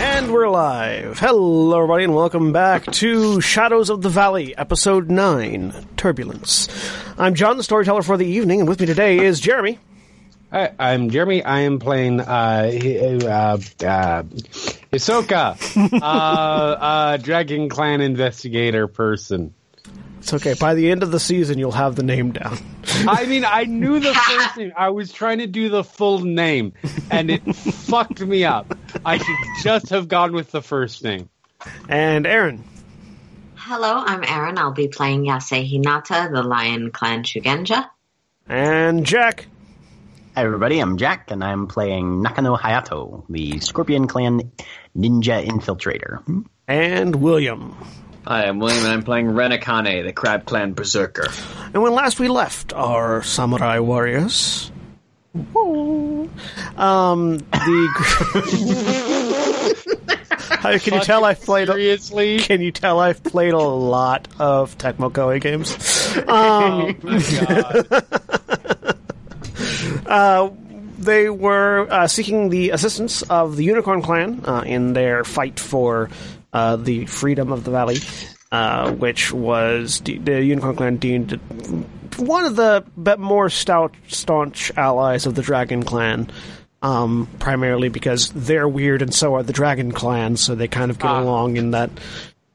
And 0.00 0.32
we're 0.32 0.48
live. 0.48 1.18
Hello, 1.18 1.76
everybody, 1.76 2.04
and 2.04 2.14
welcome 2.14 2.52
back 2.52 2.84
to 2.92 3.40
Shadows 3.40 3.90
of 3.90 4.00
the 4.00 4.08
Valley, 4.08 4.56
Episode 4.56 5.10
9 5.10 5.74
Turbulence. 5.96 6.68
I'm 7.18 7.34
John, 7.34 7.56
the 7.56 7.64
storyteller 7.64 8.02
for 8.02 8.16
the 8.16 8.24
evening, 8.24 8.60
and 8.60 8.68
with 8.68 8.78
me 8.78 8.86
today 8.86 9.18
is 9.18 9.40
Jeremy. 9.40 9.80
Hi, 10.52 10.72
I'm 10.78 11.10
Jeremy. 11.10 11.42
I 11.42 11.60
am 11.60 11.80
playing 11.80 12.20
uh, 12.20 12.24
uh, 12.24 13.58
uh, 13.84 14.22
Hisoka, 14.92 16.00
uh, 16.02 16.04
uh, 16.04 17.16
Dragon 17.16 17.68
Clan 17.68 18.00
investigator 18.00 18.86
person. 18.86 19.52
It's 20.18 20.34
okay. 20.34 20.54
By 20.54 20.74
the 20.74 20.90
end 20.90 21.02
of 21.02 21.10
the 21.10 21.20
season, 21.20 21.58
you'll 21.58 21.72
have 21.72 21.96
the 21.96 22.02
name 22.02 22.32
down. 22.32 22.58
I 23.06 23.24
mean, 23.26 23.44
I 23.44 23.64
knew 23.64 24.00
the 24.00 24.12
first 24.12 24.56
name. 24.56 24.72
I 24.76 24.90
was 24.90 25.12
trying 25.12 25.38
to 25.38 25.46
do 25.46 25.68
the 25.68 25.84
full 25.84 26.20
name, 26.20 26.72
and 27.10 27.30
it 27.30 27.42
fucked 27.54 28.20
me 28.20 28.44
up. 28.44 28.76
I 29.04 29.18
should 29.18 29.36
just 29.62 29.90
have 29.90 30.08
gone 30.08 30.32
with 30.32 30.50
the 30.50 30.62
first 30.62 31.02
name. 31.04 31.28
And 31.88 32.26
Erin. 32.26 32.64
Hello, 33.56 34.02
I'm 34.04 34.24
Erin. 34.24 34.58
I'll 34.58 34.72
be 34.72 34.88
playing 34.88 35.24
Yasei 35.24 35.70
Hinata, 35.70 36.32
the 36.32 36.42
Lion 36.42 36.90
Clan 36.90 37.22
Shugenja. 37.22 37.88
And 38.48 39.04
Jack. 39.04 39.46
Hi 40.34 40.44
everybody, 40.44 40.78
I'm 40.78 40.98
Jack, 40.98 41.30
and 41.30 41.42
I'm 41.42 41.66
playing 41.66 42.22
Nakano 42.22 42.56
Hayato, 42.56 43.24
the 43.28 43.58
Scorpion 43.60 44.06
Clan 44.06 44.52
Ninja 44.96 45.44
Infiltrator. 45.44 46.22
Hmm? 46.24 46.42
And 46.68 47.16
William. 47.16 47.76
Hi, 48.28 48.44
I'm 48.44 48.58
William, 48.58 48.84
and 48.84 48.92
I'm 48.92 49.02
playing 49.04 49.30
Ren 49.30 49.52
Akane, 49.52 50.04
the 50.04 50.12
Crab 50.12 50.44
Clan 50.44 50.74
Berserker. 50.74 51.28
And 51.72 51.82
when 51.82 51.94
last 51.94 52.20
we 52.20 52.28
left 52.28 52.74
our 52.74 53.22
samurai 53.22 53.78
warriors, 53.78 54.70
whoa, 55.32 56.28
um, 56.76 57.38
the 57.38 57.88
How, 60.60 60.76
can 60.76 60.92
you 60.92 61.00
tell 61.00 61.24
I've 61.24 61.40
played? 61.40 61.68
Seriously? 61.68 62.40
Can 62.40 62.60
you 62.60 62.70
tell 62.70 63.00
I've 63.00 63.24
played 63.24 63.54
a 63.54 63.58
lot 63.58 64.28
of 64.38 64.76
Tecmo 64.76 65.10
Koei 65.10 65.40
games? 65.40 65.74
Um, 66.28 66.96
uh, 70.06 70.50
they 70.98 71.30
were 71.30 71.86
uh, 71.90 72.08
seeking 72.08 72.48
the 72.50 72.70
assistance 72.70 73.22
of 73.22 73.56
the 73.56 73.64
Unicorn 73.64 74.02
Clan 74.02 74.42
uh, 74.44 74.64
in 74.66 74.94
their 74.94 75.22
fight 75.24 75.60
for 75.60 76.10
uh, 76.58 76.76
the 76.76 77.06
freedom 77.06 77.52
of 77.52 77.64
the 77.64 77.70
valley, 77.70 77.98
uh, 78.52 78.90
which 78.92 79.32
was 79.32 80.00
de- 80.00 80.18
the 80.18 80.42
Unicorn 80.42 80.76
Clan 80.76 80.96
deemed 80.96 81.32
one 82.16 82.44
of 82.44 82.56
the 82.56 82.84
but 82.96 83.18
more 83.20 83.48
stout, 83.50 83.94
staunch 84.08 84.72
allies 84.76 85.26
of 85.26 85.34
the 85.34 85.42
Dragon 85.42 85.82
Clan. 85.84 86.30
Um, 86.80 87.26
primarily 87.40 87.88
because 87.88 88.30
they're 88.30 88.68
weird 88.68 89.02
and 89.02 89.12
so 89.12 89.34
are 89.34 89.42
the 89.42 89.52
Dragon 89.52 89.90
Clan, 89.90 90.36
so 90.36 90.54
they 90.54 90.68
kind 90.68 90.92
of 90.92 90.98
get 91.00 91.10
Ah. 91.10 91.20
along 91.20 91.56
in 91.56 91.72
that 91.72 91.90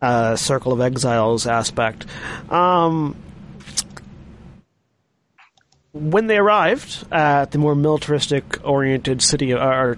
uh, 0.01 0.37
Circle 0.37 0.71
of 0.71 0.79
Exiles 0.79 1.45
aspect. 1.45 2.05
Um, 2.49 3.15
when 5.93 6.25
they 6.25 6.37
arrived 6.37 7.05
at 7.11 7.51
the 7.51 7.59
more 7.59 7.75
militaristic 7.75 8.67
oriented 8.67 9.21
city, 9.21 9.53
or 9.53 9.97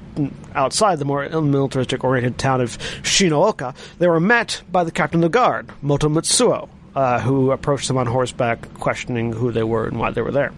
outside 0.54 1.00
the 1.00 1.06
more 1.06 1.28
militaristic 1.42 2.04
oriented 2.04 2.38
town 2.38 2.60
of 2.60 2.78
Shinooka, 3.02 3.74
they 3.98 4.08
were 4.08 4.20
met 4.20 4.62
by 4.70 4.84
the 4.84 4.92
captain 4.92 5.20
of 5.20 5.32
the 5.32 5.38
guard, 5.38 5.70
Moto 5.82 6.10
Mitsuo, 6.10 6.68
uh, 6.96 7.22
who 7.22 7.52
approached 7.52 7.88
them 7.88 7.98
on 7.98 8.08
horseback, 8.08 8.74
questioning 8.74 9.32
who 9.32 9.54
they 9.54 9.64
were 9.64 9.88
and 9.88 9.98
why 9.98 10.12
they 10.12 10.22
were 10.22 10.32
there. 10.32 10.52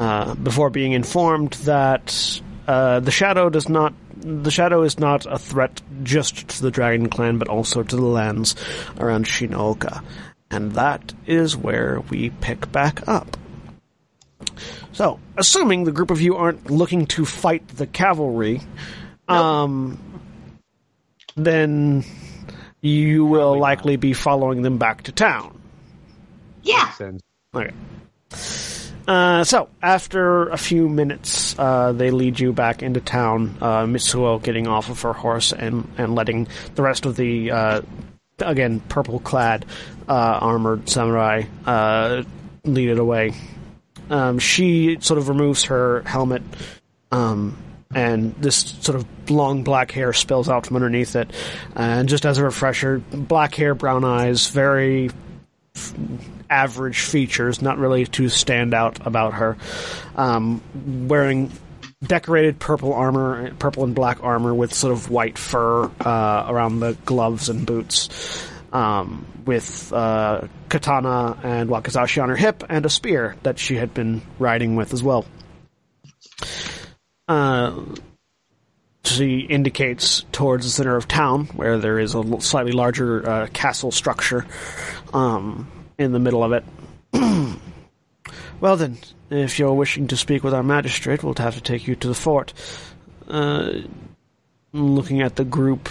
Uh, 0.00 0.34
before 0.34 0.68
being 0.68 0.92
informed 0.92 1.52
that 1.64 2.40
uh, 2.66 2.98
the 2.98 3.12
shadow 3.12 3.50
does 3.50 3.68
not, 3.68 3.94
the 4.16 4.50
shadow 4.50 4.82
is 4.82 4.98
not 4.98 5.26
a 5.26 5.38
threat 5.38 5.80
just 6.02 6.48
to 6.48 6.62
the 6.62 6.72
Dragon 6.72 7.08
Clan, 7.08 7.38
but 7.38 7.48
also 7.48 7.84
to 7.84 7.96
the 7.96 8.02
lands 8.02 8.56
around 8.98 9.26
Shinooka, 9.26 10.02
and 10.50 10.72
that 10.72 11.14
is 11.26 11.56
where 11.56 12.00
we 12.10 12.30
pick 12.30 12.72
back 12.72 13.06
up. 13.06 13.36
So, 14.92 15.18
assuming 15.36 15.84
the 15.84 15.92
group 15.92 16.10
of 16.10 16.20
you 16.20 16.36
aren't 16.36 16.70
looking 16.70 17.06
to 17.06 17.24
fight 17.24 17.66
the 17.68 17.86
cavalry, 17.86 18.60
um, 19.28 19.98
then 21.36 22.04
you 22.80 23.24
will 23.24 23.58
likely 23.58 23.96
be 23.96 24.12
following 24.12 24.62
them 24.62 24.78
back 24.78 25.02
to 25.04 25.12
town. 25.12 25.60
Yeah. 26.62 26.90
Sense. 26.92 27.22
Okay. 27.54 27.72
Uh, 29.06 29.42
so, 29.44 29.68
after 29.82 30.48
a 30.50 30.56
few 30.56 30.88
minutes, 30.88 31.58
uh, 31.58 31.92
they 31.92 32.10
lead 32.10 32.38
you 32.38 32.52
back 32.52 32.82
into 32.82 33.00
town, 33.00 33.56
uh, 33.60 33.84
Mitsuo 33.84 34.42
getting 34.42 34.68
off 34.68 34.88
of 34.88 35.02
her 35.02 35.12
horse 35.12 35.52
and, 35.52 35.90
and 35.98 36.14
letting 36.14 36.46
the 36.74 36.82
rest 36.82 37.06
of 37.06 37.16
the, 37.16 37.50
uh, 37.50 37.80
again, 38.38 38.80
purple 38.80 39.18
clad, 39.18 39.64
uh, 40.08 40.38
armored 40.40 40.88
samurai, 40.88 41.42
uh, 41.66 42.22
lead 42.64 42.88
it 42.90 42.98
away. 42.98 43.32
Um, 44.10 44.38
she 44.38 44.98
sort 45.00 45.18
of 45.18 45.28
removes 45.28 45.64
her 45.64 46.02
helmet, 46.02 46.42
um, 47.12 47.56
and 47.94 48.34
this 48.36 48.56
sort 48.56 48.96
of 48.96 49.30
long 49.30 49.64
black 49.64 49.92
hair 49.92 50.12
spills 50.12 50.48
out 50.48 50.66
from 50.66 50.76
underneath 50.76 51.16
it. 51.16 51.30
And 51.74 52.08
just 52.08 52.26
as 52.26 52.38
a 52.38 52.44
refresher, 52.44 52.98
black 52.98 53.54
hair, 53.54 53.74
brown 53.74 54.04
eyes, 54.04 54.48
very 54.48 55.10
f- 55.74 55.94
average 56.50 57.00
features, 57.00 57.62
not 57.62 57.78
really 57.78 58.06
to 58.06 58.28
stand 58.28 58.74
out 58.74 59.06
about 59.06 59.34
her. 59.34 59.56
Um, 60.16 60.60
wearing 61.08 61.50
decorated 62.02 62.58
purple 62.58 62.92
armor, 62.94 63.52
purple 63.58 63.84
and 63.84 63.94
black 63.94 64.22
armor 64.22 64.54
with 64.54 64.72
sort 64.72 64.92
of 64.92 65.10
white 65.10 65.38
fur 65.38 65.84
uh, 66.00 66.46
around 66.48 66.80
the 66.80 66.96
gloves 67.04 67.48
and 67.48 67.66
boots. 67.66 68.08
Um, 68.72 69.26
with 69.46 69.92
uh, 69.92 70.46
katana 70.68 71.36
and 71.42 71.68
wakizashi 71.68 72.22
on 72.22 72.28
her 72.28 72.36
hip 72.36 72.62
and 72.68 72.86
a 72.86 72.88
spear 72.88 73.34
that 73.42 73.58
she 73.58 73.74
had 73.74 73.92
been 73.92 74.22
riding 74.38 74.76
with 74.76 74.92
as 74.92 75.02
well. 75.02 75.26
Uh, 77.26 77.84
she 79.04 79.40
indicates 79.40 80.24
towards 80.32 80.64
the 80.64 80.70
center 80.70 80.96
of 80.96 81.08
town 81.08 81.46
where 81.46 81.78
there 81.78 81.98
is 81.98 82.14
a 82.14 82.40
slightly 82.40 82.72
larger 82.72 83.28
uh, 83.28 83.46
castle 83.52 83.90
structure 83.90 84.46
um, 85.12 85.70
in 85.98 86.12
the 86.12 86.18
middle 86.18 86.44
of 86.44 86.52
it. 86.52 86.64
well, 88.60 88.76
then, 88.76 88.98
if 89.30 89.58
you're 89.58 89.72
wishing 89.72 90.06
to 90.08 90.16
speak 90.16 90.44
with 90.44 90.54
our 90.54 90.62
magistrate, 90.62 91.22
we'll 91.22 91.34
have 91.34 91.54
to 91.54 91.60
take 91.60 91.86
you 91.86 91.96
to 91.96 92.08
the 92.08 92.14
fort. 92.14 92.52
Uh, 93.26 93.80
looking 94.72 95.22
at 95.22 95.36
the 95.36 95.44
group, 95.44 95.88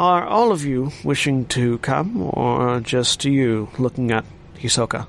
are 0.00 0.26
all 0.26 0.50
of 0.50 0.64
you 0.64 0.90
wishing 1.04 1.44
to 1.44 1.76
come, 1.78 2.22
or 2.22 2.80
just 2.80 3.24
you 3.26 3.68
looking 3.78 4.10
at 4.10 4.24
Hisoka? 4.56 5.06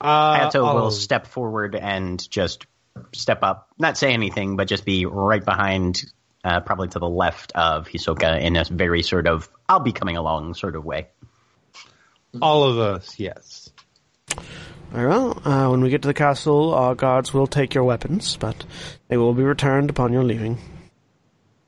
Uh, 0.00 0.38
Hayato 0.38 0.64
all 0.64 0.74
will 0.76 0.86
of- 0.86 0.94
step 0.94 1.26
forward 1.26 1.74
and 1.74 2.28
just 2.30 2.66
step 3.12 3.40
up, 3.42 3.68
not 3.78 3.98
say 3.98 4.14
anything, 4.14 4.56
but 4.56 4.66
just 4.66 4.86
be 4.86 5.04
right 5.04 5.44
behind 5.44 6.02
uh, 6.42 6.60
probably 6.60 6.88
to 6.88 6.98
the 6.98 7.08
left 7.08 7.52
of 7.54 7.86
Hisoka 7.86 8.40
in 8.40 8.56
a 8.56 8.64
very 8.64 9.02
sort 9.02 9.26
of 9.26 9.48
"I'll 9.68 9.80
be 9.80 9.92
coming 9.92 10.16
along" 10.16 10.54
sort 10.54 10.74
of 10.74 10.84
way. 10.86 11.08
All 12.40 12.64
of 12.64 12.78
us, 12.78 13.18
yes. 13.18 13.70
Very 14.90 15.08
well. 15.08 15.40
Uh, 15.44 15.68
when 15.68 15.82
we 15.82 15.90
get 15.90 16.02
to 16.02 16.08
the 16.08 16.14
castle, 16.14 16.72
our 16.72 16.94
guards 16.94 17.34
will 17.34 17.46
take 17.46 17.74
your 17.74 17.84
weapons, 17.84 18.36
but 18.38 18.64
they 19.08 19.16
will 19.18 19.34
be 19.34 19.42
returned 19.42 19.90
upon 19.90 20.12
your 20.14 20.24
leaving. 20.24 20.58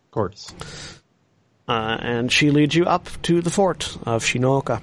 Of 0.09 0.13
course. 0.13 0.55
Uh, 1.69 1.99
and 2.01 2.33
she 2.33 2.51
leads 2.51 2.75
you 2.75 2.87
up 2.87 3.11
to 3.23 3.43
the 3.43 3.51
fort 3.51 3.99
of 4.07 4.25
Shinooka. 4.25 4.81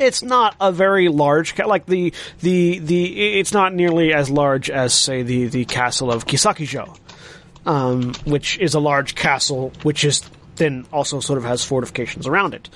It's 0.00 0.22
not 0.24 0.56
a 0.60 0.72
very 0.72 1.08
large, 1.08 1.54
ca- 1.54 1.66
like 1.66 1.86
the 1.86 2.12
the 2.40 2.80
the. 2.80 3.38
It's 3.38 3.52
not 3.52 3.72
nearly 3.72 4.12
as 4.12 4.28
large 4.28 4.70
as 4.70 4.92
say 4.92 5.22
the 5.22 5.46
the 5.46 5.64
castle 5.64 6.10
of 6.10 6.26
Kisakijo, 6.26 6.98
um, 7.64 8.12
which 8.24 8.58
is 8.58 8.74
a 8.74 8.80
large 8.80 9.14
castle, 9.14 9.72
which 9.84 10.04
is 10.04 10.22
then 10.56 10.84
also 10.92 11.20
sort 11.20 11.38
of 11.38 11.44
has 11.44 11.64
fortifications 11.64 12.26
around 12.26 12.54
it. 12.54 12.68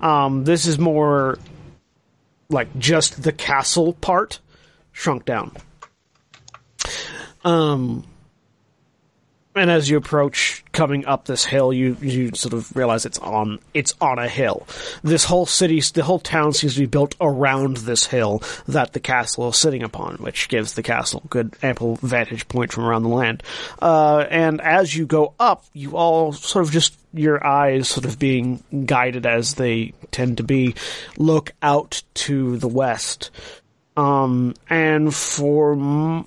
Um, 0.00 0.44
this 0.44 0.66
is 0.66 0.78
more 0.78 1.38
like 2.48 2.68
just 2.78 3.22
the 3.22 3.32
castle 3.32 3.94
part 3.94 4.38
shrunk 4.92 5.24
down. 5.24 5.52
Um, 7.44 8.04
and 9.54 9.70
as 9.70 9.88
you 9.88 9.96
approach 9.96 10.64
coming 10.72 11.06
up 11.06 11.26
this 11.26 11.44
hill, 11.44 11.72
you 11.72 11.96
you 12.00 12.30
sort 12.34 12.52
of 12.52 12.74
realize 12.76 13.06
it's 13.06 13.18
on 13.18 13.58
it's 13.72 13.94
on 14.00 14.18
a 14.18 14.28
hill. 14.28 14.66
This 15.02 15.24
whole 15.24 15.46
city, 15.46 15.80
the 15.80 16.02
whole 16.02 16.18
town 16.18 16.52
seems 16.52 16.74
to 16.74 16.80
be 16.80 16.86
built 16.86 17.14
around 17.20 17.78
this 17.78 18.06
hill 18.06 18.42
that 18.66 18.92
the 18.92 19.00
castle 19.00 19.48
is 19.48 19.56
sitting 19.56 19.82
upon, 19.82 20.16
which 20.16 20.48
gives 20.48 20.74
the 20.74 20.82
castle 20.82 21.22
good 21.28 21.54
ample 21.62 21.96
vantage 21.96 22.48
point 22.48 22.72
from 22.72 22.84
around 22.84 23.04
the 23.04 23.08
land. 23.08 23.42
Uh, 23.80 24.26
and 24.30 24.60
as 24.60 24.94
you 24.94 25.06
go 25.06 25.34
up, 25.38 25.64
you 25.72 25.96
all 25.96 26.32
sort 26.32 26.64
of 26.64 26.72
just 26.72 26.98
your 27.12 27.44
eyes 27.46 27.88
sort 27.88 28.04
of 28.04 28.18
being 28.18 28.62
guided 28.86 29.24
as 29.24 29.54
they 29.54 29.92
tend 30.10 30.38
to 30.38 30.42
be, 30.42 30.74
look 31.16 31.52
out 31.62 32.02
to 32.14 32.56
the 32.58 32.68
west. 32.68 33.30
Um, 33.96 34.54
and 34.68 35.14
for 35.14 35.74
m- 35.74 36.26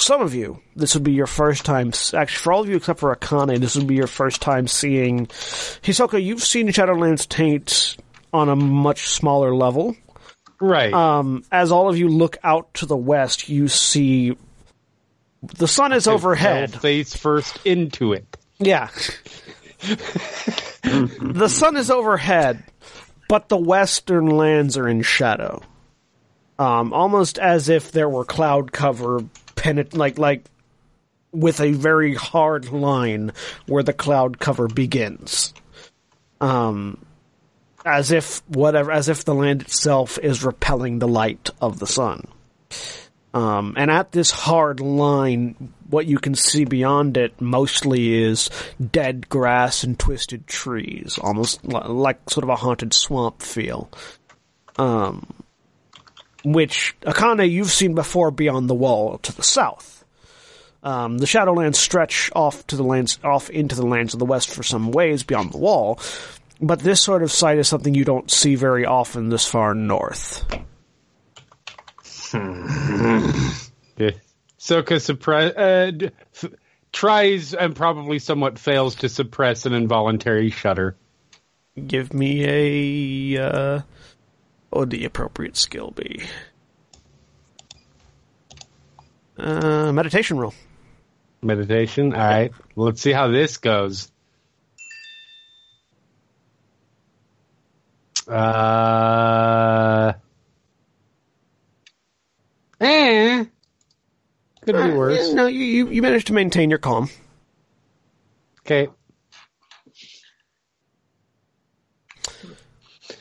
some 0.00 0.22
of 0.22 0.34
you, 0.34 0.60
this 0.76 0.94
would 0.94 1.02
be 1.02 1.12
your 1.12 1.26
first 1.26 1.64
time. 1.64 1.92
Actually, 2.14 2.38
for 2.38 2.52
all 2.52 2.60
of 2.62 2.68
you 2.68 2.76
except 2.76 3.00
for 3.00 3.14
Akane, 3.14 3.58
this 3.58 3.76
would 3.76 3.86
be 3.86 3.96
your 3.96 4.06
first 4.06 4.40
time 4.40 4.68
seeing 4.68 5.26
Hisoka. 5.26 6.22
You've 6.22 6.42
seen 6.42 6.68
Shadowlands 6.68 7.28
Taint 7.28 7.96
on 8.32 8.48
a 8.48 8.56
much 8.56 9.08
smaller 9.08 9.54
level. 9.54 9.96
Right. 10.60 10.92
Um, 10.92 11.44
as 11.52 11.72
all 11.72 11.88
of 11.88 11.98
you 11.98 12.08
look 12.08 12.36
out 12.42 12.74
to 12.74 12.86
the 12.86 12.96
west, 12.96 13.48
you 13.48 13.68
see 13.68 14.36
the 15.42 15.68
sun 15.68 15.92
is 15.92 16.06
overhead. 16.06 16.80
Face 16.80 17.14
first 17.14 17.58
into 17.64 18.12
it. 18.12 18.36
Yeah. 18.58 18.88
the 20.82 21.48
sun 21.48 21.76
is 21.76 21.90
overhead, 21.90 22.62
but 23.28 23.48
the 23.48 23.56
western 23.56 24.26
lands 24.26 24.76
are 24.76 24.88
in 24.88 25.02
shadow. 25.02 25.62
Um, 26.58 26.92
almost 26.92 27.38
as 27.38 27.68
if 27.68 27.92
there 27.92 28.08
were 28.08 28.24
cloud 28.24 28.72
cover 28.72 29.20
penet- 29.58 29.96
like 29.96 30.18
like 30.18 30.44
with 31.32 31.60
a 31.60 31.72
very 31.72 32.14
hard 32.14 32.70
line 32.72 33.32
where 33.66 33.82
the 33.82 33.92
cloud 33.92 34.38
cover 34.38 34.68
begins. 34.68 35.52
Um 36.40 37.04
as 37.84 38.10
if 38.12 38.42
whatever 38.48 38.90
as 38.92 39.08
if 39.08 39.24
the 39.24 39.34
land 39.34 39.62
itself 39.62 40.18
is 40.18 40.44
repelling 40.44 40.98
the 40.98 41.08
light 41.08 41.50
of 41.60 41.78
the 41.78 41.86
sun. 41.86 42.26
Um, 43.34 43.74
and 43.76 43.90
at 43.90 44.10
this 44.10 44.30
hard 44.30 44.80
line, 44.80 45.74
what 45.90 46.06
you 46.06 46.18
can 46.18 46.34
see 46.34 46.64
beyond 46.64 47.16
it 47.16 47.40
mostly 47.40 48.22
is 48.22 48.48
dead 48.80 49.28
grass 49.28 49.84
and 49.84 49.98
twisted 49.98 50.46
trees, 50.46 51.18
almost 51.20 51.64
li- 51.64 51.80
like 51.86 52.30
sort 52.30 52.44
of 52.44 52.48
a 52.48 52.56
haunted 52.56 52.94
swamp 52.94 53.42
feel. 53.42 53.90
Um, 54.78 55.37
which 56.44 56.96
Akane 57.02 57.50
you've 57.50 57.70
seen 57.70 57.94
before 57.94 58.30
beyond 58.30 58.68
the 58.68 58.74
wall 58.74 59.18
to 59.18 59.34
the 59.34 59.42
south. 59.42 60.04
Um, 60.82 61.18
the 61.18 61.26
Shadowlands 61.26 61.76
stretch 61.76 62.30
off 62.34 62.66
to 62.68 62.76
the 62.76 62.84
lands 62.84 63.18
off 63.24 63.50
into 63.50 63.74
the 63.74 63.86
lands 63.86 64.14
of 64.14 64.20
the 64.20 64.26
west 64.26 64.50
for 64.50 64.62
some 64.62 64.92
ways 64.92 65.24
beyond 65.24 65.52
the 65.52 65.58
wall, 65.58 65.98
but 66.60 66.78
this 66.80 67.00
sort 67.00 67.22
of 67.22 67.32
site 67.32 67.58
is 67.58 67.68
something 67.68 67.94
you 67.94 68.04
don't 68.04 68.30
see 68.30 68.54
very 68.54 68.86
often 68.86 69.28
this 69.28 69.46
far 69.46 69.74
north. 69.74 70.44
Yeah. 73.98 74.12
Soka 74.60 75.00
suppress 75.00 75.56
uh, 75.56 75.90
f- 76.34 76.52
tries 76.92 77.52
and 77.52 77.74
probably 77.74 78.20
somewhat 78.20 78.58
fails 78.58 78.94
to 78.96 79.08
suppress 79.08 79.66
an 79.66 79.72
involuntary 79.72 80.50
shudder. 80.50 80.96
Give 81.86 82.14
me 82.14 83.36
a 83.36 83.42
uh, 83.44 83.80
would 84.72 84.90
the 84.90 85.04
appropriate 85.04 85.56
skill 85.56 85.90
be? 85.90 86.22
Uh, 89.38 89.92
meditation 89.92 90.38
roll. 90.38 90.54
Meditation. 91.42 92.12
All 92.12 92.18
right. 92.20 92.52
Let's 92.76 93.00
see 93.00 93.12
how 93.12 93.28
this 93.28 93.56
goes. 93.58 94.10
Uh. 98.38 100.12
Eh. 102.80 103.44
Could 104.62 104.74
be 104.74 104.80
Uh, 104.82 104.94
worse. 104.94 105.28
yeah, 105.28 105.34
no, 105.34 105.46
you, 105.46 105.60
you 105.64 105.88
you 105.88 106.02
managed 106.02 106.26
to 106.28 106.32
maintain 106.32 106.68
your 106.70 106.78
calm. 106.78 107.08
Okay. 108.60 108.88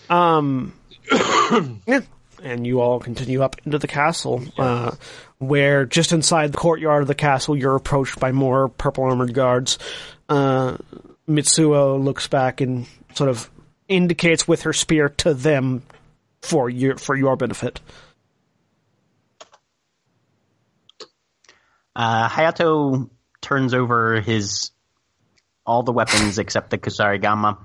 Um, 0.09 0.73
And 2.43 2.67
you 2.67 2.81
all 2.81 2.99
continue 2.99 3.41
up 3.41 3.55
into 3.65 3.79
the 3.79 3.87
castle, 3.87 4.43
uh, 4.59 4.91
where 5.39 5.85
just 5.87 6.11
inside 6.11 6.51
the 6.51 6.57
courtyard 6.59 7.01
of 7.01 7.07
the 7.07 7.15
castle, 7.15 7.57
you're 7.57 7.75
approached 7.75 8.19
by 8.19 8.31
more 8.31 8.69
purple 8.69 9.05
armored 9.05 9.33
guards. 9.33 9.79
Uh, 10.29 10.77
Mitsuo 11.27 12.01
looks 12.01 12.27
back 12.27 12.61
and 12.61 12.85
sort 13.15 13.31
of 13.31 13.49
indicates 13.87 14.47
with 14.47 14.61
her 14.63 14.73
spear 14.73 15.09
to 15.09 15.33
them 15.33 15.81
for 16.41 16.69
your 16.69 16.97
for 16.97 17.15
your 17.15 17.35
benefit. 17.35 17.79
Uh, 21.95 22.29
Hayato 22.29 23.09
turns 23.41 23.73
over 23.73 24.21
his 24.21 24.71
all 25.65 25.83
the 25.83 25.91
weapons 25.91 26.37
except 26.37 26.69
the 26.69 26.77
Kusarigama. 26.77 27.57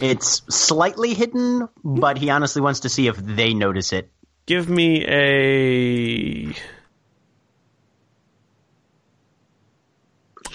It's 0.00 0.42
slightly 0.54 1.14
hidden, 1.14 1.68
but 1.82 2.18
he 2.18 2.28
honestly 2.30 2.60
wants 2.60 2.80
to 2.80 2.88
see 2.88 3.06
if 3.06 3.16
they 3.16 3.54
notice 3.54 3.92
it. 3.92 4.10
Give 4.44 4.68
me 4.68 5.04
a. 5.06 6.54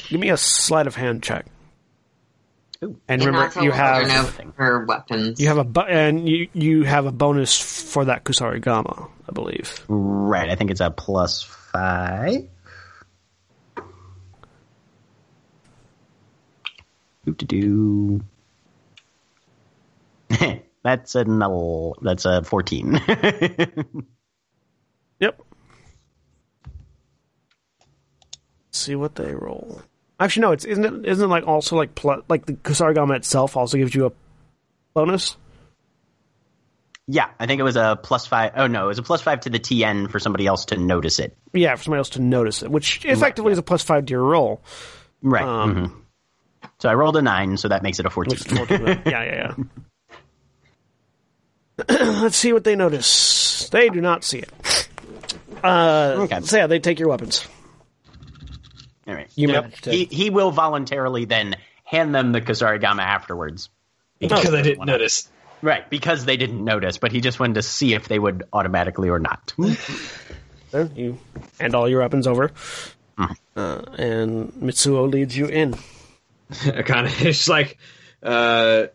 Give 0.09 0.19
me 0.19 0.29
a 0.29 0.37
sleight 0.37 0.87
of 0.87 0.95
hand 0.95 1.23
check. 1.23 1.45
And 3.07 3.23
remember, 3.23 3.61
you 3.61 3.71
have 3.71 4.35
her 4.55 4.85
weapons. 4.85 5.39
you 5.39 5.47
have 5.47 5.59
a 5.59 5.63
bu- 5.63 5.81
and 5.81 6.27
you 6.27 6.47
you 6.53 6.83
have 6.83 7.05
a 7.05 7.11
bonus 7.11 7.59
for 7.59 8.05
that 8.05 8.23
Kusarigama, 8.23 9.09
I 9.29 9.31
believe. 9.33 9.85
Right, 9.87 10.49
I 10.49 10.55
think 10.55 10.71
it's 10.71 10.81
a 10.81 10.89
plus 10.89 11.43
five. 11.43 12.47
Do 17.25 17.33
to 17.35 17.45
do. 17.45 18.21
That's 20.83 21.15
a 21.15 21.23
null. 21.25 21.97
That's 22.01 22.25
a 22.25 22.43
fourteen. 22.43 22.99
Yep. 25.19 25.39
see 28.71 28.95
what 28.95 29.13
they 29.15 29.33
roll. 29.35 29.81
Actually, 30.19 30.41
no. 30.41 30.51
It's 30.51 30.65
isn't 30.65 30.83
it 30.83 31.05
isn't 31.11 31.25
it 31.25 31.27
like 31.27 31.45
also 31.47 31.75
like 31.75 31.93
plus, 31.93 32.21
like 32.29 32.45
the 32.47 32.53
Kusarigama 32.53 33.15
itself 33.17 33.55
also 33.55 33.77
gives 33.77 33.93
you 33.93 34.07
a 34.07 34.11
bonus. 34.95 35.37
yeah, 37.07 37.29
I 37.39 37.45
think 37.45 37.59
it 37.59 37.63
was 37.63 37.75
a 37.75 37.99
plus 38.01 38.25
five. 38.25 38.53
Oh 38.55 38.65
no, 38.67 38.85
it 38.85 38.87
was 38.87 38.97
a 38.97 39.03
plus 39.03 39.21
five 39.21 39.41
to 39.41 39.49
the 39.51 39.59
TN 39.59 40.09
for 40.09 40.19
somebody 40.19 40.47
else 40.47 40.65
to 40.65 40.77
notice 40.77 41.19
it. 41.19 41.37
Yeah, 41.53 41.75
for 41.75 41.83
somebody 41.83 41.99
else 41.99 42.09
to 42.11 42.21
notice 42.21 42.63
it, 42.63 42.71
which 42.71 43.05
effectively 43.05 43.51
is 43.51 43.57
a 43.59 43.63
plus 43.63 43.83
five 43.83 44.05
to 44.07 44.11
your 44.11 44.23
roll. 44.23 44.63
Right. 45.21 45.43
Um, 45.43 45.75
mhm. 45.75 46.69
So 46.79 46.89
I 46.89 46.95
rolled 46.95 47.17
a 47.17 47.21
nine, 47.21 47.57
so 47.57 47.67
that 47.67 47.83
makes 47.83 47.99
it 47.99 48.05
a 48.07 48.09
fourteen. 48.09 48.31
Which 48.39 48.51
is 48.51 48.57
14, 48.57 48.79
yeah, 49.05 49.23
yeah, 49.23 49.23
yeah. 49.35 49.63
Let's 51.89 52.37
see 52.37 52.53
what 52.53 52.63
they 52.63 52.75
notice. 52.75 53.69
They 53.69 53.89
do 53.89 54.01
not 54.01 54.23
see 54.23 54.39
it. 54.39 54.87
Uh, 55.63 56.15
Okay. 56.19 56.41
So 56.41 56.57
yeah, 56.57 56.67
they 56.67 56.79
take 56.79 56.99
your 56.99 57.09
weapons. 57.09 57.47
All 59.07 59.13
right. 59.15 59.29
You 59.35 59.49
Yep. 59.49 59.73
to. 59.81 59.91
He 59.91 60.05
he 60.05 60.29
will 60.29 60.51
voluntarily 60.51 61.25
then 61.25 61.55
hand 61.83 62.13
them 62.15 62.31
the 62.31 62.41
Kusarigama 62.41 63.01
afterwards. 63.01 63.69
because 64.19 64.53
I 64.53 64.61
didn't 64.61 64.85
notice. 64.85 65.27
Right, 65.63 65.87
because 65.91 66.25
they 66.25 66.37
didn't 66.37 66.63
notice, 66.65 66.97
but 66.97 67.11
he 67.11 67.21
just 67.21 67.39
wanted 67.39 67.53
to 67.55 67.61
see 67.61 67.93
if 67.93 68.07
they 68.07 68.17
would 68.17 68.43
automatically 68.53 69.09
or 69.09 69.19
not. 69.19 69.53
So 70.71 70.89
you 70.95 71.19
hand 71.59 71.75
all 71.75 71.89
your 71.89 71.99
weapons 71.99 72.25
over. 72.27 72.49
Uh, 73.17 73.81
and 73.97 74.53
Mitsuo 74.53 75.11
leads 75.11 75.35
you 75.37 75.47
in. 75.47 75.75
kind 76.85 77.07
of 77.07 77.25
it's 77.25 77.49
like 77.49 77.77
uh 78.23 78.85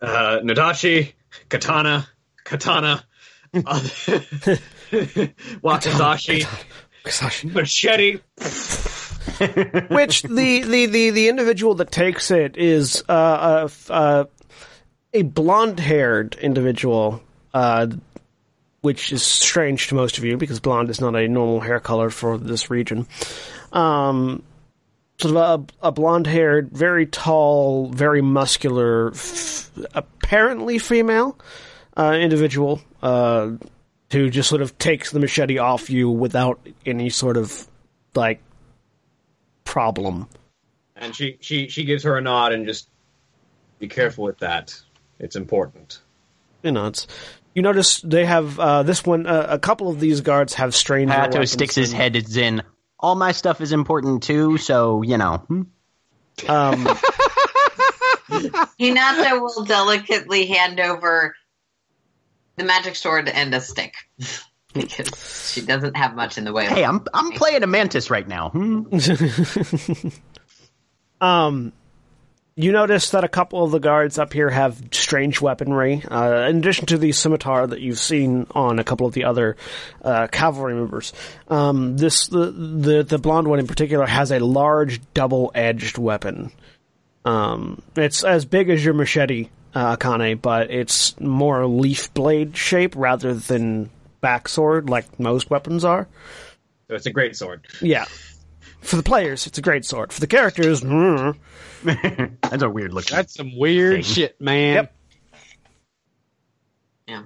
uh 0.00 0.38
Nodachi, 0.42 1.12
Katana, 1.48 2.08
Katana, 2.44 3.04
uh, 3.54 3.58
Wakizashi, 5.62 6.46
machete. 7.52 8.20
Which 9.94 10.22
the, 10.22 10.62
the, 10.62 10.86
the, 10.86 11.10
the 11.10 11.28
individual 11.28 11.74
that 11.76 11.90
takes 11.90 12.30
it 12.30 12.56
is 12.56 13.04
uh, 13.08 13.68
a, 13.88 13.92
uh, 13.92 14.24
a 15.12 15.22
blonde 15.22 15.80
haired 15.80 16.36
individual, 16.40 17.22
uh, 17.54 17.88
which 18.80 19.12
is 19.12 19.22
strange 19.22 19.88
to 19.88 19.94
most 19.94 20.18
of 20.18 20.24
you 20.24 20.36
because 20.36 20.60
blonde 20.60 20.90
is 20.90 21.00
not 21.00 21.14
a 21.14 21.28
normal 21.28 21.60
hair 21.60 21.80
color 21.80 22.10
for 22.10 22.38
this 22.38 22.70
region. 22.70 23.06
Um, 23.72 24.42
sort 25.20 25.36
of 25.36 25.68
a, 25.82 25.88
a 25.88 25.92
blonde 25.92 26.26
haired, 26.26 26.70
very 26.70 27.06
tall, 27.06 27.88
very 27.90 28.22
muscular, 28.22 29.10
f- 29.10 29.70
apparently 29.94 30.78
female 30.78 31.38
uh, 31.96 32.16
individual 32.18 32.80
uh, 33.02 33.50
who 34.12 34.30
just 34.30 34.48
sort 34.48 34.62
of 34.62 34.78
takes 34.78 35.10
the 35.10 35.20
machete 35.20 35.58
off 35.58 35.90
you 35.90 36.08
without 36.08 36.60
any 36.86 37.10
sort 37.10 37.36
of 37.36 37.66
like 38.14 38.40
problem. 39.64 40.28
And 40.96 41.14
she 41.14 41.38
she 41.40 41.68
she 41.68 41.84
gives 41.84 42.02
her 42.04 42.16
a 42.16 42.20
nod 42.20 42.52
and 42.52 42.66
just 42.66 42.88
be 43.78 43.88
careful 43.88 44.24
with 44.24 44.38
that. 44.38 44.80
It's 45.18 45.36
important. 45.36 46.00
You 46.62 46.72
know, 46.72 46.86
it's. 46.86 47.06
You 47.54 47.62
notice 47.62 48.00
they 48.02 48.24
have 48.24 48.58
uh, 48.60 48.82
this 48.84 49.04
one. 49.04 49.26
Uh, 49.26 49.46
a 49.48 49.58
couple 49.58 49.88
of 49.88 49.98
these 49.98 50.20
guards 50.20 50.54
have 50.54 50.74
strange. 50.74 51.10
Hayato 51.10 51.32
weapons 51.32 51.52
sticks 51.52 51.74
his 51.74 51.92
head 51.92 52.14
in. 52.36 52.62
All 53.00 53.14
my 53.14 53.32
stuff 53.32 53.60
is 53.60 53.72
important 53.72 54.22
too, 54.22 54.58
so 54.58 55.02
you 55.02 55.18
know. 55.18 55.36
hmm. 55.38 55.62
Um, 56.48 56.84
Hinata 58.80 59.40
will 59.40 59.64
delicately 59.64 60.46
hand 60.46 60.78
over 60.80 61.34
the 62.56 62.64
magic 62.64 62.96
sword 62.96 63.28
and 63.28 63.54
a 63.54 63.60
stick 63.60 63.94
because 64.74 65.52
she 65.52 65.62
doesn't 65.62 65.96
have 65.96 66.14
much 66.14 66.38
in 66.38 66.44
the 66.44 66.52
way. 66.52 66.66
Of 66.66 66.72
Hey, 66.72 66.84
I'm 66.84 67.04
I'm 67.14 67.32
playing 67.32 67.62
a 67.62 67.66
mantis 67.66 68.10
right 68.10 68.26
now. 68.26 68.50
hmm. 68.50 68.82
um, 71.20 71.72
you 72.58 72.72
notice 72.72 73.10
that 73.10 73.22
a 73.22 73.28
couple 73.28 73.62
of 73.62 73.70
the 73.70 73.78
guards 73.78 74.18
up 74.18 74.32
here 74.32 74.50
have 74.50 74.82
strange 74.90 75.40
weaponry, 75.40 76.02
uh, 76.10 76.48
in 76.48 76.58
addition 76.58 76.86
to 76.86 76.98
the 76.98 77.12
scimitar 77.12 77.68
that 77.68 77.80
you've 77.80 78.00
seen 78.00 78.48
on 78.50 78.80
a 78.80 78.84
couple 78.84 79.06
of 79.06 79.14
the 79.14 79.24
other 79.24 79.56
uh, 80.02 80.26
cavalry 80.26 80.74
members. 80.74 81.12
Um, 81.46 81.96
this 81.96 82.26
the, 82.26 82.50
the 82.50 83.02
the 83.04 83.18
blonde 83.18 83.46
one 83.46 83.60
in 83.60 83.68
particular 83.68 84.06
has 84.06 84.32
a 84.32 84.40
large 84.40 85.00
double-edged 85.14 85.98
weapon. 85.98 86.50
Um, 87.24 87.80
it's 87.94 88.24
as 88.24 88.44
big 88.44 88.70
as 88.70 88.84
your 88.84 88.94
machete, 88.94 89.50
uh, 89.72 89.96
Akane, 89.96 90.42
but 90.42 90.72
it's 90.72 91.18
more 91.20 91.64
leaf 91.64 92.12
blade 92.12 92.56
shape 92.56 92.94
rather 92.96 93.34
than 93.34 93.88
back 94.20 94.48
sword 94.48 94.90
like 94.90 95.20
most 95.20 95.48
weapons 95.48 95.84
are. 95.84 96.08
So 96.88 96.96
it's 96.96 97.06
a 97.06 97.12
great 97.12 97.36
sword. 97.36 97.66
Yeah. 97.80 98.06
For 98.80 98.96
the 98.96 99.02
players, 99.02 99.46
it's 99.46 99.58
a 99.58 99.62
great 99.62 99.84
sword. 99.84 100.12
For 100.12 100.20
the 100.20 100.26
characters, 100.26 100.80
mm, 100.82 101.36
That's 102.42 102.62
a 102.62 102.70
weird 102.70 102.92
looking. 102.92 103.16
That's 103.16 103.34
some 103.34 103.56
weird 103.56 103.96
Thing. 103.96 104.02
shit, 104.04 104.40
man. 104.40 104.74
Yep. 104.74 104.94
Yeah. 107.06 107.22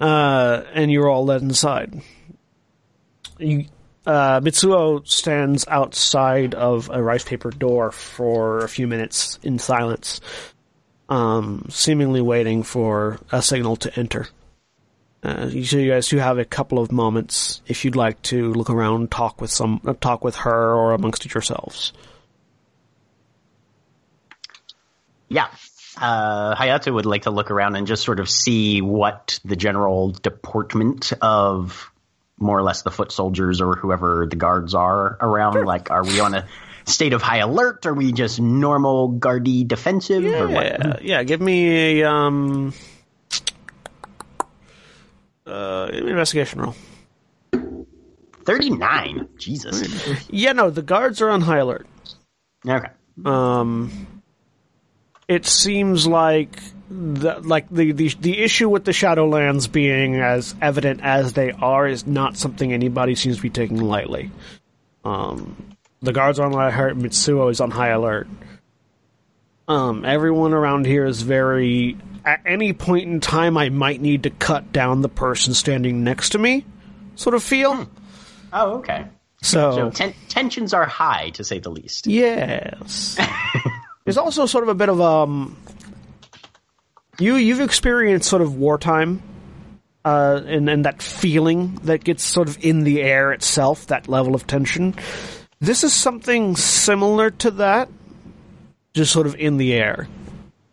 uh, 0.00 0.64
and 0.74 0.90
you're 0.90 1.08
all 1.08 1.24
led 1.24 1.42
inside. 1.42 2.02
You, 3.38 3.66
uh, 4.06 4.40
Mitsuo 4.40 5.06
stands 5.06 5.66
outside 5.68 6.54
of 6.54 6.90
a 6.92 7.02
rice 7.02 7.24
paper 7.24 7.50
door 7.50 7.92
for 7.92 8.58
a 8.64 8.68
few 8.68 8.86
minutes 8.86 9.38
in 9.42 9.58
silence, 9.58 10.20
um, 11.08 11.66
seemingly 11.70 12.20
waiting 12.20 12.62
for 12.62 13.18
a 13.30 13.40
signal 13.42 13.76
to 13.76 13.98
enter. 13.98 14.28
Uh, 15.22 15.48
you 15.50 15.64
so 15.64 15.78
you 15.78 15.90
guys 15.90 16.08
do 16.08 16.16
have 16.16 16.38
a 16.38 16.44
couple 16.44 16.80
of 16.80 16.90
moments 16.90 17.62
if 17.68 17.84
you'd 17.84 17.94
like 17.94 18.20
to 18.22 18.52
look 18.52 18.70
around, 18.70 19.10
talk 19.10 19.40
with 19.40 19.50
some, 19.50 19.80
uh, 19.86 19.94
talk 20.00 20.24
with 20.24 20.34
her 20.36 20.74
or 20.74 20.92
amongst 20.92 21.32
yourselves. 21.32 21.92
Yeah. 25.28 25.46
Uh, 26.00 26.54
Hayato 26.56 26.92
would 26.92 27.06
like 27.06 27.22
to 27.22 27.30
look 27.30 27.50
around 27.50 27.76
and 27.76 27.86
just 27.86 28.02
sort 28.02 28.18
of 28.18 28.28
see 28.28 28.82
what 28.82 29.38
the 29.44 29.56
general 29.56 30.10
deportment 30.10 31.12
of 31.20 31.90
more 32.38 32.58
or 32.58 32.62
less 32.62 32.82
the 32.82 32.90
foot 32.90 33.12
soldiers 33.12 33.60
or 33.60 33.76
whoever 33.76 34.26
the 34.28 34.36
guards 34.36 34.74
are 34.74 35.16
around. 35.20 35.64
Like, 35.64 35.90
are 35.90 36.02
we 36.02 36.18
on 36.18 36.34
a 36.34 36.46
state 36.84 37.12
of 37.12 37.22
high 37.22 37.38
alert? 37.38 37.86
Are 37.86 37.94
we 37.94 38.12
just 38.12 38.40
normal 38.40 39.08
guardy 39.08 39.64
defensive? 39.64 40.24
Yeah, 40.24 40.98
yeah. 41.00 41.22
Give 41.22 41.40
me 41.40 42.00
a 42.00 42.10
um, 42.10 42.74
uh, 45.46 45.90
investigation 45.92 46.60
roll. 46.60 46.74
39. 48.44 49.28
Jesus. 49.38 50.28
Yeah, 50.30 50.52
no, 50.52 50.70
the 50.70 50.82
guards 50.82 51.20
are 51.20 51.30
on 51.30 51.40
high 51.40 51.58
alert. 51.58 51.86
Okay. 52.66 52.88
Um, 53.24 54.22
it 55.28 55.46
seems 55.46 56.06
like 56.06 56.60
the 56.90 57.40
like 57.40 57.68
the, 57.70 57.92
the 57.92 58.08
the 58.20 58.38
issue 58.38 58.68
with 58.68 58.84
the 58.84 58.92
Shadowlands 58.92 59.70
being 59.70 60.16
as 60.16 60.54
evident 60.60 61.00
as 61.02 61.32
they 61.32 61.52
are 61.52 61.86
is 61.86 62.06
not 62.06 62.36
something 62.36 62.72
anybody 62.72 63.14
seems 63.14 63.36
to 63.36 63.42
be 63.42 63.50
taking 63.50 63.80
lightly. 63.80 64.30
Um, 65.04 65.76
the 66.00 66.12
guards 66.12 66.38
are 66.38 66.46
on 66.46 66.52
high 66.52 66.68
alert. 66.70 66.98
Mitsuo 66.98 67.50
is 67.50 67.60
on 67.60 67.70
high 67.70 67.88
alert. 67.88 68.28
Um, 69.68 70.04
everyone 70.04 70.52
around 70.52 70.86
here 70.86 71.04
is 71.06 71.22
very. 71.22 71.96
At 72.24 72.42
any 72.46 72.72
point 72.72 73.08
in 73.08 73.20
time, 73.20 73.56
I 73.56 73.68
might 73.68 74.00
need 74.00 74.22
to 74.24 74.30
cut 74.30 74.72
down 74.72 75.02
the 75.02 75.08
person 75.08 75.54
standing 75.54 76.04
next 76.04 76.30
to 76.30 76.38
me, 76.38 76.64
sort 77.16 77.34
of 77.34 77.42
feel. 77.42 77.88
Oh, 78.52 78.74
okay. 78.78 79.06
So, 79.42 79.72
So 79.72 79.90
ten- 79.90 80.14
tensions 80.28 80.72
are 80.72 80.86
high, 80.86 81.30
to 81.30 81.42
say 81.42 81.58
the 81.58 81.70
least. 81.70 82.06
Yes. 82.06 83.18
There's 84.04 84.18
also 84.18 84.46
sort 84.46 84.62
of 84.64 84.68
a 84.68 84.74
bit 84.74 84.88
of 84.88 85.00
um 85.00 85.56
you 87.18 87.36
you've 87.36 87.60
experienced 87.60 88.28
sort 88.28 88.42
of 88.42 88.56
wartime 88.56 89.22
uh 90.04 90.40
and 90.46 90.68
and 90.68 90.84
that 90.84 91.02
feeling 91.02 91.74
that 91.84 92.02
gets 92.02 92.24
sort 92.24 92.48
of 92.48 92.64
in 92.64 92.84
the 92.84 93.02
air 93.02 93.32
itself, 93.32 93.86
that 93.88 94.08
level 94.08 94.34
of 94.34 94.46
tension. 94.46 94.94
This 95.60 95.84
is 95.84 95.92
something 95.92 96.56
similar 96.56 97.30
to 97.30 97.50
that 97.52 97.88
just 98.94 99.12
sort 99.12 99.26
of 99.26 99.34
in 99.36 99.56
the 99.56 99.72
air. 99.74 100.08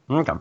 Okay. 0.10 0.34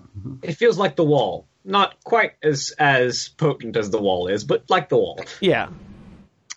It 0.43 0.55
feels 0.55 0.79
like 0.79 0.97
the 0.97 1.05
wall. 1.05 1.47
Not 1.65 2.03
quite 2.05 2.33
as 2.43 2.73
as 2.79 3.29
potent 3.29 3.77
as 3.77 3.91
the 3.91 4.01
wall 4.01 4.29
is, 4.29 4.45
but 4.45 4.65
like 4.71 4.89
the 4.89 4.97
wall. 4.97 5.21
Yeah. 5.41 5.69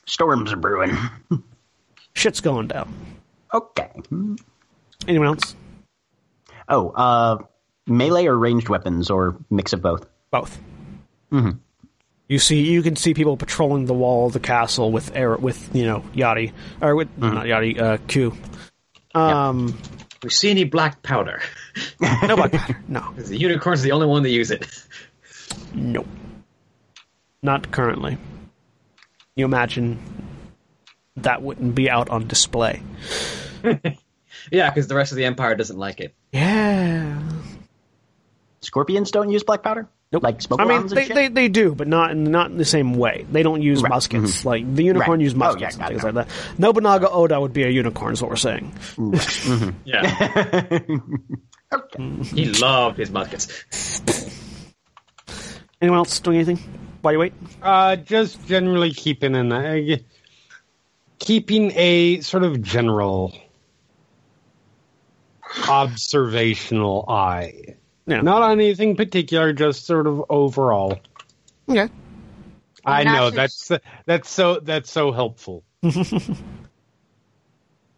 Storms 0.05 0.53
are 0.53 0.57
brewing. 0.57 0.97
Shit's 2.13 2.39
going 2.41 2.67
down. 2.67 2.93
Okay. 3.53 3.89
Anyone 5.07 5.27
else? 5.27 5.55
Oh, 6.69 6.89
uh, 6.89 7.37
melee 7.87 8.27
or 8.27 8.37
ranged 8.37 8.69
weapons, 8.69 9.09
or 9.09 9.37
mix 9.49 9.73
of 9.73 9.81
both. 9.81 10.05
Both. 10.29 10.59
Mm-hmm. 11.31 11.57
You 12.29 12.39
see, 12.39 12.61
you 12.61 12.81
can 12.81 12.95
see 12.95 13.13
people 13.13 13.35
patrolling 13.35 13.85
the 13.85 13.93
wall 13.93 14.27
of 14.27 14.33
the 14.33 14.39
castle 14.39 14.91
with 14.91 15.13
air, 15.15 15.35
with 15.35 15.69
you 15.75 15.83
know 15.83 16.03
Yachty 16.15 16.53
or 16.81 16.95
with 16.95 17.09
not 17.17 17.45
Yachty, 17.45 17.77
uh, 17.77 17.97
Q. 18.07 18.37
Um, 19.13 19.77
We 20.23 20.29
see 20.29 20.51
any 20.51 20.63
black 20.65 21.01
powder? 21.03 21.41
no 21.99 22.35
black 22.35 22.51
powder. 22.51 22.79
No, 22.87 23.13
The 23.17 23.37
unicorn's 23.37 23.81
the 23.81 23.91
only 23.91 24.05
one 24.07 24.23
that 24.23 24.29
use 24.29 24.51
it. 24.51 24.67
nope. 25.73 26.07
Not 27.41 27.71
currently. 27.71 28.17
You 29.35 29.45
imagine 29.45 29.99
that 31.17 31.41
wouldn't 31.41 31.73
be 31.75 31.89
out 31.89 32.09
on 32.09 32.27
display. 32.27 32.81
Yeah, 34.51 34.69
because 34.71 34.87
the 34.87 34.95
rest 34.95 35.11
of 35.11 35.17
the 35.17 35.25
empire 35.25 35.53
doesn't 35.55 35.77
like 35.77 35.99
it. 35.99 36.15
Yeah. 36.31 37.21
Scorpions 38.61 39.11
don't 39.11 39.29
use 39.29 39.43
black 39.43 39.61
powder. 39.61 39.87
Nope. 40.11 40.23
Like 40.23 40.41
smoke 40.41 40.59
I 40.59 40.65
mean, 40.65 40.87
they, 40.87 41.07
they 41.07 41.27
they 41.29 41.47
do, 41.47 41.73
but 41.73 41.87
not 41.87 42.11
in 42.11 42.25
not 42.25 42.51
in 42.51 42.57
the 42.57 42.65
same 42.65 42.95
way. 42.95 43.25
They 43.31 43.43
don't 43.43 43.61
use 43.61 43.81
Right. 43.81 43.89
muskets 43.89 44.43
like 44.43 44.75
the 44.75 44.83
unicorn 44.83 45.19
Right. 45.19 45.23
use 45.23 45.33
Oh, 45.33 45.37
muskets 45.37 45.77
yeah, 45.77 45.83
and 45.85 45.89
things 45.89 46.01
got 46.03 46.13
like 46.15 46.27
that. 46.27 46.59
Nobunaga 46.59 47.09
Oda 47.09 47.39
would 47.39 47.53
be 47.53 47.63
a 47.63 47.69
unicorn, 47.69 48.11
is 48.13 48.21
what 48.21 48.29
we're 48.29 48.35
saying. 48.35 48.73
Yeah. 49.85 50.69
He 52.33 52.47
loved 52.51 52.97
his 52.97 53.09
muskets. 53.11 53.47
Anyone 55.81 55.99
else 55.99 56.19
doing 56.19 56.35
anything 56.39 56.57
while 57.01 57.13
you 57.13 57.19
wait? 57.19 57.33
Uh, 57.61 57.95
just 57.95 58.45
generally 58.45 58.91
keeping 58.91 59.35
an 59.37 59.53
uh, 59.53 59.95
keeping 61.19 61.71
a 61.75 62.19
sort 62.19 62.43
of 62.43 62.61
general 62.61 63.33
observational 65.69 67.05
eye. 67.07 67.77
Yeah. 68.05 68.21
Not 68.21 68.41
on 68.41 68.51
anything 68.53 68.95
particular, 68.95 69.53
just 69.53 69.85
sort 69.85 70.07
of 70.07 70.23
overall. 70.29 70.99
Okay. 71.69 71.89
I 72.83 73.03
know 73.03 73.29
just- 73.31 73.69
that's 73.69 73.81
that's 74.05 74.29
so 74.29 74.59
that's 74.59 74.91
so 74.91 75.11
helpful. 75.11 75.63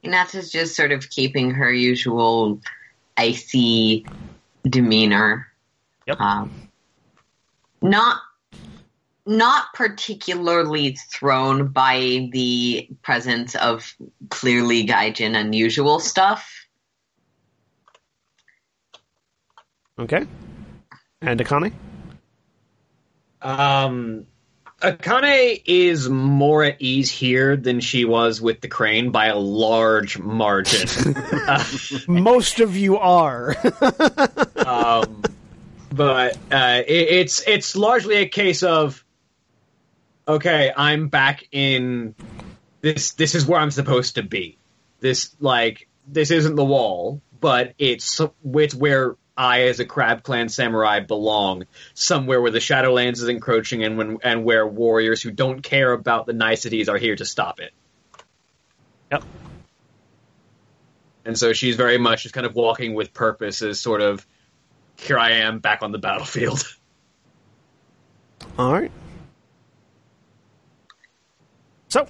Hinata's 0.04 0.52
just 0.52 0.76
sort 0.76 0.92
of 0.92 1.10
keeping 1.10 1.52
her 1.52 1.72
usual 1.72 2.60
icy 3.16 4.06
demeanor. 4.64 5.48
Yep. 6.08 6.20
Um, 6.20 6.70
not 7.82 8.18
not 9.26 9.68
particularly 9.74 10.98
thrown 11.10 11.68
by 11.68 12.30
the 12.34 12.90
presence 13.02 13.56
of 13.56 13.96
clearly 14.30 14.86
Gaijin 14.86 15.38
unusual 15.38 16.00
stuff. 16.02 16.62
Okay. 20.00 20.26
And 21.22 21.40
Akane? 21.40 21.74
Um, 23.42 24.26
Akane 24.82 25.62
is 25.66 26.10
more 26.10 26.64
at 26.64 26.82
ease 26.82 27.10
here 27.10 27.56
than 27.56 27.80
she 27.80 28.04
was 28.06 28.42
with 28.42 28.62
the 28.62 28.68
crane 28.68 29.12
by 29.12 29.28
a 29.28 29.38
large 29.38 30.18
margin. 30.20 31.16
Uh, 31.46 31.62
Most 32.08 32.62
of 32.62 32.78
you 32.78 32.98
are. 32.98 33.54
um, 34.66 35.24
but 35.92 36.38
uh, 36.50 36.82
it, 36.88 37.10
it's 37.10 37.46
it's 37.46 37.76
largely 37.76 38.16
a 38.16 38.26
case 38.28 38.64
of 38.64 39.04
okay, 40.26 40.72
I'm 40.76 41.10
back 41.10 41.44
in 41.52 42.16
this. 42.80 43.12
This 43.12 43.36
is 43.36 43.46
where 43.46 43.60
I'm 43.60 43.72
supposed 43.72 44.16
to 44.16 44.24
be. 44.24 44.58
This 45.02 45.36
like 45.42 45.90
this 46.08 46.32
isn't 46.32 46.56
the 46.56 46.64
wall, 46.64 47.22
but 47.42 47.74
it's 47.78 48.22
it's 48.56 48.74
where 48.74 49.18
I, 49.36 49.63
as 49.63 49.80
a 49.80 49.86
Crab 49.86 50.24
Clan 50.24 50.50
samurai, 50.50 51.00
belong. 51.00 51.66
Somewhere 51.94 52.42
where 52.42 52.52
the 52.52 52.60
Shadowlands 52.60 53.13
is 53.13 53.28
encroaching, 53.28 53.84
and 53.84 53.98
when 53.98 54.18
and 54.24 54.44
where 54.44 54.68
warriors 54.68 55.22
who 55.22 55.32
don't 55.32 55.62
care 55.62 55.92
about 55.92 56.25
the 56.25 56.34
niceties 56.34 56.90
are 56.90 56.98
here 56.98 57.16
to 57.16 57.25
stop 57.25 57.60
it. 57.60 57.74
Yep. 59.12 59.24
And 61.25 61.38
so 61.38 61.54
she's 61.54 61.75
very 61.75 61.98
much 61.98 62.24
just 62.24 62.36
kind 62.36 62.46
of 62.46 62.56
walking 62.56 62.94
with 62.94 63.13
purpose, 63.13 63.62
as 63.62 63.80
sort 63.80 64.02
of 64.02 64.25
here 64.98 65.18
I 65.18 65.32
am 65.32 65.60
back 65.60 65.82
on 65.82 65.92
the 65.92 65.98
battlefield. 65.98 66.63
All 68.58 68.72
right. 68.72 68.92
So, 71.88 72.08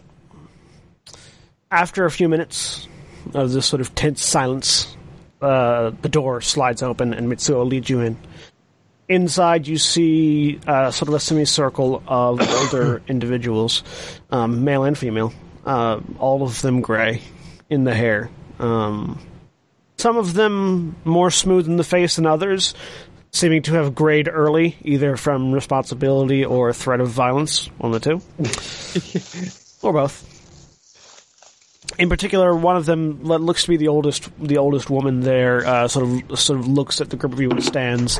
after 1.71 2.05
a 2.05 2.11
few 2.11 2.27
minutes 2.27 2.87
of 3.33 3.51
this 3.51 3.65
sort 3.65 3.81
of 3.81 3.95
tense 3.95 4.23
silence, 4.23 4.95
uh, 5.43 5.91
the 6.01 6.09
door 6.09 6.41
slides 6.41 6.81
open 6.81 7.13
and 7.13 7.31
Mitsuo 7.31 7.67
leads 7.67 7.89
you 7.89 8.01
in. 8.01 8.17
Inside, 9.09 9.67
you 9.67 9.77
see 9.77 10.59
uh, 10.65 10.89
sort 10.91 11.09
of 11.09 11.15
a 11.15 11.19
semicircle 11.19 12.01
of 12.07 12.41
older 12.61 13.01
individuals, 13.07 13.83
um, 14.31 14.63
male 14.63 14.83
and 14.85 14.97
female, 14.97 15.33
uh, 15.65 15.99
all 16.19 16.43
of 16.43 16.61
them 16.61 16.81
gray 16.81 17.21
in 17.69 17.83
the 17.83 17.93
hair. 17.93 18.29
Um, 18.59 19.19
some 19.97 20.17
of 20.17 20.33
them 20.33 20.95
more 21.03 21.31
smooth 21.31 21.67
in 21.67 21.77
the 21.77 21.83
face 21.83 22.15
than 22.15 22.25
others, 22.25 22.73
seeming 23.31 23.61
to 23.63 23.73
have 23.73 23.93
grayed 23.93 24.29
early, 24.31 24.77
either 24.83 25.17
from 25.17 25.51
responsibility 25.51 26.45
or 26.45 26.71
threat 26.73 27.01
of 27.01 27.09
violence, 27.09 27.67
one 27.77 27.93
of 27.93 28.01
the 28.01 28.19
two, 28.19 29.81
or 29.87 29.93
both. 29.93 30.32
In 31.99 32.09
particular, 32.09 32.55
one 32.55 32.75
of 32.75 32.85
them 32.85 33.23
looks 33.23 33.63
to 33.63 33.69
be 33.69 33.77
the 33.77 33.87
oldest, 33.87 34.29
the 34.39 34.57
oldest 34.57 34.89
woman 34.89 35.21
there. 35.21 35.65
Uh, 35.65 35.87
sort 35.87 36.05
of, 36.07 36.39
sort 36.39 36.59
of 36.59 36.67
looks 36.67 37.01
at 37.01 37.09
the 37.09 37.15
group 37.15 37.33
of 37.33 37.39
you 37.39 37.51
and 37.51 37.63
stands. 37.63 38.19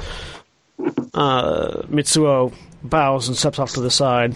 Uh, 1.13 1.84
Mitsuo 1.88 2.53
bows 2.84 3.27
and 3.27 3.38
steps 3.38 3.60
off 3.60 3.74
to 3.74 3.82
the 3.82 3.92
side. 3.92 4.36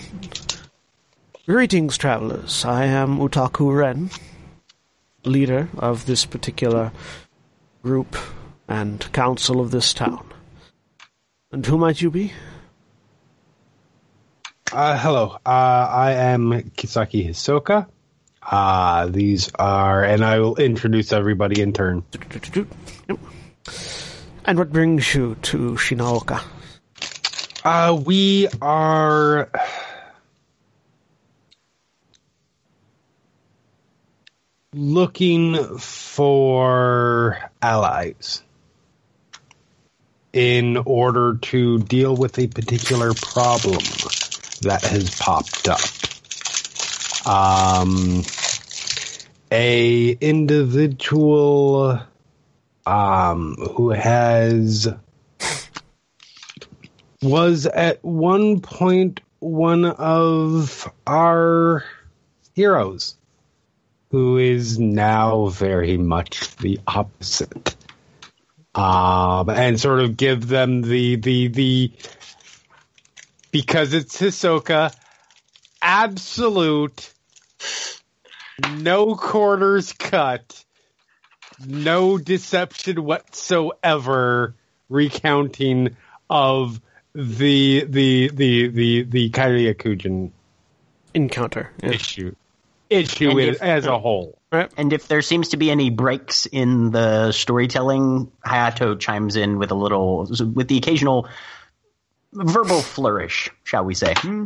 Greetings, 1.45 1.97
travelers. 1.97 2.65
I 2.65 2.85
am 2.85 3.19
Utaku 3.19 3.75
Ren, 3.75 4.09
leader 5.23 5.69
of 5.77 6.05
this 6.05 6.25
particular 6.25 6.91
group 7.83 8.17
and 8.67 9.11
council 9.13 9.61
of 9.61 9.71
this 9.71 9.93
town. 9.93 10.25
And 11.51 11.65
who 11.65 11.77
might 11.77 12.01
you 12.01 12.11
be? 12.11 12.33
Uh, 14.73 14.97
hello, 14.97 15.37
uh, 15.45 15.49
I 15.49 16.11
am 16.11 16.51
Kisaki 16.75 17.25
Hisoka. 17.25 17.87
Uh, 18.49 19.07
these 19.07 19.51
are, 19.55 20.03
and 20.03 20.23
I 20.23 20.39
will 20.39 20.55
introduce 20.55 21.11
everybody 21.11 21.61
in 21.61 21.73
turn. 21.73 22.03
And 24.45 24.57
what 24.57 24.71
brings 24.71 25.13
you 25.13 25.35
to 25.41 25.71
Shinooka? 25.73 26.41
Uh, 27.65 28.01
we 28.05 28.47
are. 28.61 29.49
Looking 34.73 35.77
for 35.79 37.39
allies 37.61 38.43
in 40.33 40.77
order 40.77 41.37
to 41.41 41.79
deal 41.79 42.15
with 42.15 42.37
a 42.37 42.47
particular 42.47 43.13
problem 43.13 43.79
that 44.61 44.83
has 44.83 45.09
popped 45.19 45.67
up. 45.67 45.79
Um, 47.27 48.23
a 49.51 50.09
individual 50.11 51.99
um, 52.85 53.55
who 53.75 53.89
has 53.89 54.87
was 57.21 57.65
at 57.65 58.03
one 58.03 58.61
point 58.61 59.21
one 59.39 59.85
of 59.85 60.91
our 61.05 61.83
heroes, 62.55 63.15
who 64.11 64.37
is 64.37 64.79
now 64.79 65.47
very 65.47 65.97
much 65.97 66.55
the 66.57 66.79
opposite. 66.87 67.75
Um, 68.75 69.49
and 69.49 69.79
sort 69.79 70.01
of 70.01 70.17
give 70.17 70.47
them 70.47 70.81
the 70.83 71.15
the 71.15 71.47
the 71.47 71.91
because 73.51 73.93
it's 73.93 74.19
Hisoka, 74.19 74.95
absolute, 75.81 77.11
no 78.77 79.15
corners 79.15 79.93
cut, 79.93 80.63
no 81.65 82.17
deception 82.17 83.03
whatsoever, 83.03 84.55
recounting 84.89 85.95
of 86.29 86.81
the 87.13 87.85
the 87.87 88.29
the 88.33 88.67
the 88.67 89.03
the 89.03 89.29
Karyakujin 89.29 90.31
Encounter. 91.13 91.71
Yeah. 91.81 91.89
issue 91.91 92.35
issue 92.89 93.39
if- 93.39 93.61
as 93.61 93.85
a 93.85 93.97
whole. 93.97 94.37
And 94.77 94.93
if 94.93 95.09
there 95.09 95.21
seems 95.21 95.49
to 95.49 95.57
be 95.57 95.69
any 95.69 95.89
breaks 95.89 96.45
in 96.45 96.91
the 96.91 97.33
storytelling, 97.33 98.31
Hayato 98.45 98.97
chimes 98.97 99.35
in 99.35 99.57
with 99.57 99.71
a 99.71 99.75
little, 99.75 100.25
with 100.53 100.69
the 100.69 100.77
occasional 100.77 101.27
verbal 102.31 102.81
flourish, 102.81 103.49
shall 103.65 103.83
we 103.83 103.93
say. 103.93 104.13
Hmm. 104.15 104.45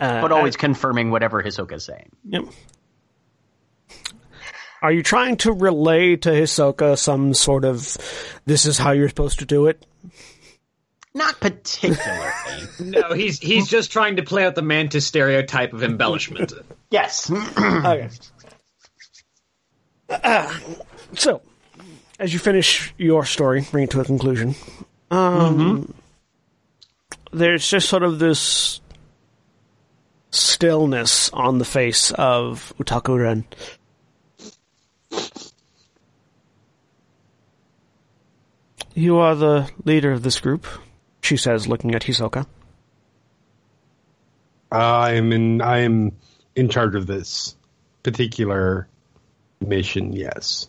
Uh, 0.00 0.22
But 0.22 0.32
always 0.32 0.56
confirming 0.56 1.10
whatever 1.10 1.42
Hisoka's 1.42 1.84
saying. 1.84 2.10
Yep. 2.28 2.44
Are 4.82 4.90
you 4.90 5.02
trying 5.02 5.36
to 5.38 5.52
relay 5.52 6.16
to 6.16 6.30
Hisoka 6.30 6.98
some 6.98 7.34
sort 7.34 7.66
of 7.66 7.98
this 8.46 8.64
is 8.64 8.78
how 8.78 8.92
you're 8.92 9.10
supposed 9.10 9.40
to 9.40 9.44
do 9.44 9.66
it? 9.66 9.84
Not 11.14 11.38
particularly. 11.40 12.30
No, 12.80 13.12
he's 13.12 13.38
he's 13.38 13.68
just 13.68 13.92
trying 13.92 14.16
to 14.16 14.22
play 14.22 14.44
out 14.44 14.54
the 14.54 14.62
mantis 14.62 15.06
stereotype 15.06 15.74
of 15.74 15.82
embellishment. 15.82 16.52
yes. 16.90 17.30
Okay. 17.58 18.08
Uh, 20.08 20.58
so, 21.14 21.42
as 22.18 22.32
you 22.32 22.38
finish 22.38 22.94
your 22.96 23.24
story, 23.26 23.66
bring 23.70 23.84
it 23.84 23.90
to 23.90 24.00
a 24.00 24.04
conclusion, 24.04 24.54
um, 25.10 25.92
there's 27.32 27.68
just 27.68 27.88
sort 27.88 28.02
of 28.02 28.18
this 28.18 28.79
stillness 30.30 31.30
on 31.30 31.58
the 31.58 31.64
face 31.64 32.10
of 32.12 32.72
Utaku 32.78 33.18
Ren. 33.18 33.44
You 38.94 39.18
are 39.18 39.34
the 39.34 39.70
leader 39.84 40.12
of 40.12 40.22
this 40.22 40.40
group, 40.40 40.66
she 41.22 41.36
says, 41.36 41.66
looking 41.68 41.94
at 41.94 42.02
Hisoka. 42.02 42.46
I 44.70 45.14
am 45.14 45.32
in. 45.32 45.60
I 45.60 45.78
am 45.80 46.12
in 46.54 46.68
charge 46.68 46.94
of 46.94 47.06
this 47.06 47.56
particular 48.02 48.88
mission. 49.60 50.12
Yes. 50.12 50.68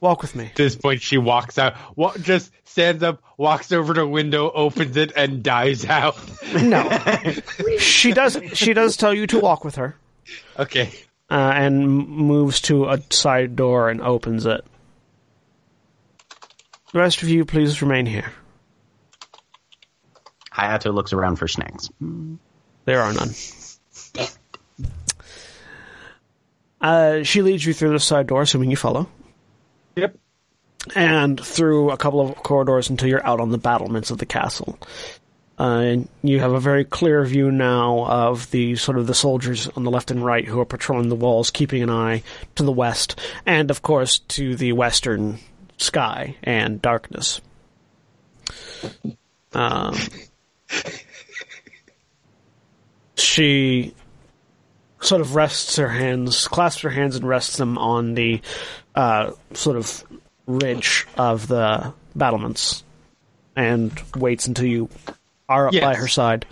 Walk 0.00 0.22
with 0.22 0.34
me. 0.34 0.46
At 0.46 0.56
this 0.56 0.76
point, 0.76 1.02
she 1.02 1.18
walks 1.18 1.58
out. 1.58 1.74
Wa- 1.94 2.16
just 2.16 2.50
stands 2.70 3.02
up, 3.02 3.22
walks 3.36 3.72
over 3.72 3.92
to 3.94 4.02
a 4.02 4.06
window, 4.06 4.50
opens 4.50 4.96
it, 4.96 5.12
and 5.16 5.42
dies 5.42 5.84
out. 5.84 6.16
No, 6.54 6.88
she 7.78 8.12
does. 8.12 8.38
She 8.54 8.72
does 8.72 8.96
tell 8.96 9.12
you 9.12 9.26
to 9.28 9.38
walk 9.40 9.64
with 9.64 9.76
her. 9.76 9.96
Okay. 10.58 10.90
uh, 11.30 11.34
and 11.54 11.86
moves 11.88 12.60
to 12.62 12.86
a 12.88 13.00
side 13.10 13.56
door 13.56 13.88
and 13.90 14.00
opens 14.00 14.46
it. 14.46 14.64
The 16.92 16.98
rest 16.98 17.22
of 17.22 17.28
you, 17.28 17.44
please 17.44 17.80
remain 17.82 18.06
here. 18.06 18.32
Hayato 20.52 20.92
looks 20.92 21.12
around 21.12 21.36
for 21.36 21.46
snacks. 21.48 21.88
There 22.84 23.00
are 23.00 23.12
none. 23.12 23.30
Uh, 26.80 27.22
she 27.22 27.42
leads 27.42 27.64
you 27.64 27.72
through 27.74 27.90
the 27.90 28.00
side 28.00 28.26
door, 28.26 28.42
assuming 28.42 28.70
you 28.70 28.76
follow, 28.76 29.00
Yep. 29.02 29.19
And 30.94 31.40
through 31.44 31.90
a 31.90 31.96
couple 31.96 32.20
of 32.20 32.36
corridors 32.36 32.90
until 32.90 33.08
you're 33.08 33.26
out 33.26 33.40
on 33.40 33.50
the 33.50 33.58
battlements 33.58 34.10
of 34.10 34.18
the 34.18 34.26
castle. 34.26 34.78
Uh, 35.58 35.80
and 35.80 36.08
you 36.22 36.40
have 36.40 36.52
a 36.52 36.60
very 36.60 36.86
clear 36.86 37.22
view 37.24 37.50
now 37.50 38.06
of 38.06 38.50
the 38.50 38.76
sort 38.76 38.96
of 38.96 39.06
the 39.06 39.12
soldiers 39.12 39.68
on 39.76 39.84
the 39.84 39.90
left 39.90 40.10
and 40.10 40.24
right 40.24 40.46
who 40.46 40.58
are 40.58 40.64
patrolling 40.64 41.10
the 41.10 41.14
walls, 41.14 41.50
keeping 41.50 41.82
an 41.82 41.90
eye 41.90 42.22
to 42.54 42.62
the 42.62 42.72
west, 42.72 43.20
and 43.44 43.70
of 43.70 43.82
course 43.82 44.20
to 44.20 44.56
the 44.56 44.72
western 44.72 45.38
sky 45.76 46.34
and 46.42 46.80
darkness. 46.80 47.42
Um, 49.52 49.98
she 53.16 53.94
sort 55.00 55.20
of 55.20 55.34
rests 55.34 55.76
her 55.76 55.88
hands, 55.88 56.48
clasps 56.48 56.82
her 56.82 56.90
hands, 56.90 57.16
and 57.16 57.28
rests 57.28 57.58
them 57.58 57.76
on 57.76 58.14
the 58.14 58.40
uh, 58.94 59.32
sort 59.52 59.76
of 59.76 60.04
ridge 60.58 61.06
of 61.16 61.46
the 61.48 61.92
battlements, 62.14 62.82
and 63.56 63.92
waits 64.16 64.46
until 64.46 64.66
you 64.66 64.88
are 65.48 65.68
up 65.68 65.74
by 65.80 65.94
her 65.94 66.08
side. 66.08 66.46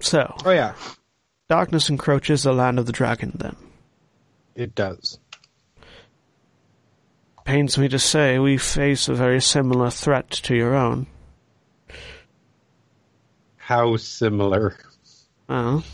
So, 0.00 0.34
Oh 0.44 0.50
yeah, 0.50 0.74
darkness 1.48 1.90
encroaches 1.90 2.42
the 2.42 2.52
land 2.52 2.78
of 2.78 2.86
the 2.86 2.92
dragon. 2.92 3.32
Then 3.34 3.56
it 4.54 4.74
does. 4.74 5.18
pains 7.44 7.76
me 7.76 7.88
to 7.88 7.98
say 7.98 8.38
we 8.38 8.56
face 8.56 9.08
a 9.08 9.14
very 9.14 9.40
similar 9.40 9.90
threat 9.90 10.30
to 10.30 10.54
your 10.54 10.74
own. 10.74 11.06
How 13.56 13.96
similar. 13.96 14.76
Well, 15.48 15.84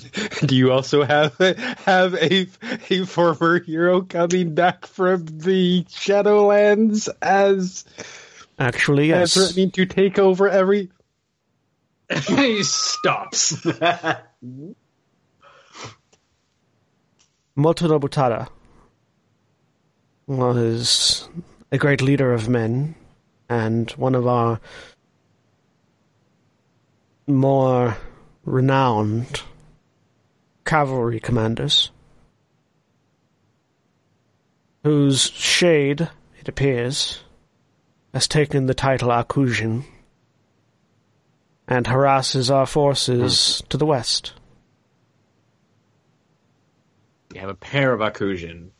Do 0.46 0.56
you 0.56 0.72
also 0.72 1.02
have 1.02 1.36
have 1.38 2.14
a 2.14 2.46
a 2.90 3.04
former 3.04 3.60
hero 3.60 4.00
coming 4.00 4.54
back 4.54 4.86
from 4.86 5.26
the 5.26 5.84
Shadowlands 5.84 7.10
as 7.20 7.84
actually, 8.58 9.12
as 9.12 9.36
yes. 9.36 9.46
threatening 9.46 9.70
to 9.72 9.84
take 9.84 10.18
over 10.18 10.48
every? 10.48 10.90
he 12.26 12.62
stops. 12.62 13.66
Moto 17.54 17.86
Nobutada 17.86 18.48
was 20.26 21.28
a 21.70 21.76
great 21.76 22.00
leader 22.00 22.32
of 22.32 22.48
men 22.48 22.94
and 23.50 23.90
one 23.92 24.14
of 24.14 24.26
our 24.26 24.58
more 27.26 27.98
renowned 28.44 29.42
cavalry 30.72 31.20
commanders, 31.20 31.90
whose 34.82 35.20
shade, 35.20 36.08
it 36.40 36.48
appears, 36.48 37.20
has 38.14 38.26
taken 38.26 38.64
the 38.64 38.72
title 38.72 39.10
Akujin 39.10 39.84
and 41.68 41.86
harasses 41.86 42.50
our 42.50 42.64
forces 42.64 43.60
hmm. 43.60 43.68
to 43.68 43.76
the 43.76 43.84
west. 43.84 44.32
You 47.34 47.40
have 47.40 47.50
a 47.50 47.54
pair 47.54 47.92
of 47.92 48.00
Akujin 48.00 48.70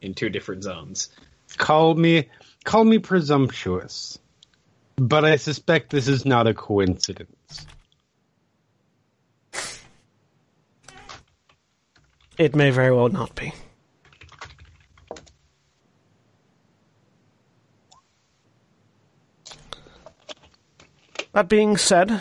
in 0.00 0.14
two 0.14 0.30
different 0.30 0.62
zones. 0.62 1.10
Call 1.58 1.94
me 1.94 2.30
call 2.64 2.82
me 2.82 2.98
presumptuous, 2.98 4.18
but 4.96 5.26
I 5.26 5.36
suspect 5.36 5.90
this 5.90 6.08
is 6.08 6.24
not 6.24 6.46
a 6.46 6.54
coincidence. 6.54 7.35
It 12.38 12.54
may 12.54 12.70
very 12.70 12.94
well 12.94 13.08
not 13.08 13.34
be. 13.34 13.52
That 21.32 21.48
being 21.48 21.76
said, 21.76 22.20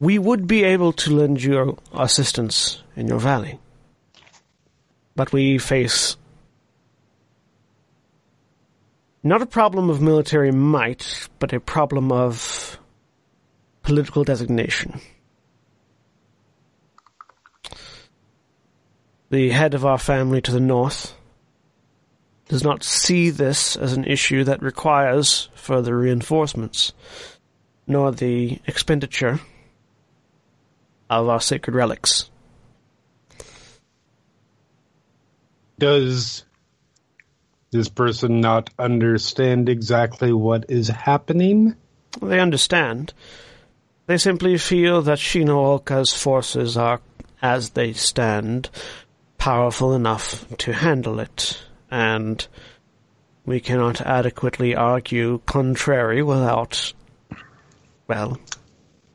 we 0.00 0.18
would 0.18 0.46
be 0.46 0.64
able 0.64 0.92
to 0.94 1.14
lend 1.14 1.42
you 1.42 1.78
assistance 1.92 2.82
in 2.96 3.06
your 3.06 3.20
valley. 3.20 3.60
But 5.14 5.32
we 5.32 5.58
face 5.58 6.16
not 9.22 9.42
a 9.42 9.46
problem 9.46 9.90
of 9.90 10.00
military 10.00 10.50
might, 10.50 11.28
but 11.38 11.52
a 11.52 11.60
problem 11.60 12.10
of 12.10 12.78
political 13.82 14.24
designation. 14.24 15.00
The 19.30 19.50
head 19.50 19.74
of 19.74 19.86
our 19.86 19.98
family 19.98 20.40
to 20.42 20.50
the 20.50 20.58
north 20.58 21.14
does 22.48 22.64
not 22.64 22.82
see 22.82 23.30
this 23.30 23.76
as 23.76 23.92
an 23.92 24.04
issue 24.04 24.42
that 24.42 24.60
requires 24.60 25.48
further 25.54 25.96
reinforcements, 25.96 26.92
nor 27.86 28.10
the 28.10 28.60
expenditure 28.66 29.38
of 31.08 31.28
our 31.28 31.40
sacred 31.40 31.76
relics. 31.76 32.28
Does 35.78 36.44
this 37.70 37.88
person 37.88 38.40
not 38.40 38.70
understand 38.80 39.68
exactly 39.68 40.32
what 40.32 40.66
is 40.68 40.88
happening? 40.88 41.76
They 42.20 42.40
understand. 42.40 43.14
They 44.06 44.18
simply 44.18 44.58
feel 44.58 45.02
that 45.02 45.18
Shinooka's 45.18 46.12
forces 46.20 46.76
are, 46.76 47.00
as 47.40 47.70
they 47.70 47.92
stand, 47.92 48.70
powerful 49.40 49.94
enough 49.94 50.46
to 50.58 50.72
handle 50.72 51.18
it, 51.18 51.58
and 51.90 52.46
we 53.46 53.58
cannot 53.58 54.02
adequately 54.02 54.76
argue 54.76 55.40
contrary 55.46 56.22
without, 56.22 56.92
well, 58.06 58.38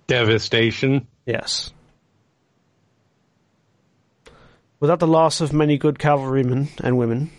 Devastation. 0.07 1.07
yes. 1.27 1.71
Without 4.79 4.99
the 4.99 5.07
loss 5.07 5.41
of 5.41 5.53
many 5.53 5.77
good 5.77 5.99
cavalrymen 5.99 6.69
and 6.83 6.97
women, 6.97 7.29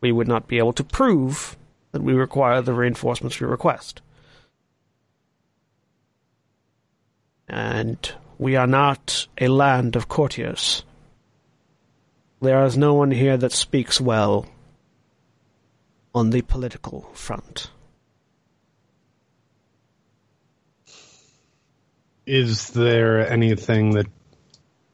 we 0.00 0.10
would 0.10 0.26
not 0.26 0.48
be 0.48 0.56
able 0.58 0.72
to 0.72 0.84
prove 0.84 1.56
that 1.92 2.02
we 2.02 2.14
require 2.14 2.62
the 2.62 2.72
reinforcements 2.72 3.38
we 3.38 3.46
request. 3.46 4.00
And 7.48 7.98
we 8.38 8.56
are 8.56 8.66
not 8.66 9.28
a 9.38 9.48
land 9.48 9.94
of 9.94 10.08
courtiers. 10.08 10.84
There 12.44 12.62
is 12.66 12.76
no 12.76 12.92
one 12.92 13.10
here 13.10 13.38
that 13.38 13.52
speaks 13.52 13.98
well 13.98 14.44
on 16.14 16.28
the 16.28 16.42
political 16.42 17.08
front. 17.14 17.70
Is 22.26 22.68
there 22.68 23.26
anything 23.26 23.92
that 23.92 24.08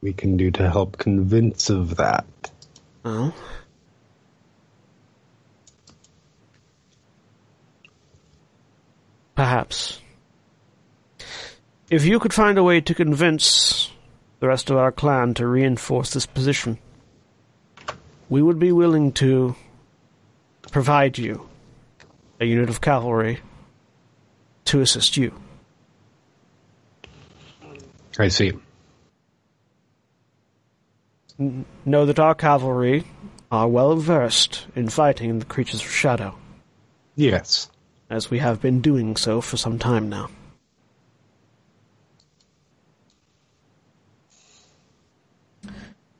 we 0.01 0.13
can 0.13 0.37
do 0.37 0.53
to 0.53 0.71
help 0.71 0.97
convince 0.97 1.71
of 1.71 1.97
that? 1.97 2.25
Oh? 3.05 3.35
Perhaps. 9.35 10.01
If 11.91 12.05
you 12.05 12.21
could 12.21 12.33
find 12.33 12.59
a 12.59 12.63
way 12.63 12.81
to 12.81 12.95
convince 12.95 13.91
the 14.39 14.47
rest 14.47 14.71
of 14.71 14.77
our 14.77 14.93
clan 14.93 15.35
to 15.35 15.49
reinforce 15.49 16.13
this 16.13 16.27
position, 16.27 16.79
we 18.31 18.41
would 18.41 18.59
be 18.59 18.73
willing 18.73 19.13
to 19.13 19.55
provide 20.71 21.19
you 21.19 21.47
a 22.41 22.47
unit 22.47 22.71
of 22.71 22.81
cavalry 22.81 23.41
to 24.65 24.81
assist 24.81 25.17
you. 25.17 25.35
I 28.19 28.29
see. 28.29 28.53
Know 31.85 32.07
that 32.07 32.19
our 32.19 32.35
cavalry 32.35 33.05
are 33.51 33.67
well 33.67 33.97
versed 33.97 34.67
in 34.77 34.89
fighting 34.89 35.39
the 35.39 35.45
creatures 35.45 35.81
of 35.81 35.91
shadow, 35.91 36.37
Yes. 37.17 37.69
as 38.09 38.31
we 38.31 38.39
have 38.39 38.61
been 38.61 38.81
doing 38.81 39.17
so 39.17 39.41
for 39.41 39.57
some 39.57 39.79
time 39.79 40.09
now. 40.09 40.29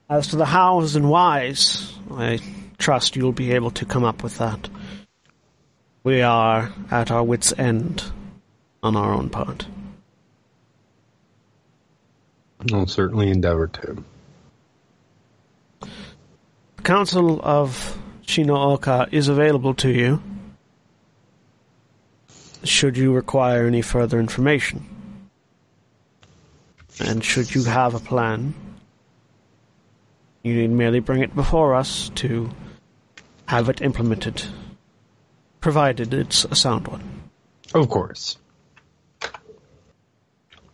As 0.09 0.27
to 0.29 0.37
the 0.37 0.47
hows 0.47 0.97
and 0.97 1.09
whys, 1.09 1.93
I 2.13 2.39
trust 2.79 3.17
you'll 3.17 3.33
be 3.33 3.53
able 3.53 3.71
to 3.73 3.85
come 3.85 4.05
up 4.05 4.23
with 4.23 4.39
that. 4.39 4.69
We 6.03 6.23
are 6.23 6.73
at 6.91 7.11
our 7.11 7.23
wits' 7.23 7.53
end 7.59 8.05
on 8.83 8.97
our 8.97 9.13
own 9.13 9.29
part. 9.29 9.67
I'll 12.73 12.87
certainly 12.87 13.31
endeavor 13.31 13.69
to. 13.69 14.05
The 15.81 16.83
Council 16.83 17.41
of 17.43 17.99
Shinooka 18.27 19.13
is 19.13 19.29
available 19.29 19.75
to 19.75 19.91
you. 19.91 20.23
should 22.63 22.97
you 22.97 23.13
require 23.13 23.67
any 23.67 23.81
further 23.83 24.21
information. 24.21 24.87
And 26.99 27.25
should 27.25 27.55
you 27.55 27.65
have 27.65 27.95
a 27.95 28.01
plan, 28.01 28.55
you 30.43 30.55
need 30.55 30.71
merely 30.71 31.01
bring 31.01 31.23
it 31.23 31.35
before 31.35 31.75
us 31.75 32.11
to 32.17 32.51
have 33.47 33.69
it 33.69 33.83
implemented, 33.83 34.43
provided 35.61 36.15
it's 36.15 36.45
a 36.45 36.55
sound 36.55 36.89
one. 36.89 37.03
Of 37.75 37.89
course. 37.89 38.39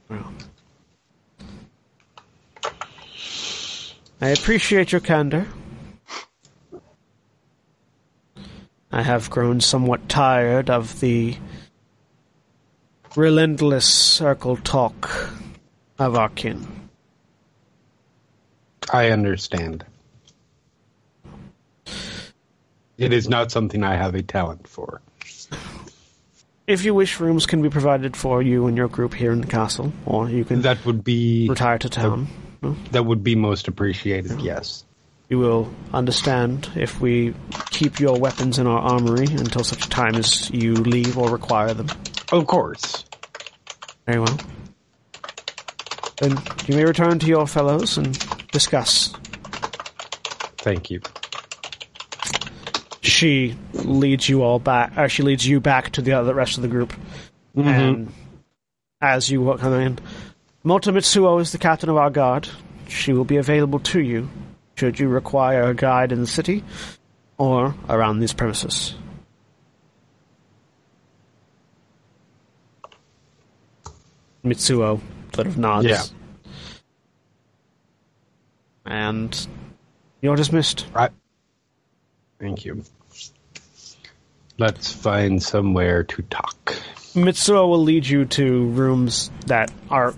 Well. 0.09 0.33
I 4.21 4.29
appreciate 4.29 4.93
your 4.93 5.01
candor. 5.01 5.47
I 8.93 9.03
have 9.03 9.29
grown 9.29 9.61
somewhat 9.61 10.09
tired 10.09 10.71
of 10.71 11.01
the 11.01 11.37
relentless 13.15 13.87
circle 13.87 14.57
talk 14.57 15.11
of 15.99 16.15
our 16.17 16.29
kin. 16.31 16.86
I 18.93 19.11
understand. 19.11 19.85
It 22.99 23.13
is 23.13 23.29
not 23.29 23.51
something 23.51 23.83
I 23.83 23.97
have 23.97 24.15
a 24.15 24.23
talent 24.23 24.67
for. 24.67 25.03
If 26.67 26.85
you 26.85 26.95
wish, 26.95 27.21
rooms 27.21 27.47
can 27.47 27.63
be 27.63 27.71
provided 27.71 28.17
for 28.17 28.43
you 28.43 28.67
and 28.67 28.77
your 28.77 28.89
group 28.89 29.15
here 29.15 29.31
in 29.33 29.41
the 29.41 29.47
castle, 29.47 29.93
or 30.05 30.29
you 30.29 30.45
can 30.45 30.63
That 30.63 30.85
would 30.85 31.05
be 31.05 31.47
retire 31.49 31.79
to 31.79 31.89
town. 31.89 32.29
that 32.91 33.05
would 33.05 33.23
be 33.23 33.37
most 33.37 33.69
appreciated. 33.69 34.41
Yes. 34.41 34.85
You 35.29 35.39
will 35.39 35.73
understand 35.93 36.69
if 36.75 37.01
we 37.01 37.35
keep 37.71 38.01
your 38.01 38.19
weapons 38.19 38.59
in 38.59 38.67
our 38.67 38.79
armory 38.79 39.27
until 39.27 39.63
such 39.65 39.89
time 39.89 40.15
as 40.15 40.51
you 40.51 40.75
leave 40.75 41.19
or 41.19 41.31
require 41.31 41.75
them. 41.75 41.89
Of 42.33 42.47
course. 42.47 43.05
Very 44.07 44.21
well. 44.21 44.39
Then 46.19 46.37
you 46.67 46.77
may 46.77 46.85
return 46.85 47.19
to 47.19 47.27
your 47.27 47.47
fellows 47.47 47.99
and 47.99 48.17
discuss. 48.57 49.13
Thank 50.57 50.91
you. 50.91 51.03
She 53.03 53.55
leads 53.75 54.31
you 54.31 54.43
all 54.43 54.59
back. 54.59 54.97
Or 54.97 55.11
she 55.11 55.23
leads 55.23 55.47
you 55.47 55.61
back 55.61 55.91
to 55.91 56.01
the 56.01 56.15
other 56.15 56.33
rest 56.33 56.57
of 56.57 56.63
the 56.63 56.69
group. 56.69 56.95
Mm-hmm. 57.55 57.69
And 57.69 58.13
as 59.03 59.31
you 59.31 59.43
walk 59.43 59.63
in, 59.63 59.99
Moto 60.65 60.91
Mitsuo 60.91 61.39
is 61.39 61.53
the 61.53 61.59
captain 61.59 61.91
of 61.91 61.99
our 61.99 62.09
guard. 62.09 62.49
She 62.89 63.13
will 63.13 63.27
be 63.27 63.37
available 63.37 63.79
to 63.81 64.01
you 64.01 64.31
should 64.77 64.99
you 64.99 65.09
require 65.09 65.65
a 65.65 65.75
guide 65.75 66.11
in 66.11 66.21
the 66.21 66.27
city 66.27 66.65
or 67.37 67.75
around 67.91 68.21
these 68.21 68.33
premises. 68.33 68.95
Mitsuo 74.43 75.01
sort 75.35 75.47
of 75.47 75.59
nods. 75.59 75.87
Yeah. 75.87 76.03
And 78.87 79.47
you're 80.21 80.37
dismissed. 80.37 80.87
Right. 80.95 81.11
Thank 82.39 82.65
you. 82.65 82.85
Let's 84.59 84.93
find 84.93 85.43
somewhere 85.43 86.05
to 86.05 86.23
talk. 86.23 86.75
Mitsuo 87.15 87.69
will 87.69 87.83
lead 87.83 88.07
you 88.07 88.25
to 88.27 88.67
rooms 88.69 89.31
that 89.47 89.71
are 89.91 90.15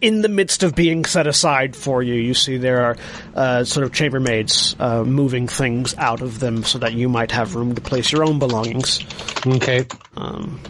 in 0.00 0.22
the 0.22 0.28
midst 0.28 0.62
of 0.62 0.74
being 0.74 1.04
set 1.04 1.26
aside 1.26 1.74
for 1.74 2.02
you. 2.02 2.14
You 2.14 2.34
see 2.34 2.56
there 2.56 2.84
are 2.84 2.96
uh, 3.34 3.64
sort 3.64 3.84
of 3.84 3.92
chambermaids 3.92 4.76
uh, 4.78 5.04
moving 5.04 5.48
things 5.48 5.94
out 5.96 6.20
of 6.20 6.38
them 6.40 6.64
so 6.64 6.78
that 6.78 6.92
you 6.92 7.08
might 7.08 7.30
have 7.32 7.54
room 7.54 7.74
to 7.74 7.80
place 7.80 8.12
your 8.12 8.24
own 8.24 8.38
belongings. 8.38 9.00
Okay. 9.46 9.86
Um, 10.16 10.60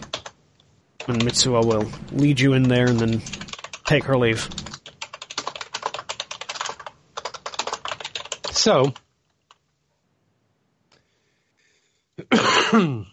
and 1.08 1.22
Mitsuo 1.22 1.64
will 1.64 1.90
lead 2.12 2.40
you 2.40 2.52
in 2.52 2.64
there 2.64 2.86
and 2.86 2.98
then 2.98 3.22
take 3.84 4.04
her 4.04 4.16
leave. 4.16 4.48
So, 8.66 8.92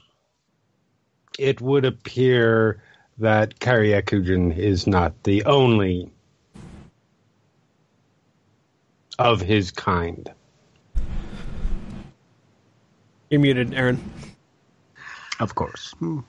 it 1.37 1.61
would 1.61 1.85
appear 1.85 2.81
that 3.19 3.59
Karyakujin 3.59 4.57
is 4.57 4.87
not 4.87 5.21
the 5.21 5.45
only 5.45 6.09
of 9.19 9.41
his 9.41 9.69
kind. 9.69 10.27
You're 13.29 13.39
muted, 13.39 13.75
Erin. 13.75 14.01
Of 15.39 15.53
course. 15.53 15.93
Hmm. 15.99 16.21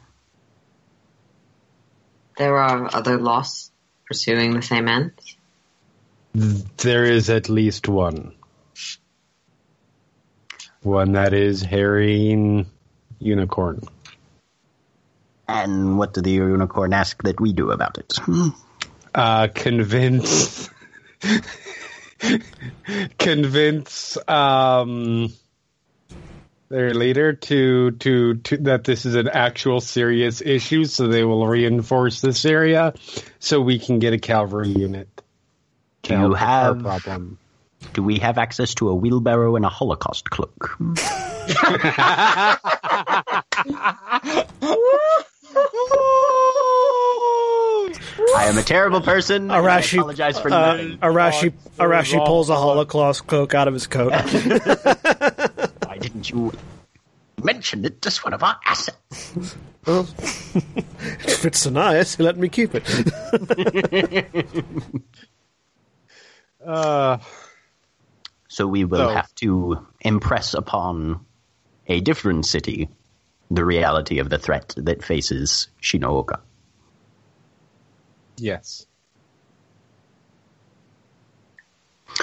There 2.37 2.59
are 2.59 2.95
other 2.95 3.17
lost 3.17 3.73
pursuing 4.07 4.53
the 4.53 4.61
same 4.61 4.87
ends. 4.87 5.39
There 6.35 7.05
is 7.05 7.31
at 7.31 7.49
least 7.49 7.89
one. 7.89 8.35
One 10.85 11.13
that 11.13 11.33
is 11.33 11.63
harrying 11.63 12.67
unicorn. 13.19 13.81
And 15.49 15.99
what 15.99 16.13
did 16.13 16.25
the 16.25 16.33
unicorn 16.33 16.93
ask 16.93 17.23
that 17.23 17.41
we 17.41 17.55
do 17.55 17.71
about 17.71 17.97
it? 17.99 18.13
uh, 19.15 19.49
convince 19.55 20.69
convince 23.19 24.19
um, 24.29 25.33
their 26.69 26.93
leader 26.93 27.33
to, 27.33 27.91
to 27.93 28.35
to 28.35 28.57
that 28.59 28.85
this 28.85 29.07
is 29.07 29.15
an 29.15 29.29
actual 29.29 29.81
serious 29.81 30.43
issue, 30.43 30.85
so 30.85 31.09
they 31.09 31.25
will 31.25 31.47
reinforce 31.47 32.21
this 32.21 32.45
area 32.45 32.93
so 33.39 33.61
we 33.61 33.79
can 33.79 34.01
get 34.01 34.13
a 34.13 34.19
cavalry 34.19 34.69
unit. 34.69 35.09
to 36.03 36.13
Do 36.15 36.21
you 36.21 36.35
have- 36.35 36.81
problem? 36.81 37.39
Do 37.93 38.03
we 38.03 38.19
have 38.19 38.39
access 38.39 38.75
to 38.75 38.89
a 38.89 38.95
wheelbarrow 38.95 39.57
and 39.57 39.65
a 39.65 39.69
Holocaust 39.69 40.31
cloak? 40.31 40.77
I 48.37 48.47
am 48.47 48.59
a 48.59 48.63
terrible 48.63 49.01
person. 49.01 49.51
and 49.51 49.67
I 49.67 49.81
apologize 49.81 50.39
for 50.39 50.53
uh, 50.53 50.77
nothing. 50.77 50.99
Arashi, 50.99 51.53
Arashi 51.79 52.25
pulls 52.25 52.51
a 52.51 52.57
Holocaust 52.57 53.27
cloak 53.27 53.55
out 53.55 53.69
of 53.69 53.75
his 53.75 53.87
coat. 53.87 54.13
Why 55.87 55.99
didn't 56.01 56.31
you 56.31 56.53
mention 57.43 57.85
it 57.85 58.05
as 58.07 58.25
one 58.25 58.35
of 58.35 58.43
our 58.43 58.59
assets? 58.65 59.57
well, 59.87 60.07
if 60.19 61.45
it's 61.45 61.61
so 61.61 61.71
nice, 61.71 62.19
let 62.19 62.37
me 62.37 62.49
keep 62.49 62.71
it. 62.75 62.85
Uh, 66.65 67.19
So 68.55 68.69
we 68.69 68.85
will 68.85 69.09
So- 69.09 69.15
have 69.17 69.35
to 69.37 69.85
impress 70.01 70.55
upon 70.55 71.27
a 71.89 72.01
different 72.01 72.47
city 72.47 72.89
the 73.51 73.65
reality 73.65 74.21
of 74.21 74.31
the 74.31 74.39
threat 74.39 74.75
that 74.77 75.03
faces 75.03 75.67
Shinooka. 75.83 76.41
yes, 78.37 78.87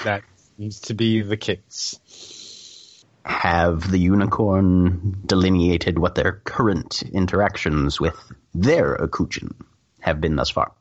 that 0.04 0.22
needs 0.56 0.80
to 0.80 0.94
be 0.94 1.20
the 1.20 1.36
case. 1.36 3.04
Have 3.26 3.90
the 3.90 3.98
unicorn 3.98 5.22
delineated 5.26 5.98
what 5.98 6.14
their 6.14 6.32
current 6.32 7.02
interactions 7.02 8.00
with 8.00 8.16
their 8.54 8.96
Akujin 8.96 9.52
have 10.00 10.18
been 10.22 10.36
thus 10.36 10.48
far? 10.48 10.72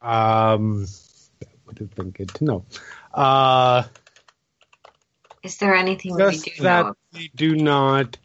Um, 0.00 0.86
that 0.86 1.07
would 1.68 1.78
have 1.78 1.94
been 1.94 2.10
good 2.10 2.28
to 2.34 2.44
know. 2.44 2.64
Uh, 3.14 3.84
Is 5.44 5.58
there 5.58 5.74
anything 5.74 6.14
we 6.14 6.22
just 6.22 6.44
do 6.44 6.62
that 6.62 6.86
know? 6.86 6.94
they 7.12 7.30
do 7.34 7.54
not 7.54 8.16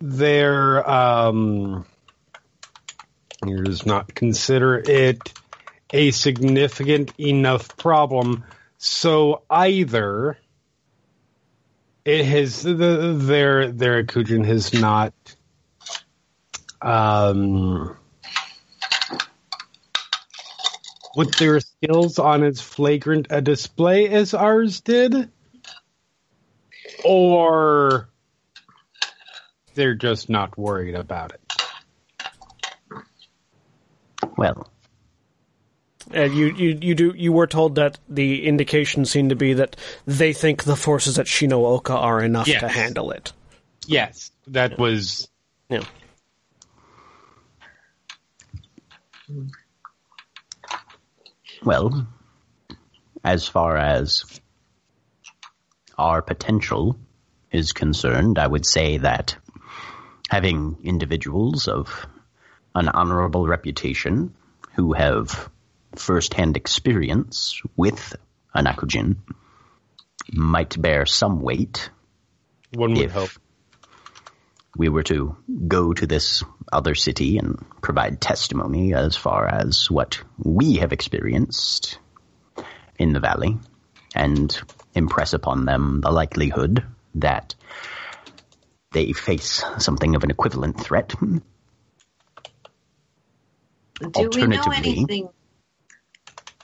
their 0.00 0.88
um 0.88 1.84
does 3.44 3.84
not 3.84 4.14
consider 4.14 4.78
it 4.78 5.32
a 5.92 6.10
significant 6.10 7.12
enough 7.18 7.76
problem 7.76 8.44
so 8.78 9.42
either 9.50 10.38
it 12.04 12.24
has 12.24 12.62
the, 12.62 13.16
their 13.18 13.72
their 13.72 14.04
Akujin 14.04 14.44
has 14.44 14.72
not 14.72 15.12
um 16.80 17.96
with 21.16 21.34
their 21.38 21.60
skills 21.82 22.18
on 22.18 22.42
as 22.44 22.60
flagrant 22.60 23.28
a 23.30 23.40
display 23.40 24.08
as 24.08 24.34
ours 24.34 24.80
did 24.80 25.30
or 27.04 28.08
they're 29.74 29.94
just 29.94 30.28
not 30.28 30.58
worried 30.58 30.94
about 30.96 31.32
it. 31.32 31.40
Well, 34.36 34.68
And 36.10 36.34
you, 36.34 36.46
you, 36.46 36.78
you 36.80 36.94
do. 36.94 37.12
You 37.16 37.32
were 37.32 37.46
told 37.46 37.74
that 37.76 37.98
the 38.08 38.46
indications 38.46 39.10
seem 39.10 39.28
to 39.28 39.36
be 39.36 39.54
that 39.54 39.76
they 40.06 40.32
think 40.32 40.64
the 40.64 40.76
forces 40.76 41.18
at 41.18 41.26
Shinooka 41.26 41.90
are 41.94 42.22
enough 42.22 42.48
Yes. 42.48 42.60
to 42.60 42.68
handle 42.68 43.10
it. 43.10 43.32
Yes, 43.86 44.30
that 44.48 44.78
was 44.78 45.28
Yeah. 45.68 45.82
Well, 51.64 52.06
as 53.24 53.48
far 53.48 53.76
as 53.76 54.24
our 55.96 56.22
potential 56.22 56.96
is 57.50 57.72
concerned, 57.72 58.38
I 58.38 58.46
would 58.46 58.64
say 58.64 58.98
that 58.98 59.36
having 60.28 60.78
individuals 60.84 61.68
of 61.68 62.06
an 62.74 62.88
honorable 62.88 63.46
reputation 63.46 64.34
who 64.76 64.92
have 64.92 65.50
first-hand 65.96 66.56
experience 66.56 67.60
with 67.76 68.14
an 68.54 68.66
Akujin 68.66 69.16
might 70.32 70.80
bear 70.80 71.06
some 71.06 71.40
weight 71.40 71.90
one 72.74 72.94
would 72.94 73.02
if 73.02 73.12
hope. 73.12 73.30
We 74.76 74.88
were 74.88 75.02
to 75.04 75.36
go 75.66 75.92
to 75.92 76.06
this 76.06 76.44
other 76.72 76.94
city 76.94 77.38
and 77.38 77.64
provide 77.82 78.20
testimony 78.20 78.94
as 78.94 79.16
far 79.16 79.46
as 79.46 79.90
what 79.90 80.20
we 80.38 80.76
have 80.76 80.92
experienced 80.92 81.98
in 82.98 83.12
the 83.12 83.20
valley 83.20 83.58
and 84.14 84.60
impress 84.94 85.32
upon 85.32 85.64
them 85.64 86.00
the 86.02 86.10
likelihood 86.10 86.84
that 87.14 87.54
they 88.92 89.12
face 89.12 89.62
something 89.78 90.14
of 90.14 90.24
an 90.24 90.30
equivalent 90.30 90.80
threat. 90.80 91.14
Do 94.00 94.30
we 94.34 94.46
know 94.46 94.62
anything 94.74 95.28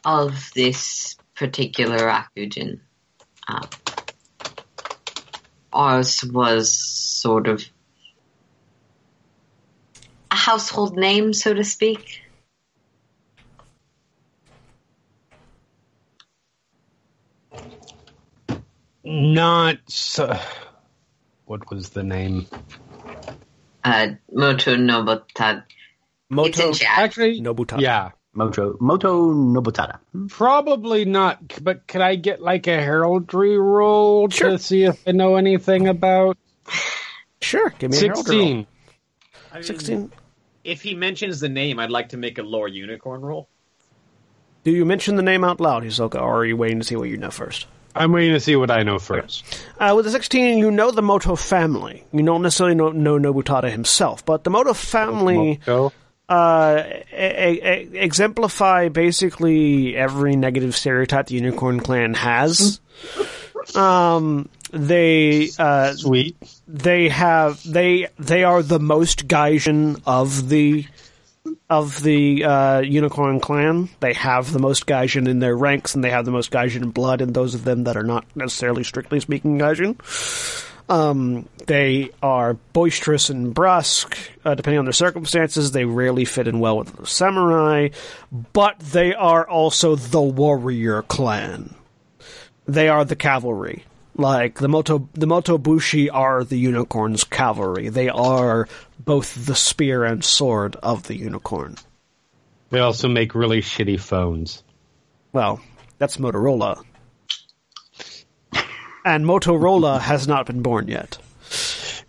of 0.04 0.50
this 0.54 1.16
particular 1.34 1.98
Akujin? 2.08 2.80
Um, 3.48 3.68
ours 5.72 6.24
was 6.24 6.72
sort 6.72 7.48
of 7.48 7.64
a 10.34 10.36
household 10.36 10.96
name, 10.96 11.32
so 11.32 11.54
to 11.54 11.62
speak. 11.62 12.20
Not 19.04 19.78
so. 19.88 20.38
What 21.44 21.68
was 21.70 21.90
the 21.90 22.02
name? 22.02 22.46
Uh, 23.82 24.08
Moto 24.32 24.76
Nobota. 24.76 25.62
It's 25.68 25.74
Moto 26.30 26.68
in. 26.70 26.74
Actually, 26.86 27.40
Nobutada. 27.40 27.80
yeah, 27.82 28.10
Moto, 28.32 28.76
Moto 28.80 29.30
Nobutada. 29.34 29.98
probably 30.30 31.04
not. 31.04 31.62
But 31.62 31.86
could 31.86 32.00
I 32.00 32.16
get 32.16 32.40
like 32.40 32.66
a 32.66 32.80
heraldry 32.80 33.58
roll 33.58 34.30
Sure. 34.30 34.50
to 34.50 34.58
see 34.58 34.84
if 34.84 35.06
I 35.06 35.12
know 35.12 35.36
anything 35.36 35.86
about 35.86 36.38
Sure, 37.42 37.70
give 37.78 37.90
me 37.90 37.98
a 37.98 38.00
heraldry 38.00 38.14
roll. 38.14 38.24
sixteen? 38.24 38.66
I 39.52 39.54
mean, 39.56 39.62
16. 39.64 40.12
If 40.64 40.82
he 40.82 40.94
mentions 40.94 41.40
the 41.40 41.48
name, 41.48 41.78
I'd 41.78 41.90
like 41.90 42.08
to 42.10 42.16
make 42.16 42.38
a 42.38 42.42
lore 42.42 42.68
unicorn 42.68 43.20
roll. 43.20 43.48
Do 44.64 44.70
you 44.70 44.84
mention 44.86 45.16
the 45.16 45.22
name 45.22 45.44
out 45.44 45.60
loud, 45.60 45.82
Hisoka, 45.84 46.16
or 46.20 46.38
are 46.38 46.44
you 46.46 46.56
waiting 46.56 46.78
to 46.80 46.84
see 46.84 46.96
what 46.96 47.08
you 47.10 47.18
know 47.18 47.30
first? 47.30 47.66
I'm 47.94 48.10
waiting 48.12 48.32
to 48.32 48.40
see 48.40 48.56
what 48.56 48.70
I 48.70 48.82
know 48.82 48.98
first. 48.98 49.44
Uh, 49.78 49.92
with 49.94 50.06
the 50.06 50.10
16, 50.10 50.58
you 50.58 50.70
know 50.70 50.90
the 50.90 51.02
Moto 51.02 51.36
family. 51.36 52.02
You 52.12 52.22
don't 52.24 52.42
necessarily 52.42 52.74
know, 52.74 52.90
know 52.90 53.18
Nobutada 53.18 53.70
himself, 53.70 54.24
but 54.24 54.42
the 54.42 54.50
Moto 54.50 54.72
family 54.72 55.60
Go. 55.64 55.92
uh, 56.28 56.82
e- 57.12 57.16
e- 57.16 57.88
exemplify 57.92 58.88
basically 58.88 59.94
every 59.96 60.34
negative 60.34 60.74
stereotype 60.74 61.26
the 61.26 61.34
Unicorn 61.36 61.78
Clan 61.80 62.14
has. 62.14 62.80
Um, 63.76 64.48
they 64.74 65.48
uh, 65.58 65.92
Sweet. 65.94 66.36
they 66.66 67.08
have 67.08 67.62
they 67.64 68.08
they 68.18 68.44
are 68.44 68.62
the 68.62 68.80
most 68.80 69.28
Gaijin 69.28 70.02
of 70.06 70.48
the 70.48 70.86
of 71.70 72.02
the 72.02 72.44
uh, 72.44 72.80
Unicorn 72.80 73.40
Clan. 73.40 73.88
They 74.00 74.12
have 74.14 74.52
the 74.52 74.58
most 74.58 74.86
Gaijin 74.86 75.28
in 75.28 75.38
their 75.38 75.56
ranks, 75.56 75.94
and 75.94 76.02
they 76.02 76.10
have 76.10 76.24
the 76.24 76.30
most 76.30 76.50
Gaijin 76.50 76.92
blood, 76.92 77.20
and 77.20 77.34
those 77.34 77.54
of 77.54 77.64
them 77.64 77.84
that 77.84 77.96
are 77.96 78.02
not 78.02 78.24
necessarily 78.34 78.84
strictly 78.84 79.20
speaking 79.20 79.58
Gaijin. 79.58 79.96
Um, 80.88 81.48
they 81.66 82.10
are 82.22 82.54
boisterous 82.54 83.30
and 83.30 83.54
brusque, 83.54 84.16
uh, 84.44 84.54
depending 84.54 84.78
on 84.78 84.84
their 84.84 84.92
circumstances. 84.92 85.72
They 85.72 85.86
rarely 85.86 86.26
fit 86.26 86.46
in 86.46 86.60
well 86.60 86.76
with 86.78 86.94
the 86.94 87.06
samurai, 87.06 87.88
but 88.52 88.78
they 88.80 89.14
are 89.14 89.48
also 89.48 89.96
the 89.96 90.20
warrior 90.20 91.02
clan. 91.02 91.74
They 92.66 92.88
are 92.88 93.04
the 93.04 93.16
cavalry. 93.16 93.84
Like 94.16 94.60
the 94.60 94.68
Moto, 94.68 95.08
the 95.14 95.26
Motobushi 95.26 96.08
are 96.12 96.44
the 96.44 96.58
unicorn's 96.58 97.24
cavalry. 97.24 97.88
They 97.88 98.08
are 98.08 98.68
both 98.98 99.46
the 99.46 99.56
spear 99.56 100.04
and 100.04 100.24
sword 100.24 100.76
of 100.76 101.04
the 101.04 101.16
unicorn. 101.16 101.76
They 102.70 102.78
also 102.80 103.08
make 103.08 103.34
really 103.34 103.60
shitty 103.60 104.00
phones. 104.00 104.62
Well, 105.32 105.60
that's 105.98 106.16
Motorola. 106.16 106.82
And 109.04 109.26
Motorola 109.26 110.00
has 110.00 110.26
not 110.26 110.46
been 110.46 110.62
born 110.62 110.88
yet. 110.88 111.18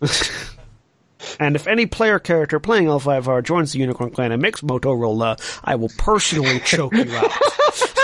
and 1.40 1.56
if 1.56 1.66
any 1.66 1.86
player 1.86 2.18
character 2.18 2.58
playing 2.60 2.86
L5R 2.86 3.42
joins 3.42 3.72
the 3.72 3.80
Unicorn 3.80 4.10
Clan 4.10 4.32
and 4.32 4.40
makes 4.40 4.60
Motorola, 4.62 5.40
I 5.62 5.74
will 5.74 5.90
personally 5.98 6.60
choke 6.60 6.94
you 6.94 7.14
out. 7.14 7.32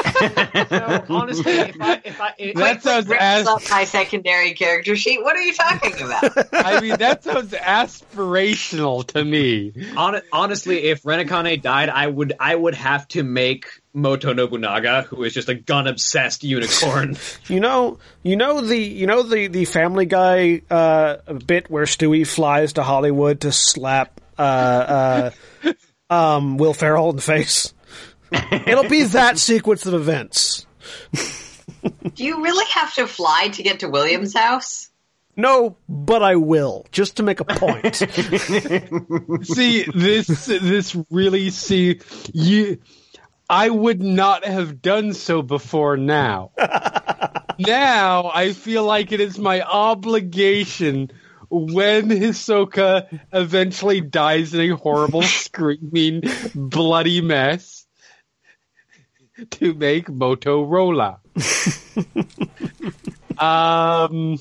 No, 0.70 1.04
honestly, 1.08 1.52
if 1.52 1.80
I, 1.80 2.00
if 2.04 2.20
I, 2.20 2.34
if 2.38 2.56
That 2.56 2.82
sounds 2.82 3.08
Rips 3.08 3.22
as 3.22 3.46
up 3.46 3.62
my 3.70 3.84
secondary 3.84 4.54
character 4.54 4.96
sheet. 4.96 5.22
What 5.22 5.36
are 5.36 5.40
you 5.40 5.52
talking 5.52 5.94
about? 6.02 6.48
I 6.52 6.80
mean 6.80 6.96
that 6.96 7.24
sounds 7.24 7.52
aspirational 7.52 9.06
to 9.08 9.24
me. 9.24 9.72
Hon- 9.94 10.22
honestly, 10.32 10.84
if 10.84 11.04
Ren 11.04 11.26
Akane 11.26 11.60
died, 11.60 11.88
I 11.88 12.06
would 12.06 12.34
I 12.38 12.54
would 12.54 12.74
have 12.74 13.06
to 13.08 13.22
make 13.22 13.66
Moto 13.94 14.32
Nobunaga, 14.32 15.02
who 15.02 15.22
is 15.24 15.34
just 15.34 15.48
a 15.48 15.54
gun 15.54 15.86
obsessed 15.86 16.44
unicorn. 16.44 17.16
You 17.48 17.60
know, 17.60 17.98
you 18.22 18.36
know 18.36 18.60
the 18.60 18.78
you 18.78 19.06
know 19.06 19.22
the 19.22 19.48
the 19.48 19.64
Family 19.64 20.06
Guy 20.06 20.62
uh, 20.70 21.16
bit 21.46 21.70
where 21.70 21.84
Stewie 21.84 22.26
flies 22.26 22.74
to 22.74 22.82
Hollywood 22.82 23.40
to 23.42 23.52
slap 23.52 24.20
uh, 24.38 25.32
uh, 25.62 25.72
um, 26.10 26.56
Will 26.56 26.72
Ferrell 26.72 27.10
in 27.10 27.16
the 27.16 27.22
face. 27.22 27.74
It'll 28.32 28.88
be 28.88 29.04
that 29.04 29.38
sequence 29.38 29.86
of 29.86 29.94
events. 29.94 30.66
Do 32.14 32.24
you 32.24 32.42
really 32.42 32.66
have 32.70 32.94
to 32.94 33.06
fly 33.06 33.48
to 33.48 33.62
get 33.62 33.80
to 33.80 33.88
William's 33.88 34.34
house? 34.34 34.90
No, 35.36 35.76
but 35.88 36.22
I 36.22 36.36
will 36.36 36.84
just 36.92 37.16
to 37.16 37.22
make 37.22 37.40
a 37.40 37.44
point. 37.44 37.96
See 39.46 39.84
this 39.94 40.46
this 40.46 40.96
really 41.10 41.48
see 41.50 42.00
you. 42.34 42.78
I 43.48 43.70
would 43.70 44.02
not 44.02 44.44
have 44.44 44.82
done 44.82 45.14
so 45.14 45.40
before 45.42 45.96
now. 45.96 46.50
now 47.58 48.30
I 48.34 48.52
feel 48.52 48.84
like 48.84 49.12
it 49.12 49.20
is 49.20 49.38
my 49.38 49.62
obligation 49.62 51.10
when 51.48 52.08
Hisoka 52.08 53.20
eventually 53.32 54.00
dies 54.00 54.54
in 54.54 54.60
a 54.60 54.76
horrible, 54.76 55.22
screaming, 55.22 56.22
bloody 56.54 57.20
mess 57.20 57.81
to 59.50 59.74
make 59.74 60.06
Motorola. 60.06 61.18
um. 63.38 64.38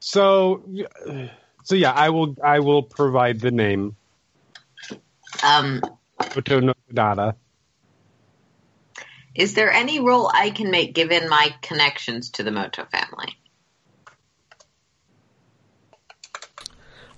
So, 0.00 0.64
so 1.64 1.74
yeah, 1.74 1.92
I 1.92 2.10
will. 2.10 2.36
I 2.42 2.60
will 2.60 2.82
provide 2.82 3.40
the 3.40 3.50
name 3.50 3.96
Um, 5.42 5.82
Moto 6.34 6.60
Nodada. 6.60 7.34
is 9.34 9.54
there 9.54 9.70
any 9.70 10.00
role 10.00 10.30
I 10.32 10.50
can 10.50 10.70
make 10.70 10.94
given 10.94 11.28
my 11.28 11.54
connections 11.62 12.30
to 12.32 12.42
the 12.42 12.50
Moto 12.50 12.86
family? 12.86 13.36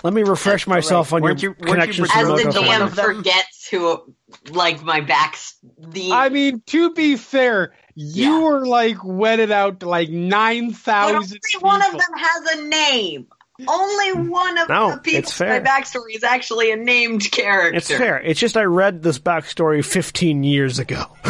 Let 0.02 0.14
me 0.14 0.22
refresh 0.22 0.66
myself 0.66 1.12
on 1.12 1.22
your 1.22 1.30
Weren't 1.30 1.42
you- 1.42 1.50
weren't 1.50 1.60
you 1.60 1.66
connections 1.66 2.08
As 2.14 2.26
the 2.26 2.36
the 2.36 2.44
Moto 2.44 2.46
Moto 2.46 2.60
DM 2.62 2.66
one 2.68 2.82
of 2.82 2.94
forgets 2.94 3.68
who, 3.68 4.14
like 4.50 4.82
my 4.82 5.00
back, 5.00 5.36
the 5.78 6.12
I 6.12 6.30
mean, 6.30 6.62
to 6.68 6.92
be 6.94 7.16
fair, 7.16 7.74
you 7.94 8.32
Yeah. 8.32 8.40
were 8.40 8.66
like 8.66 8.96
wedded 9.04 9.52
out 9.52 9.80
to 9.80 9.88
like 9.88 10.08
nine 10.08 10.72
thousand. 10.72 11.16
but 11.16 11.22
thousand. 11.22 11.40
only 11.62 11.70
one 11.70 11.82
of 11.82 11.92
them 11.92 12.14
has 12.16 12.58
a 12.58 12.62
name. 12.68 13.26
Only 13.68 14.12
one 14.30 14.56
of 14.56 14.70
No, 14.70 14.92
the 14.92 14.98
people 15.02 15.18
it's 15.18 15.38
in 15.38 15.48
my 15.48 15.60
backstory 15.60 16.14
is 16.16 16.24
actually 16.24 16.70
a 16.72 16.76
named 16.76 17.30
character. 17.30 17.76
It's 17.76 17.88
fair. 17.90 18.16
It's 18.18 18.40
just 18.40 18.56
I 18.56 18.62
read 18.62 19.02
this 19.02 19.18
backstory 19.18 19.84
15 19.84 20.44
years 20.44 20.78
ago. 20.78 21.04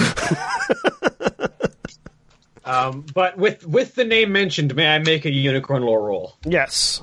um, 2.65 3.05
but 3.15 3.37
with 3.37 3.67
with 3.67 3.95
the 3.97 4.05
name 4.05 4.31
mentioned, 4.33 4.75
may 4.77 4.95
I 4.95 4.99
make 5.01 5.25
a 5.25 5.33
unicorn 5.33 5.83
lore 5.83 6.07
roll? 6.07 6.37
yes. 6.45 7.03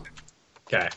Okay. 0.73 0.87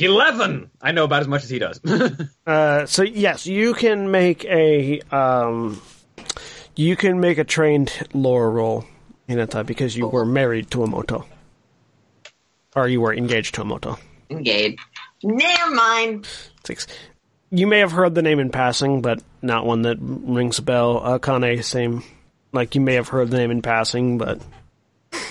Eleven. 0.00 0.70
I 0.80 0.92
know 0.92 1.04
about 1.04 1.20
as 1.22 1.28
much 1.28 1.44
as 1.44 1.50
he 1.50 1.58
does. 1.58 1.80
Uh, 2.46 2.84
so 2.84 3.02
yes, 3.02 3.46
you 3.46 3.72
can 3.72 4.10
make 4.10 4.44
a 4.44 5.00
um, 5.10 5.80
you 6.76 6.94
can 6.94 7.18
make 7.20 7.38
a 7.38 7.44
trained 7.44 7.90
lore 8.12 8.50
roll. 8.50 8.84
Hinata, 9.28 9.64
because 9.64 9.96
you 9.96 10.06
were 10.06 10.26
married 10.26 10.70
to 10.72 10.82
a 10.82 10.86
Moto. 10.86 11.24
Or 12.76 12.86
you 12.86 13.00
were 13.00 13.14
engaged 13.14 13.54
to 13.54 13.62
a 13.62 13.64
Moto. 13.64 13.96
Engaged. 14.28 14.78
Never 15.22 15.74
mind. 15.74 16.28
Six. 16.66 16.86
You 17.50 17.66
may 17.66 17.78
have 17.78 17.92
heard 17.92 18.14
the 18.14 18.20
name 18.20 18.38
in 18.40 18.50
passing, 18.50 19.00
but 19.00 19.22
not 19.40 19.64
one 19.64 19.82
that 19.82 19.96
rings 20.00 20.58
a 20.58 20.62
bell. 20.62 21.00
Uh, 21.02 21.18
Kane, 21.18 21.62
same. 21.62 22.02
Like, 22.52 22.74
you 22.74 22.82
may 22.82 22.94
have 22.94 23.08
heard 23.08 23.30
the 23.30 23.38
name 23.38 23.50
in 23.50 23.62
passing, 23.62 24.18
but 24.18 24.42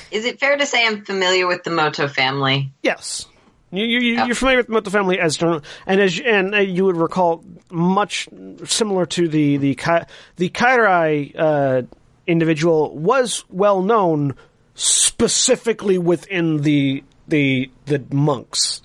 Is 0.09 0.26
it 0.26 0.39
fair 0.39 0.57
to 0.57 0.66
say 0.66 0.88
I'm 0.88 1.05
familiar 1.05 1.45
with 1.45 1.64
the 1.64 1.70
Moto 1.70 2.07
family? 2.07 2.72
yes. 2.82 3.28
You, 3.74 3.86
you, 3.86 4.26
you're 4.26 4.36
familiar 4.36 4.58
with 4.58 4.68
the 4.68 4.74
Moto 4.74 4.90
family 4.92 5.20
as 5.20 5.42
and 5.42 5.62
as 6.00 6.20
and 6.20 6.54
uh, 6.54 6.60
you 6.60 6.86
would 6.86 6.96
recall 6.98 7.44
much 7.72 8.30
similar 8.66 9.06
to 9.08 9.28
the 9.28 9.58
the 9.58 9.76
Kai, 9.76 10.06
the 10.36 10.50
Kairai 10.50 11.34
uh, 11.38 11.82
individual 12.28 12.96
was 12.96 13.44
well 13.50 13.82
known 13.82 14.36
specifically 14.76 15.98
within 15.98 16.58
the 16.62 17.04
the 17.28 17.72
the 17.86 18.04
monks, 18.12 18.82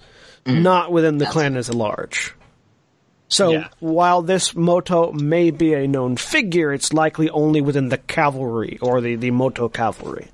not 0.46 0.90
within 0.90 1.18
the 1.18 1.26
clan 1.26 1.56
as 1.56 1.68
a 1.68 1.76
large. 1.76 2.34
So 3.28 3.50
Yeah. 3.50 3.68
while 3.78 4.22
this 4.22 4.54
Moto 4.56 5.12
may 5.12 5.50
be 5.50 5.74
a 5.74 5.86
known 5.86 6.16
figure, 6.16 6.72
it's 6.72 6.94
likely 6.94 7.28
only 7.28 7.60
within 7.60 7.90
the 7.90 7.98
cavalry 7.98 8.78
or 8.80 9.02
the, 9.02 9.16
the 9.16 9.30
Moto 9.32 9.68
cavalry. 9.68 10.28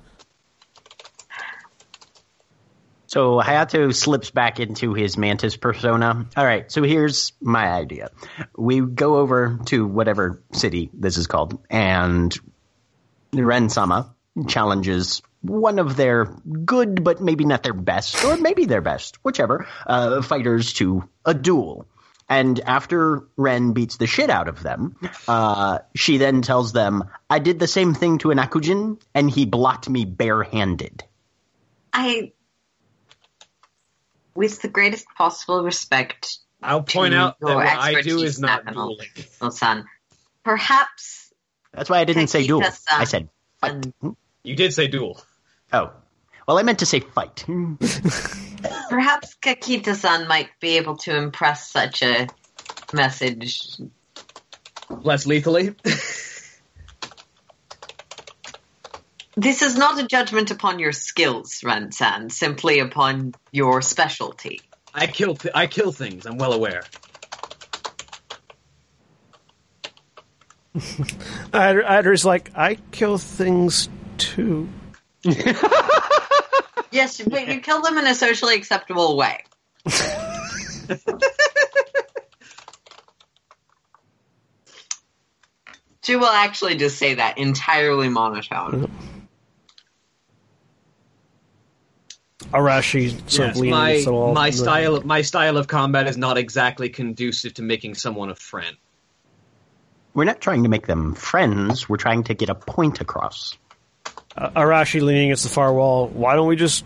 So 3.15 3.39
Hayato 3.39 3.95
slips 3.95 4.29
back 4.29 4.59
into 4.59 4.93
his 4.93 5.15
mantis 5.15 5.55
persona. 5.55 6.25
All 6.35 6.45
right, 6.45 6.69
so 6.69 6.83
here's 6.83 7.31
my 7.39 7.69
idea. 7.69 8.11
We 8.57 8.81
go 8.81 9.15
over 9.15 9.57
to 9.67 9.87
whatever 9.87 10.43
city 10.51 10.89
this 10.93 11.15
is 11.15 11.25
called, 11.25 11.57
and 11.69 12.37
Ren 13.31 13.69
Sama 13.69 14.13
challenges 14.49 15.21
one 15.39 15.79
of 15.79 15.95
their 15.95 16.25
good, 16.25 17.05
but 17.05 17.21
maybe 17.21 17.45
not 17.45 17.63
their 17.63 17.73
best, 17.73 18.21
or 18.25 18.35
maybe 18.35 18.65
their 18.65 18.81
best, 18.81 19.23
whichever, 19.23 19.65
uh, 19.87 20.21
fighters 20.21 20.73
to 20.73 21.07
a 21.23 21.33
duel. 21.33 21.87
And 22.27 22.59
after 22.59 23.23
Ren 23.37 23.71
beats 23.71 23.95
the 23.95 24.07
shit 24.07 24.29
out 24.29 24.49
of 24.49 24.61
them, 24.61 24.97
uh, 25.25 25.79
she 25.95 26.17
then 26.17 26.41
tells 26.41 26.73
them, 26.73 27.05
I 27.29 27.39
did 27.39 27.59
the 27.59 27.67
same 27.67 27.93
thing 27.93 28.17
to 28.17 28.31
an 28.31 28.39
Akujin, 28.39 28.99
and 29.13 29.31
he 29.31 29.45
blocked 29.45 29.87
me 29.87 30.03
barehanded. 30.03 31.05
I, 31.93 32.33
with 34.35 34.61
the 34.61 34.67
greatest 34.67 35.05
possible 35.17 35.63
respect, 35.63 36.39
I'll 36.61 36.83
point 36.83 37.13
to 37.13 37.19
out 37.19 37.39
that 37.39 37.55
what 37.55 37.65
I 37.65 37.91
do 37.91 37.97
expertise, 37.97 38.23
is 38.23 38.39
not 38.39 38.65
Nathaniel, 38.65 38.97
dueling. 39.41 39.51
Son, 39.51 39.85
perhaps 40.43 41.33
That's 41.73 41.89
why 41.89 41.99
I 41.99 42.05
didn't 42.05 42.27
say 42.27 42.45
duel. 42.45 42.61
Kakita-san. 42.61 43.01
I 43.01 43.03
said 43.05 43.29
fight. 43.59 43.85
Hmm? 44.01 44.09
You 44.43 44.55
did 44.55 44.73
say 44.73 44.87
duel. 44.87 45.21
Oh. 45.73 45.91
Well, 46.47 46.59
I 46.59 46.63
meant 46.63 46.79
to 46.79 46.85
say 46.85 46.99
fight. 46.99 47.41
Hmm. 47.41 47.75
perhaps 48.89 49.35
Kakita-san 49.41 50.27
might 50.27 50.49
be 50.59 50.77
able 50.77 50.97
to 50.97 51.15
impress 51.15 51.71
such 51.71 52.03
a 52.03 52.27
message. 52.93 53.77
Less 54.89 55.25
lethally. 55.25 55.75
This 59.37 59.61
is 59.61 59.75
not 59.75 59.99
a 59.99 60.07
judgment 60.07 60.51
upon 60.51 60.79
your 60.79 60.91
skills, 60.93 61.61
Ren-san, 61.63 62.29
simply 62.29 62.79
upon 62.79 63.33
your 63.51 63.81
specialty. 63.81 64.61
I 64.93 65.07
kill. 65.07 65.35
Th- 65.35 65.53
I 65.53 65.67
kill 65.67 65.91
things. 65.91 66.25
I'm 66.25 66.37
well 66.37 66.53
aware. 66.53 66.83
Ad- 71.53 71.83
Adder's 71.83 72.23
like, 72.23 72.51
I 72.55 72.75
kill 72.91 73.17
things 73.17 73.89
too. 74.17 74.69
Yes, 76.95 77.19
but 77.19 77.47
you 77.49 77.59
kill 77.59 77.81
them 77.81 77.97
in 77.97 78.07
a 78.07 78.15
socially 78.15 78.55
acceptable 78.55 79.17
way. 79.17 79.43
she 86.05 86.15
will 86.15 86.25
actually 86.25 86.75
just 86.75 86.97
say 86.97 87.15
that 87.15 87.37
entirely 87.37 88.07
monotone. 88.07 88.83
Mm-hmm. 88.87 89.14
Arashi 92.53 93.09
sort 93.29 93.47
Yes, 93.49 93.55
of 93.55 93.61
leaning 93.61 93.71
my 93.71 93.89
against 93.89 94.05
the 94.05 94.13
wall. 94.13 94.33
my 94.33 94.49
style 94.49 95.01
my 95.03 95.21
style 95.21 95.57
of 95.57 95.67
combat 95.67 96.07
is 96.07 96.17
not 96.17 96.37
exactly 96.37 96.89
conducive 96.89 97.53
to 97.55 97.61
making 97.61 97.95
someone 97.95 98.29
a 98.29 98.35
friend. 98.35 98.75
We're 100.13 100.23
not 100.25 100.39
trying 100.39 100.63
to 100.63 100.69
make 100.69 100.87
them 100.87 101.13
friends. 101.15 101.89
We're 101.89 101.97
trying 101.97 102.23
to 102.25 102.33
get 102.33 102.49
a 102.49 102.55
point 102.55 103.01
across. 103.01 103.57
Uh, 104.37 104.49
Arashi 104.51 105.01
leaning 105.01 105.25
against 105.25 105.43
the 105.43 105.49
far 105.49 105.73
wall. 105.73 106.07
Why 106.07 106.35
don't 106.35 106.47
we 106.47 106.55
just 106.55 106.85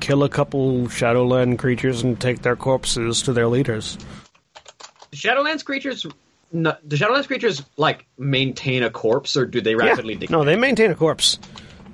kill 0.00 0.22
a 0.24 0.28
couple 0.28 0.86
Shadowland 0.88 1.58
creatures 1.58 2.02
and 2.02 2.20
take 2.20 2.42
their 2.42 2.56
corpses 2.56 3.22
to 3.22 3.32
their 3.32 3.48
leaders? 3.48 3.96
Do 5.10 5.16
Shadowlands 5.16 5.64
creatures, 5.64 6.04
no, 6.52 6.76
do 6.86 6.96
Shadowlands 6.96 7.26
creatures 7.26 7.62
like 7.78 8.06
maintain 8.18 8.82
a 8.82 8.90
corpse, 8.90 9.36
or 9.38 9.46
do 9.46 9.60
they 9.62 9.74
rapidly 9.74 10.14
Yeah. 10.14 10.20
decay? 10.20 10.32
No, 10.32 10.44
they 10.44 10.56
maintain 10.56 10.90
a 10.90 10.94
corpse. 10.94 11.38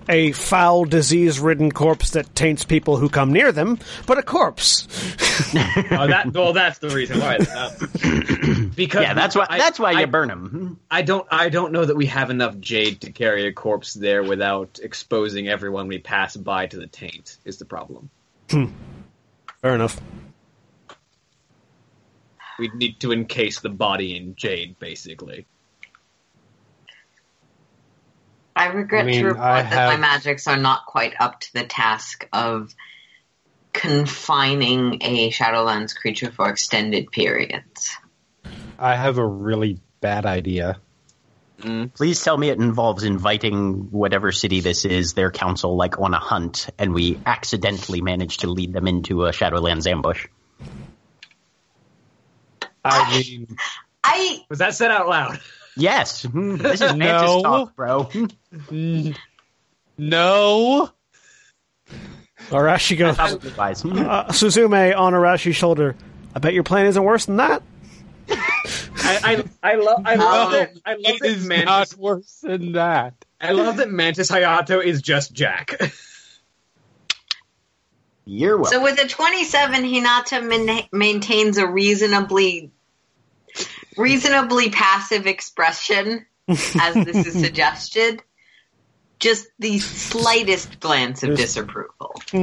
A 0.09 0.32
foul, 0.32 0.84
disease-ridden 0.84 1.70
corpse 1.72 2.11
that 2.11 2.34
taints 2.34 2.64
people 2.64 2.96
who 2.96 3.09
come 3.09 3.32
near 3.32 3.53
them, 3.53 3.78
but 4.07 4.18
a 4.18 4.22
corpse. 4.22 4.86
Oh, 5.90 6.07
that 6.07 6.32
well, 6.32 6.53
that's 6.53 6.78
the 6.78 6.90
reason 6.90 7.18
why. 7.20 7.36
Uh, 7.36 8.66
because 8.76 9.03
Yeah, 9.03 9.14
that's 9.14 9.34
why. 9.34 9.46
I- 9.48 9.59
that's 9.59 9.78
why 9.78 9.92
I, 9.92 10.00
you 10.00 10.07
burn 10.07 10.28
them. 10.28 10.78
I 10.90 11.03
don't. 11.03 11.26
I 11.30 11.48
don't 11.48 11.72
know 11.72 11.84
that 11.84 11.96
we 11.96 12.07
have 12.07 12.30
enough 12.30 12.59
jade 12.59 13.00
to 13.03 13.12
carry 13.12 13.46
a 13.46 13.53
corpse 13.53 13.94
there 13.94 14.22
without 14.22 14.78
exposing 14.82 15.48
everyone 15.48 15.88
we 15.88 15.98
pass 15.98 16.36
by 16.36 16.66
to 16.66 16.76
the 16.76 16.86
taint. 16.86 17.38
Is 17.44 17.57
the 17.59 17.64
problem? 17.64 18.11
Fair 18.48 19.74
enough. 19.74 19.98
We 22.59 22.70
need 22.74 23.00
to 23.00 23.12
encase 23.12 23.61
the 23.61 23.70
body 23.70 24.16
in 24.16 24.34
jade, 24.36 24.78
basically. 24.78 25.46
I 28.55 28.66
regret 28.66 29.05
I 29.05 29.07
mean, 29.07 29.20
to 29.20 29.28
report 29.28 29.46
I 29.46 29.62
that 29.62 29.88
my 29.88 29.96
magics 29.96 30.46
are 30.46 30.57
not 30.57 30.86
quite 30.86 31.14
up 31.18 31.40
to 31.40 31.53
the 31.55 31.64
task 31.64 32.28
of 32.32 32.74
confining 33.72 34.98
a 35.03 35.30
Shadowlands 35.30 35.94
creature 35.96 36.30
for 36.30 36.48
extended 36.50 37.11
periods. 37.11 37.96
I 38.78 38.96
have 38.96 39.18
a 39.18 39.26
really 39.26 39.80
bad 40.00 40.26
idea. 40.26 40.78
Mm-hmm. 41.61 41.86
Please 41.94 42.22
tell 42.22 42.36
me 42.36 42.48
it 42.48 42.59
involves 42.59 43.05
inviting 43.05 43.90
whatever 43.90 44.32
city 44.32 44.61
this 44.61 44.84
is, 44.84 45.14
their 45.14 45.30
council, 45.30 45.76
like 45.76 45.98
on 45.98 46.12
a 46.12 46.18
hunt, 46.18 46.68
and 46.78 46.92
we 46.92 47.18
accidentally 47.24 48.00
manage 48.00 48.38
to 48.38 48.48
lead 48.48 48.72
them 48.72 48.88
into 48.88 49.24
a 49.24 49.30
Shadowlands 49.30 49.86
ambush. 49.86 50.26
I 52.84 53.20
mean, 53.20 53.57
I 54.03 54.44
Was 54.50 54.59
that 54.59 54.74
said 54.74 54.90
out 54.90 55.09
load? 55.09 55.40
Yes, 55.77 56.23
Hmm, 56.25 56.57
this 56.57 56.81
is 56.81 56.95
Mantis 56.95 57.43
talk, 57.43 57.75
bro. 57.77 58.11
No. 59.99 60.91
Arashi 62.51 62.99
goes, 62.99 63.16
Probably 63.16 63.53
wise. 63.53 63.85
Uh, 63.85 64.25
Suzume 64.29 64.97
on 64.97 65.12
Arashi's 65.12 65.57
shoulder. 65.57 65.95
I 66.35 66.39
bet 66.41 66.55
your 66.55 66.62
plan 66.64 66.87
isn't 66.87 67.03
worse 67.03 67.27
than 67.27 67.37
that. 67.37 67.62
I, 68.29 69.45
I, 69.62 69.73
I 69.73 69.75
love. 69.77 70.03
I 70.05 70.14
love 70.16 70.53
that. 70.53 70.70
I 70.85 70.91
love 70.93 71.01
It 71.05 71.20
that 71.20 71.29
is 71.29 71.47
Mantis. 71.47 71.66
not 71.66 71.95
worse 71.99 72.41
than 72.43 72.73
that. 72.73 73.14
I 73.41 73.53
love 73.53 73.77
that 73.79 73.91
Mantis 73.91 74.31
Hayato 74.31 74.83
is 74.85 75.03
just 75.03 75.33
Jack. 75.33 75.75
You're 78.25 78.57
welcome. 78.57 78.79
so 78.79 78.83
with 78.85 79.01
a 79.03 79.09
27 79.09 79.83
Hinata 79.83 80.47
min- 80.47 80.85
maintains 80.93 81.59
a 81.59 81.66
reasonably 81.66 82.70
reasonably 83.96 84.70
passive 84.70 85.26
expression 85.26 86.26
as 86.48 86.94
this 86.94 87.26
is 87.26 87.32
suggested. 87.40 88.22
Just 89.18 89.46
the 89.61 89.78
slightest 89.78 90.80
glance 90.80 91.22
of 91.22 91.36
disapproval. 91.36 92.12
Yeah, 92.32 92.40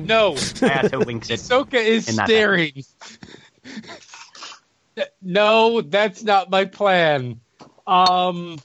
no. 0.00 0.32
Hayato 0.34 1.06
winks 1.06 1.30
at 1.30 1.38
Soka 1.38 1.74
is 1.74 2.08
In 2.08 2.16
that 2.16 2.26
staring. 2.26 2.72
no, 5.22 5.80
that's 5.80 6.24
not 6.24 6.50
my 6.50 6.64
plan. 6.64 7.40
Um, 7.86 8.58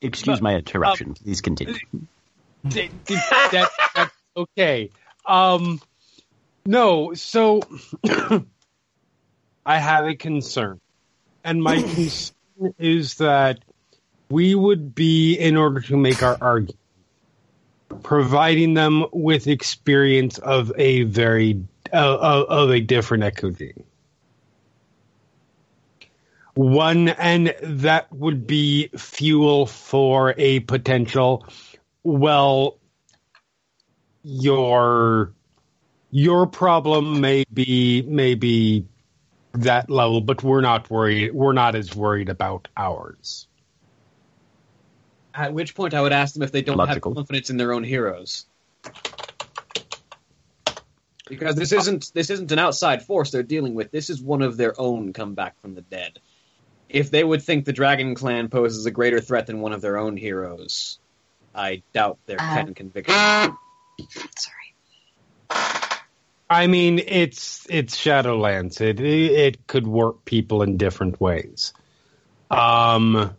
Excuse 0.00 0.40
my 0.40 0.54
interruption. 0.56 1.12
Please 1.12 1.42
continue. 1.42 1.74
d- 2.66 2.88
d- 3.04 3.14
that, 3.52 3.68
that's 3.94 4.14
okay. 4.34 4.90
Um, 5.26 5.78
no, 6.64 7.12
so 7.12 7.60
I 9.64 9.78
have 9.78 10.06
a 10.06 10.14
concern. 10.14 10.80
And 11.44 11.62
my 11.62 11.76
concern 11.82 12.34
is 12.78 13.16
that 13.16 13.60
we 14.30 14.54
would 14.54 14.94
be, 14.94 15.34
in 15.34 15.56
order 15.56 15.80
to 15.80 15.96
make 15.96 16.22
our 16.22 16.38
argument, 16.40 16.78
providing 18.02 18.74
them 18.74 19.04
with 19.12 19.46
experience 19.46 20.38
of 20.38 20.72
a 20.76 21.02
very 21.02 21.62
uh, 21.92 22.16
of, 22.18 22.46
of 22.48 22.70
a 22.70 22.80
different 22.80 23.24
Akujin. 23.24 23.82
One, 26.54 27.08
and 27.08 27.54
that 27.62 28.12
would 28.12 28.46
be 28.46 28.88
fuel 28.96 29.66
for 29.66 30.34
a 30.36 30.60
potential. 30.60 31.46
Well, 32.02 32.78
your 34.22 35.32
your 36.10 36.46
problem 36.46 37.20
may 37.20 37.44
be 37.52 38.02
maybe 38.06 38.86
that 39.54 39.90
level, 39.90 40.20
but 40.20 40.42
we're 40.42 40.60
not 40.60 40.90
worried. 40.90 41.34
We're 41.34 41.52
not 41.52 41.74
as 41.74 41.94
worried 41.94 42.28
about 42.28 42.68
ours. 42.76 43.46
At 45.34 45.52
which 45.54 45.74
point, 45.74 45.94
I 45.94 46.02
would 46.02 46.12
ask 46.12 46.34
them 46.34 46.42
if 46.42 46.52
they 46.52 46.62
don't 46.62 46.76
Logical. 46.76 47.10
have 47.12 47.16
confidence 47.16 47.50
in 47.50 47.56
their 47.56 47.72
own 47.72 47.84
heroes, 47.84 48.44
because 51.28 51.56
this 51.56 51.72
isn't 51.72 52.10
this 52.14 52.30
isn't 52.30 52.52
an 52.52 52.58
outside 52.58 53.02
force 53.02 53.30
they're 53.30 53.42
dealing 53.42 53.74
with. 53.74 53.90
This 53.90 54.10
is 54.10 54.20
one 54.22 54.42
of 54.42 54.56
their 54.56 54.78
own 54.78 55.12
come 55.12 55.34
back 55.34 55.58
from 55.60 55.74
the 55.74 55.82
dead. 55.82 56.18
If 56.90 57.10
they 57.10 57.24
would 57.24 57.42
think 57.42 57.64
the 57.64 57.72
Dragon 57.72 58.14
Clan 58.14 58.50
poses 58.50 58.84
a 58.84 58.90
greater 58.90 59.20
threat 59.20 59.46
than 59.46 59.60
one 59.60 59.72
of 59.72 59.80
their 59.80 59.96
own 59.96 60.16
heroes, 60.18 60.98
I 61.54 61.82
doubt 61.94 62.18
their 62.26 62.36
Uh. 62.38 62.54
pen 62.54 62.74
conviction. 62.74 63.14
Sorry. 63.14 63.54
I 66.52 66.66
mean, 66.66 66.98
it's 66.98 67.66
it's 67.70 67.96
Shadowlands. 67.96 68.82
It 68.82 69.00
it 69.00 69.66
could 69.66 69.86
work 69.86 70.26
people 70.26 70.62
in 70.62 70.76
different 70.76 71.18
ways. 71.20 71.72
Um. 72.50 73.34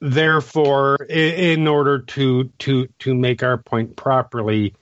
Therefore, 0.00 0.96
in 1.08 1.66
order 1.66 2.00
to 2.00 2.50
to 2.58 2.88
to 2.98 3.14
make 3.14 3.42
our 3.42 3.56
point 3.56 3.96
properly, 3.96 4.74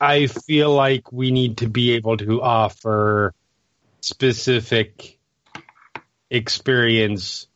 I 0.00 0.26
feel 0.28 0.72
like 0.72 1.10
we 1.10 1.32
need 1.32 1.58
to 1.58 1.68
be 1.68 1.94
able 1.94 2.16
to 2.18 2.40
offer 2.40 3.34
specific 4.00 5.18
experience 6.30 7.48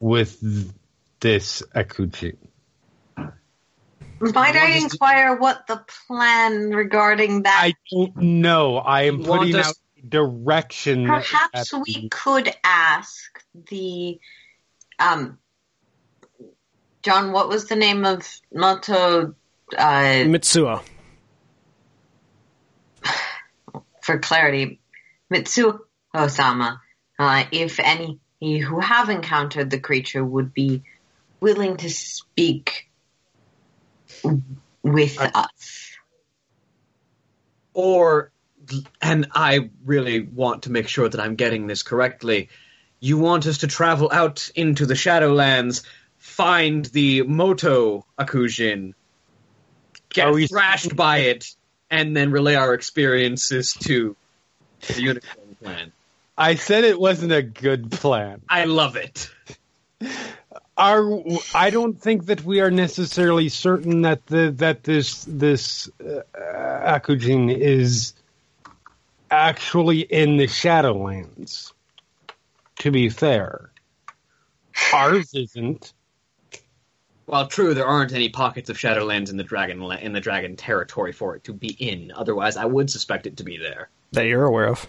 with 0.00 0.40
this 1.20 1.62
Akujin. 1.72 2.36
Might 4.20 4.56
I 4.56 4.64
want 4.70 4.74
us 4.76 4.92
inquire 4.92 5.36
what 5.36 5.66
the 5.66 5.84
plan 6.06 6.70
regarding 6.70 7.42
that? 7.42 7.60
I 7.62 7.74
don't 7.92 8.16
know. 8.16 8.78
I 8.78 9.02
am 9.02 9.20
You 9.20 9.24
putting 9.26 9.54
us- 9.56 9.68
out 9.68 9.74
direction. 10.08 11.06
Perhaps 11.06 11.72
we 11.72 11.82
the- 12.02 12.08
could 12.10 12.54
ask 12.64 13.44
the 13.70 14.18
um 14.98 15.38
John, 17.02 17.32
what 17.32 17.48
was 17.48 17.66
the 17.66 17.76
name 17.76 18.04
of 18.04 18.26
Moto 18.52 19.34
uh 19.76 20.24
Mitsuo. 20.24 20.82
for 24.02 24.18
clarity, 24.18 24.80
Mitsu 25.30 25.78
Osama, 26.14 26.80
uh, 27.18 27.44
if 27.52 27.78
any 27.80 28.20
who 28.40 28.80
have 28.80 29.08
encountered 29.08 29.70
the 29.70 29.80
creature 29.80 30.24
would 30.24 30.52
be 30.54 30.82
willing 31.40 31.76
to 31.78 31.90
speak 31.90 32.85
with 34.82 35.18
us. 35.20 35.90
or 37.74 38.30
and 39.00 39.28
I 39.32 39.70
really 39.84 40.20
want 40.22 40.64
to 40.64 40.72
make 40.72 40.88
sure 40.88 41.08
that 41.08 41.20
I'm 41.20 41.36
getting 41.36 41.66
this 41.68 41.82
correctly. 41.84 42.48
You 42.98 43.18
want 43.18 43.46
us 43.46 43.58
to 43.58 43.66
travel 43.68 44.10
out 44.12 44.50
into 44.56 44.86
the 44.86 44.94
Shadowlands, 44.94 45.84
find 46.18 46.84
the 46.86 47.22
Moto 47.22 48.04
Akujin, 48.18 48.94
get 50.08 50.26
oh, 50.26 50.30
Are 50.30 50.34
we- 50.34 50.46
thrashed 50.48 50.96
by 50.96 51.18
it, 51.18 51.54
and 51.90 52.16
then 52.16 52.32
relay 52.32 52.54
our 52.56 52.74
experiences 52.74 53.74
to 53.74 54.16
the 54.88 55.02
Unicorn 55.02 55.56
Clan. 55.62 55.92
I 56.36 56.56
said 56.56 56.84
it 56.84 56.98
wasn't 56.98 57.32
a 57.32 57.42
good 57.42 57.90
plan. 57.92 58.42
I 58.48 58.64
love 58.64 58.96
it. 58.96 59.30
Are 60.78 61.22
I 61.54 61.70
don't 61.70 61.98
think 61.98 62.26
that 62.26 62.44
we 62.44 62.60
are 62.60 62.70
necessarily 62.70 63.48
certain 63.48 64.02
that 64.02 64.26
the 64.26 64.50
that 64.56 64.84
this 64.84 65.24
this 65.24 65.88
uh, 66.00 66.20
Akujin 66.36 67.50
is 67.56 68.12
actually 69.30 70.00
in 70.00 70.36
the 70.36 70.46
Shadowlands. 70.46 71.72
To 72.80 72.90
be 72.90 73.08
fair, 73.08 73.70
ours 74.92 75.32
isn't. 75.32 75.94
Well, 77.26 77.48
true, 77.48 77.72
there 77.74 77.86
aren't 77.86 78.12
any 78.12 78.28
pockets 78.28 78.68
of 78.70 78.76
Shadowlands 78.76 79.30
in 79.30 79.38
the 79.38 79.44
Dragon 79.44 79.82
in 79.82 80.12
the 80.12 80.20
Dragon 80.20 80.56
territory 80.56 81.12
for 81.12 81.34
it 81.34 81.44
to 81.44 81.54
be 81.54 81.68
in. 81.68 82.12
Otherwise, 82.14 82.58
I 82.58 82.66
would 82.66 82.90
suspect 82.90 83.26
it 83.26 83.38
to 83.38 83.44
be 83.44 83.56
there. 83.56 83.88
That 84.12 84.26
you're 84.26 84.44
aware 84.44 84.66
of. 84.66 84.86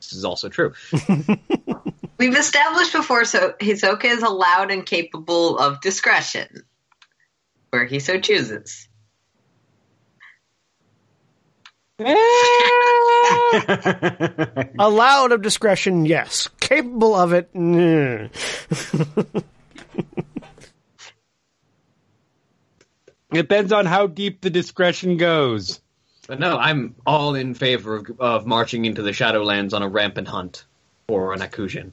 This 0.00 0.12
is 0.14 0.24
also 0.24 0.48
true. 0.48 0.74
We've 2.22 2.36
established 2.36 2.92
before 2.92 3.24
so 3.24 3.52
Hisoka 3.60 4.04
is 4.04 4.22
allowed 4.22 4.70
and 4.70 4.86
capable 4.86 5.58
of 5.58 5.80
discretion 5.80 6.62
where 7.70 7.84
he 7.84 7.98
so 7.98 8.20
chooses. 8.20 8.86
Eh! 11.98 12.14
Allowed 14.78 15.32
of 15.32 15.42
discretion, 15.42 16.06
yes. 16.06 16.48
Capable 16.60 17.16
of 17.16 17.32
it, 17.32 17.52
nah. 17.56 18.28
Depends 23.32 23.72
on 23.72 23.84
how 23.84 24.06
deep 24.06 24.42
the 24.42 24.50
discretion 24.50 25.16
goes. 25.16 25.80
But 26.28 26.38
no, 26.38 26.56
I'm 26.56 26.94
all 27.04 27.34
in 27.34 27.54
favor 27.54 27.96
of, 27.96 28.20
of 28.20 28.46
marching 28.46 28.84
into 28.84 29.02
the 29.02 29.10
Shadowlands 29.10 29.72
on 29.72 29.82
a 29.82 29.88
rampant 29.88 30.28
hunt 30.28 30.66
for 31.08 31.32
an 31.32 31.40
Akujin. 31.40 31.90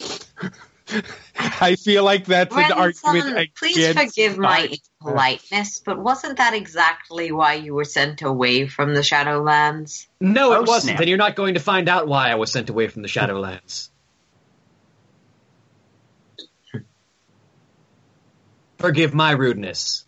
I 1.60 1.76
feel 1.76 2.02
like 2.04 2.24
that's 2.24 2.54
an 2.54 2.72
argument 2.72 3.02
Grandson, 3.02 3.46
please 3.56 3.76
against 3.76 4.14
forgive 4.14 4.38
my 4.38 4.68
us. 4.70 4.78
impoliteness, 5.02 5.80
but 5.80 5.98
wasn't 5.98 6.38
that 6.38 6.54
exactly 6.54 7.30
why 7.30 7.54
you 7.54 7.74
were 7.74 7.84
sent 7.84 8.22
away 8.22 8.66
from 8.66 8.94
the 8.94 9.02
Shadowlands? 9.02 10.06
No, 10.20 10.54
Oh, 10.54 10.62
it 10.62 10.66
wasn't, 10.66 10.92
snap. 10.92 11.00
and 11.00 11.08
you're 11.08 11.18
not 11.18 11.36
going 11.36 11.54
to 11.54 11.60
find 11.60 11.88
out 11.88 12.08
why 12.08 12.30
I 12.30 12.36
was 12.36 12.50
sent 12.50 12.70
away 12.70 12.88
from 12.88 13.02
the 13.02 13.08
Shadowlands. 13.08 13.90
Forgive 18.78 19.12
my 19.14 19.32
rudeness. 19.32 20.06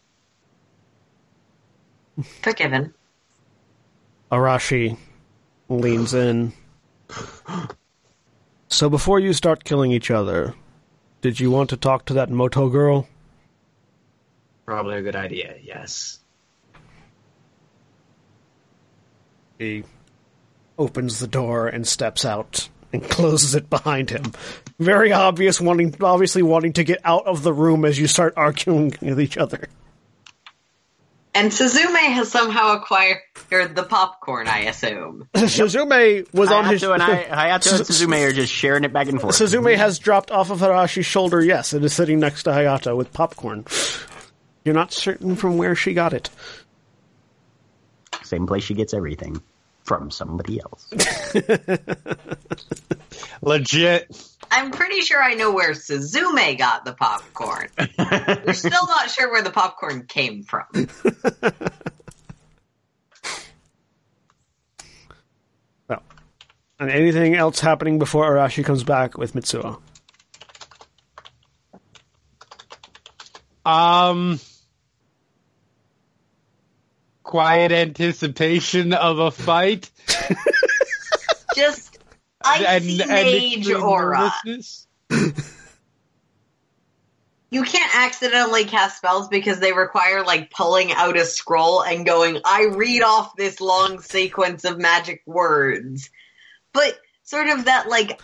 Forgiven. 2.42 2.94
Arashi 4.32 4.96
leans 5.68 6.14
in. 6.14 6.52
So 8.70 8.88
before 8.88 9.18
you 9.18 9.32
start 9.32 9.64
killing 9.64 9.90
each 9.90 10.10
other, 10.10 10.54
did 11.20 11.40
you 11.40 11.50
want 11.50 11.70
to 11.70 11.76
talk 11.76 12.06
to 12.06 12.14
that 12.14 12.30
Moto 12.30 12.68
girl? 12.68 13.08
Probably 14.64 14.96
a 14.96 15.02
good 15.02 15.16
idea, 15.16 15.56
yes. 15.62 16.20
He 19.58 19.84
opens 20.78 21.18
the 21.18 21.26
door 21.26 21.66
and 21.66 21.86
steps 21.86 22.24
out 22.24 22.68
and 22.92 23.02
closes 23.02 23.56
it 23.56 23.68
behind 23.68 24.08
him. 24.08 24.32
Very 24.78 25.12
obvious 25.12 25.60
wanting 25.60 25.94
obviously 26.00 26.42
wanting 26.42 26.72
to 26.74 26.84
get 26.84 27.00
out 27.04 27.26
of 27.26 27.42
the 27.42 27.52
room 27.52 27.84
as 27.84 27.98
you 27.98 28.06
start 28.06 28.34
arguing 28.36 28.94
with 29.02 29.20
each 29.20 29.36
other. 29.36 29.68
And 31.34 31.52
Suzume 31.52 31.96
has 31.96 32.30
somehow 32.30 32.76
acquired 32.76 33.20
the 33.76 33.86
popcorn, 33.88 34.48
I 34.48 34.60
assume. 34.60 35.28
Suzume 35.34 36.32
was 36.34 36.50
on 36.50 36.66
his 36.66 36.82
Hayato 36.82 36.94
and 36.94 37.02
I, 37.02 37.24
Hayato 37.58 37.78
and 37.78 37.86
Suzume 37.86 38.28
are 38.28 38.32
just 38.32 38.52
sharing 38.52 38.82
it 38.84 38.92
back 38.92 39.08
and 39.08 39.20
forth. 39.20 39.36
Suzume 39.36 39.76
has 39.76 40.00
dropped 40.00 40.32
off 40.32 40.50
of 40.50 40.58
Arashi's 40.58 41.06
shoulder, 41.06 41.42
yes, 41.42 41.72
and 41.72 41.84
is 41.84 41.92
sitting 41.92 42.18
next 42.18 42.42
to 42.44 42.50
Hayato 42.50 42.96
with 42.96 43.12
popcorn. 43.12 43.64
You're 44.64 44.74
not 44.74 44.92
certain 44.92 45.36
from 45.36 45.56
where 45.56 45.76
she 45.76 45.94
got 45.94 46.12
it. 46.12 46.28
Same 48.24 48.46
place 48.46 48.64
she 48.64 48.74
gets 48.74 48.92
everything 48.92 49.40
from 49.84 50.10
somebody 50.10 50.60
else. 50.60 50.92
Legit. 53.42 54.16
I'm 54.50 54.70
pretty 54.70 55.00
sure 55.00 55.22
I 55.22 55.34
know 55.34 55.52
where 55.52 55.72
Suzume 55.72 56.58
got 56.58 56.84
the 56.84 56.92
popcorn. 56.92 57.68
We're 58.46 58.52
still 58.52 58.86
not 58.86 59.10
sure 59.10 59.30
where 59.30 59.42
the 59.42 59.50
popcorn 59.50 60.06
came 60.06 60.42
from. 60.42 60.66
Well, 65.88 66.02
and 66.78 66.90
anything 66.90 67.34
else 67.34 67.60
happening 67.60 67.98
before 67.98 68.30
Arashi 68.30 68.64
comes 68.64 68.84
back 68.84 69.16
with 69.16 69.34
Mitsuo? 69.34 69.80
Um, 73.64 74.40
quiet 77.22 77.72
anticipation 77.72 78.92
of 78.94 79.18
a 79.18 79.30
fight 79.30 79.90
Just 81.54 81.89
icy 82.42 82.98
mage 82.98 83.56
extreme 83.58 83.82
aura. 83.82 84.32
You 87.52 87.64
can't 87.64 87.96
accidentally 87.96 88.64
cast 88.64 88.98
spells 88.98 89.26
because 89.28 89.58
they 89.58 89.72
require 89.72 90.24
like 90.24 90.52
pulling 90.52 90.92
out 90.92 91.16
a 91.16 91.24
scroll 91.24 91.82
and 91.82 92.06
going, 92.06 92.38
I 92.44 92.66
read 92.66 93.02
off 93.02 93.34
this 93.34 93.60
long 93.60 94.00
sequence 94.00 94.64
of 94.64 94.78
magic 94.78 95.22
words. 95.26 96.10
but 96.72 96.96
sort 97.24 97.48
of 97.48 97.64
that 97.64 97.88
like 97.88 98.20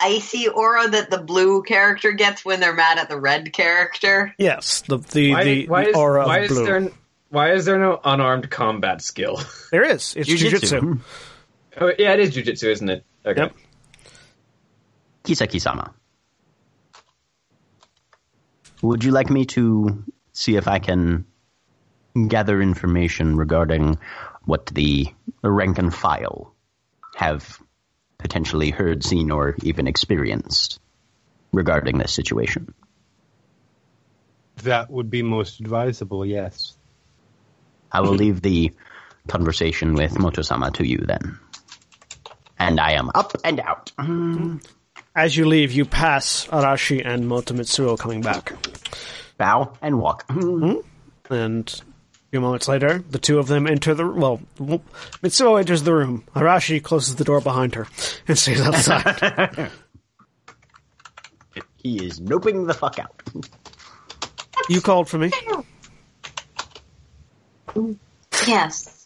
icy 0.00 0.48
aura 0.48 0.88
that 0.88 1.10
the 1.10 1.18
blue 1.18 1.62
character 1.62 2.12
gets 2.12 2.42
when 2.42 2.60
they're 2.60 2.74
mad 2.74 2.98
at 2.98 3.10
the 3.10 3.20
red 3.20 3.52
character. 3.52 4.34
Yes, 4.38 4.82
the 4.88 4.96
the, 4.96 5.32
Why, 5.32 5.44
the, 5.44 5.66
why 5.68 5.84
the 5.84 5.90
is, 5.90 5.96
aura 5.96 6.26
why 6.26 6.38
of 6.38 6.44
is 6.44 6.50
blue. 6.50 6.64
there 6.64 6.88
why 7.28 7.52
is 7.52 7.66
there 7.66 7.78
no 7.78 8.00
unarmed 8.02 8.48
combat 8.48 9.02
skill? 9.02 9.40
There 9.70 9.82
is. 9.84 10.14
It's 10.16 10.26
jujitsu. 10.26 10.80
Jujitsu. 10.80 11.00
oh, 11.82 11.92
yeah, 11.98 12.14
it 12.14 12.20
is 12.20 12.34
jujitsu, 12.34 12.68
isn't 12.70 12.88
it? 12.88 13.04
Okay. 13.28 13.42
Yep. 13.42 13.56
Kisaki-sama. 15.24 15.92
Would 18.80 19.04
you 19.04 19.10
like 19.10 19.28
me 19.28 19.44
to 19.46 20.04
see 20.32 20.56
if 20.56 20.66
I 20.66 20.78
can 20.78 21.26
gather 22.28 22.62
information 22.62 23.36
regarding 23.36 23.98
what 24.44 24.66
the 24.66 25.08
rank 25.42 25.78
and 25.78 25.94
file 25.94 26.54
have 27.16 27.60
potentially 28.18 28.70
heard, 28.70 29.04
seen, 29.04 29.30
or 29.30 29.56
even 29.62 29.86
experienced 29.86 30.80
regarding 31.52 31.98
this 31.98 32.12
situation? 32.12 32.72
That 34.62 34.90
would 34.90 35.10
be 35.10 35.22
most 35.22 35.60
advisable, 35.60 36.24
yes. 36.24 36.76
I 37.92 38.00
will 38.00 38.14
leave 38.14 38.40
the 38.40 38.72
conversation 39.28 39.94
with 39.94 40.14
Motosama 40.14 40.72
to 40.74 40.86
you 40.86 40.98
then. 40.98 41.38
And 42.58 42.80
I 42.80 42.92
am 42.92 43.10
up 43.14 43.32
and 43.44 43.60
out. 43.60 43.92
As 45.14 45.36
you 45.36 45.46
leave, 45.46 45.72
you 45.72 45.84
pass 45.84 46.46
Arashi 46.46 47.04
and 47.04 47.28
Moto 47.28 47.54
Mitsuo 47.54 47.98
coming 47.98 48.20
back. 48.20 48.52
Bow 49.36 49.72
and 49.80 50.00
walk. 50.00 50.24
Hmm? 50.30 50.76
And 51.30 51.68
a 51.68 52.30
few 52.30 52.40
moments 52.40 52.68
later, 52.68 52.98
the 53.10 53.18
two 53.18 53.38
of 53.38 53.46
them 53.46 53.66
enter 53.66 53.94
the 53.94 54.06
well. 54.06 54.40
Mitsuo 54.58 55.58
enters 55.58 55.82
the 55.84 55.94
room. 55.94 56.24
Arashi 56.34 56.82
closes 56.82 57.16
the 57.16 57.24
door 57.24 57.40
behind 57.40 57.74
her 57.74 57.86
and 58.26 58.38
stays 58.38 58.60
outside. 58.60 59.70
He 61.80 62.04
is 62.04 62.20
noping 62.20 62.66
the 62.66 62.74
fuck 62.74 62.98
out. 62.98 63.22
you 64.68 64.80
called 64.80 65.08
for 65.08 65.16
me. 65.16 65.30
Yes. 68.46 69.04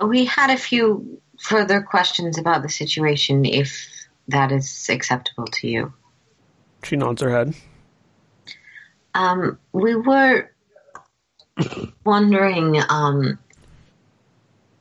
We 0.00 0.24
had 0.24 0.50
a 0.50 0.56
few 0.56 1.20
further 1.44 1.82
questions 1.82 2.38
about 2.38 2.62
the 2.62 2.70
situation, 2.70 3.44
if 3.44 3.86
that 4.28 4.50
is 4.50 4.88
acceptable 4.88 5.46
to 5.46 5.68
you. 5.68 5.92
She 6.82 6.96
nods 6.96 7.20
her 7.20 7.30
head. 7.30 7.54
Um, 9.14 9.58
we 9.72 9.94
were 9.94 10.50
wondering 12.04 12.80
um, 12.88 13.38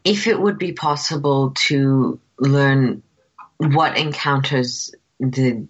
if 0.05 0.28
it 0.28 0.39
would 0.39 0.57
be 0.57 0.72
possible 0.72 1.51
to 1.68 2.20
learn 2.39 3.03
what 3.57 3.97
encounters 3.97 4.95
the 5.20 5.68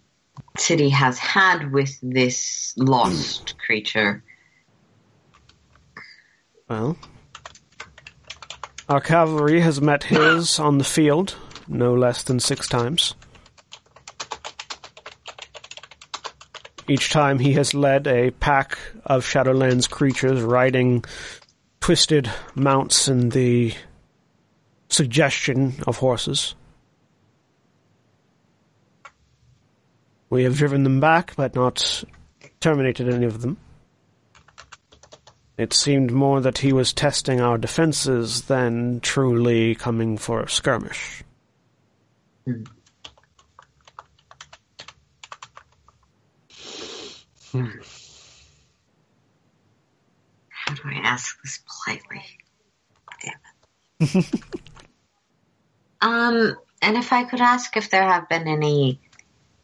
city 0.57 0.89
has 0.89 1.17
had 1.17 1.71
with 1.71 1.97
this 2.03 2.75
lost 2.77 3.57
creature. 3.57 4.23
Well, 6.69 6.97
our 8.89 9.01
cavalry 9.01 9.59
has 9.61 9.81
met 9.81 10.03
his 10.03 10.59
on 10.59 10.77
the 10.77 10.83
field 10.83 11.35
no 11.67 11.93
less 11.93 12.23
than 12.23 12.39
six 12.39 12.67
times. 12.67 13.15
Each 16.87 17.09
time 17.09 17.39
he 17.39 17.53
has 17.53 17.73
led 17.73 18.07
a 18.07 18.31
pack 18.31 18.77
of 19.05 19.23
Shadowlands 19.25 19.89
creatures 19.89 20.41
riding 20.41 21.05
twisted 21.79 22.29
mounts 22.55 23.07
in 23.07 23.29
the 23.29 23.73
suggestion 24.89 25.75
of 25.87 25.97
horses. 25.97 26.55
We 30.29 30.43
have 30.43 30.57
driven 30.57 30.83
them 30.83 30.99
back, 30.99 31.35
but 31.35 31.55
not 31.55 32.03
terminated 32.59 33.07
any 33.07 33.25
of 33.25 33.41
them. 33.41 33.57
It 35.57 35.73
seemed 35.73 36.11
more 36.11 36.41
that 36.41 36.59
he 36.59 36.71
was 36.73 36.93
testing 36.93 37.39
our 37.39 37.59
defenses 37.59 38.43
than 38.43 38.99
truly 39.01 39.75
coming 39.75 40.17
for 40.17 40.41
a 40.41 40.49
skirmish. 40.49 41.23
How 42.45 42.53
do 50.73 50.81
I 50.85 50.95
ask 51.03 51.37
this 51.43 51.59
politely? 51.85 52.23
Damn 53.21 53.33
it. 53.99 54.25
um, 56.01 56.57
and 56.81 56.97
if 56.97 57.13
I 57.13 57.25
could 57.25 57.41
ask 57.41 57.77
if 57.77 57.91
there 57.91 58.03
have 58.03 58.27
been 58.27 58.47
any 58.47 58.99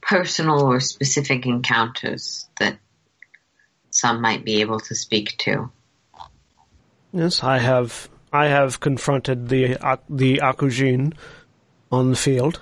personal 0.01 0.61
or 0.61 0.79
specific 0.79 1.47
encounters 1.47 2.47
that 2.59 2.77
some 3.89 4.21
might 4.21 4.45
be 4.45 4.61
able 4.61 4.79
to 4.81 4.95
speak 4.95 5.35
to. 5.39 5.71
Yes, 7.12 7.43
I 7.43 7.57
have. 7.57 8.10
I 8.32 8.47
have 8.47 8.80
confronted 8.80 9.49
the 9.49 9.78
Ak- 9.82 10.03
the 10.10 10.38
Akujin 10.43 11.14
on 11.91 12.12
the 12.12 12.16
field. 12.16 12.62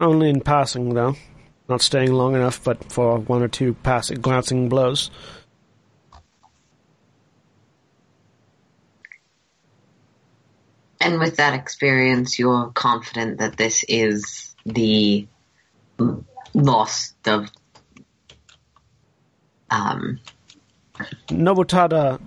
Only 0.00 0.28
in 0.28 0.40
passing, 0.40 0.94
though. 0.94 1.16
Not 1.68 1.82
staying 1.82 2.12
long 2.12 2.36
enough, 2.36 2.62
but 2.62 2.92
for 2.92 3.18
one 3.18 3.42
or 3.42 3.48
two 3.48 3.74
passing, 3.74 4.20
glancing 4.20 4.68
blows. 4.68 5.10
And 11.00 11.18
with 11.18 11.36
that 11.36 11.54
experience, 11.54 12.38
you're 12.38 12.70
confident 12.72 13.38
that 13.38 13.56
this 13.56 13.84
is 13.88 14.54
the 14.64 15.26
lost 16.54 17.16
of 17.26 17.50
um, 19.70 20.20
Nobutada 21.28 22.20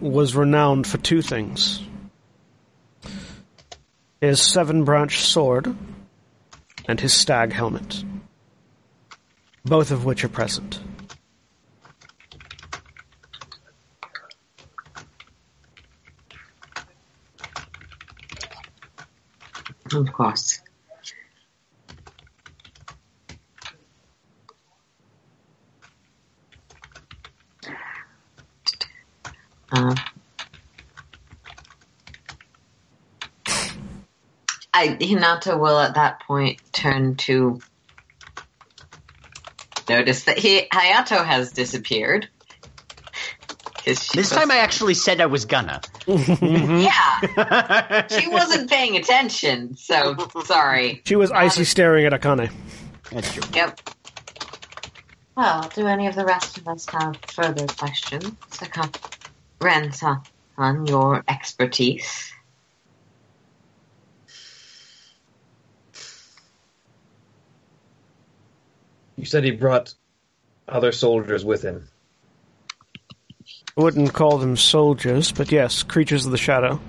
was 0.00 0.34
renowned 0.34 0.86
for 0.86 0.98
two 0.98 1.22
things 1.22 1.80
his 4.20 4.40
seven 4.40 4.84
branch 4.84 5.20
sword 5.20 5.74
and 6.86 7.00
his 7.00 7.12
stag 7.12 7.52
helmet, 7.52 8.04
both 9.64 9.90
of 9.90 10.04
which 10.04 10.24
are 10.24 10.28
present. 10.28 10.80
Of 19.92 20.12
course. 20.12 20.60
Uh, 29.72 29.94
I 34.74 34.88
Hinata 34.88 35.58
will 35.58 35.78
at 35.78 35.94
that 35.94 36.20
point 36.20 36.60
turn 36.72 37.16
to 37.16 37.60
notice 39.88 40.24
that 40.24 40.38
he, 40.38 40.62
Hayato 40.72 41.24
has 41.24 41.52
disappeared. 41.52 42.28
This 43.84 44.14
was- 44.14 44.30
time 44.30 44.50
I 44.50 44.58
actually 44.58 44.94
said 44.94 45.20
I 45.20 45.26
was 45.26 45.44
gonna. 45.44 45.80
yeah, 46.06 48.06
she 48.08 48.28
wasn't 48.28 48.70
paying 48.70 48.96
attention, 48.96 49.76
so 49.76 50.16
sorry. 50.44 51.02
She 51.04 51.16
was 51.16 51.30
icy 51.30 51.64
staring 51.64 52.06
at 52.06 52.12
Akane. 52.12 52.50
That's 53.10 53.32
true. 53.34 53.42
Yep. 53.54 53.80
Well, 55.36 55.70
do 55.74 55.86
any 55.86 56.06
of 56.06 56.14
the 56.14 56.24
rest 56.24 56.58
of 56.58 56.68
us 56.68 56.86
have 56.90 57.16
further 57.28 57.66
questions? 57.66 58.30
Saka- 58.50 58.80
Ren-san, 58.82 59.00
on 60.58 60.86
your 60.86 61.24
expertise. 61.28 62.32
You 69.16 69.24
said 69.24 69.44
he 69.44 69.52
brought 69.52 69.94
other 70.68 70.90
soldiers 70.90 71.44
with 71.44 71.62
him. 71.62 71.88
I 73.76 73.80
wouldn't 73.80 74.12
call 74.12 74.38
them 74.38 74.56
soldiers, 74.56 75.32
but 75.32 75.52
yes, 75.52 75.82
creatures 75.82 76.26
of 76.26 76.32
the 76.32 76.38
shadow. 76.38 76.80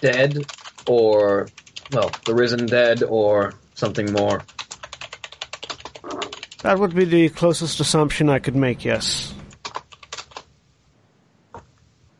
Dead, 0.00 0.44
or 0.88 1.48
well, 1.92 2.10
the 2.24 2.34
risen 2.34 2.66
dead, 2.66 3.02
or 3.02 3.54
something 3.74 4.12
more. 4.12 4.42
That 6.62 6.78
would 6.78 6.94
be 6.94 7.04
the 7.04 7.28
closest 7.28 7.78
assumption 7.78 8.28
I 8.28 8.40
could 8.40 8.56
make, 8.56 8.84
yes. 8.84 9.35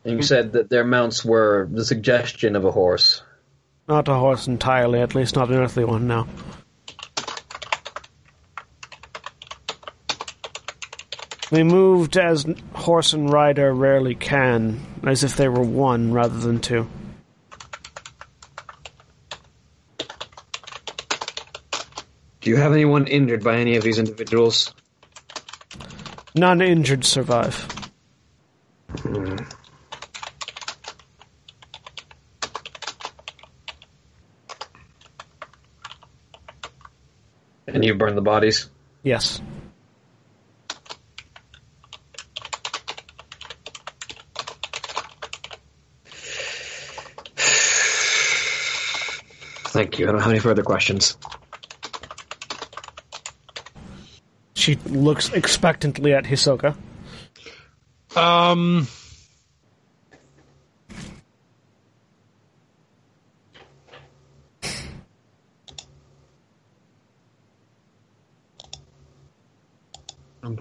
And 0.07 0.15
you 0.15 0.23
said 0.23 0.53
that 0.53 0.69
their 0.69 0.85
mounts 0.85 1.25
were 1.25 1.67
the 1.69 1.83
suggestion 1.83 2.55
of 2.55 2.63
a 2.63 2.71
horse. 2.71 3.21
Not 3.89 4.07
a 4.07 4.13
horse 4.13 4.47
entirely, 4.47 5.01
at 5.01 5.13
least 5.13 5.35
not 5.35 5.49
an 5.49 5.55
earthly 5.55 5.83
one, 5.83 6.07
no. 6.07 6.25
They 11.51 11.63
moved 11.63 12.15
as 12.15 12.45
horse 12.73 13.11
and 13.11 13.29
rider 13.29 13.73
rarely 13.73 14.15
can, 14.15 14.79
as 15.03 15.25
if 15.25 15.35
they 15.35 15.49
were 15.49 15.61
one 15.61 16.13
rather 16.13 16.39
than 16.39 16.61
two. 16.61 16.87
Do 22.39 22.49
you 22.49 22.55
have 22.55 22.71
anyone 22.71 23.07
injured 23.07 23.43
by 23.43 23.57
any 23.57 23.75
of 23.75 23.83
these 23.83 23.99
individuals? 23.99 24.73
None 26.33 26.61
injured 26.61 27.03
survive. 27.03 27.76
And 37.77 37.85
you 37.85 37.93
burned 37.93 38.17
the 38.17 38.23
bodies? 38.23 38.71
Yes. 39.03 39.39
Thank 49.67 49.99
you. 49.99 50.07
I 50.07 50.11
don't 50.11 50.21
have 50.21 50.31
any 50.31 50.39
further 50.39 50.63
questions. 50.63 51.19
She 54.55 54.73
looks 54.87 55.31
expectantly 55.31 56.15
at 56.15 56.23
Hisoka. 56.23 56.75
Um. 58.15 58.87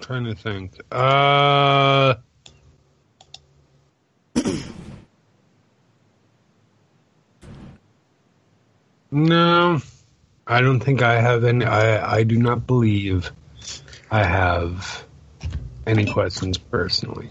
Trying 0.06 0.24
to 0.26 0.34
think. 0.36 0.80
Uh. 0.92 2.14
no, 9.10 9.80
I 10.46 10.60
don't 10.60 10.78
think 10.78 11.02
I 11.02 11.20
have 11.20 11.42
any. 11.42 11.64
I 11.64 12.18
I 12.18 12.22
do 12.22 12.38
not 12.38 12.68
believe 12.68 13.32
I 14.08 14.22
have 14.22 15.04
any 15.88 16.06
questions 16.12 16.56
personally. 16.56 17.30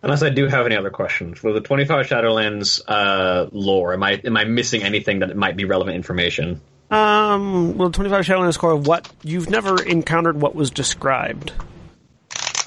Unless 0.00 0.22
I 0.22 0.30
do 0.30 0.46
have 0.46 0.64
any 0.64 0.78
other 0.78 0.88
questions. 0.88 1.38
For 1.38 1.52
the 1.52 1.60
25 1.60 2.06
Shadowlands 2.06 2.80
uh, 2.88 3.50
lore, 3.52 3.92
am 3.92 4.02
I 4.02 4.12
am 4.24 4.38
I 4.38 4.44
missing 4.44 4.82
anything 4.82 5.18
that 5.18 5.36
might 5.36 5.58
be 5.58 5.66
relevant 5.66 5.94
information? 5.94 6.62
Um, 6.90 7.76
well, 7.76 7.90
25 7.90 8.24
Shadowlands 8.24 8.62
Lore, 8.62 8.76
what 8.76 9.12
you've 9.22 9.50
never 9.50 9.82
encountered 9.82 10.40
what 10.40 10.54
was 10.54 10.70
described. 10.70 11.52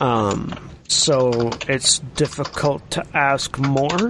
Um, 0.01 0.53
so 0.87 1.51
it's 1.69 1.99
difficult 1.99 2.89
to 2.91 3.05
ask 3.13 3.57
more. 3.59 4.09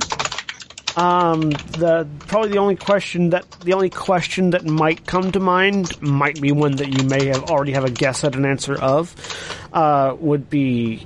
Um, 0.95 1.51
the 1.51 2.07
probably 2.19 2.49
the 2.49 2.57
only 2.57 2.75
question 2.77 3.29
that 3.31 3.49
the 3.61 3.73
only 3.73 3.89
question 3.89 4.51
that 4.51 4.65
might 4.65 5.05
come 5.05 5.31
to 5.33 5.39
mind 5.39 6.01
might 6.01 6.41
be 6.41 6.51
one 6.51 6.77
that 6.77 6.87
you 6.87 7.07
may 7.07 7.27
have 7.27 7.43
already 7.43 7.73
have 7.73 7.83
a 7.83 7.91
guess 7.91 8.23
at 8.23 8.35
an 8.35 8.45
answer 8.45 8.75
of. 8.75 9.13
Uh, 9.73 10.15
would 10.19 10.49
be 10.49 11.05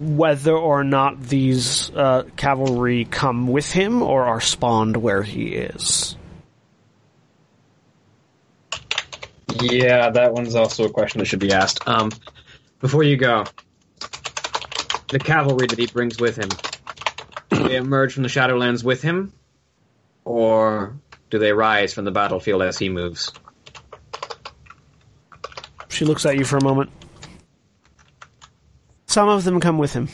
whether 0.00 0.56
or 0.56 0.82
not 0.82 1.22
these 1.22 1.90
uh, 1.90 2.24
cavalry 2.36 3.04
come 3.04 3.46
with 3.46 3.70
him 3.70 4.02
or 4.02 4.24
are 4.24 4.40
spawned 4.40 4.96
where 4.96 5.22
he 5.22 5.54
is. 5.54 6.16
Yeah, 9.60 10.10
that 10.10 10.32
one's 10.32 10.54
also 10.54 10.84
a 10.84 10.90
question 10.90 11.20
that 11.20 11.26
should 11.26 11.38
be 11.38 11.52
asked. 11.52 11.86
Um, 11.86 12.10
before 12.84 13.02
you 13.02 13.16
go, 13.16 13.46
the 15.08 15.18
cavalry 15.18 15.66
that 15.66 15.78
he 15.78 15.86
brings 15.86 16.20
with 16.20 16.36
him, 16.36 16.50
do 17.48 17.66
they 17.66 17.76
emerge 17.76 18.12
from 18.12 18.24
the 18.24 18.28
Shadowlands 18.28 18.84
with 18.84 19.00
him, 19.00 19.32
or 20.26 20.94
do 21.30 21.38
they 21.38 21.54
rise 21.54 21.94
from 21.94 22.04
the 22.04 22.10
battlefield 22.10 22.60
as 22.60 22.76
he 22.76 22.90
moves? 22.90 23.32
She 25.88 26.04
looks 26.04 26.26
at 26.26 26.36
you 26.36 26.44
for 26.44 26.58
a 26.58 26.62
moment. 26.62 26.90
Some 29.06 29.30
of 29.30 29.44
them 29.44 29.60
come 29.60 29.78
with 29.78 29.94
him. 29.94 30.10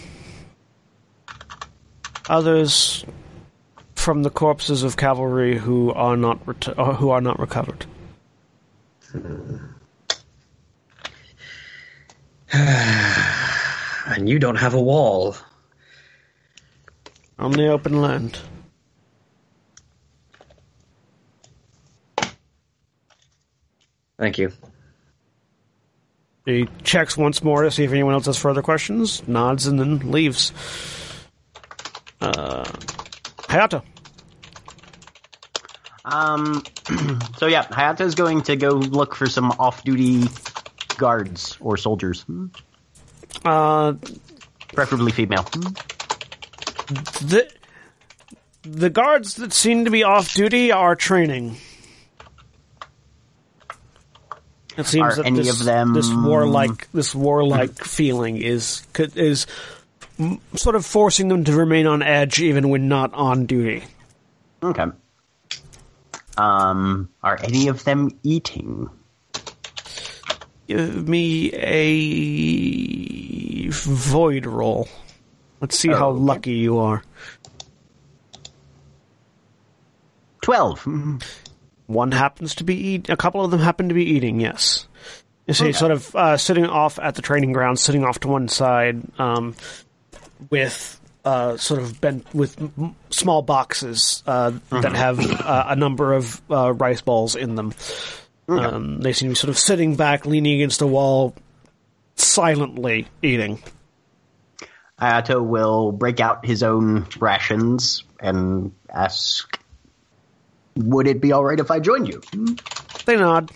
Others 2.29 3.05
from 3.97 4.23
the 4.23 4.31
corpses 4.31 4.85
of 4.85 4.97
cavalry 4.97 5.59
who 5.59 5.93
are 5.93 6.17
not 6.17 6.47
ret- 6.47 6.79
uh, 6.79 6.95
who 6.95 7.11
are 7.11 7.21
not 7.21 7.41
recovered. 7.41 7.85
And 14.07 14.29
you 14.29 14.39
don't 14.39 14.57
have 14.57 14.75
a 14.75 14.81
wall. 14.81 15.37
On 17.39 17.53
the 17.53 17.69
open 17.69 18.01
land. 18.01 18.39
Thank 24.19 24.39
you. 24.39 24.53
He 26.45 26.69
checks 26.83 27.17
once 27.17 27.45
more 27.45 27.63
to 27.63 27.71
see 27.71 27.85
if 27.85 27.93
anyone 27.93 28.15
else 28.15 28.27
has 28.27 28.37
further 28.37 28.63
questions, 28.63 29.27
nods, 29.29 29.67
and 29.67 29.79
then 29.79 30.11
leaves. 30.11 30.53
Uh, 32.21 32.65
Hayato. 33.45 33.83
Um, 36.05 36.65
so 37.39 37.47
yeah, 37.47 37.65
Hayato's 37.65 38.15
going 38.15 38.43
to 38.43 38.57
go 38.57 38.71
look 38.71 39.15
for 39.15 39.27
some 39.27 39.53
off-duty 39.53 40.25
guards 41.01 41.57
or 41.61 41.77
soldiers, 41.77 42.23
Hmm. 42.23 42.47
Uh, 43.45 43.95
preferably 44.75 45.11
female. 45.13 45.43
Hmm. 45.43 45.73
the 47.27 47.51
the 48.63 48.91
guards 48.91 49.37
that 49.37 49.53
seem 49.53 49.85
to 49.87 49.91
be 49.91 50.03
off 50.05 50.35
duty 50.35 50.71
are 50.73 50.95
training. 50.95 51.57
It 54.77 54.87
seems 54.87 55.13
Are 55.15 55.17
that 55.17 55.27
any 55.27 55.41
this, 55.41 55.61
of 55.61 55.65
them- 55.67 55.95
this 55.95 56.11
warlike 56.13 56.89
this 56.93 57.15
warlike 57.15 57.85
feeling 57.85 58.37
is 58.37 58.83
is 58.97 59.47
sort 60.55 60.77
of 60.77 60.85
forcing 60.87 61.29
them 61.29 61.45
to 61.45 61.55
remain 61.57 61.87
on 61.87 62.03
edge 62.03 62.41
even 62.41 62.69
when 62.69 62.89
not 62.89 63.13
on 63.15 63.47
duty. 63.47 63.85
Okay. 64.63 64.85
Um, 66.37 67.09
are 67.23 67.39
any 67.43 67.69
of 67.69 67.85
them 67.85 68.11
eating? 68.23 68.89
Give 70.71 71.09
me 71.09 71.51
a 71.53 72.71
void 73.71 74.47
roll. 74.47 74.89
Let's 75.61 75.77
see 75.77 75.89
how 75.89 76.11
Okay. 76.11 76.21
lucky 76.21 76.53
you 76.53 76.79
are. 76.79 77.03
Twelve. 80.43 80.81
Hmm. 80.83 81.17
One 81.87 82.13
happens 82.13 82.55
to 82.57 82.65
be 82.65 82.77
eat. 82.77 83.09
A 83.09 83.17
couple 83.17 83.45
of 83.45 83.51
them 83.51 83.59
happen 83.59 83.89
to 83.89 83.95
be 83.95 84.05
eating. 84.05 84.41
Yes. 84.41 84.87
You 85.49 85.55
see, 85.55 85.73
sort 85.73 85.91
of 85.91 86.15
uh, 86.15 86.37
sitting 86.37 86.67
off 86.67 87.01
at 87.01 87.17
the 87.17 87.23
training 87.23 87.53
ground, 87.53 87.81
sitting 87.81 88.05
off 88.05 88.21
to 88.21 88.29
one 88.29 88.47
side, 88.47 89.03
um, 89.19 89.57
with 90.51 91.01
uh, 91.25 91.57
sort 91.57 91.81
of 91.83 92.01
bent 92.01 92.33
with 92.33 92.57
m- 92.61 92.95
small 93.11 93.43
boxes 93.43 94.23
uh, 94.29 94.53
that 94.71 94.95
have 94.95 95.19
uh, 95.19 95.65
a 95.67 95.75
number 95.75 96.13
of 96.13 96.41
uh, 96.49 96.73
rice 96.75 97.01
balls 97.01 97.35
in 97.35 97.57
them. 97.57 97.75
Um, 98.59 99.01
they 99.01 99.13
seem 99.13 99.29
to 99.29 99.31
be 99.33 99.37
sort 99.37 99.51
of 99.51 99.59
sitting 99.59 99.97
back, 99.97 100.27
leaning 100.27 100.55
against 100.55 100.83
a 100.83 100.87
wall, 100.87 101.35
silently 102.17 103.07
eating. 103.23 103.63
Hayato 105.01 105.43
will 105.43 105.93
break 105.93 106.21
out 106.21 106.45
his 106.45 106.63
own 106.63 107.07
rations 107.19 108.05
and 108.19 108.73
ask, 108.89 109.59
"Would 110.77 111.07
it 111.07 111.21
be 111.21 111.33
all 111.33 111.45
right 111.45 111.59
if 111.59 111.71
I 111.71 111.81
joined 111.81 112.09
you?" 112.09 112.21
They 113.07 113.17
nod. 113.17 113.51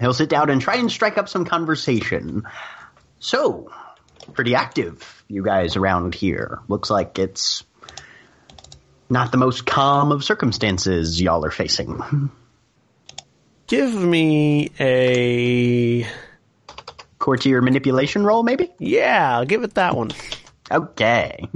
He'll 0.00 0.14
sit 0.14 0.28
down 0.28 0.50
and 0.50 0.60
try 0.60 0.76
and 0.76 0.90
strike 0.90 1.18
up 1.18 1.28
some 1.28 1.44
conversation. 1.44 2.42
So, 3.20 3.70
pretty 4.32 4.54
active, 4.54 5.24
you 5.28 5.44
guys 5.44 5.76
around 5.76 6.14
here. 6.14 6.60
Looks 6.66 6.90
like 6.90 7.18
it's 7.18 7.62
not 9.08 9.30
the 9.30 9.38
most 9.38 9.66
calm 9.66 10.10
of 10.10 10.24
circumstances 10.24 11.20
y'all 11.20 11.44
are 11.44 11.50
facing. 11.50 12.30
Give 13.72 13.94
me 13.94 14.70
a 14.78 16.06
Courtier 17.18 17.62
manipulation 17.62 18.22
roll, 18.22 18.42
maybe? 18.42 18.70
yeah. 18.78 19.38
I'll 19.38 19.46
give 19.46 19.62
it 19.62 19.72
that 19.76 19.96
one. 19.96 20.10
Okay. 20.70 21.48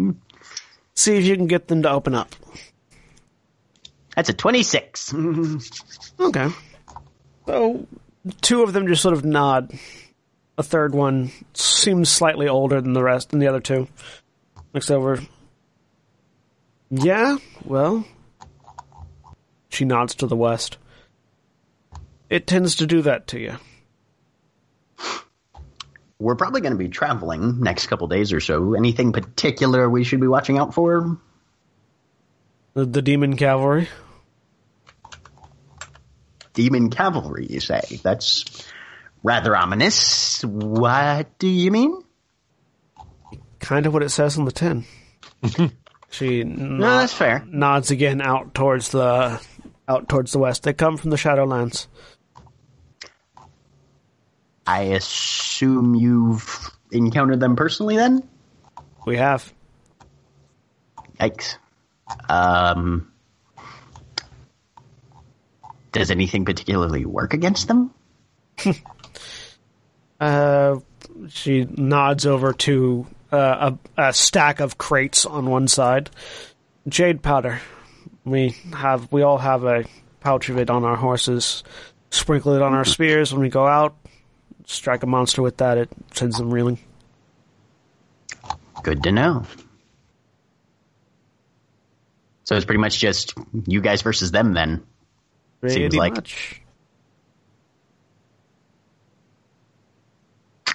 See 0.94 1.14
if 1.18 1.24
you 1.24 1.36
can 1.36 1.46
get 1.46 1.68
them 1.68 1.82
to 1.82 1.90
open 1.90 2.14
up. 2.14 2.34
That's 4.14 4.30
a 4.30 4.32
26. 4.32 5.12
Okay. 6.18 6.48
So 7.44 7.86
two 8.40 8.62
of 8.62 8.72
them 8.72 8.86
just 8.86 9.02
sort 9.02 9.12
of 9.12 9.22
nod. 9.22 9.74
A 10.56 10.62
third 10.62 10.94
one 10.94 11.30
seems 11.52 12.08
slightly 12.08 12.48
older 12.48 12.80
than 12.80 12.94
the 12.94 13.02
rest, 13.02 13.28
than 13.28 13.40
the 13.40 13.48
other 13.48 13.60
two. 13.60 13.88
Looks 14.72 14.90
over. 14.90 15.20
Yeah, 16.88 17.36
well. 17.66 18.06
She 19.68 19.84
nods 19.84 20.14
to 20.14 20.26
the 20.26 20.34
west. 20.34 20.78
It 22.28 22.46
tends 22.46 22.76
to 22.76 22.86
do 22.86 23.02
that 23.02 23.28
to 23.28 23.38
you. 23.38 23.56
we're 26.18 26.34
probably 26.34 26.60
going 26.60 26.72
to 26.72 26.78
be 26.78 26.88
traveling 26.88 27.60
next 27.60 27.86
couple 27.86 28.08
days 28.08 28.32
or 28.32 28.40
so. 28.40 28.74
Anything 28.74 29.12
particular 29.12 29.88
we 29.88 30.04
should 30.04 30.20
be 30.20 30.26
watching 30.26 30.58
out 30.58 30.74
for? 30.74 31.18
The, 32.74 32.84
the 32.84 33.02
demon 33.02 33.36
cavalry. 33.36 33.88
Demon 36.54 36.90
cavalry, 36.90 37.46
you 37.48 37.60
say? 37.60 38.00
That's 38.02 38.44
rather 39.22 39.54
ominous. 39.54 40.42
What 40.44 41.38
do 41.38 41.48
you 41.48 41.70
mean? 41.70 42.02
Kind 43.60 43.86
of 43.86 43.92
what 43.92 44.02
it 44.02 44.10
says 44.10 44.38
on 44.38 44.44
the 44.44 44.52
tin. 44.52 44.84
she 46.10 46.44
No, 46.44 46.98
that's 46.98 47.12
fair. 47.12 47.44
nods 47.46 47.90
again 47.90 48.20
out 48.22 48.54
towards 48.54 48.90
the 48.90 49.40
out 49.88 50.08
towards 50.08 50.32
the 50.32 50.38
west. 50.38 50.62
They 50.62 50.72
come 50.72 50.96
from 50.96 51.10
the 51.10 51.16
Shadowlands. 51.16 51.86
I 54.66 54.82
assume 54.82 55.94
you've 55.94 56.70
encountered 56.90 57.40
them 57.40 57.56
personally 57.56 57.96
then? 57.96 58.28
We 59.06 59.16
have. 59.16 59.52
Yikes. 61.20 61.56
Um, 62.28 63.12
does 65.92 66.10
anything 66.10 66.44
particularly 66.44 67.04
work 67.04 67.34
against 67.34 67.68
them? 67.68 67.92
Uh, 70.18 70.78
she 71.28 71.66
nods 71.70 72.24
over 72.24 72.52
to 72.54 73.06
uh, 73.30 73.76
a, 73.96 74.08
a 74.08 74.12
stack 74.14 74.60
of 74.60 74.78
crates 74.78 75.26
on 75.26 75.46
one 75.46 75.68
side. 75.68 76.10
Jade 76.88 77.22
powder. 77.22 77.60
We 78.24 78.56
have. 78.74 79.12
We 79.12 79.22
all 79.22 79.38
have 79.38 79.64
a 79.64 79.84
pouch 80.20 80.48
of 80.48 80.58
it 80.58 80.70
on 80.70 80.84
our 80.84 80.96
horses. 80.96 81.64
Sprinkle 82.10 82.54
it 82.54 82.62
on 82.62 82.72
our 82.72 82.84
spears 82.86 83.32
when 83.32 83.42
we 83.42 83.48
go 83.48 83.66
out. 83.66 83.94
Strike 84.66 85.02
a 85.02 85.06
monster 85.06 85.42
with 85.42 85.56
that. 85.58 85.78
It 85.78 85.88
sends 86.12 86.36
them 86.38 86.52
reeling. 86.52 86.78
Good 88.82 89.02
to 89.04 89.12
know. 89.12 89.44
So 92.44 92.54
it's 92.56 92.64
pretty 92.64 92.80
much 92.80 92.98
just 92.98 93.34
you 93.66 93.80
guys 93.80 94.02
versus 94.02 94.30
them 94.30 94.52
then. 94.54 94.84
Pretty 95.60 95.88
like- 95.96 96.14
much. 96.16 96.60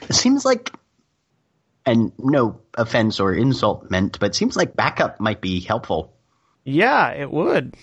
It 0.09 0.13
seems 0.15 0.43
like, 0.43 0.71
and 1.85 2.11
no 2.17 2.59
offense 2.73 3.19
or 3.19 3.33
insult 3.33 3.89
meant, 3.89 4.19
but 4.19 4.27
it 4.31 4.35
seems 4.35 4.57
like 4.57 4.75
backup 4.75 5.19
might 5.19 5.39
be 5.41 5.59
helpful, 5.61 6.11
Yeah, 6.65 7.09
it 7.11 7.31
would. 7.31 7.75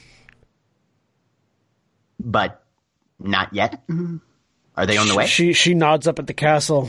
but 2.20 2.62
not 3.18 3.54
yet. 3.54 3.82
Are 4.78 4.86
they 4.86 4.96
on 4.96 5.08
the 5.08 5.16
way? 5.16 5.26
She 5.26 5.54
she 5.54 5.74
nods 5.74 6.06
up 6.06 6.20
at 6.20 6.28
the 6.28 6.34
castle. 6.34 6.88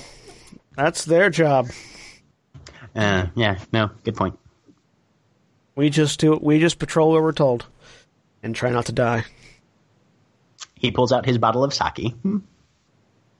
That's 0.77 1.05
their 1.05 1.31
job. 1.31 1.71
Uh, 2.95 3.25
yeah, 3.35 3.57
no, 3.73 3.89
good 4.03 4.15
point. 4.15 4.37
We 5.75 5.89
just 5.89 6.19
do. 6.19 6.37
We 6.39 6.59
just 6.59 6.77
patrol 6.77 7.11
where 7.11 7.21
we're 7.23 7.31
told, 7.31 7.65
and 8.43 8.53
try 8.55 8.69
not 8.69 8.85
to 8.85 8.91
die. 8.91 9.25
He 10.75 10.91
pulls 10.91 11.11
out 11.11 11.25
his 11.25 11.39
bottle 11.39 11.63
of 11.63 11.73
sake. 11.73 12.13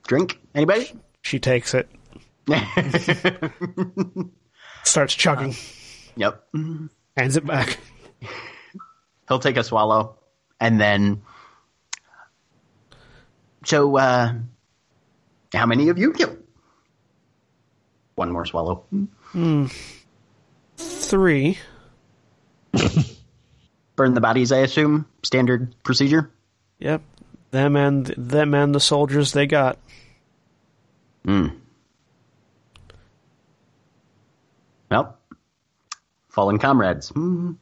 Drink? 0.08 0.40
Anybody? 0.52 0.94
She 1.22 1.38
takes 1.38 1.72
it, 1.72 1.88
starts 4.82 5.14
chugging, 5.14 5.54
yep. 6.16 6.44
hands 7.16 7.36
it 7.36 7.46
back. 7.46 7.78
He'll 9.28 9.38
take 9.38 9.58
a 9.58 9.62
swallow, 9.62 10.18
and 10.58 10.80
then. 10.80 11.22
So, 13.64 13.96
uh, 13.96 14.34
how 15.52 15.66
many 15.66 15.88
of 15.88 15.98
you 15.98 16.12
killed? 16.12 16.38
One 18.14 18.32
more 18.32 18.46
swallow. 18.46 18.84
Three. 20.76 21.58
Burn 23.96 24.14
the 24.14 24.20
bodies, 24.20 24.52
I 24.52 24.58
assume. 24.58 25.06
Standard 25.22 25.74
procedure. 25.82 26.30
Yep. 26.78 27.02
Them 27.50 27.76
and 27.76 28.06
them 28.16 28.54
and 28.54 28.74
the 28.74 28.80
soldiers 28.80 29.32
they 29.32 29.46
got. 29.46 29.78
Well, 34.90 35.16
fallen 36.28 36.58
comrades. 36.58 37.10
Hmm. 37.10 37.52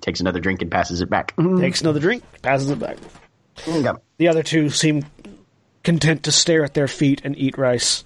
Takes 0.00 0.20
another 0.20 0.40
drink 0.40 0.62
and 0.62 0.70
passes 0.70 1.00
it 1.00 1.10
back. 1.10 1.32
Hmm. 1.34 1.60
Takes 1.60 1.80
another 1.80 2.00
drink, 2.00 2.24
passes 2.42 2.70
it 2.70 2.78
back. 2.78 2.96
The 4.18 4.28
other 4.28 4.42
two 4.42 4.70
seem 4.70 5.04
content 5.82 6.24
to 6.24 6.32
stare 6.32 6.64
at 6.64 6.74
their 6.74 6.88
feet 6.88 7.22
and 7.24 7.36
eat 7.36 7.58
rice. 7.58 8.04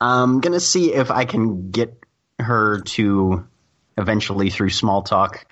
I'm 0.00 0.40
gonna 0.40 0.60
see 0.60 0.92
if 0.92 1.10
I 1.10 1.24
can 1.24 1.70
get 1.70 2.04
her 2.38 2.80
to 2.80 3.46
eventually, 3.98 4.50
through 4.50 4.70
small 4.70 5.02
talk, 5.02 5.46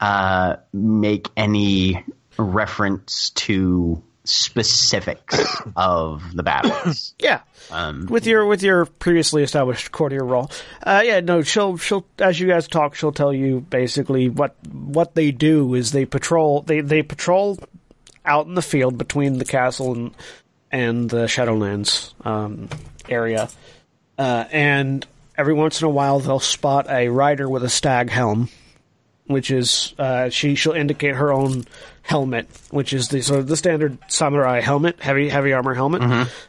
uh, 0.00 0.56
make 0.72 1.28
any 1.36 2.04
reference 2.38 3.30
to 3.30 4.02
specifics 4.24 5.60
of 5.76 6.22
the 6.34 6.42
battles. 6.42 7.14
Yeah. 7.18 7.40
Um, 7.70 8.06
with 8.06 8.26
your 8.26 8.46
with 8.46 8.62
your 8.62 8.86
previously 8.86 9.42
established 9.42 9.92
courtier 9.92 10.24
role. 10.24 10.50
Uh, 10.82 11.02
yeah, 11.04 11.20
no, 11.20 11.42
she'll 11.42 11.76
she'll 11.76 12.06
as 12.18 12.38
you 12.38 12.46
guys 12.46 12.68
talk, 12.68 12.94
she'll 12.94 13.12
tell 13.12 13.32
you 13.32 13.60
basically 13.60 14.28
what 14.28 14.56
what 14.70 15.14
they 15.14 15.30
do 15.30 15.74
is 15.74 15.92
they 15.92 16.04
patrol 16.04 16.62
they 16.62 16.80
they 16.80 17.02
patrol 17.02 17.58
out 18.24 18.46
in 18.46 18.54
the 18.54 18.62
field 18.62 18.98
between 18.98 19.38
the 19.38 19.44
castle 19.44 19.92
and 19.92 20.14
and 20.72 21.10
the 21.10 21.24
Shadowlands 21.26 22.14
um, 22.24 22.68
area, 23.08 23.48
uh, 24.18 24.44
and 24.52 25.04
every 25.36 25.54
once 25.54 25.80
in 25.80 25.86
a 25.86 25.90
while 25.90 26.20
they'll 26.20 26.38
spot 26.38 26.86
a 26.88 27.08
rider 27.08 27.48
with 27.48 27.64
a 27.64 27.68
stag 27.68 28.10
helm. 28.10 28.48
Which 29.26 29.50
is 29.52 29.94
uh, 29.96 30.28
she? 30.30 30.56
She'll 30.56 30.72
indicate 30.72 31.14
her 31.14 31.32
own 31.32 31.64
helmet, 32.02 32.48
which 32.70 32.92
is 32.92 33.08
the 33.08 33.22
sort 33.22 33.38
of 33.38 33.46
the 33.46 33.56
standard 33.56 33.96
samurai 34.08 34.60
helmet, 34.60 35.00
heavy 35.00 35.28
heavy 35.28 35.52
armor 35.52 35.74
helmet, 35.74 36.02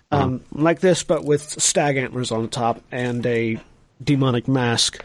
um, 0.10 0.42
like 0.52 0.80
this, 0.80 1.04
but 1.04 1.24
with 1.24 1.44
stag 1.62 1.98
antlers 1.98 2.32
on 2.32 2.42
the 2.42 2.48
top 2.48 2.82
and 2.92 3.24
a 3.28 3.60
demonic 4.04 4.48
mask. 4.48 5.04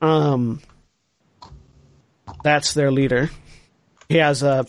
Um, 0.00 0.60
that's 2.42 2.74
their 2.74 2.90
leader. 2.90 3.30
He 4.08 4.16
has 4.16 4.42
a. 4.42 4.66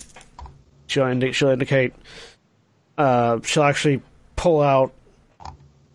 She'll, 0.88 1.06
indi- 1.06 1.34
she'll 1.34 1.50
indicate. 1.50 1.94
Uh, 2.98 3.40
she'll 3.44 3.64
actually 3.64 4.02
pull 4.36 4.62
out, 4.62 4.94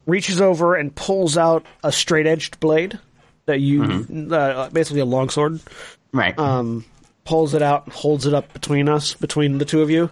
reaches 0.07 0.41
over 0.41 0.77
and 0.77 0.95
pulls 0.95 1.37
out 1.37 1.65
a 1.83 1.91
straight 1.91 2.27
edged 2.27 2.61
blade 2.61 2.99
that 3.47 3.61
you, 3.61 4.07
uh, 4.33 4.71
basically 4.71 5.01
a 5.01 5.05
longsword 5.05 5.61
right. 6.13 6.39
um, 6.39 6.85
pulls 7.25 7.55
it 7.55 7.63
out 7.63 7.85
and 7.85 7.93
holds 7.93 8.27
it 8.27 8.35
up 8.35 8.53
between 8.53 8.89
us, 8.89 9.15
between 9.15 9.59
the 9.59 9.65
two 9.65 9.83
of 9.83 9.91
you. 9.91 10.11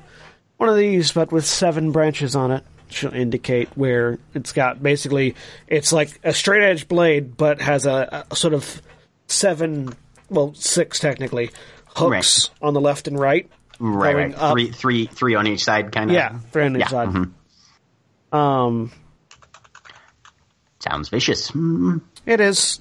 One 0.57 0.69
of 0.69 0.77
these, 0.77 1.13
but 1.13 1.33
with 1.33 1.47
seven 1.47 1.93
branches 1.93 2.35
on 2.35 2.51
it. 2.51 2.65
She'll 2.89 3.15
indicate 3.15 3.69
where 3.77 4.19
it's 4.35 4.53
got 4.53 4.83
basically, 4.83 5.37
it's 5.69 5.93
like 5.93 6.19
a 6.25 6.33
straight 6.33 6.63
edge 6.63 6.89
blade, 6.89 7.37
but 7.37 7.61
has 7.61 7.87
a, 7.87 8.27
a 8.31 8.35
sort 8.35 8.53
of 8.53 8.83
seven, 9.29 9.95
well, 10.29 10.55
six 10.55 10.99
technically, 10.99 11.51
hooks 11.87 12.51
on 12.61 12.75
the 12.75 12.81
left 12.81 13.07
and 13.07 13.19
right. 13.19 13.49
Right. 13.81 14.15
Right. 14.15 14.35
up. 14.35 14.53
Three, 14.53 14.71
three, 14.71 15.07
three 15.07 15.35
on 15.35 15.47
each 15.49 15.65
side, 15.65 15.91
kind 15.93 16.11
of. 16.11 16.15
Yeah, 16.15 16.39
three 16.53 16.65
on 16.67 16.77
each 16.77 16.81
Yeah, 16.83 16.89
side. 16.89 17.09
mhm. 17.09 18.37
Um, 18.37 18.93
Sounds 20.79 21.09
vicious. 21.09 21.53
It 22.27 22.41
is, 22.41 22.81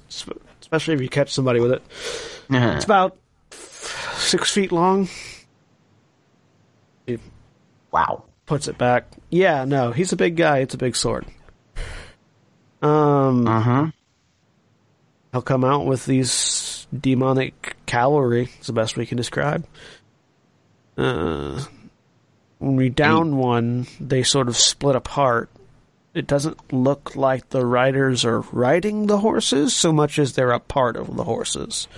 especially 0.62 0.94
if 0.94 1.00
you 1.02 1.08
catch 1.08 1.32
somebody 1.32 1.60
with 1.60 1.72
it. 1.72 1.82
It's 2.48 2.84
about 2.84 3.16
six 3.50 4.52
feet 4.52 4.72
long. 4.72 5.08
He 7.06 7.18
wow. 7.90 8.24
puts 8.46 8.68
it 8.68 8.78
back. 8.78 9.06
Yeah, 9.30 9.64
no, 9.64 9.92
he's 9.92 10.12
a 10.12 10.16
big 10.16 10.36
guy. 10.36 10.58
It's 10.58 10.74
a 10.74 10.78
big 10.78 10.96
sword. 10.96 11.26
Um, 12.82 13.46
Uh 13.46 13.60
huh. 13.60 13.86
he'll 15.32 15.42
come 15.42 15.64
out 15.64 15.84
with 15.84 16.06
these 16.06 16.86
demonic 16.98 17.76
cavalry. 17.86 18.48
It's 18.58 18.68
the 18.68 18.72
best 18.72 18.96
we 18.96 19.04
can 19.06 19.16
describe. 19.18 19.66
Uh, 20.96 21.62
when 22.58 22.76
we 22.76 22.88
down 22.88 23.36
one, 23.36 23.86
they 23.98 24.22
sort 24.22 24.48
of 24.48 24.56
split 24.56 24.96
apart. 24.96 25.50
It 26.12 26.26
doesn't 26.26 26.72
look 26.72 27.14
like 27.16 27.50
the 27.50 27.64
riders 27.64 28.24
are 28.24 28.40
riding 28.52 29.06
the 29.06 29.18
horses 29.18 29.74
so 29.74 29.92
much 29.92 30.18
as 30.18 30.34
they're 30.34 30.50
a 30.50 30.60
part 30.60 30.96
of 30.96 31.16
the 31.16 31.24
horses. 31.24 31.88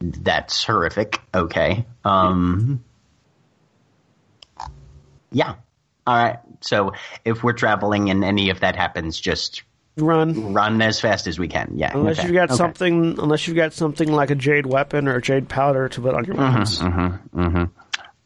That's 0.00 0.64
horrific. 0.64 1.20
Okay. 1.34 1.84
Um. 2.04 2.82
Yeah. 5.30 5.54
All 6.06 6.16
right. 6.16 6.38
So 6.60 6.92
if 7.24 7.42
we're 7.42 7.52
traveling 7.52 8.10
and 8.10 8.24
any 8.24 8.50
of 8.50 8.60
that 8.60 8.76
happens, 8.76 9.20
just 9.20 9.62
Run. 9.98 10.52
run 10.52 10.82
as 10.82 11.00
fast 11.00 11.26
as 11.26 11.38
we 11.38 11.48
can. 11.48 11.72
Yeah. 11.76 11.92
Unless 11.94 12.18
okay. 12.18 12.28
you've 12.28 12.34
got 12.36 12.50
Okay. 12.50 12.56
something, 12.56 13.18
unless 13.18 13.46
you've 13.46 13.56
got 13.56 13.72
something 13.72 14.12
like 14.12 14.30
a 14.30 14.34
jade 14.34 14.66
weapon 14.66 15.08
or 15.08 15.16
a 15.16 15.22
jade 15.22 15.48
powder 15.48 15.88
to 15.88 16.00
put 16.02 16.14
on 16.14 16.24
your 16.26 16.36
weapons. 16.36 16.80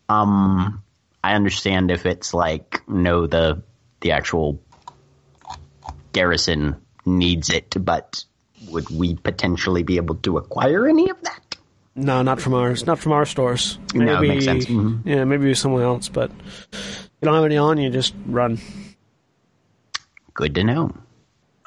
Um, 0.08 0.82
I 1.22 1.34
understand 1.34 1.90
if 1.92 2.06
it's 2.06 2.34
like 2.34 2.82
no 2.88 3.26
the 3.28 3.62
the 4.00 4.10
actual 4.12 4.60
garrison 6.12 6.76
needs 7.06 7.50
it, 7.50 7.76
but 7.78 8.24
would 8.68 8.90
we 8.90 9.14
potentially 9.14 9.84
be 9.84 9.96
able 9.96 10.16
to 10.16 10.38
acquire 10.38 10.88
any 10.88 11.08
of 11.10 11.20
that? 11.22 11.56
No, 11.94 12.22
not 12.22 12.40
from 12.40 12.54
ours. 12.54 12.84
Not 12.86 12.98
from 12.98 13.12
our 13.12 13.24
stores. 13.26 13.78
Maybe, 13.94 14.06
No, 14.06 14.22
it 14.22 14.28
makes 14.28 14.44
sense. 14.44 14.66
Mhm. 14.66 15.02
Yeah, 15.04 15.24
maybe 15.24 15.54
someone 15.54 15.82
else, 15.82 16.08
but 16.08 16.30
you 16.72 17.22
don't 17.22 17.34
have 17.34 17.44
any 17.44 17.58
on 17.58 17.78
you, 17.78 17.90
just 17.90 18.14
run. 18.26 18.58
Good 20.34 20.54
to 20.56 20.64
know. 20.64 20.92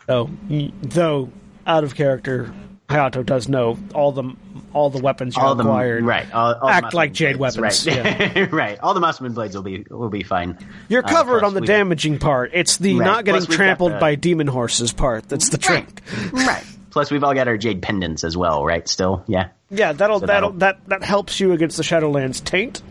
Y- 0.07 0.71
though 0.81 1.29
out 1.65 1.83
of 1.83 1.95
character, 1.95 2.53
Hayato 2.89 3.25
does 3.25 3.47
know 3.47 3.77
all 3.93 4.11
the 4.11 4.33
all 4.73 4.89
the 4.89 4.99
weapons 4.99 5.35
you 5.37 5.41
All 5.41 5.53
the 5.55 5.63
acquired. 5.63 6.03
right, 6.03 6.31
all, 6.33 6.53
all 6.55 6.67
Act 6.69 6.93
like 6.95 7.13
jade 7.13 7.37
blades, 7.37 7.57
weapons, 7.59 7.87
right? 7.87 8.51
right. 8.51 8.79
All 8.81 8.93
the 8.95 8.99
Muscleman 8.99 9.33
blades 9.35 9.55
will 9.55 9.63
be 9.63 9.85
will 9.89 10.09
be 10.09 10.23
fine. 10.23 10.57
You're 10.89 11.05
Uh, 11.05 11.07
covered 11.09 11.39
plus 11.39 11.49
on 11.49 11.53
the 11.53 11.61
damaging 11.61 12.17
part. 12.19 12.51
It's 12.53 12.77
the 12.77 12.95
Right, 12.95 13.05
not 13.05 13.25
getting 13.25 13.45
trampled 13.45 13.93
the- 13.93 13.99
by 13.99 14.15
demon 14.15 14.47
horses 14.47 14.91
part 14.91 15.29
that's 15.29 15.49
the 15.49 15.57
trick. 15.57 16.01
Right. 16.31 16.63
Plus, 16.89 17.09
we've 17.09 17.23
all 17.23 17.33
got 17.33 17.47
our 17.47 17.57
jade 17.57 17.81
pendants 17.81 18.23
as 18.23 18.35
well, 18.37 18.63
right? 18.65 18.87
Still, 18.87 19.23
yeah. 19.27 19.49
Yeah, 19.71 19.93
that'll, 19.93 20.19
So 20.19 20.25
that'll 20.27 20.51
that'll- 20.51 20.59
that 20.59 20.89
that 21.01 21.03
helps 21.03 21.39
you 21.39 21.51
against 21.53 21.77
the 21.77 21.83
Shadowlands 21.83 22.43
taint. 22.43 22.81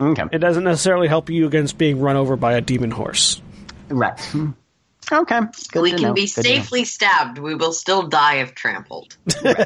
Okay. 0.00 0.24
It 0.32 0.38
doesn't 0.38 0.64
necessarily 0.64 1.08
help 1.08 1.30
you 1.30 1.46
against 1.46 1.76
being 1.78 2.00
run 2.00 2.16
over 2.16 2.36
by 2.36 2.52
a 2.54 2.60
demon 2.60 2.90
horse. 2.90 3.40
Right. 3.88 4.18
Okay. 5.12 5.40
Good 5.72 5.82
we 5.82 5.90
can 5.92 6.02
know. 6.02 6.14
be 6.14 6.22
Good 6.22 6.44
safely 6.44 6.84
stabbed. 6.84 7.38
We 7.38 7.54
will 7.54 7.72
still 7.72 8.08
die 8.08 8.36
if 8.36 8.54
trampled. 8.54 9.16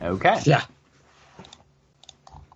Okay. 0.00 0.38
Yeah. 0.44 0.62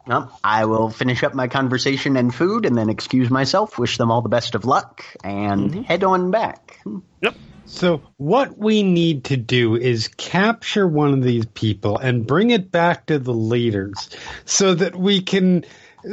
Well, 0.06 0.38
I 0.42 0.64
will 0.64 0.90
finish 0.90 1.22
up 1.22 1.34
my 1.34 1.48
conversation 1.48 2.16
and 2.16 2.34
food, 2.34 2.66
and 2.66 2.76
then 2.76 2.88
excuse 2.88 3.30
myself. 3.30 3.78
Wish 3.78 3.98
them 3.98 4.10
all 4.10 4.22
the 4.22 4.28
best 4.28 4.54
of 4.54 4.64
luck, 4.64 5.04
and 5.22 5.70
Mm-hmm. 5.70 5.82
head 5.82 6.04
on 6.04 6.30
back. 6.30 6.80
Yep. 7.20 7.34
So 7.64 8.02
what 8.16 8.58
we 8.58 8.82
need 8.82 9.24
to 9.24 9.36
do 9.36 9.76
is 9.76 10.08
capture 10.08 10.86
one 10.86 11.12
of 11.12 11.22
these 11.22 11.46
people 11.46 11.98
and 11.98 12.26
bring 12.26 12.50
it 12.50 12.70
back 12.70 13.06
to 13.06 13.18
the 13.18 13.32
leaders 13.32 14.10
so 14.44 14.74
that 14.74 14.96
we 14.96 15.22
can 15.22 15.64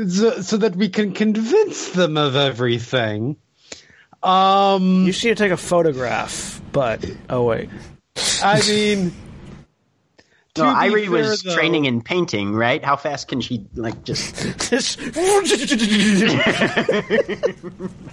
so, 0.08 0.42
so 0.42 0.58
that 0.58 0.76
we 0.76 0.90
can 0.90 1.14
convince 1.14 1.90
them 1.90 2.18
of 2.18 2.36
everything. 2.36 3.38
Um 4.24 5.05
You 5.05 5.11
should 5.11 5.38
take 5.38 5.51
a 5.51 5.57
photograph, 5.57 6.61
but 6.72 7.03
oh 7.30 7.43
wait. 7.43 7.70
I 8.43 8.61
mean 8.67 9.13
to 10.55 10.63
No, 10.63 10.70
be 10.74 10.80
Airi 10.89 11.01
fair, 11.03 11.11
was 11.11 11.43
though- 11.43 11.53
training 11.55 11.86
in 11.86 12.01
painting, 12.01 12.53
right? 12.53 12.84
How 12.84 12.95
fast 12.97 13.28
can 13.28 13.39
she, 13.39 13.67
like, 13.76 14.03
just. 14.03 14.36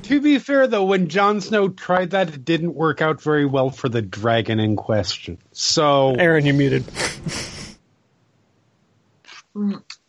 To 0.03 0.21
be 0.21 0.39
fair 0.39 0.67
though, 0.67 0.85
when 0.85 1.09
Jon 1.09 1.41
Snow 1.41 1.69
tried 1.69 2.11
that 2.11 2.29
it 2.29 2.45
didn't 2.45 2.75
work 2.75 3.01
out 3.03 3.21
very 3.23 3.47
well 3.47 3.71
for 3.71 3.89
the 3.89 4.03
dragon 4.03 4.61
in 4.61 4.77
question. 4.77 5.39
So 5.53 6.15
Erin, 6.15 6.47
you're 6.47 6.55
muted. 6.55 6.85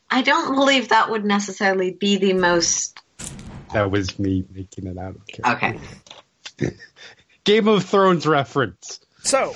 I 0.10 0.22
don't 0.22 0.56
believe 0.56 0.90
that 0.90 1.10
would 1.10 1.26
necessarily 1.26 1.92
be 1.92 2.18
the 2.18 2.34
most. 2.34 3.00
That 3.74 3.92
was 3.92 4.18
me 4.18 4.46
making 4.54 4.88
it 4.88 4.98
out 4.98 5.16
of 5.16 5.28
character. 5.28 5.80
Okay. 6.60 6.76
Game 7.44 7.68
of 7.68 7.84
Thrones 7.84 8.26
reference. 8.26 9.00
So, 9.24 9.54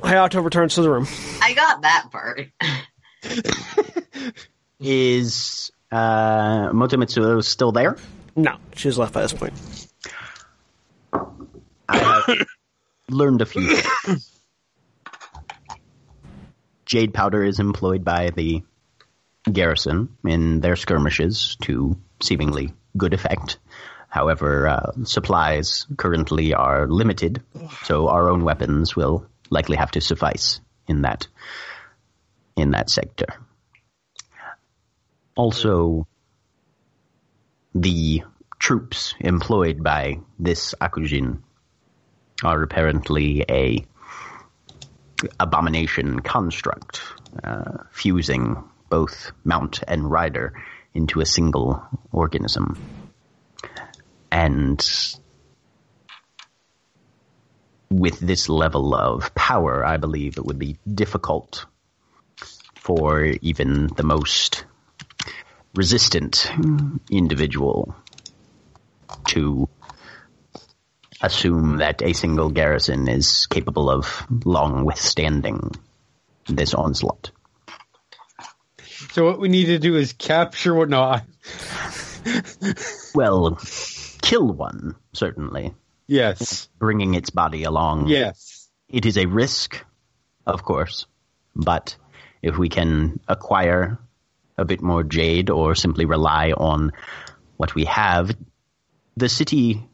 Hayato 0.00 0.44
returns 0.44 0.74
to 0.74 0.82
the 0.82 0.90
room. 0.90 1.06
I 1.40 1.54
got 1.54 1.82
that 1.82 2.08
part. 2.10 2.48
Is 4.80 5.70
uh, 5.90 6.70
Moto 6.72 6.96
Mitsuo 6.96 7.42
still 7.44 7.72
there? 7.72 7.96
No, 8.34 8.56
she's 8.74 8.98
left 8.98 9.12
by 9.12 9.22
this 9.22 9.32
point. 9.32 9.52
I 11.88 11.98
have 11.98 12.46
learned 13.08 13.42
a 13.42 13.46
few 13.46 13.76
things. 13.76 14.28
Jade 16.86 17.14
powder 17.14 17.44
is 17.44 17.58
employed 17.58 18.04
by 18.04 18.30
the 18.30 18.62
garrison 19.50 20.16
in 20.24 20.60
their 20.60 20.76
skirmishes 20.76 21.56
to 21.62 21.96
seemingly 22.20 22.74
good 22.96 23.14
effect. 23.14 23.58
However, 24.08 24.68
uh, 24.68 24.92
supplies 25.04 25.86
currently 25.96 26.54
are 26.54 26.86
limited, 26.86 27.42
so 27.84 28.08
our 28.08 28.28
own 28.28 28.44
weapons 28.44 28.94
will 28.94 29.26
likely 29.50 29.76
have 29.76 29.90
to 29.92 30.00
suffice 30.00 30.60
in 30.86 31.02
that 31.02 31.26
in 32.56 32.72
that 32.72 32.90
sector. 32.90 33.26
Also, 35.34 36.06
the 37.74 38.22
troops 38.58 39.14
employed 39.18 39.82
by 39.82 40.20
this 40.38 40.74
Akujin 40.80 41.40
are 42.44 42.62
apparently 42.62 43.44
a 43.48 43.84
abomination 45.40 46.20
construct, 46.20 47.00
uh, 47.42 47.78
fusing 47.90 48.62
both 48.92 49.32
mount 49.42 49.82
and 49.88 50.10
rider 50.10 50.52
into 50.92 51.22
a 51.22 51.26
single 51.26 51.82
organism. 52.12 52.78
And 54.30 54.78
with 57.88 58.20
this 58.20 58.50
level 58.50 58.94
of 58.94 59.34
power, 59.34 59.82
I 59.82 59.96
believe 59.96 60.36
it 60.36 60.44
would 60.44 60.58
be 60.58 60.76
difficult 60.86 61.64
for 62.74 63.24
even 63.40 63.86
the 63.96 64.02
most 64.02 64.66
resistant 65.74 66.52
individual 67.10 67.96
to 69.28 69.70
assume 71.22 71.78
that 71.78 72.02
a 72.02 72.12
single 72.12 72.50
garrison 72.50 73.08
is 73.08 73.46
capable 73.46 73.88
of 73.88 74.26
long 74.44 74.84
withstanding 74.84 75.70
this 76.46 76.74
onslaught. 76.74 77.30
So 79.12 79.26
what 79.26 79.38
we 79.38 79.48
need 79.48 79.66
to 79.66 79.78
do 79.78 79.96
is 79.96 80.14
capture 80.14 80.74
what 80.74 80.88
no 80.88 81.02
I, 81.02 81.22
Well, 83.14 83.58
kill 84.22 84.46
one, 84.52 84.94
certainly, 85.12 85.74
yes. 86.06 86.68
bringing 86.78 87.12
its 87.14 87.28
body 87.28 87.64
along. 87.64 88.08
Yes. 88.08 88.70
It 88.88 89.04
is 89.04 89.18
a 89.18 89.26
risk, 89.26 89.84
of 90.46 90.62
course, 90.64 91.06
but 91.54 91.94
if 92.40 92.56
we 92.56 92.70
can 92.70 93.20
acquire 93.28 93.98
a 94.56 94.64
bit 94.64 94.80
more 94.80 95.02
jade 95.02 95.50
or 95.50 95.74
simply 95.74 96.06
rely 96.06 96.52
on 96.52 96.92
what 97.58 97.74
we 97.74 97.84
have, 97.84 98.34
the 99.16 99.28
city 99.28 99.86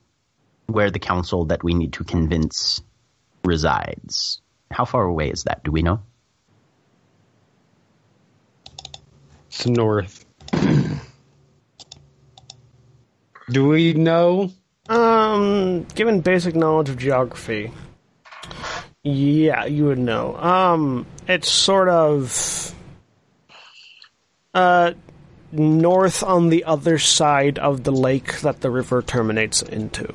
where 0.66 0.92
the 0.92 0.98
council 1.00 1.46
that 1.46 1.64
we 1.64 1.74
need 1.74 1.94
to 1.94 2.04
convince 2.04 2.80
resides, 3.44 4.40
how 4.70 4.84
far 4.84 5.02
away 5.02 5.30
is 5.30 5.42
that? 5.44 5.64
Do 5.64 5.72
we 5.72 5.82
know? 5.82 6.02
It's 9.49 9.66
north. 9.66 10.24
Do 13.51 13.68
we 13.68 13.94
know? 13.94 14.51
Um, 14.88 15.84
given 15.94 16.20
basic 16.20 16.55
knowledge 16.55 16.88
of 16.90 16.99
geography, 16.99 17.72
yeah, 19.03 19.64
you 19.66 19.86
would 19.86 19.99
know. 19.99 20.36
Um, 20.36 21.07
it's 21.26 21.51
sort 21.51 21.88
of 21.88 22.74
uh 24.55 24.92
north 25.53 26.22
on 26.22 26.49
the 26.49 26.64
other 26.64 26.99
side 26.99 27.59
of 27.59 27.84
the 27.84 27.92
lake 27.92 28.40
that 28.40 28.61
the 28.61 28.70
river 28.70 29.03
terminates 29.03 29.61
into, 29.62 30.07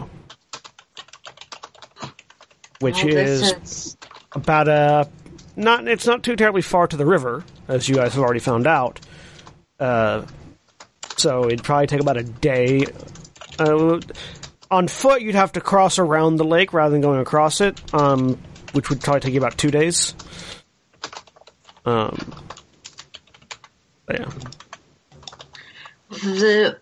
which 2.80 2.96
Well, 3.04 3.08
this 3.14 3.30
is 3.30 3.52
is- 3.64 3.98
about 4.34 4.68
a 4.68 5.08
not. 5.56 5.88
It's 5.88 6.06
not 6.08 6.24
too 6.24 6.36
terribly 6.36 6.62
far 6.64 6.88
to 6.88 6.98
the 6.98 7.06
river, 7.06 7.44
as 7.68 7.88
you 7.90 7.96
guys 7.96 8.14
have 8.16 8.24
already 8.24 8.40
found 8.40 8.66
out. 8.68 9.00
Uh, 9.80 10.26
so 11.18 11.46
it'd 11.46 11.64
probably 11.64 11.88
take 11.88 12.02
about 12.02 12.18
a 12.18 12.24
day. 12.24 12.86
Uh, 13.60 14.00
on 14.72 14.88
foot, 14.88 15.22
you'd 15.22 15.36
have 15.36 15.52
to 15.54 15.62
cross 15.62 16.00
around 16.00 16.38
the 16.38 16.46
lake 16.46 16.74
rather 16.74 16.92
than 16.92 17.02
going 17.02 17.20
across 17.20 17.62
it, 17.62 17.94
um, 17.94 18.40
which 18.72 18.90
would 18.90 19.02
probably 19.02 19.22
take 19.22 19.34
you 19.34 19.40
about 19.40 19.58
two 19.58 19.72
days. 19.72 20.16
Um, 21.86 22.34
yeah. 24.10 24.30
the 26.10 26.78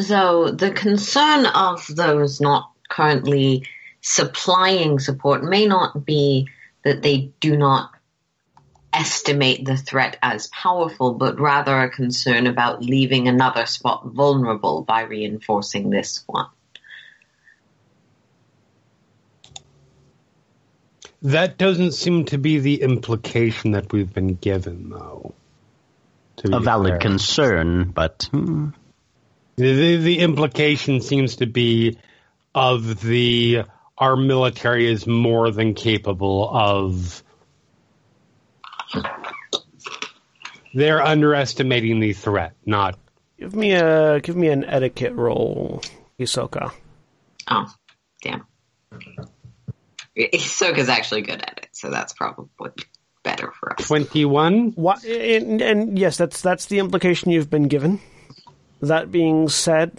so 0.00 0.50
the 0.50 0.70
concern 0.70 1.46
of 1.46 1.86
those 1.88 2.40
not 2.40 2.70
currently 2.88 3.66
supplying 4.00 4.98
support 4.98 5.42
may 5.44 5.66
not 5.66 6.04
be 6.04 6.48
that 6.84 7.02
they 7.02 7.32
do 7.40 7.56
not 7.56 7.90
estimate 8.92 9.64
the 9.64 9.76
threat 9.76 10.16
as 10.22 10.48
powerful, 10.48 11.14
but 11.14 11.38
rather 11.40 11.80
a 11.80 11.90
concern 11.90 12.46
about 12.46 12.82
leaving 12.82 13.28
another 13.28 13.66
spot 13.66 14.04
vulnerable 14.06 14.82
by 14.82 15.02
reinforcing 15.02 15.90
this 15.90 16.22
one. 16.26 16.46
That 21.22 21.58
doesn't 21.58 21.92
seem 21.92 22.24
to 22.26 22.38
be 22.38 22.58
the 22.58 22.80
implication 22.82 23.72
that 23.72 23.92
we've 23.92 24.12
been 24.12 24.34
given, 24.36 24.88
though. 24.90 25.34
To 26.38 26.48
be 26.48 26.56
A 26.56 26.60
valid 26.60 26.92
fair. 26.92 26.98
concern, 26.98 27.90
but 27.90 28.28
hmm, 28.30 28.68
The, 29.56 29.72
the, 29.74 29.96
the 29.96 30.18
implication 30.20 31.02
seems 31.02 31.36
to 31.36 31.46
be 31.46 31.98
of 32.54 33.00
the 33.02 33.64
our 33.98 34.16
military 34.16 34.90
is 34.90 35.06
more 35.06 35.50
than 35.50 35.74
capable 35.74 36.48
of. 36.50 37.22
They're 40.72 41.02
underestimating 41.02 42.00
the 42.00 42.12
threat, 42.12 42.54
not 42.64 42.96
Give 43.40 43.56
me 43.56 43.72
a 43.72 44.20
give 44.20 44.36
me 44.36 44.48
an 44.48 44.64
etiquette 44.64 45.14
roll, 45.14 45.82
Hisoka. 46.18 46.72
Oh, 47.48 47.72
damn. 48.20 48.46
Hisoka's 50.14 50.90
actually 50.90 51.22
good 51.22 51.40
at 51.40 51.58
it, 51.62 51.68
so 51.72 51.88
that's 51.88 52.12
probably 52.12 52.70
better 53.22 53.50
for 53.58 53.72
us. 53.72 53.86
21. 53.86 54.72
What, 54.72 55.02
and, 55.04 55.62
and 55.62 55.98
yes, 55.98 56.18
that's 56.18 56.42
that's 56.42 56.66
the 56.66 56.80
implication 56.80 57.30
you've 57.30 57.48
been 57.48 57.68
given. 57.68 57.98
That 58.82 59.10
being 59.10 59.48
said, 59.48 59.98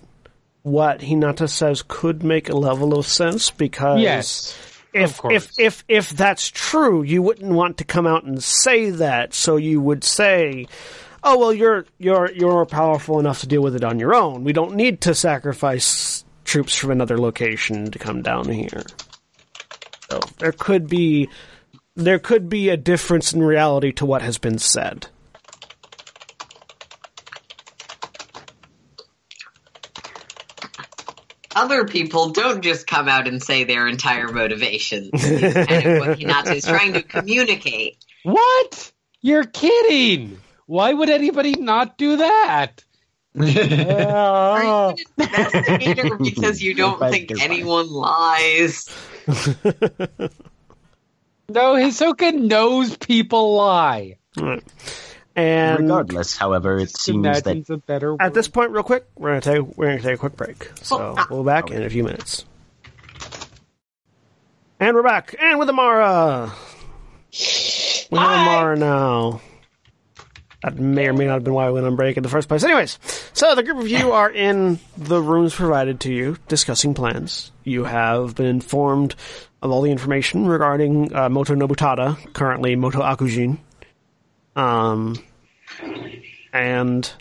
what 0.62 1.00
Hinata 1.00 1.50
says 1.50 1.84
could 1.88 2.22
make 2.22 2.48
a 2.50 2.56
level 2.56 2.96
of 2.96 3.08
sense 3.08 3.50
because 3.50 4.02
Yes. 4.02 4.56
If 4.94 5.20
if 5.26 5.52
if 5.58 5.84
if 5.88 6.10
that's 6.10 6.50
true, 6.50 7.04
you 7.04 7.22
wouldn't 7.22 7.52
want 7.52 7.78
to 7.78 7.84
come 7.84 8.06
out 8.06 8.24
and 8.24 8.44
say 8.44 8.90
that. 8.90 9.34
So 9.34 9.56
you 9.56 9.80
would 9.82 10.04
say, 10.04 10.68
"Oh 11.24 11.38
well, 11.38 11.54
you're 11.54 11.86
you're 11.98 12.32
you're 12.32 12.66
powerful 12.66 13.20
enough 13.20 13.42
to 13.42 13.48
deal 13.48 13.62
with 13.62 13.76
it 13.76 13.84
on 13.84 14.00
your 14.00 14.14
own. 14.14 14.44
We 14.44 14.54
don't 14.54 14.76
need 14.76 15.02
to 15.02 15.16
sacrifice 15.16 16.26
troops 16.44 16.76
from 16.76 16.92
another 16.92 17.18
location 17.18 17.92
to 17.92 18.00
come 18.00 18.22
down 18.22 18.50
here." 18.50 18.84
So 20.10 20.20
there 20.40 20.52
could 20.52 20.88
be 20.88 21.30
there 21.96 22.20
could 22.20 22.50
be 22.50 22.70
a 22.70 22.78
difference 22.78 23.34
in 23.34 23.44
reality 23.44 23.92
to 23.94 24.06
what 24.06 24.22
has 24.22 24.38
been 24.38 24.58
said. 24.58 25.08
Other 31.56 31.86
people 31.86 32.30
don't 32.30 32.62
just 32.62 32.88
come 32.88 33.08
out 33.08 33.28
and 33.28 33.42
say 33.42 33.64
their 33.64 33.88
entire 33.88 34.30
motivations. 34.30 35.10
It's 35.14 35.70
kind 35.70 35.86
of 35.86 36.00
what 36.00 36.20
Hinata 36.20 36.56
is 36.56 36.66
trying 36.66 36.94
to 36.94 37.02
communicate. 37.02 38.04
What? 38.24 38.92
You're 39.22 39.46
kidding. 39.46 40.40
Why 40.66 40.94
would 40.94 41.10
anybody 41.10 41.54
not 41.54 41.98
do 41.98 42.18
that? 42.18 42.84
Are 43.40 43.44
you 43.44 45.06
an 45.18 45.24
investigator 45.24 46.18
because 46.18 46.62
you 46.62 46.74
don't 46.74 47.00
think 47.00 47.30
fine. 47.30 47.42
anyone 47.42 47.90
lies? 47.90 48.90
No, 51.54 51.74
Hisoka 51.74 52.34
knows 52.34 52.96
people 52.96 53.56
lie. 53.56 54.16
Right. 54.40 54.64
And 55.36 55.80
Regardless, 55.80 56.36
however, 56.36 56.78
it 56.78 56.96
seems 56.98 57.42
that 57.42 57.70
a 57.70 57.78
better 57.78 58.18
at 58.20 58.34
this 58.34 58.48
point, 58.50 58.72
real 58.72 58.84
quick, 58.84 59.06
we're 59.16 59.30
gonna 59.30 59.42
take 59.42 59.78
we're 59.78 59.88
gonna 59.88 60.02
take 60.02 60.16
a 60.16 60.18
quick 60.18 60.36
break. 60.36 60.70
So 60.82 61.16
Oh, 61.18 61.26
we'll 61.30 61.44
be 61.44 61.48
back 61.48 61.72
in 61.72 61.84
a 61.84 61.90
few 61.90 62.04
minutes. 62.04 62.46
And 64.80 64.96
we're 64.96 65.04
back, 65.04 65.36
and 65.40 65.60
with 65.60 65.70
Amara. 65.70 66.52
We 68.12 68.18
have 68.18 68.48
Amara 68.48 68.76
now. 68.78 69.42
That 70.64 70.78
may 70.78 71.08
or 71.08 71.14
may 71.14 71.26
not 71.26 71.36
have 71.36 71.44
been 71.44 71.54
why 71.54 71.68
we 71.68 71.74
went 71.74 71.88
on 71.88 71.96
break 71.96 72.18
in 72.18 72.24
the 72.24 72.30
first 72.30 72.48
place. 72.48 72.64
Anyways, 72.64 73.00
so 73.34 73.56
the 73.56 73.64
group 73.64 73.78
of 73.78 73.88
you 73.88 74.12
are 74.14 74.30
in 74.30 74.80
the 74.98 75.22
rooms 75.22 75.56
provided 75.56 76.00
to 76.02 76.14
you, 76.14 76.38
discussing 76.48 76.94
plans. 76.94 77.52
You 77.64 77.84
have 77.86 78.36
been 78.36 78.46
informed 78.48 79.16
of 79.62 79.72
all 79.72 79.82
the 79.82 79.92
information 79.92 80.46
regarding 80.48 81.16
uh, 81.16 81.30
Moto 81.30 81.56
Nobutada, 81.56 82.18
currently 82.34 82.76
Moto 82.76 83.00
Akujin. 83.02 83.60
Um, 84.56 85.18
and 86.54 87.12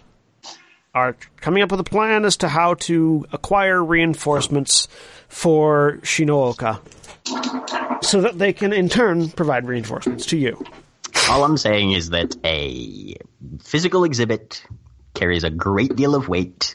are 0.95 1.17
coming 1.37 1.63
up 1.63 1.71
with 1.71 1.81
a 1.81 1.85
plan 1.85 2.25
as 2.25 2.37
to 2.39 2.49
how 2.49 2.75
to 2.75 3.27
acquire 3.33 3.83
reinforcements 3.83 4.89
for 5.29 5.99
Shinooka 6.03 6.81
so 8.03 8.21
that 8.23 8.39
they 8.39 8.53
can 8.53 8.73
in 8.73 8.89
turn 8.89 9.31
provide 9.31 9.67
reinforcements 9.67 10.27
to 10.27 10.37
you. 10.37 10.65
all 11.29 11.45
I'm 11.45 11.57
saying 11.57 11.93
is 11.93 12.11
that 12.11 12.37
a 12.45 13.15
physical 13.63 14.05
exhibit 14.05 14.65
carries 15.15 15.45
a 15.45 15.51
great 15.51 15.95
deal 15.95 16.15
of 16.15 16.29
weight 16.29 16.75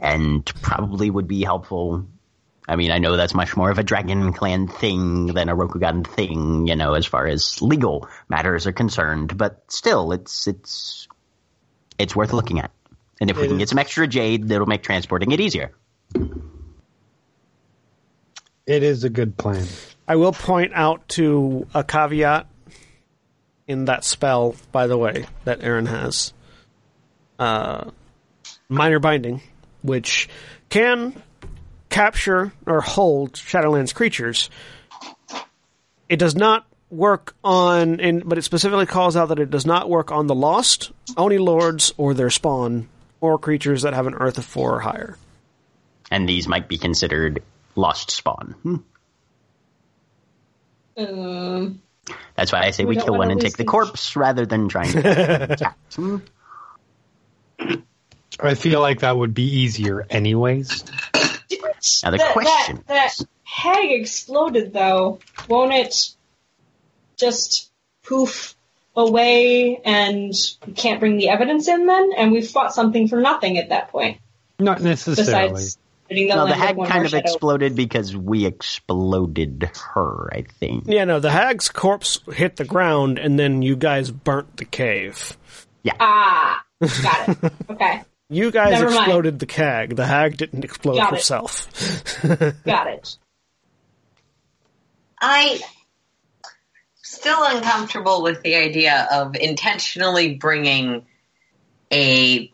and 0.00 0.44
probably 0.62 1.10
would 1.10 1.28
be 1.28 1.44
helpful. 1.44 2.06
I 2.68 2.76
mean, 2.76 2.90
I 2.92 2.98
know 2.98 3.16
that's 3.16 3.34
much 3.34 3.56
more 3.56 3.70
of 3.70 3.78
a 3.78 3.82
Dragon 3.82 4.32
Clan 4.32 4.68
thing 4.68 5.26
than 5.26 5.48
a 5.48 5.56
Rokugan 5.56 6.06
thing, 6.06 6.68
you 6.68 6.76
know, 6.76 6.94
as 6.94 7.06
far 7.06 7.26
as 7.26 7.60
legal 7.60 8.08
matters 8.28 8.66
are 8.66 8.72
concerned, 8.72 9.36
but 9.36 9.64
still, 9.68 10.12
it's, 10.12 10.46
it's, 10.46 11.08
it's 11.98 12.14
worth 12.14 12.32
looking 12.32 12.60
at. 12.60 12.70
And 13.20 13.30
if 13.30 13.36
we 13.36 13.46
can 13.46 13.58
get 13.58 13.68
some 13.68 13.78
extra 13.78 14.06
jade, 14.06 14.48
that'll 14.48 14.66
make 14.66 14.82
transporting 14.82 15.32
it 15.32 15.40
easier. 15.40 15.72
It 18.66 18.82
is 18.82 19.04
a 19.04 19.10
good 19.10 19.36
plan. 19.36 19.66
I 20.06 20.16
will 20.16 20.32
point 20.32 20.72
out 20.74 21.08
to 21.10 21.66
a 21.74 21.84
caveat 21.84 22.46
in 23.66 23.86
that 23.86 24.04
spell, 24.04 24.54
by 24.70 24.86
the 24.86 24.96
way, 24.96 25.26
that 25.44 25.62
Erin 25.62 25.86
has. 25.86 26.32
Uh, 27.38 27.90
minor 28.68 28.98
binding, 28.98 29.40
which 29.82 30.28
can 30.68 31.20
capture 31.92 32.52
or 32.66 32.80
hold 32.80 33.34
Shadowlands 33.34 33.94
creatures. 33.94 34.50
It 36.08 36.16
does 36.18 36.34
not 36.34 36.66
work 36.90 37.34
on, 37.44 38.00
and 38.00 38.28
but 38.28 38.36
it 38.38 38.42
specifically 38.42 38.86
calls 38.86 39.16
out 39.16 39.28
that 39.28 39.38
it 39.38 39.50
does 39.50 39.64
not 39.64 39.88
work 39.88 40.10
on 40.10 40.26
the 40.26 40.34
lost, 40.34 40.90
Oni 41.16 41.38
lords, 41.38 41.92
or 41.96 42.12
their 42.14 42.28
spawn, 42.30 42.88
or 43.20 43.38
creatures 43.38 43.82
that 43.82 43.94
have 43.94 44.06
an 44.06 44.14
Earth 44.14 44.36
of 44.38 44.44
four 44.44 44.74
or 44.74 44.80
higher. 44.80 45.16
And 46.10 46.28
these 46.28 46.46
might 46.48 46.68
be 46.68 46.76
considered 46.76 47.42
lost 47.76 48.10
spawn. 48.10 48.54
Hmm. 48.62 48.76
Um, 50.96 51.80
That's 52.34 52.52
why 52.52 52.64
I 52.64 52.70
say 52.72 52.84
we, 52.84 52.96
We 52.96 53.02
kill 53.02 53.16
one 53.16 53.30
and 53.30 53.40
take 53.40 53.52
the 53.56 53.62
these- 53.62 53.70
corpse 53.70 54.14
rather 54.16 54.44
than 54.44 54.68
trying 54.68 54.92
to 54.92 55.52
attack. 55.52 55.78
Hmm. 55.94 56.16
I 58.40 58.54
feel 58.54 58.80
like 58.80 59.00
that 59.00 59.16
would 59.16 59.32
be 59.34 59.44
easier 59.60 60.04
anyways. 60.10 60.84
Now 62.04 62.10
the 62.10 62.18
that, 62.18 62.32
question 62.32 62.84
that, 62.86 63.16
that 63.18 63.26
hag 63.44 63.90
exploded 63.90 64.72
though. 64.72 65.18
Won't 65.48 65.72
it 65.72 66.10
just 67.16 67.70
poof 68.02 68.54
away 68.96 69.80
and 69.84 70.32
we 70.66 70.72
can't 70.74 71.00
bring 71.00 71.16
the 71.16 71.28
evidence 71.28 71.68
in 71.68 71.86
then? 71.86 72.10
And 72.16 72.32
we've 72.32 72.48
fought 72.48 72.74
something 72.74 73.08
for 73.08 73.20
nothing 73.20 73.58
at 73.58 73.70
that 73.70 73.88
point. 73.88 74.18
Not 74.58 74.80
necessarily. 74.80 75.50
Besides 75.50 75.78
hitting 76.08 76.28
the 76.28 76.34
No, 76.36 76.46
the 76.46 76.54
hag 76.54 76.76
kind 76.76 76.88
more 76.90 77.04
of 77.04 77.10
shadow. 77.10 77.22
exploded 77.22 77.74
because 77.74 78.16
we 78.16 78.46
exploded 78.46 79.70
her, 79.94 80.28
I 80.32 80.42
think. 80.42 80.84
Yeah, 80.86 81.04
no, 81.04 81.20
the 81.20 81.30
hag's 81.30 81.68
corpse 81.68 82.20
hit 82.32 82.56
the 82.56 82.64
ground, 82.64 83.18
and 83.18 83.38
then 83.38 83.62
you 83.62 83.76
guys 83.76 84.10
burnt 84.10 84.56
the 84.56 84.64
cave. 84.64 85.36
Yeah. 85.82 85.94
Ah, 85.98 86.62
got 86.80 87.28
it. 87.28 87.52
Okay, 87.70 88.02
You 88.32 88.50
guys 88.50 88.72
Never 88.72 88.86
mind. 88.86 88.96
exploded 88.96 89.38
the 89.38 89.52
hag. 89.52 89.94
The 89.94 90.06
hag 90.06 90.38
didn't 90.38 90.64
explode 90.64 90.96
Got 90.96 91.12
it. 91.12 91.16
herself. 91.16 91.68
got 92.64 92.86
it. 92.86 93.16
I 95.20 95.60
still 97.02 97.44
uncomfortable 97.44 98.22
with 98.22 98.42
the 98.42 98.54
idea 98.56 99.06
of 99.12 99.36
intentionally 99.36 100.34
bringing 100.36 101.04
a 101.92 102.50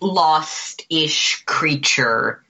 lost-ish 0.00 1.42
creature 1.44 2.42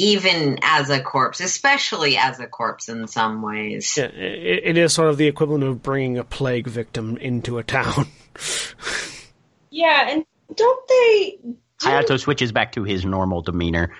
even 0.00 0.60
as 0.62 0.88
a 0.90 1.00
corpse, 1.00 1.40
especially 1.40 2.16
as 2.16 2.38
a 2.38 2.46
corpse 2.46 2.88
in 2.88 3.08
some 3.08 3.42
ways. 3.42 3.96
Yeah, 3.96 4.04
it, 4.04 4.60
it 4.64 4.76
is 4.78 4.92
sort 4.92 5.08
of 5.08 5.16
the 5.16 5.26
equivalent 5.26 5.64
of 5.64 5.82
bringing 5.82 6.16
a 6.16 6.22
plague 6.24 6.68
victim 6.68 7.16
into 7.16 7.58
a 7.58 7.64
town. 7.64 8.06
Yeah, 9.70 10.08
and 10.10 10.24
don't 10.54 10.88
they? 10.88 11.38
Hayato 11.80 12.18
switches 12.18 12.52
back 12.52 12.72
to 12.72 12.84
his 12.84 13.04
normal 13.04 13.42
demeanor. 13.42 13.94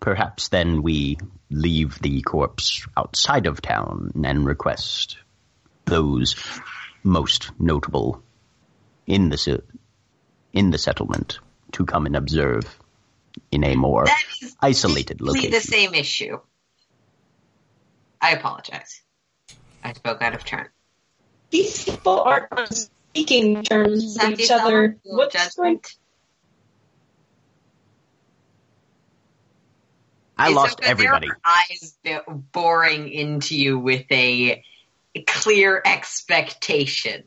Perhaps 0.00 0.48
then 0.48 0.82
we 0.82 1.18
leave 1.50 1.98
the 2.00 2.22
corpse 2.22 2.84
outside 2.96 3.46
of 3.46 3.60
town 3.62 4.12
and 4.24 4.44
request 4.46 5.16
those 5.84 6.34
most 7.04 7.50
notable 7.60 8.22
in 9.06 9.28
the 9.28 9.36
se- 9.38 9.60
in 10.52 10.70
the 10.70 10.78
settlement 10.78 11.38
to 11.72 11.84
come 11.84 12.06
and 12.06 12.16
observe 12.16 12.78
in 13.50 13.64
a 13.64 13.74
more 13.76 14.04
That 14.06 14.22
is 14.42 14.56
isolated 14.60 15.20
location. 15.20 15.50
the 15.50 15.60
same 15.60 15.94
issue. 15.94 16.38
I 18.20 18.32
apologize. 18.32 19.02
I 19.82 19.92
spoke 19.94 20.22
out 20.22 20.34
of 20.34 20.44
turn. 20.44 20.68
These 21.50 21.84
people 21.84 22.20
aren't 22.20 22.52
on 22.52 22.66
speaking 23.12 23.62
terms 23.62 24.16
with 24.20 24.40
each 24.40 24.50
other. 24.50 24.96
What's 25.04 25.34
going? 25.56 25.74
judgment? 25.74 25.94
I 30.38 30.46
It's 30.48 30.56
lost 30.56 30.82
so 30.82 30.88
everybody. 30.88 31.28
There 31.28 31.36
are 32.16 32.20
eyes 32.24 32.42
boring 32.52 33.10
into 33.10 33.56
you 33.56 33.78
with 33.78 34.06
a 34.10 34.64
clear 35.26 35.82
expectation. 35.84 37.24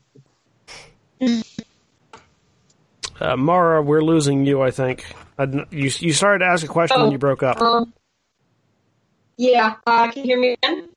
Uh, 3.20 3.36
Mara, 3.36 3.80
we're 3.80 4.02
losing 4.02 4.44
you. 4.44 4.60
I 4.60 4.70
think 4.72 5.06
I 5.38 5.44
you 5.70 5.90
you 6.00 6.12
started 6.12 6.40
to 6.40 6.46
ask 6.46 6.64
a 6.64 6.68
question 6.68 7.00
and 7.00 7.08
Oh. 7.08 7.12
you 7.12 7.18
broke 7.18 7.42
up. 7.44 7.60
Um, 7.62 7.94
Yeah, 9.38 9.76
uh, 9.86 10.10
can 10.10 10.22
you 10.24 10.30
hear 10.30 10.40
me 10.40 10.52
again? 10.62 10.88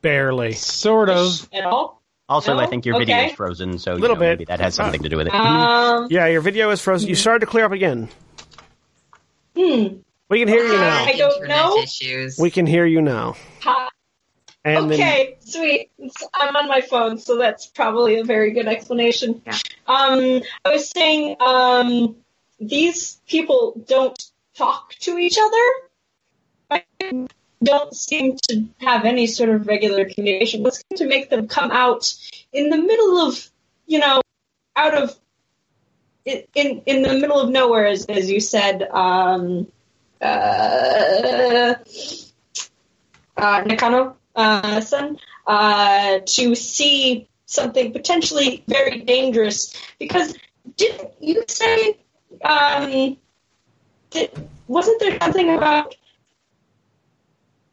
Barely. 0.00 0.52
Sort 0.52 1.10
of. 1.10 1.48
At 1.52 1.64
all? 1.64 1.99
Also, 2.30 2.56
I 2.56 2.66
think 2.66 2.86
your 2.86 2.96
video 2.96 3.16
Okay. 3.16 3.26
is 3.30 3.34
frozen, 3.34 3.78
so 3.80 3.96
you 3.96 4.02
know, 4.02 4.14
bit. 4.14 4.20
maybe 4.20 4.44
that 4.46 4.60
has 4.60 4.76
something 4.76 5.02
to 5.02 5.08
do 5.08 5.16
with 5.16 5.26
it. 5.26 5.34
Um, 5.34 6.06
Yeah, 6.10 6.26
your 6.26 6.40
video 6.40 6.70
is 6.70 6.80
frozen. 6.80 7.08
You 7.08 7.16
started 7.16 7.40
to 7.40 7.46
clear 7.46 7.64
up 7.64 7.72
again. 7.72 8.08
hmm. 9.56 9.96
We 10.28 10.38
can 10.38 10.46
hear 10.46 10.64
you 10.64 10.74
now. 10.78 11.04
I 11.04 11.16
don't 11.16 11.32
Internet 11.42 11.56
know. 11.56 11.78
Issues. 11.82 12.38
We 12.38 12.52
can 12.52 12.66
hear 12.66 12.86
you 12.86 13.02
now. 13.02 13.34
Hi. 13.62 13.88
And 14.64 14.92
okay, 14.92 15.38
sweet. 15.40 15.90
I'm 16.34 16.54
on 16.54 16.68
my 16.68 16.82
phone, 16.82 17.18
so 17.18 17.36
that's 17.38 17.66
probably 17.66 18.20
a 18.20 18.24
very 18.24 18.52
good 18.52 18.68
explanation. 18.68 19.42
Yeah. 19.44 19.56
Um, 19.86 20.42
I 20.64 20.70
was 20.70 20.88
saying, 20.90 21.36
um, 21.40 22.14
these 22.60 23.20
people 23.26 23.82
don't 23.88 24.22
talk 24.54 24.94
to 25.00 25.18
each 25.18 25.36
other. 25.40 26.80
Don't 27.62 27.94
seem 27.94 28.36
to 28.48 28.64
have 28.78 29.04
any 29.04 29.26
sort 29.26 29.50
of 29.50 29.66
regular 29.66 30.08
communication. 30.08 30.62
What's 30.62 30.82
going 30.84 30.98
to 30.98 31.06
make 31.06 31.28
them 31.28 31.46
come 31.46 31.70
out 31.70 32.14
in 32.52 32.70
the 32.70 32.78
middle 32.78 33.18
of, 33.18 33.50
you 33.86 33.98
know, 33.98 34.22
out 34.76 34.94
of 34.94 35.14
in 36.24 36.42
in, 36.54 36.82
in 36.86 37.02
the 37.02 37.14
middle 37.14 37.38
of 37.38 37.50
nowhere, 37.50 37.86
as, 37.86 38.06
as 38.06 38.30
you 38.30 38.40
said, 38.40 38.82
um, 38.90 39.66
uh, 40.22 41.74
uh, 43.36 43.62
Nakano 43.66 44.16
uh, 44.34 44.80
son, 44.80 45.18
uh, 45.46 46.20
to 46.24 46.54
see 46.54 47.28
something 47.46 47.92
potentially 47.92 48.64
very 48.68 49.00
dangerous. 49.00 49.74
Because 49.98 50.34
didn't 50.76 51.10
you 51.20 51.44
say, 51.48 51.98
um, 52.42 53.16
did, 54.10 54.30
wasn't 54.66 55.00
there 55.00 55.18
something 55.20 55.54
about 55.54 55.94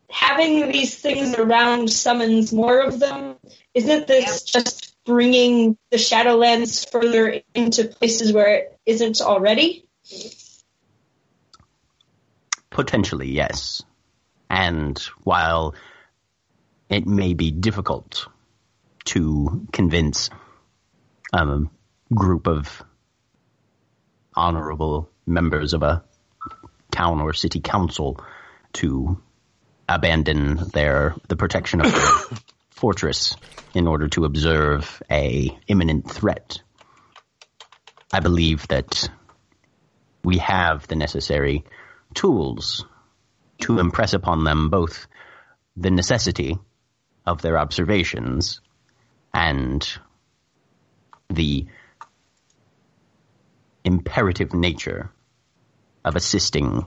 having 0.09 0.71
these 0.71 0.95
things 0.95 1.35
around 1.35 1.91
summons 1.91 2.53
more 2.53 2.81
of 2.81 2.99
them? 2.99 3.35
Isn't 3.73 4.07
this 4.07 4.43
just 4.43 4.95
bringing 5.05 5.77
the 5.91 5.97
Shadowlands 5.97 6.89
further 6.89 7.41
into 7.53 7.85
places 7.85 8.31
where 8.31 8.55
it 8.55 8.79
isn't 8.85 9.21
already? 9.21 9.85
Potentially, 12.69 13.29
yes. 13.29 13.83
And 14.49 14.97
while 15.23 15.75
it 16.89 17.05
may 17.05 17.33
be 17.33 17.51
difficult 17.51 18.27
to 19.05 19.67
convince 19.71 20.29
um, 21.33 21.69
a 22.11 22.13
group 22.13 22.47
of 22.47 22.83
honorable 24.35 25.09
members 25.25 25.73
of 25.73 25.83
a 25.83 26.03
town 26.91 27.19
or 27.19 27.33
city 27.33 27.59
council 27.59 28.19
to 28.73 29.21
abandon 29.87 30.57
their 30.73 31.15
the 31.27 31.35
protection 31.35 31.81
of 31.81 31.91
their 31.91 32.37
fortress 32.71 33.35
in 33.73 33.87
order 33.87 34.07
to 34.09 34.25
observe 34.25 35.01
a 35.09 35.57
imminent 35.67 36.09
threat. 36.11 36.61
I 38.11 38.19
believe 38.19 38.67
that 38.67 39.09
we 40.23 40.37
have 40.39 40.87
the 40.87 40.95
necessary 40.95 41.63
tools 42.13 42.85
to 43.61 43.79
impress 43.79 44.13
upon 44.13 44.43
them 44.43 44.69
both 44.69 45.07
the 45.75 45.91
necessity 45.91 46.57
of 47.25 47.41
their 47.41 47.57
observations 47.57 48.61
and 49.33 49.87
the 51.29 51.67
imperative 53.83 54.53
nature 54.53 55.11
of 56.03 56.15
assisting 56.15 56.85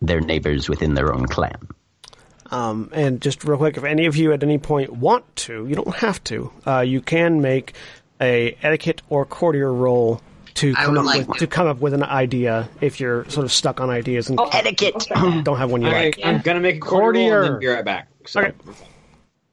their 0.00 0.20
neighbors 0.20 0.68
within 0.68 0.94
their 0.94 1.12
own 1.12 1.26
clan. 1.26 1.68
Um, 2.50 2.90
and 2.92 3.20
just 3.20 3.44
real 3.44 3.58
quick, 3.58 3.76
if 3.76 3.84
any 3.84 4.06
of 4.06 4.16
you 4.16 4.32
at 4.32 4.42
any 4.42 4.58
point 4.58 4.92
want 4.92 5.24
to, 5.36 5.66
you 5.66 5.74
don't 5.74 5.94
have 5.96 6.22
to. 6.24 6.52
Uh, 6.66 6.80
you 6.80 7.00
can 7.00 7.40
make 7.40 7.74
a 8.20 8.56
etiquette 8.62 9.02
or 9.08 9.24
courtier 9.26 9.72
roll 9.72 10.20
to 10.54 10.74
come 10.74 10.96
up 10.96 11.04
like 11.04 11.28
with 11.28 11.38
to. 11.38 11.46
to 11.46 11.52
come 11.52 11.66
up 11.66 11.78
with 11.80 11.92
an 11.92 12.02
idea 12.02 12.68
if 12.80 12.98
you're 12.98 13.28
sort 13.28 13.44
of 13.44 13.52
stuck 13.52 13.80
on 13.80 13.90
ideas 13.90 14.30
and 14.30 14.40
Etiquette! 14.52 15.06
don't 15.44 15.58
have 15.58 15.70
one 15.70 15.82
you 15.82 15.88
All 15.88 15.92
right, 15.92 16.16
like. 16.16 16.26
I'm 16.26 16.40
gonna 16.40 16.60
make 16.60 16.76
a 16.76 16.80
courtier 16.80 17.40
roll 17.40 17.44
and 17.44 17.54
then 17.54 17.60
be 17.60 17.66
right 17.66 17.84
back. 17.84 18.08
So 18.26 18.40
Okay. 18.40 18.52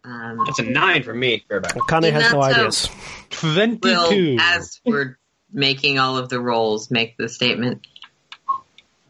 Um, 0.06 0.40
that's 0.46 0.60
a 0.60 0.64
nine 0.64 1.04
for 1.04 1.14
me. 1.14 1.44
Be 1.48 1.56
right. 1.56 1.72
Kane 1.88 2.04
has 2.12 2.34
no 2.34 2.42
ideas. 2.42 2.90
Twenty-two. 3.30 4.36
will, 4.36 4.38
as 4.42 4.82
we're 4.86 5.18
making 5.52 5.98
all 5.98 6.18
of 6.18 6.28
the 6.30 6.40
rolls, 6.42 6.92
make 6.92 7.16
the 7.18 7.30
statement. 7.30 7.88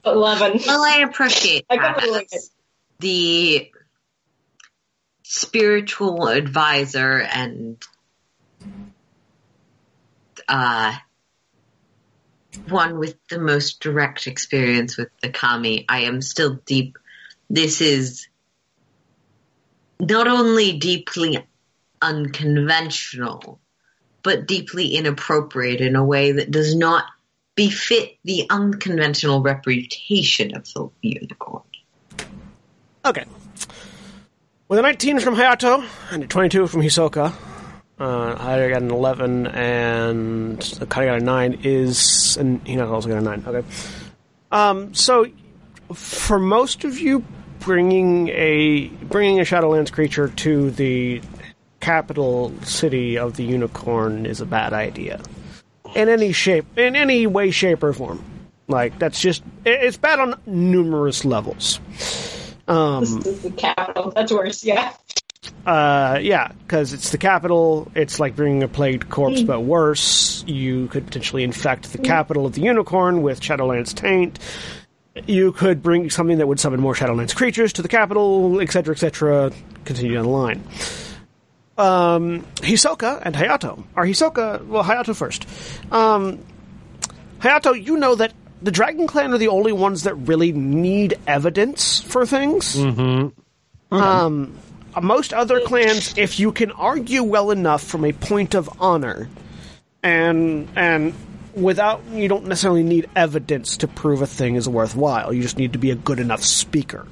Eleven. 0.06 0.60
Well, 0.66 0.84
I 0.84 1.00
appreciate 1.00 1.66
I 1.70 1.78
got 1.78 1.98
that 1.98 2.26
it. 2.32 2.44
the 3.00 3.72
spiritual 5.34 6.28
advisor 6.28 7.20
and 7.20 7.84
uh, 10.48 10.96
one 12.70 13.00
with 13.00 13.16
the 13.30 13.40
most 13.40 13.80
direct 13.80 14.28
experience 14.28 14.96
with 14.96 15.10
the 15.24 15.30
kami. 15.30 15.86
I 15.90 16.02
am 16.02 16.22
still 16.22 16.60
deep. 16.68 17.00
This 17.50 17.82
is 17.82 18.28
not 20.00 20.28
only 20.28 20.78
deeply 20.78 21.44
unconventional, 22.00 23.60
but 24.22 24.48
deeply 24.48 24.96
inappropriate 24.96 25.82
in 25.82 25.96
a 25.96 26.06
way 26.06 26.34
that 26.34 26.52
does 26.52 26.76
not 26.76 27.06
befit 27.56 28.18
the 28.24 28.46
unconventional 28.52 29.42
reputation 29.42 30.56
of 30.56 30.72
the 30.76 30.92
unicorn. 31.02 31.64
Okay. 33.04 33.26
With 34.70 34.80
a 34.80 34.82
19 34.82 35.20
from 35.20 35.36
Hayato 35.36 35.86
and 36.12 36.24
a 36.24 36.28
22 36.28 36.68
from 36.68 36.82
Hisoka, 36.82 37.34
uh, 38.00 38.36
I 38.40 38.70
got 38.70 38.82
an 38.82 38.92
11 38.92 39.48
and 39.48 40.60
Kane 40.90 41.06
got 41.06 41.18
a 41.18 41.24
9 41.24 41.60
is, 41.64 42.38
and 42.38 42.64
Hinata 42.66 42.90
also 42.90 43.10
got 43.10 43.18
a 43.18 43.22
9. 43.22 43.44
Okay. 43.46 43.68
Um, 44.52 44.94
so, 44.94 45.28
for 45.94 46.40
most 46.40 46.86
of 46.86 46.98
you, 46.98 47.26
bringing 47.60 48.30
a 48.30 48.88
bringing 48.88 49.40
a 49.40 49.44
Shadowlands 49.44 49.92
creature 49.92 50.30
to 50.30 50.72
the 50.72 51.22
capital 51.82 52.54
city 52.64 53.18
of 53.18 53.36
the 53.36 53.44
unicorn 53.44 54.26
is 54.26 54.40
a 54.40 54.46
bad 54.46 54.72
idea. 54.72 55.22
In 55.94 56.08
any 56.08 56.32
shape, 56.32 56.78
in 56.78 56.96
any 56.96 57.28
way, 57.28 57.52
shape, 57.52 57.84
or 57.84 57.92
form. 57.92 58.24
Like, 58.70 58.98
that's 58.98 59.20
just, 59.20 59.44
it's 59.66 59.98
bad 59.98 60.20
on 60.20 60.40
numerous 60.46 61.26
levels. 61.26 61.80
Um, 62.68 63.02
This 63.02 63.26
is 63.26 63.42
the 63.42 63.52
capital. 63.52 64.12
That's 64.12 64.32
worse. 64.32 64.64
Yeah. 64.64 64.94
uh, 65.66 66.20
yeah, 66.22 66.52
because 66.60 66.94
it's 66.94 67.10
the 67.12 67.18
capital. 67.18 67.92
It's 67.96 68.20
like 68.20 68.36
bringing 68.36 68.64
a 68.64 68.68
plagued 68.68 69.10
corpse, 69.10 69.42
but 69.42 69.62
worse. 69.62 70.44
You 70.48 70.88
could 70.88 71.06
potentially 71.06 71.44
infect 71.44 71.92
the 71.92 71.98
capital 71.98 72.46
of 72.46 72.54
the 72.54 72.62
unicorn 72.62 73.22
with 73.22 73.42
Shadowlands 73.42 73.94
taint. 73.94 74.40
You 75.28 75.52
could 75.52 75.84
bring 75.84 76.10
something 76.10 76.40
that 76.40 76.48
would 76.48 76.60
summon 76.60 76.80
more 76.80 76.94
Shadowlands 76.96 77.36
creatures 77.36 77.74
to 77.74 77.82
the 77.82 77.88
capital, 77.88 78.60
etc., 78.62 78.96
etc. 78.96 79.52
Continue 79.86 80.16
down 80.16 80.24
the 80.24 80.30
line. 80.30 80.64
Um, 81.78 82.42
Hisoka 82.58 83.22
and 83.24 83.36
Hayato. 83.36 83.84
Are 83.96 84.06
Hisoka, 84.06 84.66
well, 84.66 84.84
Hayato 84.84 85.16
first. 85.16 85.46
Um, 85.92 86.40
Hayato, 87.40 87.74
you 87.74 87.98
know 87.98 88.16
that 88.16 88.34
the 88.64 88.72
Dragon 88.72 89.06
Clan 89.06 89.34
are 89.34 89.38
the 89.38 89.50
only 89.50 89.74
ones 89.74 90.04
that 90.04 90.16
really 90.16 90.52
need 90.52 91.16
evidence 91.28 92.02
for 92.02 92.26
things. 92.26 92.76
Um, 93.92 94.58
most 95.02 95.34
other 95.34 95.60
clans, 95.60 96.18
if 96.18 96.40
you 96.40 96.52
can 96.52 96.72
argue 96.72 97.24
well 97.24 97.52
enough 97.52 97.84
from 97.84 98.06
a 98.06 98.14
point 98.14 98.56
of 98.56 98.70
honor, 98.80 99.30
and 100.02 100.68
and 100.76 101.14
without 101.54 102.02
you 102.12 102.28
don't 102.28 102.46
necessarily 102.46 102.84
need 102.84 103.10
evidence 103.16 103.78
to 103.78 103.88
prove 103.88 104.22
a 104.22 104.28
thing 104.28 104.56
is 104.56 104.68
worthwhile. 104.68 105.34
You 105.34 105.42
just 105.42 105.58
need 105.58 105.74
to 105.74 105.80
be 105.80 105.92
a 105.92 105.96
good 105.96 106.20
enough 106.20 106.44
speaker. 106.44 107.08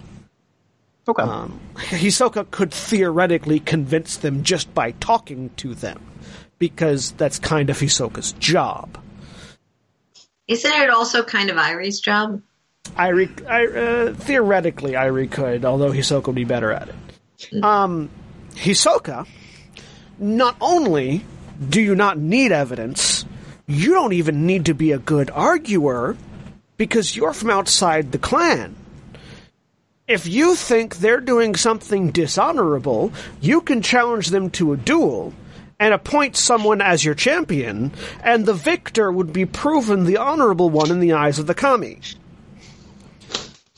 Okay. 1.07 1.23
Um, 1.23 1.59
Hisoka 1.75 2.49
could 2.49 2.71
theoretically 2.73 3.59
convince 3.59 4.17
them 4.17 4.43
just 4.43 4.73
by 4.73 4.91
talking 4.91 5.49
to 5.57 5.75
them, 5.75 5.99
because 6.59 7.11
that's 7.11 7.39
kind 7.39 7.69
of 7.69 7.79
Hisoka's 7.79 8.31
job. 8.33 8.97
Isn't 10.51 10.73
it 10.73 10.89
also 10.89 11.23
kind 11.23 11.49
of 11.49 11.55
Airi's 11.55 12.01
job? 12.01 12.41
Airi, 12.97 13.29
I, 13.47 13.67
uh, 13.67 14.13
theoretically, 14.13 14.93
Airi 14.93 15.31
could, 15.31 15.63
although 15.63 15.91
Hisoka 15.91 16.27
would 16.27 16.35
be 16.35 16.43
better 16.43 16.73
at 16.73 16.89
it. 16.89 17.63
Um, 17.63 18.09
Hisoka, 18.55 19.25
not 20.19 20.57
only 20.59 21.23
do 21.69 21.79
you 21.79 21.95
not 21.95 22.17
need 22.17 22.51
evidence, 22.51 23.23
you 23.65 23.93
don't 23.93 24.11
even 24.11 24.45
need 24.45 24.65
to 24.65 24.73
be 24.73 24.91
a 24.91 24.97
good 24.97 25.29
arguer 25.29 26.17
because 26.75 27.15
you're 27.15 27.31
from 27.31 27.49
outside 27.49 28.11
the 28.11 28.17
clan. 28.17 28.75
If 30.05 30.27
you 30.27 30.55
think 30.55 30.97
they're 30.97 31.21
doing 31.21 31.55
something 31.55 32.11
dishonorable, 32.11 33.13
you 33.39 33.61
can 33.61 33.81
challenge 33.81 34.31
them 34.31 34.49
to 34.51 34.73
a 34.73 34.77
duel 34.77 35.33
and 35.81 35.95
appoint 35.95 36.37
someone 36.37 36.79
as 36.79 37.03
your 37.03 37.15
champion, 37.15 37.91
and 38.23 38.45
the 38.45 38.53
victor 38.53 39.11
would 39.11 39.33
be 39.33 39.45
proven 39.47 40.05
the 40.05 40.15
honorable 40.17 40.69
one 40.69 40.91
in 40.91 40.99
the 40.99 41.11
eyes 41.13 41.39
of 41.39 41.47
the 41.47 41.55
kami. 41.55 41.99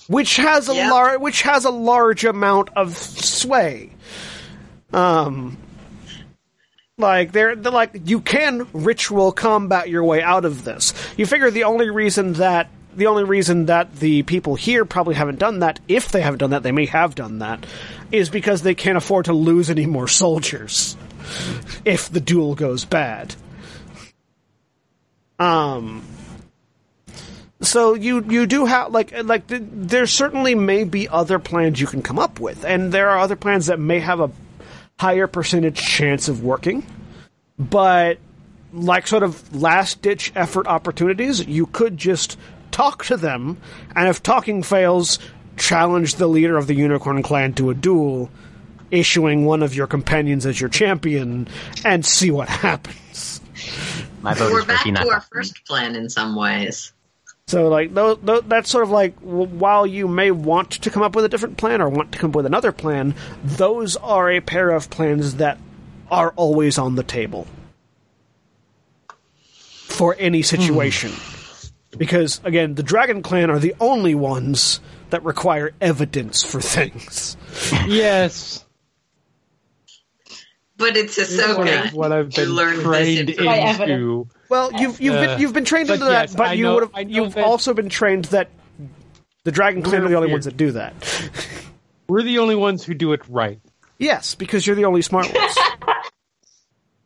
which 0.08 0.36
has 0.36 0.68
a 0.68 0.76
Yep. 0.76 0.92
lar- 0.92 1.18
which 1.20 1.44
has 1.44 1.64
a 1.64 1.70
large 1.70 2.26
amount 2.26 2.70
of 2.76 2.98
sway. 2.98 3.90
Um, 4.92 5.56
like 6.98 7.32
they're, 7.32 7.56
they're 7.56 7.72
like 7.72 7.92
you 8.04 8.20
can 8.20 8.68
ritual 8.74 9.32
combat 9.32 9.88
your 9.90 10.04
way 10.04 10.22
out 10.22 10.44
of 10.44 10.66
this. 10.66 10.94
You 11.16 11.26
figure 11.26 11.50
the 11.52 11.64
only 11.64 11.90
reason 11.90 12.34
that 12.34 12.68
the 12.96 13.08
only 13.08 13.24
reason 13.24 13.68
that 13.68 13.96
the 13.96 14.24
people 14.24 14.56
here 14.56 14.84
probably 14.84 15.16
haven't 15.16 15.40
done 15.40 15.60
that, 15.60 15.80
if 15.88 16.10
they 16.12 16.20
haven't 16.22 16.40
done 16.40 16.50
that, 16.52 16.64
they 16.64 16.74
may 16.74 16.86
have 16.88 17.16
done 17.16 17.40
that, 17.40 17.66
is 18.12 18.30
because 18.30 18.62
they 18.62 18.76
can't 18.76 18.98
afford 18.98 19.26
to 19.26 19.34
lose 19.34 19.70
any 19.70 19.86
more 19.86 20.10
soldiers 20.10 20.98
if 21.86 22.10
the 22.10 22.20
duel 22.20 22.56
goes 22.56 22.86
bad. 22.86 23.36
Um, 25.40 26.04
so 27.62 27.94
you 27.94 28.24
you 28.30 28.46
do 28.46 28.66
have 28.66 28.92
like 28.92 29.14
like 29.24 29.48
th- 29.48 29.64
there 29.66 30.06
certainly 30.06 30.56
may 30.56 30.84
be 30.84 31.08
other 31.10 31.40
plans 31.40 31.80
you 31.80 31.88
can 31.88 32.02
come 32.02 32.20
up 32.20 32.40
with, 32.40 32.64
and 32.64 32.92
there 32.92 33.10
are 33.10 33.20
other 33.20 33.36
plans 33.36 33.68
that 33.68 33.80
may 33.80 34.00
have 34.00 34.20
a 34.20 34.32
higher 35.00 35.28
percentage 35.28 35.78
chance 35.78 36.28
of 36.28 36.44
working, 36.44 36.86
but 37.58 38.20
like 38.74 39.08
sort 39.08 39.24
of 39.24 39.56
last 39.56 40.02
ditch 40.02 40.32
effort 40.36 40.68
opportunities, 40.68 41.46
you 41.46 41.66
could 41.68 41.98
just 41.98 42.38
talk 42.72 43.06
to 43.06 43.18
them, 43.18 43.58
and 43.96 44.08
if 44.08 44.22
talking 44.22 44.64
fails, 44.64 45.20
challenge 45.58 46.16
the 46.16 46.28
leader 46.28 46.58
of 46.58 46.68
the 46.68 46.76
Unicorn 46.76 47.22
Clan 47.24 47.54
to 47.54 47.70
a 47.70 47.74
duel, 47.76 48.30
issuing 48.94 49.44
one 49.44 49.64
of 49.64 49.76
your 49.76 49.88
companions 49.88 50.46
as 50.46 50.62
your 50.62 50.70
champion, 50.70 51.48
and 51.84 52.06
see 52.06 52.32
what 52.32 52.48
happens. 52.48 53.42
My 54.22 54.34
vote 54.34 54.54
We're 54.54 54.60
is 54.60 54.66
back 54.66 54.84
to 54.84 54.92
Hinata. 54.92 55.12
our 55.12 55.22
first 55.22 55.66
plan 55.66 55.96
in 55.96 56.10
some 56.10 56.36
ways. 56.36 56.94
So, 57.48 57.68
like, 57.68 57.94
tho- 57.94 58.16
tho- 58.16 58.42
that's 58.42 58.70
sort 58.70 58.86
of 58.86 58.92
like 58.92 59.18
while 59.20 59.86
you 59.86 60.08
may 60.08 60.32
want 60.32 60.72
to 60.72 60.90
come 60.90 61.04
up 61.04 61.16
with 61.16 61.26
a 61.26 61.30
different 61.30 61.58
plan 61.58 61.82
or 61.82 61.90
want 61.90 62.14
to 62.14 62.18
come 62.18 62.32
up 62.32 62.36
with 62.36 62.46
another 62.46 62.72
plan, 62.72 63.16
those 63.44 63.98
are 63.98 64.32
a 64.32 64.40
pair 64.40 64.70
of 64.70 64.90
plans 64.90 65.36
that 65.36 65.58
are 66.10 66.32
always 66.36 66.78
on 66.78 66.96
the 66.96 67.04
table 67.04 67.48
for 69.88 70.16
any 70.18 70.40
hmm. 70.40 70.44
situation. 70.44 71.12
Because, 71.98 72.42
again, 72.44 72.76
the 72.76 72.82
Dragon 72.82 73.22
Clan 73.22 73.52
are 73.52 73.60
the 73.60 73.76
only 73.80 74.16
ones 74.16 74.80
that 75.12 75.24
require 75.24 75.74
evidence 75.80 76.42
for 76.42 76.60
things. 76.60 77.38
Yes. 77.88 78.66
But 80.76 80.98
it's 80.98 81.18
What, 81.18 81.30
I, 81.68 81.72
Hisoka. 81.88 81.94
what 81.94 82.12
I've 82.12 82.30
been 82.32 82.50
learned 82.50 82.82
trained 82.82 83.30
into. 83.30 84.28
Well, 84.50 84.72
you've 84.74 85.00
you've 85.00 85.16
Uh, 85.16 85.26
been, 85.26 85.40
you've 85.40 85.54
been 85.54 85.66
trained 85.66 85.88
but 85.88 85.96
into 85.96 86.06
that, 86.06 86.30
yes, 86.30 86.36
but 86.36 86.48
I 86.48 86.54
you 86.54 86.74
would 86.74 86.90
have 86.96 87.10
you've 87.10 87.34
that- 87.36 87.44
also 87.44 87.74
been 87.74 87.90
trained 87.90 88.26
that 88.26 88.50
the 89.44 89.52
Dragon 89.52 89.84
Clan 89.84 90.04
are 90.04 90.08
the 90.10 90.16
only 90.16 90.28
We're 90.30 90.34
ones 90.34 90.46
that 90.46 90.58
do 90.58 90.72
that. 90.72 90.94
We're 92.08 92.24
the 92.24 92.40
only 92.40 92.56
ones 92.56 92.84
who 92.84 92.94
do 92.96 93.14
it 93.14 93.22
right. 93.30 93.60
yes, 94.00 94.36
because 94.36 94.66
you're 94.66 94.76
the 94.76 94.86
only 94.86 95.02
smart 95.02 95.32
ones. 95.34 95.56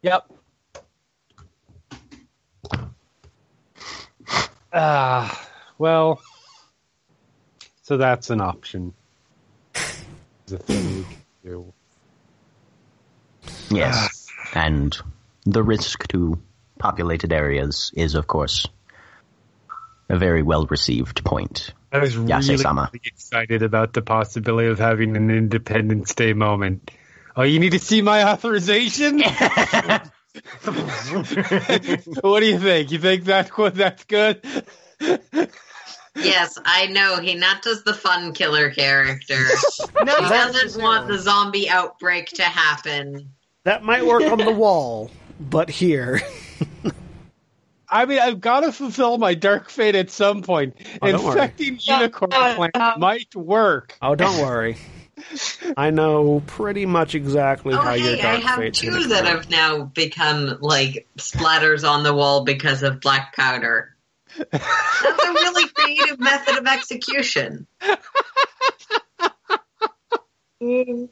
Yep. 0.03 0.31
Ah, 4.73 5.47
well, 5.77 6.21
so 7.83 7.97
that's 7.97 8.29
an 8.29 8.41
option. 8.41 8.93
It's 10.43 10.53
a 10.53 10.57
thing 10.59 10.87
we 10.99 11.03
can 11.03 11.17
do. 11.43 11.73
Yes. 13.69 14.27
and 14.53 14.97
the 15.45 15.63
risk 15.63 16.07
to 16.09 16.39
populated 16.77 17.33
areas 17.33 17.91
is, 17.95 18.15
of 18.15 18.27
course, 18.27 18.67
a 20.09 20.17
very 20.17 20.43
well 20.43 20.65
received 20.65 21.23
point. 21.23 21.73
I 21.91 21.99
was 21.99 22.15
Yeah, 22.15 22.39
really, 22.39 22.63
really 22.63 23.01
excited 23.05 23.63
about 23.63 23.93
the 23.93 24.01
possibility 24.01 24.67
of 24.67 24.79
having 24.79 25.15
an 25.15 25.29
Independence 25.29 26.13
Day 26.15 26.33
moment. 26.33 26.91
Oh, 27.35 27.43
you 27.43 27.59
need 27.59 27.71
to 27.71 27.79
see 27.79 28.01
my 28.01 28.29
authorization? 28.29 29.19
what 32.21 32.39
do 32.39 32.45
you 32.45 32.59
think? 32.59 32.91
You 32.91 32.99
think 32.99 33.25
that 33.25 33.49
that's 33.73 34.03
good? 34.05 34.41
Yes, 36.23 36.57
I 36.63 36.87
know. 36.87 37.17
He 37.17 37.35
not 37.35 37.63
just 37.63 37.85
the 37.85 37.93
fun 37.93 38.33
killer 38.33 38.71
character. 38.71 39.35
no, 40.03 40.15
he 40.15 40.29
doesn't 40.29 40.81
want 40.81 41.07
the 41.07 41.17
zombie 41.17 41.69
outbreak 41.69 42.27
to 42.29 42.43
happen. 42.43 43.29
That 43.67 43.83
might 43.83 44.05
work 44.05 44.23
on 44.23 44.37
the 44.37 44.51
wall, 44.53 45.11
but 45.41 45.69
here. 45.69 46.21
I 47.89 48.05
mean, 48.05 48.17
I've 48.17 48.39
got 48.39 48.61
to 48.61 48.71
fulfill 48.71 49.17
my 49.17 49.33
dark 49.33 49.69
fate 49.69 49.93
at 49.93 50.09
some 50.09 50.41
point. 50.41 50.77
Oh, 51.01 51.11
don't 51.11 51.21
worry. 51.21 51.31
Infecting 51.33 51.77
unicorn 51.81 52.31
plant 52.31 52.97
might 52.97 53.35
work. 53.35 53.97
Oh, 54.01 54.15
don't 54.15 54.39
worry. 54.39 54.77
I 55.77 55.89
know 55.89 56.41
pretty 56.47 56.85
much 56.85 57.13
exactly 57.13 57.73
Oh, 57.73 57.77
how 57.79 57.95
your 57.95 58.15
hey, 58.15 58.21
I 58.21 58.31
dark 58.31 58.43
have 58.43 58.59
fate's 58.59 58.79
two 58.79 58.89
gonna 58.89 59.07
that 59.09 59.25
have 59.25 59.49
now 59.49 59.83
become 59.83 60.59
like 60.61 61.05
splatters 61.17 61.85
on 61.85 62.03
the 62.03 62.13
wall 62.13 62.45
because 62.45 62.83
of 62.83 63.01
black 63.01 63.35
powder. 63.35 63.97
That's 64.49 64.63
a 64.63 65.33
really 65.33 65.67
creative 65.73 66.21
method 66.21 66.57
of 66.57 66.67
execution. 66.67 67.67
Mm, 70.63 71.09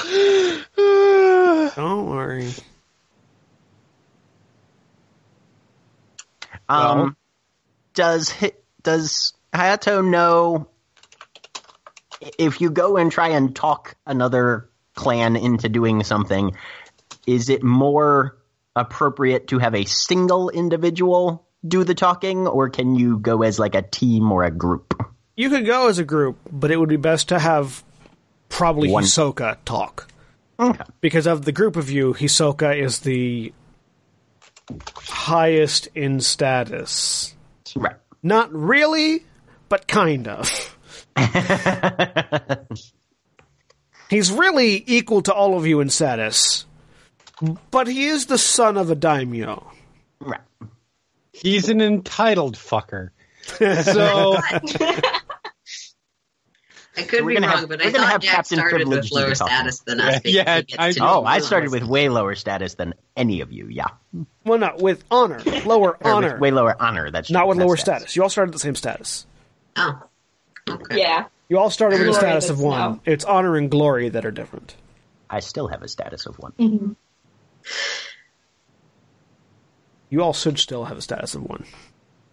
Don't 1.76 2.08
worry. 2.08 2.52
Um, 6.68 6.98
Well- 6.98 7.16
does 7.94 8.32
does 8.82 9.34
Hayato 9.52 10.06
know 10.06 10.68
if 12.38 12.60
you 12.60 12.70
go 12.70 12.96
and 12.96 13.10
try 13.10 13.28
and 13.28 13.54
talk 13.54 13.96
another 14.06 14.70
clan 14.94 15.36
into 15.36 15.68
doing 15.68 16.02
something? 16.04 16.56
Is 17.26 17.48
it 17.48 17.62
more 17.62 18.38
appropriate 18.76 19.48
to 19.48 19.58
have 19.58 19.74
a 19.74 19.84
single 19.84 20.48
individual 20.48 21.46
do 21.66 21.84
the 21.84 21.94
talking, 21.94 22.46
or 22.46 22.70
can 22.70 22.94
you 22.94 23.18
go 23.18 23.42
as 23.42 23.58
like 23.58 23.74
a 23.74 23.82
team 23.82 24.32
or 24.32 24.44
a 24.44 24.50
group? 24.50 24.94
You 25.36 25.50
could 25.50 25.66
go 25.66 25.88
as 25.88 25.98
a 25.98 26.04
group, 26.04 26.38
but 26.50 26.70
it 26.70 26.78
would 26.78 26.88
be 26.88 26.96
best 26.96 27.28
to 27.30 27.38
have 27.38 27.82
probably 28.50 28.90
One. 28.90 29.04
Hisoka 29.04 29.56
talk. 29.64 30.06
Okay. 30.58 30.84
Because 31.00 31.26
of 31.26 31.46
the 31.46 31.52
group 31.52 31.76
of 31.76 31.88
you, 31.88 32.12
Hisoka 32.12 32.78
is 32.78 33.00
the 33.00 33.54
highest 34.94 35.88
in 35.94 36.20
status. 36.20 37.34
Right. 37.74 37.96
Not 38.22 38.52
really, 38.52 39.24
but 39.70 39.88
kind 39.88 40.28
of. 40.28 40.76
He's 44.10 44.30
really 44.30 44.84
equal 44.86 45.22
to 45.22 45.32
all 45.32 45.56
of 45.56 45.66
you 45.66 45.80
in 45.80 45.88
status, 45.88 46.66
but 47.70 47.86
he 47.86 48.06
is 48.06 48.26
the 48.26 48.38
son 48.38 48.76
of 48.76 48.90
a 48.90 48.96
daimyo. 48.96 49.70
Right. 50.20 50.40
He's 51.32 51.68
an 51.68 51.80
entitled 51.80 52.56
fucker. 52.56 53.10
So 53.44 54.36
I 57.00 57.06
could 57.06 57.22
we're 57.24 57.28
be 57.30 57.34
gonna 57.34 57.46
wrong, 57.48 57.56
have- 57.58 57.68
but 57.68 57.82
I 57.82 57.90
thought 57.90 58.08
have 58.08 58.20
Jack 58.20 58.34
Captain 58.36 58.58
started 58.58 58.76
Privilege 58.76 59.10
with 59.10 59.12
lower 59.12 59.34
status 59.34 59.80
than 59.80 60.00
us. 60.00 60.20
Yeah, 60.24 60.42
yeah, 60.46 60.60
he 60.66 60.76
I- 60.78 60.92
to 60.92 61.00
Oh, 61.06 61.24
I 61.24 61.38
started 61.40 61.70
with 61.70 61.84
way 61.84 62.08
lower 62.08 62.34
status 62.34 62.74
than 62.74 62.94
any 63.16 63.40
of 63.40 63.52
you. 63.52 63.66
Yeah. 63.68 63.88
Well, 64.44 64.58
no, 64.58 64.74
with 64.78 65.04
honor, 65.10 65.40
lower 65.64 65.96
honor, 66.06 66.32
With 66.32 66.40
way 66.40 66.50
lower 66.50 66.76
honor. 66.80 67.10
That's 67.10 67.30
not 67.30 67.40
true. 67.40 67.48
with 67.48 67.58
That's 67.58 67.66
lower 67.66 67.76
stats. 67.76 67.80
status. 67.80 68.16
You 68.16 68.22
all 68.22 68.28
started 68.30 68.50
at 68.50 68.52
the 68.54 68.58
same 68.60 68.74
status. 68.74 69.26
Oh, 69.76 70.02
okay. 70.68 70.98
yeah. 70.98 71.24
You 71.48 71.58
all 71.58 71.70
started 71.70 71.98
with 72.00 72.08
a 72.10 72.14
status 72.14 72.48
of 72.50 72.60
one. 72.60 72.78
now. 72.78 73.00
It's 73.04 73.24
honor 73.24 73.56
and 73.56 73.70
glory 73.70 74.08
that 74.10 74.24
are 74.24 74.30
different. 74.30 74.76
I 75.28 75.40
still 75.40 75.68
have 75.68 75.82
a 75.82 75.88
status 75.88 76.26
of 76.26 76.38
one. 76.38 76.52
Mhm. 76.58 76.96
You 80.08 80.22
all 80.22 80.32
should 80.32 80.58
still 80.58 80.84
have 80.84 80.96
a 80.98 81.02
status 81.02 81.34
of 81.34 81.42
one. 81.42 81.64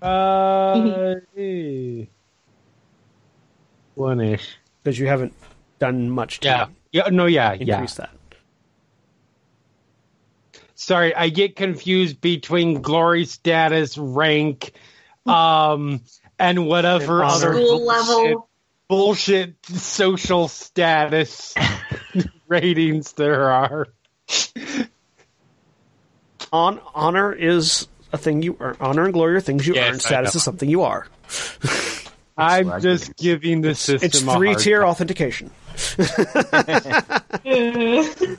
uh, 0.02 1.16
eh. 1.38 2.06
One 3.98 4.22
ish. 4.22 4.56
because 4.84 4.98
you 5.00 5.08
haven't 5.08 5.34
done 5.80 6.10
much 6.10 6.40
to 6.42 6.48
Yeah. 6.48 6.66
Yeah. 6.92 7.10
No. 7.12 7.26
Yeah. 7.26 7.54
Yeah. 7.54 7.86
that. 7.86 8.10
Sorry, 10.76 11.14
I 11.16 11.30
get 11.30 11.56
confused 11.56 12.22
between 12.22 12.82
glory 12.82 13.26
status, 13.26 13.98
rank, 13.98 14.72
um, 15.26 16.02
and 16.38 16.68
whatever 16.68 17.24
And 17.24 17.32
other 17.32 17.54
bullshit, 17.54 17.82
level. 17.88 18.50
bullshit 18.88 19.56
social 19.66 20.48
status 20.48 21.56
ratings 22.48 23.14
there 23.14 23.50
are. 23.50 23.88
On 26.54 26.80
honor 26.94 27.34
is 27.34 27.88
a 28.14 28.18
thing 28.18 28.42
you 28.44 28.56
earn. 28.60 28.78
Honor 28.80 29.06
and 29.06 29.14
glory 29.14 29.36
are 29.36 29.42
things 29.42 29.66
you 29.68 29.74
Yes, 29.74 29.94
earn. 29.96 30.00
Status 30.00 30.36
is 30.36 30.44
something 30.44 30.70
you 30.70 30.84
are. 30.84 31.08
I'm 32.38 32.68
what 32.68 32.76
I 32.76 32.80
just 32.80 33.16
giving 33.16 33.62
the 33.62 33.76
system 33.76 34.06
It's 34.06 34.22
three 34.22 34.56
tier 34.56 34.86
authentication. 34.86 35.52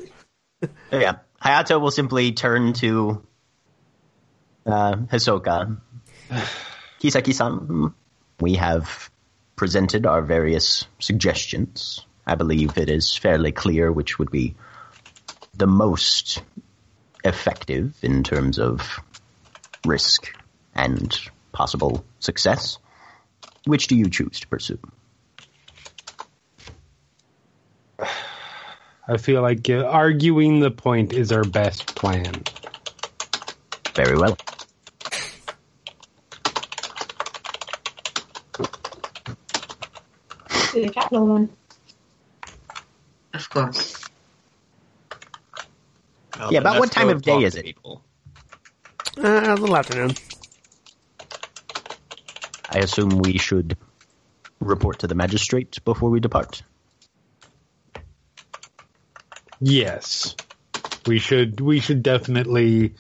Yeah. 0.93 1.17
Hayato 1.43 1.81
will 1.81 1.91
simply 1.91 2.33
turn 2.33 2.73
to 2.75 3.23
uh, 4.67 4.97
Hisoka. 4.97 5.81
Kisaki-san, 7.01 7.95
we 8.41 8.55
have 8.55 9.11
presented 9.57 10.07
our 10.07 10.23
various 10.23 10.87
suggestions. 10.99 12.05
I 12.27 12.35
believe 12.35 12.77
it 12.77 12.91
is 12.91 13.17
fairly 13.17 13.53
clear 13.53 13.93
which 13.93 14.19
would 14.19 14.31
be 14.31 14.57
the 15.55 15.67
most 15.67 16.43
effective 17.25 17.97
in 18.03 18.23
terms 18.23 18.59
of 18.59 19.01
risk 19.87 20.33
and 20.75 21.17
possible 21.53 22.05
success. 22.19 22.79
Which 23.65 23.87
do 23.87 23.97
you 23.97 24.09
choose 24.09 24.41
to 24.41 24.47
pursue? 24.49 24.79
I 29.11 29.17
feel 29.17 29.41
like 29.41 29.69
uh, 29.71 29.85
arguing 29.85 30.61
the 30.61 30.71
point 30.71 31.13
is 31.15 31.33
our 31.33 31.45
best 31.45 31.87
plan. 31.95 32.43
Very 33.95 34.19
well. 34.19 34.37
The 40.75 40.91
capital 40.95 41.27
then. 41.35 41.49
Of 43.33 43.49
course. 43.49 44.11
Well, 46.39 46.53
Yeah, 46.53 46.61
about 46.61 46.79
what 46.79 46.93
time 46.93 47.09
of 47.09 47.23
day 47.23 47.43
is 47.43 47.57
it? 47.57 47.65
People. 47.65 48.03
Uh, 49.17 49.23
a 49.23 49.57
little 49.57 49.77
afternoon. 49.77 50.15
I 52.79 52.83
assume 52.83 53.09
we 53.09 53.39
should 53.39 53.77
report 54.61 55.01
to 55.01 55.09
the 55.09 55.17
magistrate 55.17 55.85
before 55.85 56.11
we 56.11 56.21
depart. 56.21 56.63
Yes, 59.61 60.37
we 61.05 61.19
should. 61.19 61.61
We 61.61 61.81
should 61.81 62.05
definitely 62.05 62.95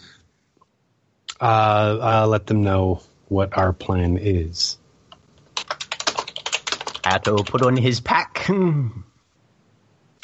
uh, 1.40 1.44
uh, 2.24 2.26
let 2.26 2.48
them 2.48 2.64
know 2.64 3.02
what 3.28 3.56
our 3.56 3.72
plan 3.72 4.18
is. 4.18 4.78
Hayato 7.05 7.46
put 7.46 7.62
on 7.62 7.76
his 7.76 8.00
pack, 8.00 8.48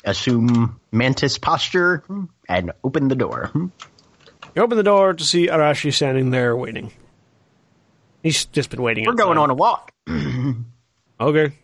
assume 0.04 0.80
mantis 0.90 1.38
posture, 1.38 2.02
and 2.48 2.72
open 2.82 3.06
the 3.06 3.14
door. 3.14 3.52
You 3.54 4.62
open 4.62 4.76
the 4.76 4.82
door 4.82 5.14
to 5.14 5.24
see 5.24 5.46
Arashi 5.46 5.92
standing 5.92 6.30
there 6.30 6.56
waiting. 6.56 6.90
He's 8.24 8.46
just 8.46 8.70
been 8.70 8.80
waiting. 8.82 9.04
We're 9.04 9.12
going 9.12 9.38
on 9.38 9.50
a 9.50 9.54
walk. 9.54 9.92
Okay. 11.20 11.54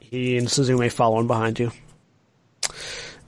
He 0.00 0.38
and 0.38 0.48
Suzume 0.48 0.90
following 0.90 1.26
behind 1.26 1.58
you. 1.58 1.70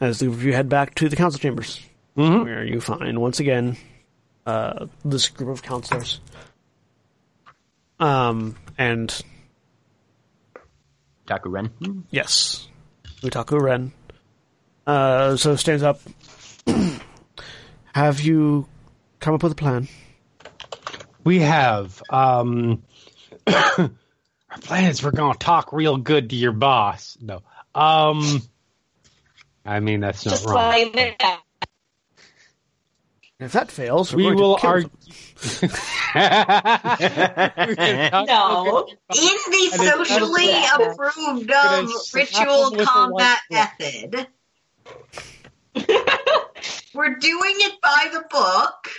As 0.00 0.20
the 0.20 0.30
you 0.30 0.54
head 0.54 0.70
back 0.70 0.94
to 0.94 1.10
the 1.10 1.16
council 1.16 1.38
chambers, 1.38 1.78
where 2.14 2.64
you 2.64 2.80
find 2.80 3.20
once 3.20 3.40
again 3.40 3.76
uh, 4.46 4.86
this 5.04 5.28
group 5.28 5.50
of 5.50 5.62
counselors. 5.62 6.18
Um, 8.00 8.56
and 8.78 9.14
Takuren. 11.26 12.04
yes, 12.10 12.66
Utaku 13.20 13.60
Ren. 13.60 13.92
Uh, 14.86 15.36
so 15.36 15.56
stands 15.56 15.82
up. 15.82 16.00
Have 17.94 18.22
you 18.22 18.66
come 19.20 19.34
up 19.34 19.42
with 19.42 19.52
a 19.52 19.56
plan? 19.56 19.88
We 21.24 21.40
have 21.40 22.02
um, 22.10 22.82
our 23.46 23.90
plan 24.60 24.90
is 24.90 25.02
we're 25.02 25.10
gonna 25.10 25.38
talk 25.38 25.72
real 25.72 25.96
good 25.96 26.30
to 26.30 26.36
your 26.36 26.52
boss. 26.52 27.16
No, 27.20 27.42
um, 27.74 28.42
I 29.64 29.80
mean 29.80 30.00
that's 30.00 30.24
not 30.24 30.32
Just 30.32 30.46
wrong. 30.46 30.56
like 30.56 31.18
that. 31.18 31.40
If 33.40 33.52
that 33.52 33.70
fails, 33.70 34.12
we're 34.12 34.18
we 34.18 34.22
going 34.24 34.36
to 34.36 34.42
will 34.42 34.56
kill 34.56 34.70
argue. 34.70 34.90
No. 36.12 36.18
In 38.86 39.38
the 39.50 39.70
socially 39.76 40.52
approved 40.74 41.50
of 41.50 41.88
ritual 42.12 42.66
him 42.66 42.72
with 42.72 42.80
a 42.80 42.84
combat 42.84 43.38
method. 43.50 44.26
We're 46.94 47.14
doing 47.14 47.54
it 47.56 47.80
by 47.80 48.08
the 48.12 48.24
book. 48.28 48.90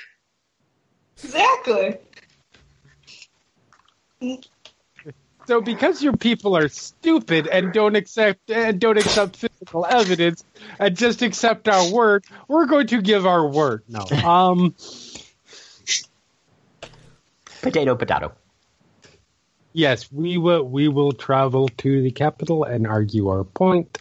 Exactly. 1.23 1.98
So 5.48 5.61
because 5.61 6.02
your 6.03 6.15
people 6.15 6.56
are 6.56 6.69
stupid 6.69 7.48
and 7.48 7.73
don't 7.73 7.95
accept 7.95 8.49
and 8.52 8.80
don't 8.80 8.98
accept 8.98 9.35
physical 9.38 9.85
evidence 9.85 10.43
and 10.80 10.95
just 10.95 11.22
accept 11.23 11.68
our 11.68 11.91
word, 11.91 12.26
we're 12.48 12.68
going 12.68 12.88
to 12.88 13.02
give 13.02 13.26
our 13.26 13.48
word. 13.48 13.84
No. 13.89 14.14
Um 14.23 14.76
Potato, 17.61 17.95
potato. 17.95 18.34
yes, 19.73 20.11
we 20.11 20.38
will 20.38 20.64
we 20.64 20.88
will 20.88 21.11
travel 21.11 21.68
to 21.69 22.02
the 22.02 22.11
capital 22.11 22.64
and 22.64 22.88
argue 22.88 23.27
our 23.30 23.43
point. 23.43 23.99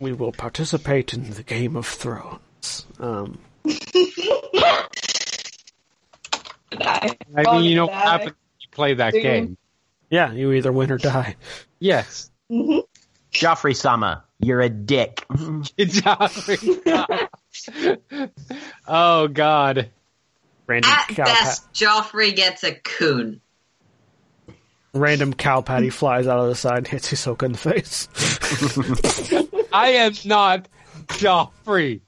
we 0.00 0.12
will 0.12 0.32
participate 0.32 1.12
in 1.14 1.30
the 1.30 1.42
Game 1.44 1.76
of 1.76 1.86
Thrones. 1.86 2.86
Um, 2.98 3.38
I 6.72 7.16
mean, 7.34 7.64
you 7.64 7.76
know 7.76 7.86
what 7.86 7.92
die. 7.92 8.00
happens 8.00 8.34
when 8.36 8.46
you 8.46 8.47
play 8.78 8.94
that 8.94 9.12
Ding. 9.12 9.22
game. 9.22 9.56
yeah, 10.08 10.32
you 10.32 10.52
either 10.52 10.70
win 10.72 10.90
or 10.92 10.98
die. 10.98 11.34
Yes. 11.80 12.30
Mm-hmm. 12.50 12.78
Joffrey 13.32 13.74
Sama, 13.76 14.24
you're 14.40 14.60
a 14.60 14.68
dick. 14.70 15.24
Joffrey. 15.78 17.28
oh 18.86 19.28
God. 19.28 19.90
Random 20.66 20.90
At 20.90 21.08
cow, 21.08 21.24
pat- 21.24 21.26
best, 21.26 21.72
Joffrey 21.72 22.34
gets 22.36 22.62
a 22.62 22.72
coon. 22.74 23.40
random 24.92 25.32
cow 25.32 25.60
patty 25.62 25.90
flies 25.90 26.26
out 26.26 26.38
of 26.40 26.48
the 26.48 26.54
side 26.54 26.78
and 26.78 26.86
hits 26.88 27.10
Hisoka 27.10 27.44
in 27.44 27.52
the 27.52 27.58
face. 27.58 28.08
I 29.72 29.90
am 29.92 30.12
not 30.24 30.68
Joffrey. 31.06 32.00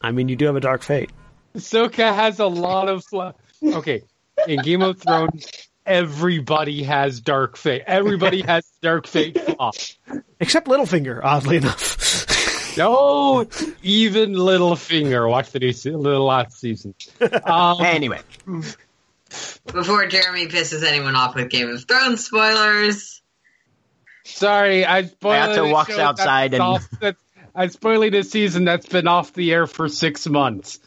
I 0.00 0.10
mean, 0.12 0.28
you 0.28 0.36
do 0.36 0.46
have 0.46 0.56
a 0.56 0.60
dark 0.60 0.82
fate. 0.82 1.10
Hisoka 1.54 2.14
has 2.14 2.38
a 2.38 2.46
lot 2.46 2.88
of 2.88 3.04
fl- 3.04 3.30
okay. 3.64 4.02
In 4.48 4.60
Game 4.62 4.82
of 4.82 5.00
Thrones, 5.00 5.46
everybody 5.86 6.82
has 6.84 7.20
dark 7.20 7.56
fate. 7.56 7.82
Everybody 7.86 8.42
has 8.42 8.64
dark 8.82 9.06
fate 9.06 9.38
flaw. 9.40 9.70
Except 10.40 10.66
Littlefinger, 10.66 11.20
oddly 11.22 11.56
enough. 11.58 12.76
No, 12.76 13.46
even 13.82 14.32
Littlefinger. 14.34 15.28
Watch 15.28 15.50
the 15.50 15.58
new 15.58 15.72
se- 15.72 15.90
the 15.90 15.96
last 15.98 16.58
season. 16.60 16.94
Um, 17.44 17.80
Anyway, 17.82 18.20
Before 19.72 20.06
Jeremy 20.06 20.46
pisses 20.46 20.84
anyone 20.84 21.16
off 21.16 21.34
with 21.34 21.50
Game 21.50 21.68
of 21.68 21.84
Thrones 21.84 22.24
spoilers. 22.24 23.22
sorry, 24.24 24.84
I 24.84 25.04
spoiled. 25.06 25.56
Hayato 25.56 25.68
a 25.68 25.72
walks 25.72 25.94
show 25.94 26.00
outside 26.00 26.54
and- 26.54 26.62
off- 26.62 26.88
I'm 27.54 27.70
spoiling 27.70 28.14
a 28.14 28.22
season 28.22 28.64
that's 28.64 28.86
been 28.86 29.08
off 29.08 29.32
the 29.32 29.52
air 29.52 29.66
for 29.66 29.88
six 29.88 30.28
months. 30.28 30.78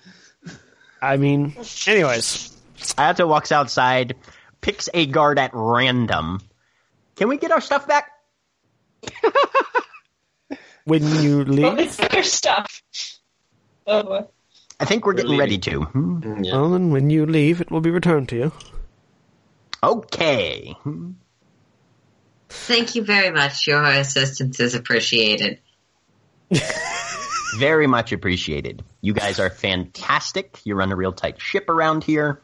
I 1.02 1.18
mean, 1.18 1.54
anyways, 1.86 2.53
Hayato 2.93 3.27
walks 3.27 3.51
outside, 3.51 4.15
picks 4.61 4.89
a 4.93 5.05
guard 5.05 5.39
at 5.39 5.51
random. 5.53 6.41
Can 7.15 7.30
we 7.30 7.38
get 7.38 7.51
our 7.51 7.61
stuff 7.61 7.88
back? 7.88 8.11
when 10.85 11.03
you 11.22 11.41
Oh, 11.41 11.43
leave, 11.43 11.80
it's 11.80 11.97
their 11.97 12.23
stuff. 12.23 12.81
Oh. 13.88 14.27
I 14.80 14.85
think 14.85 15.05
we're 15.05 15.14
getting 15.14 15.31
We're 15.31 15.39
ready 15.39 15.57
to. 15.60 15.84
Hmm. 15.84 16.43
Yeah. 16.43 16.53
well, 16.53 16.72
then 16.72 16.91
when 16.91 17.10
you 17.10 17.26
leave, 17.26 17.61
it 17.61 17.72
will 17.72 17.81
be 17.81 17.91
returned 17.91 18.30
to 18.30 18.35
you. 18.35 18.51
Okay. 19.81 20.76
Thank 22.49 22.95
you 22.95 23.03
very 23.03 23.31
much. 23.31 23.68
Your 23.68 23.84
assistance 23.84 24.60
is 24.60 24.76
appreciated. 24.76 25.60
Very 27.57 27.88
much 27.88 28.11
appreciated. 28.11 28.84
You 29.01 29.14
guys 29.14 29.39
are 29.39 29.49
fantastic. 29.49 30.60
You 30.64 30.76
run 30.76 30.91
a 30.91 30.95
real 30.95 31.11
tight 31.11 31.41
ship 31.41 31.69
around 31.69 32.03
here. 32.03 32.41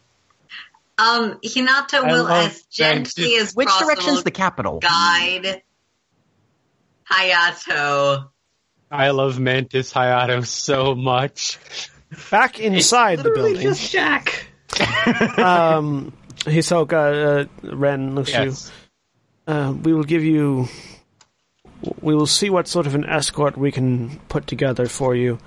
Um, 0.99 1.39
Hinata 1.45 2.05
will, 2.05 2.27
as 2.27 2.61
gently 2.63 3.35
as 3.35 3.53
Which 3.53 3.67
possible, 3.69 3.87
direction's 3.87 4.23
the 4.23 4.31
capital? 4.31 4.79
guide 4.79 5.61
Hayato. 7.09 8.29
I 8.91 9.11
love 9.11 9.39
Mantis 9.39 9.93
Hayato 9.93 10.45
so 10.45 10.95
much. 10.95 11.59
Back 12.31 12.59
inside 12.59 13.19
the 13.19 13.31
building, 13.31 13.61
just 13.61 13.91
Jack. 13.91 14.47
um, 15.37 16.11
Hisoka 16.39 17.45
uh, 17.63 17.75
Ren 17.75 18.15
looks 18.15 18.31
Yes. 18.31 18.71
you. 19.47 19.53
Uh, 19.53 19.71
we 19.73 19.93
will 19.93 20.03
give 20.03 20.23
you. 20.23 20.67
We 22.01 22.13
will 22.13 22.27
see 22.27 22.49
what 22.49 22.67
sort 22.67 22.87
of 22.87 22.95
an 22.95 23.05
escort 23.05 23.57
we 23.57 23.71
can 23.71 24.19
put 24.27 24.47
together 24.47 24.87
for 24.87 25.15
you, 25.15 25.37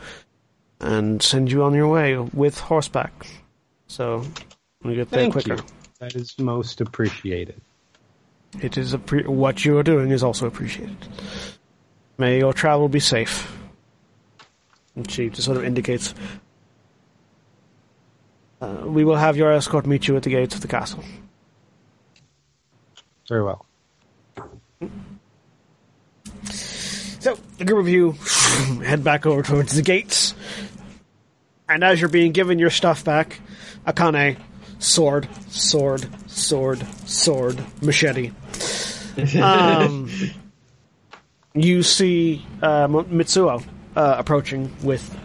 and 0.80 1.22
send 1.22 1.52
you 1.52 1.62
on 1.64 1.74
your 1.74 1.88
way 1.88 2.16
with 2.16 2.58
horseback. 2.58 3.26
So 3.86 4.24
we 4.84 4.94
get 4.94 5.10
there 5.10 5.20
Thank 5.20 5.32
quicker. 5.32 5.54
you. 5.54 5.62
That 6.00 6.14
is 6.16 6.38
most 6.38 6.80
appreciated. 6.80 7.60
It 8.60 8.76
is 8.76 8.94
appre- 8.94 9.26
what 9.26 9.64
you 9.64 9.78
are 9.78 9.82
doing 9.82 10.10
is 10.10 10.22
also 10.22 10.46
appreciated. 10.46 10.96
May 12.18 12.38
your 12.38 12.52
travel 12.52 12.88
be 12.88 13.00
safe. 13.00 13.50
And 14.94 15.10
she 15.10 15.30
just 15.30 15.44
sort 15.44 15.56
of 15.56 15.64
indicates. 15.64 16.14
Uh, 18.60 18.82
we 18.84 19.04
will 19.04 19.16
have 19.16 19.36
your 19.36 19.52
escort 19.52 19.86
meet 19.86 20.06
you 20.06 20.16
at 20.16 20.22
the 20.22 20.30
gates 20.30 20.54
of 20.54 20.60
the 20.60 20.68
castle. 20.68 21.02
Very 23.28 23.42
well. 23.42 23.64
So 26.40 27.38
the 27.58 27.64
group 27.64 27.78
of 27.80 27.88
you 27.88 28.12
head 28.84 29.02
back 29.02 29.26
over 29.26 29.42
towards 29.42 29.74
the 29.74 29.82
gates, 29.82 30.34
and 31.68 31.82
as 31.84 32.00
you're 32.00 32.10
being 32.10 32.32
given 32.32 32.58
your 32.58 32.70
stuff 32.70 33.04
back, 33.04 33.40
Akane, 33.86 34.36
sword, 34.82 35.28
sword, 35.48 36.08
sword, 36.30 36.86
sword, 37.06 37.64
machete. 37.80 38.32
Um, 39.40 40.10
you 41.54 41.82
see 41.82 42.44
uh, 42.60 42.88
Mitsuo 42.88 43.64
uh, 43.96 44.14
approaching 44.18 44.74
with 44.82 45.16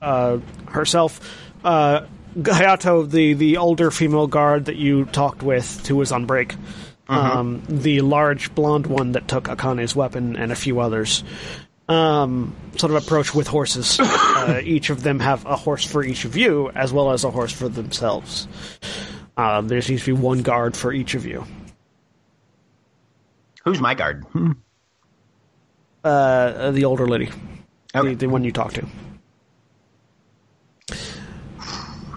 uh, 0.00 0.38
herself. 0.68 1.20
Uh, 1.64 2.06
Hayato, 2.36 3.10
the, 3.10 3.34
the 3.34 3.56
older 3.56 3.90
female 3.90 4.28
guard 4.28 4.66
that 4.66 4.76
you 4.76 5.04
talked 5.06 5.42
with, 5.42 5.86
who 5.86 5.96
was 5.96 6.12
on 6.12 6.26
break. 6.26 6.54
Um, 7.08 7.64
the 7.68 8.02
large 8.02 8.54
blonde 8.54 8.86
one 8.86 9.12
that 9.12 9.26
took 9.26 9.48
Akane's 9.48 9.96
weapon, 9.96 10.36
and 10.36 10.52
a 10.52 10.54
few 10.54 10.78
others. 10.78 11.24
Um, 11.90 12.54
sort 12.76 12.92
of 12.92 13.02
approach 13.02 13.34
with 13.34 13.48
horses. 13.48 13.98
uh, 14.02 14.60
each 14.62 14.90
of 14.90 15.02
them 15.02 15.18
have 15.18 15.44
a 15.44 15.56
horse 15.56 15.84
for 15.84 16.04
each 16.04 16.24
of 16.24 16.36
you, 16.36 16.70
as 16.70 16.92
well 16.92 17.10
as 17.10 17.24
a 17.24 17.30
horse 17.30 17.52
for 17.52 17.68
themselves. 17.68 18.46
Uh, 19.36 19.60
there 19.62 19.82
seems 19.82 20.04
to 20.04 20.14
be 20.14 20.20
one 20.20 20.42
guard 20.42 20.76
for 20.76 20.92
each 20.92 21.14
of 21.14 21.26
you. 21.26 21.44
Who's 23.64 23.80
my 23.80 23.94
guard? 23.94 24.24
Hmm. 24.32 24.52
Uh, 26.04 26.70
the 26.70 26.84
older 26.84 27.06
lady, 27.08 27.30
Okay. 27.94 28.10
the, 28.10 28.14
the 28.14 28.26
one 28.28 28.44
you 28.44 28.52
talked 28.52 28.76
to. 28.76 28.86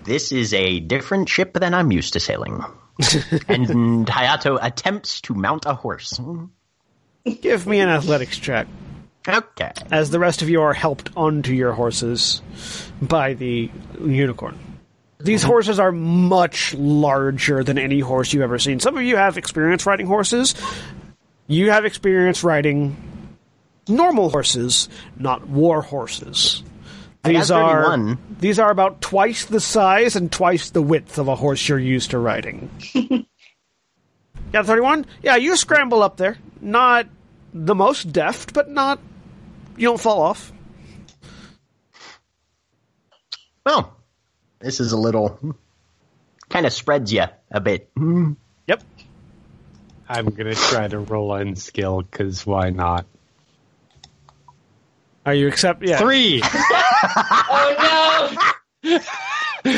This 0.06 0.32
is 0.32 0.54
a 0.54 0.80
different 0.82 1.30
ship 1.30 1.54
than 1.54 1.74
I'm 1.74 1.92
used 1.92 2.14
to 2.14 2.20
sailing. 2.20 2.62
and 3.48 4.06
Hayato 4.06 4.60
attempts 4.62 5.22
to 5.22 5.34
mount 5.34 5.66
a 5.66 5.74
horse. 5.74 6.20
Give 7.42 7.66
me 7.66 7.80
an 7.80 7.90
athletics 7.90 8.38
check. 8.38 8.68
Okay. 9.28 9.72
as 9.92 10.10
the 10.10 10.20
rest 10.20 10.42
of 10.42 10.50
you 10.50 10.62
are 10.62 10.74
helped 10.74 11.10
onto 11.16 11.54
your 11.54 11.72
horses 11.74 12.42
by 13.02 13.34
the 13.34 13.72
unicorn. 14.02 14.60
These 15.20 15.44
horses 15.44 15.80
are 15.80 15.92
much 15.94 16.74
larger 16.74 17.64
than 17.64 17.78
any 17.78 18.02
horse 18.02 18.34
you've 18.34 18.44
ever 18.44 18.60
seen. 18.60 18.82
Some 18.82 18.98
of 18.98 19.04
you 19.04 19.16
have 19.16 19.38
experience 19.38 19.86
riding 19.86 20.06
horses. 20.06 20.54
You 21.48 21.72
have 21.72 21.86
experience 21.86 22.44
riding 22.44 22.98
normal 23.88 24.30
horses, 24.30 24.90
not 25.18 25.48
war 25.48 25.82
horses. 25.82 26.64
These 27.24 27.52
are 27.52 28.18
these 28.40 28.60
are 28.60 28.70
about 28.70 29.00
twice 29.00 29.46
the 29.46 29.62
size 29.62 30.18
and 30.18 30.30
twice 30.30 30.72
the 30.72 30.82
width 30.82 31.18
of 31.18 31.30
a 31.30 31.36
horse 31.36 31.70
you're 31.70 31.80
used 31.80 32.12
to 32.12 32.18
riding. 32.18 32.70
Got 34.52 34.66
thirty 34.66 34.82
one? 34.82 35.06
Yeah, 35.22 35.38
you 35.38 35.56
scramble 35.56 36.04
up 36.04 36.18
there. 36.18 36.38
Not 36.60 37.08
the 37.54 37.76
most 37.76 38.12
deft, 38.12 38.54
but 38.54 38.70
not 38.70 39.00
you 39.78 39.88
don't 39.88 40.00
fall 40.00 40.22
off. 40.22 40.52
Well, 43.66 43.96
this 44.60 44.80
is 44.80 44.92
a 44.92 44.98
little. 44.98 45.40
Kind 46.50 46.66
of 46.66 46.74
spreads 46.74 47.12
you 47.12 47.24
a 47.52 47.60
bit. 47.62 47.90
Yep. 48.68 48.84
I'm 50.10 50.26
gonna 50.26 50.54
try 50.56 50.88
to 50.88 51.00
roll 51.00 51.34
in 51.36 51.56
skill 51.56 52.02
because 52.02 52.46
why 52.46 52.70
not? 52.70 53.06
Are 55.26 55.34
you 55.34 55.48
accept? 55.48 55.84
Yeah. 55.84 55.98
Three. 56.00 56.42
Oh 57.56 58.36
no! 58.84 59.00
So 59.66 59.72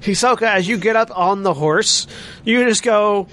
His- 0.00 0.18
Hisoka, 0.18 0.42
as 0.46 0.66
you 0.66 0.78
get 0.78 0.96
up 0.96 1.16
on 1.16 1.42
the 1.42 1.52
horse, 1.52 2.06
you 2.44 2.64
just 2.66 2.82
go. 2.82 3.28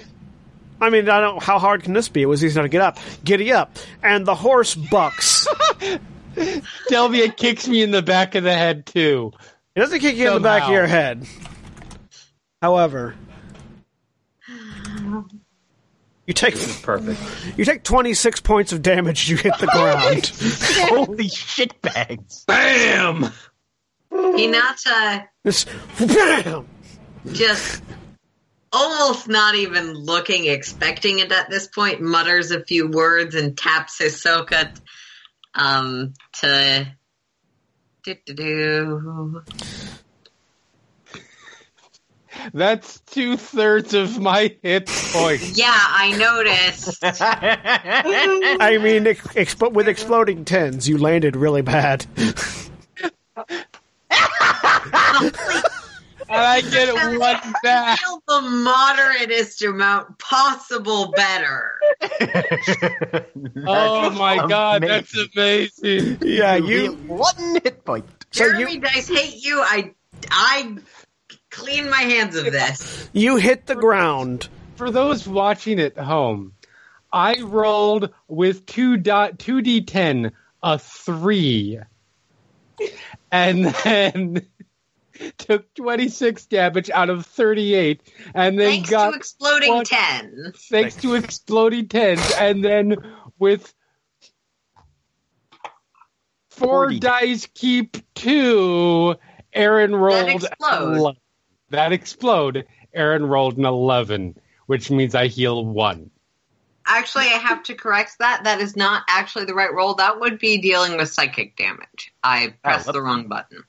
I 0.80 0.90
mean, 0.90 1.08
I 1.08 1.20
don't. 1.20 1.42
How 1.42 1.58
hard 1.58 1.82
can 1.82 1.92
this 1.94 2.08
be? 2.08 2.22
It 2.22 2.26
was 2.26 2.44
easy 2.44 2.60
to 2.60 2.68
get 2.68 2.82
up. 2.82 2.98
Giddy 3.24 3.52
up, 3.52 3.76
and 4.02 4.26
the 4.26 4.34
horse 4.34 4.74
bucks. 4.74 5.46
Delvia 6.90 7.34
kicks 7.34 7.66
me 7.66 7.82
in 7.82 7.90
the 7.90 8.02
back 8.02 8.34
of 8.34 8.44
the 8.44 8.52
head 8.52 8.84
too. 8.86 9.32
It 9.74 9.80
doesn't 9.80 10.00
kick 10.00 10.16
you 10.16 10.28
in 10.28 10.34
the 10.34 10.40
back 10.40 10.64
of 10.64 10.70
your 10.70 10.86
head. 10.86 11.26
However, 12.60 13.14
you 16.26 16.34
take 16.34 16.54
Perfect. 16.82 17.20
you 17.58 17.64
take 17.64 17.82
twenty 17.84 18.12
six 18.14 18.40
points 18.40 18.72
of 18.72 18.82
damage. 18.82 19.28
You 19.30 19.36
hit 19.36 19.56
the 19.58 19.66
ground. 19.66 20.30
Holy 21.06 21.28
shit 21.28 21.80
bags. 21.82 22.44
Bam! 22.46 23.30
Hinata 24.12 25.26
This- 25.42 25.66
bam! 25.98 26.66
just 27.32 27.82
almost 28.76 29.26
not 29.26 29.54
even 29.54 29.94
looking, 29.94 30.46
expecting 30.46 31.20
it 31.20 31.32
at 31.32 31.48
this 31.48 31.66
point, 31.66 32.02
mutters 32.02 32.50
a 32.50 32.62
few 32.62 32.88
words 32.88 33.34
and 33.34 33.56
taps 33.56 34.00
Hisoka 34.00 34.78
um, 35.54 36.12
to. 36.40 36.86
Do-do-do. 38.04 39.42
That's 42.52 43.00
two 43.00 43.36
thirds 43.36 43.94
of 43.94 44.20
my 44.20 44.54
hit 44.62 44.86
points. 44.86 45.58
Yeah, 45.58 45.74
I 45.74 46.16
noticed. 46.16 46.98
I 48.62 48.78
mean, 48.80 49.08
ex- 49.08 49.26
expo- 49.28 49.72
with 49.72 49.88
exploding 49.88 50.44
tens, 50.44 50.88
you 50.88 50.98
landed 50.98 51.34
really 51.34 51.62
bad. 51.62 52.06
And 56.28 56.40
I 56.40 56.60
get 56.60 56.92
one 57.18 57.54
back. 57.62 57.98
Feel 58.00 58.22
the 58.26 58.40
moderatest 58.42 59.62
amount 59.62 60.18
possible 60.18 61.12
better. 61.12 61.72
Oh 63.68 64.10
my 64.10 64.46
god, 64.46 64.82
that's 64.82 65.14
amazing. 65.16 66.18
yeah, 66.22 66.56
You 66.56 66.64
you. 66.82 66.92
one 67.06 67.60
hit 67.62 67.84
point. 67.84 68.04
So 68.32 68.44
you 68.44 68.52
Jeremy 68.58 68.78
Dice 68.78 69.08
hate 69.08 69.42
you. 69.44 69.60
I 69.60 69.92
I 70.30 70.76
clean 71.50 71.88
my 71.90 72.00
hands 72.02 72.36
of 72.36 72.44
this. 72.44 73.08
you 73.12 73.36
hit 73.36 73.66
the 73.66 73.74
ground. 73.74 74.48
For 74.76 74.90
those 74.90 75.26
watching 75.26 75.80
at 75.80 75.96
home, 75.96 76.52
I 77.12 77.40
rolled 77.40 78.10
with 78.28 78.66
two 78.66 78.96
dot 78.98 79.38
two 79.38 79.62
D 79.62 79.82
ten 79.82 80.32
a 80.62 80.78
three. 80.78 81.80
And 83.32 83.64
then 83.66 84.46
took 85.38 85.72
twenty 85.74 86.08
six 86.08 86.46
damage 86.46 86.90
out 86.90 87.10
of 87.10 87.26
thirty 87.26 87.74
eight 87.74 88.02
and 88.34 88.58
then 88.58 88.70
Thanks 88.70 88.90
got 88.90 89.10
to 89.10 89.16
exploding 89.16 89.84
ten. 89.84 90.52
thanks 90.70 90.96
to 90.96 91.14
exploding 91.14 91.88
tens, 91.88 92.22
and 92.38 92.64
then 92.64 92.96
with 93.38 93.74
four 96.50 96.86
40. 96.86 96.98
dice 97.00 97.48
keep 97.54 97.96
two, 98.14 99.14
Erin 99.52 99.94
rolled 99.94 100.26
that 100.26 100.34
explode. 100.34 101.16
That 101.70 101.92
explode. 101.92 102.66
Erin 102.94 103.26
rolled 103.26 103.58
an 103.58 103.66
eleven, 103.66 104.36
which 104.66 104.90
means 104.90 105.14
I 105.14 105.26
heal 105.26 105.64
one. 105.64 106.10
Actually, 106.88 107.24
I 107.24 107.38
have 107.38 107.64
to 107.64 107.74
correct 107.74 108.18
that. 108.20 108.44
That 108.44 108.60
is 108.60 108.76
not 108.76 109.02
actually 109.08 109.44
the 109.44 109.54
right 109.54 109.72
roll. 109.72 109.94
That 109.94 110.20
would 110.20 110.38
be 110.38 110.58
dealing 110.58 110.96
with 110.96 111.12
psychic 111.12 111.56
damage. 111.56 112.14
I 112.22 112.48
oh, 112.48 112.52
pressed 112.62 112.86
what- 112.86 112.92
the 112.92 113.02
wrong 113.02 113.28
button. 113.28 113.64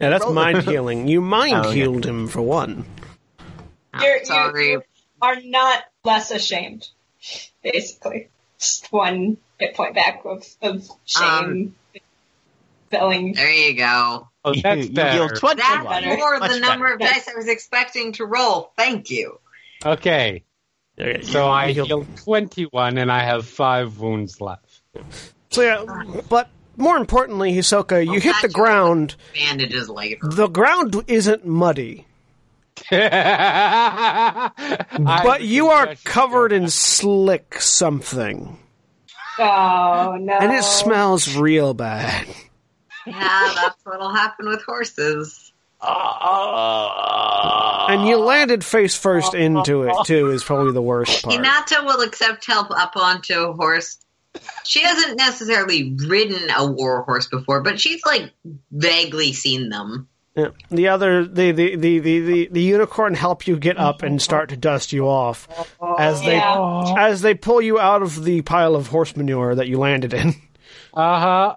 Yeah, 0.00 0.10
that's 0.10 0.28
mind 0.28 0.62
healing. 0.62 1.08
You 1.08 1.20
mind 1.20 1.54
Oh, 1.56 1.68
yeah. 1.70 1.74
healed 1.74 2.04
him 2.04 2.28
for 2.28 2.42
one. 2.42 2.84
Oh, 3.94 4.02
You're, 4.02 4.24
sorry. 4.24 4.70
you 4.72 4.82
are 5.22 5.36
not 5.42 5.84
less 6.04 6.30
ashamed, 6.30 6.86
basically. 7.62 8.28
Just 8.58 8.92
one 8.92 9.38
hit 9.58 9.74
point 9.74 9.94
back 9.94 10.22
of, 10.24 10.44
of 10.62 10.88
shame. 11.06 11.24
Um, 11.24 11.74
feeling. 12.90 13.32
There 13.34 13.50
you 13.50 13.76
go. 13.76 14.28
Oh, 14.44 14.52
You, 14.52 14.62
that's 14.62 14.76
you 14.82 14.86
heal 14.88 14.94
better. 14.94 15.28
That's 15.40 15.84
better. 15.86 16.16
more 16.16 16.38
Much 16.38 16.50
the 16.52 16.60
number 16.60 16.92
of 16.92 17.00
dice 17.00 17.26
I 17.28 17.34
was 17.36 17.48
expecting 17.48 18.12
to 18.12 18.26
roll. 18.26 18.72
Thank 18.76 19.10
you. 19.10 19.40
Okay, 19.84 20.42
Okay, 20.98 21.22
so 21.22 21.48
I 21.48 21.72
healed- 21.72 21.88
healed 21.88 22.16
twenty-one, 22.16 22.96
and 22.96 23.10
I 23.12 23.22
have 23.22 23.46
five 23.46 23.98
wounds 23.98 24.40
left. 24.40 24.80
So 25.50 25.62
yeah, 25.62 25.84
but 26.30 26.48
more 26.76 26.96
importantly, 26.96 27.52
Hisoka, 27.54 28.04
you 28.04 28.14
I'll 28.14 28.20
hit 28.20 28.34
the 28.42 28.48
you 28.48 28.50
up. 28.50 28.52
ground. 28.52 29.14
Bandages 29.34 29.88
later. 29.88 30.18
The 30.22 30.48
ground 30.48 31.02
isn't 31.06 31.46
muddy, 31.46 32.06
but 32.90 32.98
you 35.42 35.68
are 35.68 35.94
covered 36.04 36.52
in 36.52 36.68
slick 36.68 37.60
something, 37.60 38.58
Oh 39.38 40.16
no! 40.20 40.38
and 40.38 40.52
it 40.52 40.64
smells 40.64 41.36
real 41.36 41.74
bad. 41.74 42.26
Yeah, 43.06 43.52
that's 43.54 43.76
what'll 43.84 44.14
happen 44.14 44.48
with 44.48 44.62
horses. 44.64 45.52
And 47.88 48.08
you 48.08 48.16
landed 48.16 48.64
face 48.64 48.96
first 48.96 49.34
into 49.34 49.82
it 49.84 49.94
too. 50.06 50.30
Is 50.30 50.42
probably 50.42 50.72
the 50.72 50.82
worst 50.82 51.22
part. 51.22 51.36
Hinata 51.36 51.84
will 51.84 52.00
accept 52.00 52.46
help 52.46 52.70
up 52.70 52.96
onto 52.96 53.34
a 53.34 53.52
horse. 53.52 53.98
She 54.64 54.82
hasn't 54.82 55.16
necessarily 55.16 55.94
ridden 56.06 56.50
a 56.56 56.66
war 56.70 57.02
horse 57.02 57.26
before, 57.28 57.62
but 57.62 57.80
she's 57.80 58.04
like 58.04 58.32
vaguely 58.70 59.32
seen 59.32 59.68
them. 59.68 60.08
Yeah. 60.36 60.48
The 60.70 60.88
other, 60.88 61.24
the, 61.24 61.50
the, 61.52 61.76
the, 61.76 61.98
the, 61.98 62.20
the, 62.20 62.48
the 62.52 62.62
unicorn 62.62 63.14
help 63.14 63.46
you 63.46 63.56
get 63.56 63.78
up 63.78 64.02
and 64.02 64.20
start 64.20 64.50
to 64.50 64.56
dust 64.56 64.92
you 64.92 65.08
off 65.08 65.48
as 65.98 66.20
they 66.20 66.36
Yeah. 66.36 66.94
as 66.98 67.22
they 67.22 67.34
pull 67.34 67.62
you 67.62 67.78
out 67.78 68.02
of 68.02 68.22
the 68.22 68.42
pile 68.42 68.74
of 68.74 68.88
horse 68.88 69.16
manure 69.16 69.54
that 69.54 69.66
you 69.68 69.78
landed 69.78 70.12
in. 70.12 70.34
Uh 70.92 71.20
huh. 71.20 71.56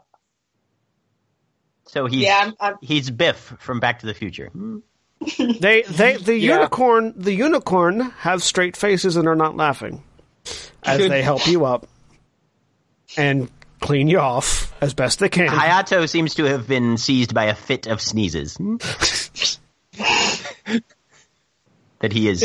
So 1.88 2.06
he's 2.06 2.22
Yeah, 2.24 2.40
I'm, 2.44 2.54
I'm, 2.60 2.76
he's 2.82 3.10
Biff 3.10 3.54
from 3.60 3.80
Back 3.80 4.00
to 4.00 4.06
the 4.06 4.14
Future. 4.14 4.52
They 5.38 5.82
they 5.82 6.16
the 6.16 6.38
Yeah. 6.38 6.56
unicorn 6.56 7.14
the 7.18 7.34
unicorn 7.34 8.00
have 8.20 8.42
straight 8.42 8.78
faces 8.78 9.18
and 9.18 9.28
are 9.28 9.36
not 9.36 9.58
laughing 9.58 10.02
as 10.84 10.98
Good. 11.00 11.12
they 11.12 11.22
help 11.22 11.46
you 11.46 11.66
up 11.66 11.88
and 13.18 13.50
clean 13.80 14.08
you 14.08 14.20
off 14.20 14.74
as 14.82 14.94
best 14.94 15.20
they 15.20 15.30
can. 15.30 15.48
Hayato 15.48 16.08
seems 16.08 16.36
to 16.36 16.44
have 16.46 16.68
been 16.68 16.98
seized 16.98 17.34
by 17.34 17.46
a 17.46 17.56
fit 17.56 17.88
of 17.88 18.02
sneezes. 18.02 18.58
Hmm? 18.58 18.78
that 22.00 22.14
he 22.14 22.30
is 22.30 22.44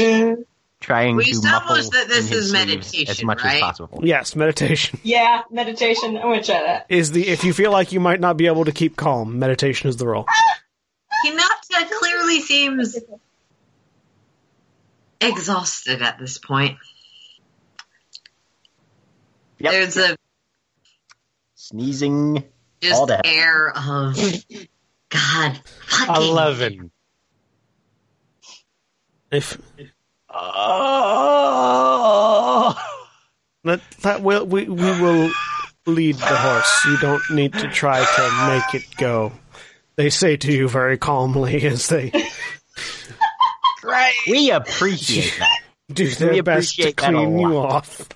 trying 0.80 1.16
We 1.16 1.24
to 1.24 1.30
established 1.30 1.92
muffle 1.92 1.98
that 1.98 2.08
this 2.08 2.26
in 2.26 2.32
his 2.32 2.44
is 2.44 2.50
sleeves 2.50 2.66
meditation, 2.66 3.10
as 3.10 3.24
much 3.24 3.42
right? 3.42 3.54
as 3.54 3.60
possible. 3.60 4.00
Yes, 4.02 4.36
meditation 4.36 5.00
yeah, 5.04 5.42
meditation. 5.50 6.16
I'm 6.16 6.22
gonna 6.22 6.42
try 6.42 6.62
that. 6.62 6.86
is 6.88 7.12
the 7.12 7.26
if 7.28 7.44
you 7.44 7.52
feel 7.52 7.72
like 7.72 7.92
you 7.92 8.00
might 8.00 8.20
not 8.20 8.36
be 8.36 8.46
able 8.46 8.64
to 8.66 8.72
keep 8.72 8.96
calm, 8.96 9.38
meditation 9.38 9.88
is 9.88 9.96
the 9.96 10.06
role. 10.06 10.26
Hinata 11.26 11.90
clearly 11.98 12.40
seems 12.40 12.98
exhausted 15.20 16.02
at 16.02 16.18
this 16.18 16.38
point. 16.38 16.76
Yep. 19.58 19.72
There's 19.72 19.96
a 19.96 20.16
Sneezing. 21.68 22.36
All 22.36 22.44
just 22.82 23.06
that. 23.06 23.24
air 23.26 23.70
of 23.70 24.14
God 25.08 25.58
fucking 25.86 26.14
Eleven. 26.14 26.90
If 29.30 29.56
Oh. 30.28 31.14
that 33.64 33.80
that 34.02 34.20
will 34.20 34.44
we 34.44 34.64
we 34.68 35.00
will 35.00 35.30
lead 35.86 36.16
the 36.16 36.36
horse. 36.36 36.84
You 36.84 36.98
don't 36.98 37.22
need 37.30 37.54
to 37.54 37.70
try 37.70 38.04
to 38.04 38.46
make 38.48 38.74
it 38.82 38.86
go. 38.98 39.32
They 39.96 40.10
say 40.10 40.36
to 40.36 40.52
you 40.52 40.68
very 40.68 40.98
calmly 40.98 41.64
as 41.64 41.88
they 41.88 42.12
We 44.28 44.50
appreciate 44.50 45.34
that. 45.38 45.60
do 45.92 46.10
their 46.10 46.32
We 46.32 46.40
best 46.42 46.76
to 46.76 46.82
appreciate 46.82 46.96
that 46.98 47.08
a 47.10 47.14
clean 47.16 47.38
you 47.38 47.54
lot. 47.54 47.72
off. 47.72 48.06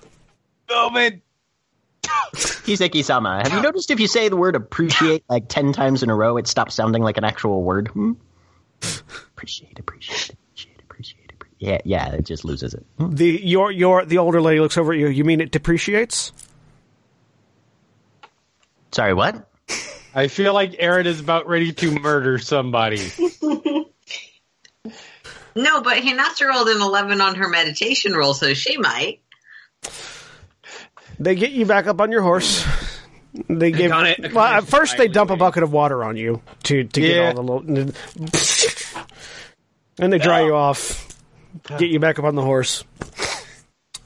Moment. 2.33 2.61
Kisaki-sama, 2.65 3.41
have 3.43 3.53
you 3.53 3.61
noticed 3.61 3.91
if 3.91 3.99
you 3.99 4.07
say 4.07 4.29
the 4.29 4.37
word 4.37 4.55
appreciate 4.55 5.23
like 5.29 5.47
ten 5.47 5.73
times 5.73 6.03
in 6.03 6.09
a 6.09 6.15
row, 6.15 6.37
it 6.37 6.47
stops 6.47 6.75
sounding 6.75 7.03
like 7.03 7.17
an 7.17 7.23
actual 7.23 7.63
word? 7.63 7.89
Hmm? 7.89 8.13
Appreciate, 9.33 9.79
appreciate, 9.79 10.31
appreciate, 10.31 10.81
appreciate, 10.81 11.31
appreciate. 11.31 11.55
Yeah, 11.59 11.79
yeah, 11.85 12.13
it 12.13 12.25
just 12.25 12.45
loses 12.45 12.73
it. 12.73 12.85
Hmm? 12.97 13.11
The 13.11 13.39
your 13.43 13.71
your 13.71 14.05
the 14.05 14.17
older 14.17 14.41
lady 14.41 14.59
looks 14.59 14.77
over 14.77 14.93
at 14.93 14.99
you. 14.99 15.07
You 15.07 15.23
mean 15.23 15.41
it 15.41 15.51
depreciates? 15.51 16.31
Sorry, 18.91 19.13
what? 19.13 19.47
I 20.15 20.27
feel 20.27 20.53
like 20.53 20.75
Erin 20.79 21.05
is 21.05 21.19
about 21.19 21.47
ready 21.47 21.71
to 21.73 21.91
murder 21.99 22.39
somebody. 22.39 23.11
No, 25.55 25.81
but 25.81 25.97
Hinata 25.97 26.47
rolled 26.47 26.69
an 26.69 26.81
11 26.81 27.21
on 27.21 27.35
her 27.35 27.49
meditation 27.49 28.13
roll, 28.13 28.33
so 28.33 28.53
she 28.53 28.77
might. 28.77 29.21
They 31.19 31.35
get 31.35 31.51
you 31.51 31.65
back 31.65 31.87
up 31.87 31.99
on 32.01 32.11
your 32.11 32.21
horse. 32.21 32.65
They 33.47 33.71
give. 33.71 33.91
Akane- 33.91 34.17
Akane 34.17 34.33
well, 34.33 34.45
at 34.45 34.63
first 34.63 34.93
they 34.93 34.97
slightly 34.97 35.13
dump 35.13 35.29
a 35.31 35.37
bucket 35.37 35.63
of 35.63 35.71
water 35.71 36.03
on 36.03 36.17
you 36.17 36.41
to 36.63 36.83
to 36.85 37.01
get 37.01 37.35
all 37.37 37.43
the 37.43 37.63
little. 37.63 37.93
And 39.99 40.13
they 40.13 40.17
dry 40.17 40.41
you 40.45 40.55
off, 40.55 41.07
get 41.77 41.89
you 41.89 41.99
back 41.99 42.19
up 42.19 42.25
on 42.25 42.35
the 42.35 42.41
horse. 42.41 42.83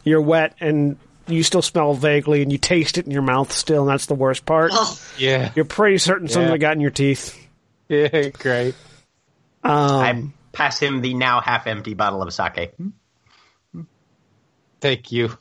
You're 0.04 0.22
wet 0.22 0.56
and 0.60 0.98
you 1.28 1.44
still 1.44 1.62
smell 1.62 1.94
vaguely, 1.94 2.42
and 2.42 2.52
you 2.52 2.58
taste 2.58 2.98
it 2.98 3.06
in 3.06 3.12
your 3.12 3.22
mouth 3.22 3.52
still, 3.54 3.84
and 3.84 3.90
that's 3.92 4.08
the 4.08 4.16
worst 4.16 4.46
part. 4.46 4.72
Oh, 4.74 5.00
Yeah. 5.18 5.52
You're 5.56 5.64
pretty 5.66 6.00
certain 6.00 6.28
something 6.28 6.60
got 6.60 6.74
in 6.74 6.82
your 6.82 6.92
teeth. 6.92 7.40
Yeah. 7.88 8.30
Great. 8.34 8.76
Um, 9.64 9.72
I 10.02 10.24
pass 10.52 10.80
him 10.80 11.00
the 11.02 11.14
now 11.14 11.40
half 11.40 11.66
empty 11.68 11.94
bottle 11.94 12.22
of 12.22 12.34
sake. 12.34 12.74
Thank 14.82 15.12
you. 15.14 15.38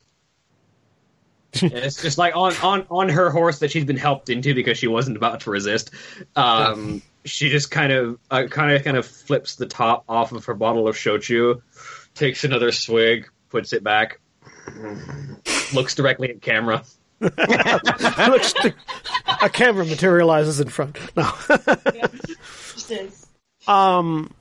It's 1.55 2.01
just 2.01 2.19
like 2.19 2.35
on, 2.37 2.55
on, 2.63 2.87
on 2.91 3.09
her 3.09 3.31
horse 3.31 3.59
that 3.61 3.71
she's 3.71 3.85
been 3.85 3.97
helped 3.97 4.29
into 4.31 4.55
because 4.55 4.79
she 4.79 4.89
wasn't 4.89 5.17
about 5.17 5.41
to 5.41 5.51
resist. 5.51 5.91
Um, 6.37 7.03
she 7.25 7.51
just 7.51 7.71
kind 7.71 7.93
of 7.93 8.19
uh, 8.31 8.47
kind 8.51 8.73
of 8.75 8.83
kind 8.85 8.97
of 8.97 9.07
flips 9.07 9.57
the 9.57 9.67
top 9.67 10.05
off 10.09 10.33
of 10.33 10.45
her 10.47 10.55
bottle 10.55 10.89
of 10.89 10.97
shochu, 10.97 11.61
takes 12.15 12.45
another 12.45 12.73
swig, 12.73 13.29
puts 13.51 13.73
it 13.73 13.85
back, 13.85 14.19
looks 15.75 15.95
directly 15.95 16.31
at 16.31 16.41
camera. 16.43 16.83
looks 17.21 18.53
to- 18.55 18.75
a 19.43 19.49
camera 19.49 19.85
materializes 19.85 20.59
in 20.59 20.69
front. 20.69 20.99
No. 21.17 21.31
Just. 22.77 23.29
Um, 23.69 24.33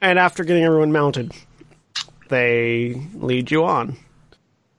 and 0.00 0.18
after 0.18 0.44
getting 0.44 0.64
everyone 0.64 0.92
mounted, 0.92 1.32
they 2.28 2.94
lead 3.14 3.50
you 3.50 3.64
on. 3.64 3.96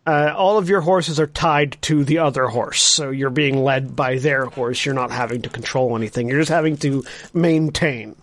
Uh, 0.08 0.34
all 0.38 0.58
of 0.58 0.70
your 0.70 0.80
horses 0.80 1.20
are 1.20 1.28
tied 1.28 1.78
to 1.82 2.06
the 2.06 2.20
other 2.20 2.48
horse, 2.48 2.82
so 2.82 3.10
you're 3.10 3.30
being 3.30 3.62
led 3.62 3.94
by 3.94 4.18
their 4.18 4.46
horse. 4.46 4.86
You're 4.86 4.96
not 4.96 5.12
having 5.12 5.42
to 5.42 5.50
control 5.50 5.98
anything. 5.98 6.30
You're 6.30 6.40
just 6.40 6.50
having 6.50 6.78
to 6.78 7.04
maintain, 7.34 8.16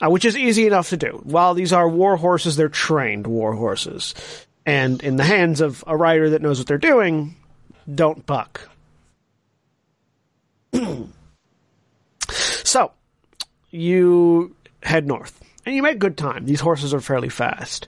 uh, 0.00 0.10
which 0.10 0.24
is 0.24 0.36
easy 0.36 0.66
enough 0.66 0.88
to 0.88 0.96
do. 0.96 1.20
While 1.22 1.54
these 1.54 1.72
are 1.72 1.88
war 1.88 2.16
horses, 2.16 2.56
they're 2.56 2.68
trained 2.68 3.28
war 3.28 3.54
horses, 3.54 4.12
and 4.66 5.00
in 5.04 5.14
the 5.14 5.22
hands 5.22 5.60
of 5.60 5.84
a 5.86 5.96
rider 5.96 6.30
that 6.30 6.42
knows 6.42 6.58
what 6.58 6.66
they're 6.66 6.78
doing, 6.78 7.36
don't 7.94 8.26
buck. 8.26 8.68
so, 12.28 12.90
you 13.70 14.56
head 14.82 15.06
north, 15.06 15.40
and 15.64 15.76
you 15.76 15.82
make 15.82 16.00
good 16.00 16.18
time. 16.18 16.44
These 16.44 16.60
horses 16.60 16.92
are 16.92 17.00
fairly 17.00 17.28
fast. 17.28 17.86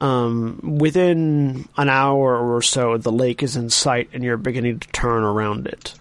Um, 0.00 0.78
within 0.78 1.68
an 1.76 1.88
hour 1.90 2.54
or 2.54 2.62
so, 2.62 2.96
the 2.96 3.12
lake 3.12 3.42
is 3.42 3.56
in 3.56 3.68
sight, 3.68 4.10
and 4.12 4.24
you're 4.24 4.38
beginning 4.38 4.80
to 4.80 4.88
turn 4.88 5.22
around 5.22 5.66
it. 5.66 5.94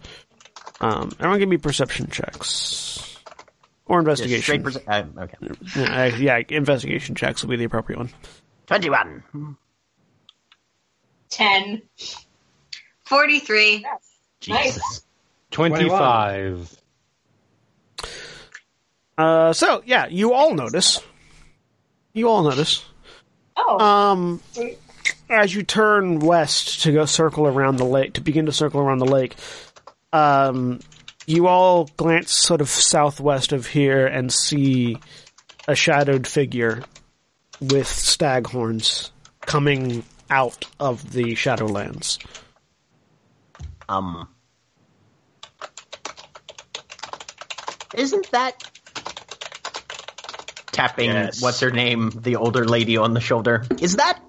Um, 0.79 1.11
everyone, 1.19 1.39
give 1.39 1.49
me 1.49 1.57
perception 1.57 2.07
checks 2.09 3.17
or 3.85 3.99
investigation. 3.99 4.41
straight 4.41 4.63
perce- 4.63 4.77
uh, 4.87 5.03
okay. 5.17 5.37
yeah, 5.75 6.03
uh, 6.03 6.17
yeah, 6.17 6.41
investigation 6.49 7.15
checks 7.15 7.43
will 7.43 7.49
be 7.49 7.57
the 7.57 7.65
appropriate 7.65 7.97
one. 7.97 8.09
21. 8.67 9.57
Ten. 11.29 11.81
43. 13.05 13.85
Jesus. 14.39 15.03
Twenty-five. 15.51 16.79
Uh, 19.17 19.51
so 19.51 19.81
yeah, 19.85 20.07
you 20.07 20.33
all 20.33 20.53
notice. 20.53 21.01
You 22.13 22.29
all 22.29 22.43
notice. 22.43 22.85
Oh, 23.61 23.79
Um, 23.79 24.41
as 25.29 25.53
you 25.53 25.63
turn 25.63 26.19
west 26.19 26.83
to 26.83 26.91
go 26.91 27.05
circle 27.05 27.45
around 27.45 27.77
the 27.77 27.85
lake, 27.85 28.13
to 28.13 28.21
begin 28.21 28.45
to 28.45 28.51
circle 28.51 28.79
around 28.79 28.99
the 28.99 29.05
lake, 29.05 29.35
um, 30.13 30.79
you 31.25 31.47
all 31.47 31.85
glance 31.97 32.31
sort 32.31 32.61
of 32.61 32.69
southwest 32.69 33.51
of 33.51 33.67
here 33.67 34.07
and 34.07 34.31
see 34.33 34.97
a 35.67 35.75
shadowed 35.75 36.25
figure 36.25 36.83
with 37.59 37.87
stag 37.87 38.47
horns 38.47 39.11
coming 39.41 40.03
out 40.29 40.65
of 40.79 41.11
the 41.11 41.35
Shadowlands. 41.35 42.17
Um. 43.87 44.27
Isn't 47.95 48.29
that 48.31 48.63
tapping 50.79 51.11
Yes. 51.11 51.41
what's 51.41 51.59
her 51.59 51.71
name, 51.71 52.11
the 52.15 52.37
older 52.37 52.65
lady 52.65 52.97
on 52.97 53.13
the 53.13 53.19
shoulder? 53.19 53.65
Is 53.79 53.97
that 53.97 54.21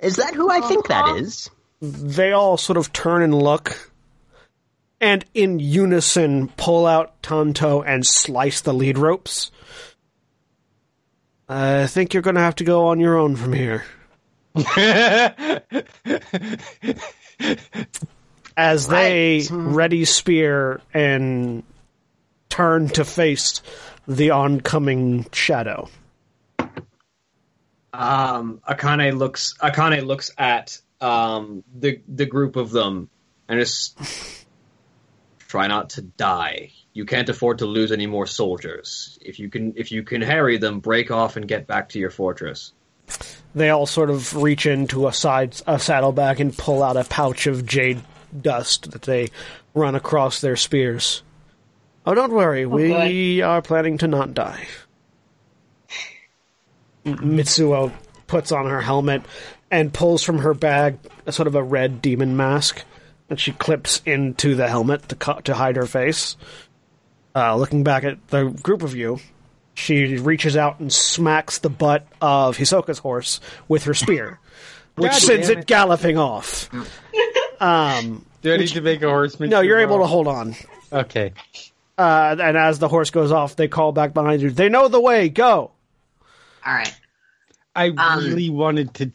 is 0.00 0.16
that 0.16 0.34
who 0.34 0.50
I 0.50 0.60
think 0.60 0.88
that 0.88 1.04
uh-huh. 1.04 1.14
is? 1.16 1.48
They 1.80 2.32
all 2.32 2.56
sort 2.56 2.76
of 2.76 2.92
turn 2.92 3.22
and 3.22 3.34
look, 3.34 3.92
and 5.00 5.24
in 5.34 5.60
unison 5.60 6.48
pull 6.48 6.86
out 6.86 7.22
tanto 7.22 7.82
and 7.82 8.04
slice 8.04 8.60
the 8.62 8.74
lead 8.74 8.98
ropes. 8.98 9.52
I 11.48 11.86
think 11.86 12.14
you're 12.14 12.22
going 12.22 12.36
to 12.36 12.40
have 12.40 12.56
to 12.56 12.64
go 12.64 12.88
on 12.88 12.98
your 12.98 13.18
own 13.18 13.36
from 13.36 13.52
here. 13.52 13.84
as 18.56 18.86
they 18.86 19.46
ready 19.50 20.04
spear 20.04 20.80
and 20.92 21.62
turn 22.48 22.88
to 22.88 23.04
face 23.04 23.62
the 24.06 24.30
oncoming 24.30 25.26
shadow. 25.32 25.88
Um, 27.92 28.60
Akane 28.68 29.18
looks 29.18 29.54
Akane 29.62 30.06
looks 30.06 30.30
at 30.38 30.80
um, 31.00 31.62
the 31.74 32.00
the 32.08 32.26
group 32.26 32.56
of 32.56 32.70
them 32.70 33.10
and 33.48 33.60
just 33.60 33.98
Try 35.52 35.66
not 35.66 35.90
to 35.90 36.00
die. 36.00 36.70
You 36.94 37.04
can't 37.04 37.28
afford 37.28 37.58
to 37.58 37.66
lose 37.66 37.92
any 37.92 38.06
more 38.06 38.26
soldiers. 38.26 39.18
If 39.20 39.38
you 39.38 39.50
can, 39.50 39.74
if 39.76 39.92
you 39.92 40.02
can 40.02 40.22
harry 40.22 40.56
them, 40.56 40.80
break 40.80 41.10
off 41.10 41.36
and 41.36 41.46
get 41.46 41.66
back 41.66 41.90
to 41.90 41.98
your 41.98 42.08
fortress. 42.08 42.72
They 43.54 43.68
all 43.68 43.84
sort 43.84 44.08
of 44.08 44.34
reach 44.34 44.64
into 44.64 45.06
a 45.08 45.12
side 45.12 45.60
a 45.66 45.78
saddlebag 45.78 46.40
and 46.40 46.56
pull 46.56 46.82
out 46.82 46.96
a 46.96 47.04
pouch 47.04 47.46
of 47.46 47.66
jade 47.66 48.00
dust 48.40 48.92
that 48.92 49.02
they 49.02 49.28
run 49.74 49.94
across 49.94 50.40
their 50.40 50.56
spears. 50.56 51.22
Oh, 52.04 52.14
don't 52.14 52.32
worry, 52.32 52.66
we 52.66 53.42
are 53.42 53.62
planning 53.62 53.98
to 53.98 54.08
not 54.08 54.34
die. 54.34 54.66
Mitsuo 57.04 57.92
puts 58.26 58.52
on 58.52 58.66
her 58.66 58.80
helmet 58.80 59.22
and 59.70 59.92
pulls 59.92 60.22
from 60.22 60.38
her 60.38 60.54
bag 60.54 60.98
a 61.26 61.32
sort 61.32 61.46
of 61.48 61.54
a 61.54 61.62
red 61.62 62.00
demon 62.02 62.36
mask 62.36 62.84
that 63.28 63.40
she 63.40 63.52
clips 63.52 64.02
into 64.04 64.54
the 64.54 64.68
helmet 64.68 65.08
to 65.08 65.16
co- 65.16 65.40
to 65.40 65.54
hide 65.54 65.76
her 65.76 65.86
face. 65.86 66.36
Uh, 67.34 67.56
looking 67.56 67.82
back 67.82 68.04
at 68.04 68.28
the 68.28 68.44
group 68.44 68.82
of 68.82 68.94
you, 68.94 69.18
she 69.74 70.16
reaches 70.18 70.56
out 70.56 70.80
and 70.80 70.92
smacks 70.92 71.58
the 71.58 71.70
butt 71.70 72.06
of 72.20 72.56
Hisoka's 72.58 72.98
horse 72.98 73.40
with 73.68 73.84
her 73.84 73.94
spear, 73.94 74.38
which 74.96 75.12
God 75.12 75.20
sends 75.20 75.48
it 75.48 75.58
it. 75.60 75.66
galloping 75.66 76.18
off. 76.18 76.68
Um, 77.60 78.26
Do 78.40 78.52
I 78.52 78.56
need 78.56 78.70
to 78.70 78.80
make 78.80 79.02
a 79.02 79.08
horseman? 79.08 79.48
no, 79.48 79.60
you're 79.60 79.78
able 79.78 79.98
to 80.00 80.06
hold 80.06 80.26
on. 80.26 80.56
Okay. 80.92 81.32
Uh, 81.98 82.36
and 82.40 82.56
as 82.56 82.78
the 82.78 82.88
horse 82.88 83.10
goes 83.10 83.30
off, 83.32 83.56
they 83.56 83.68
call 83.68 83.92
back 83.92 84.14
behind 84.14 84.40
you. 84.42 84.50
They 84.50 84.68
know 84.68 84.88
the 84.88 85.00
way. 85.00 85.28
Go. 85.28 85.72
All 86.66 86.72
right. 86.74 86.94
I 87.74 87.88
Um, 87.90 88.24
really 88.24 88.50
wanted 88.50 88.94
to. 88.94 89.10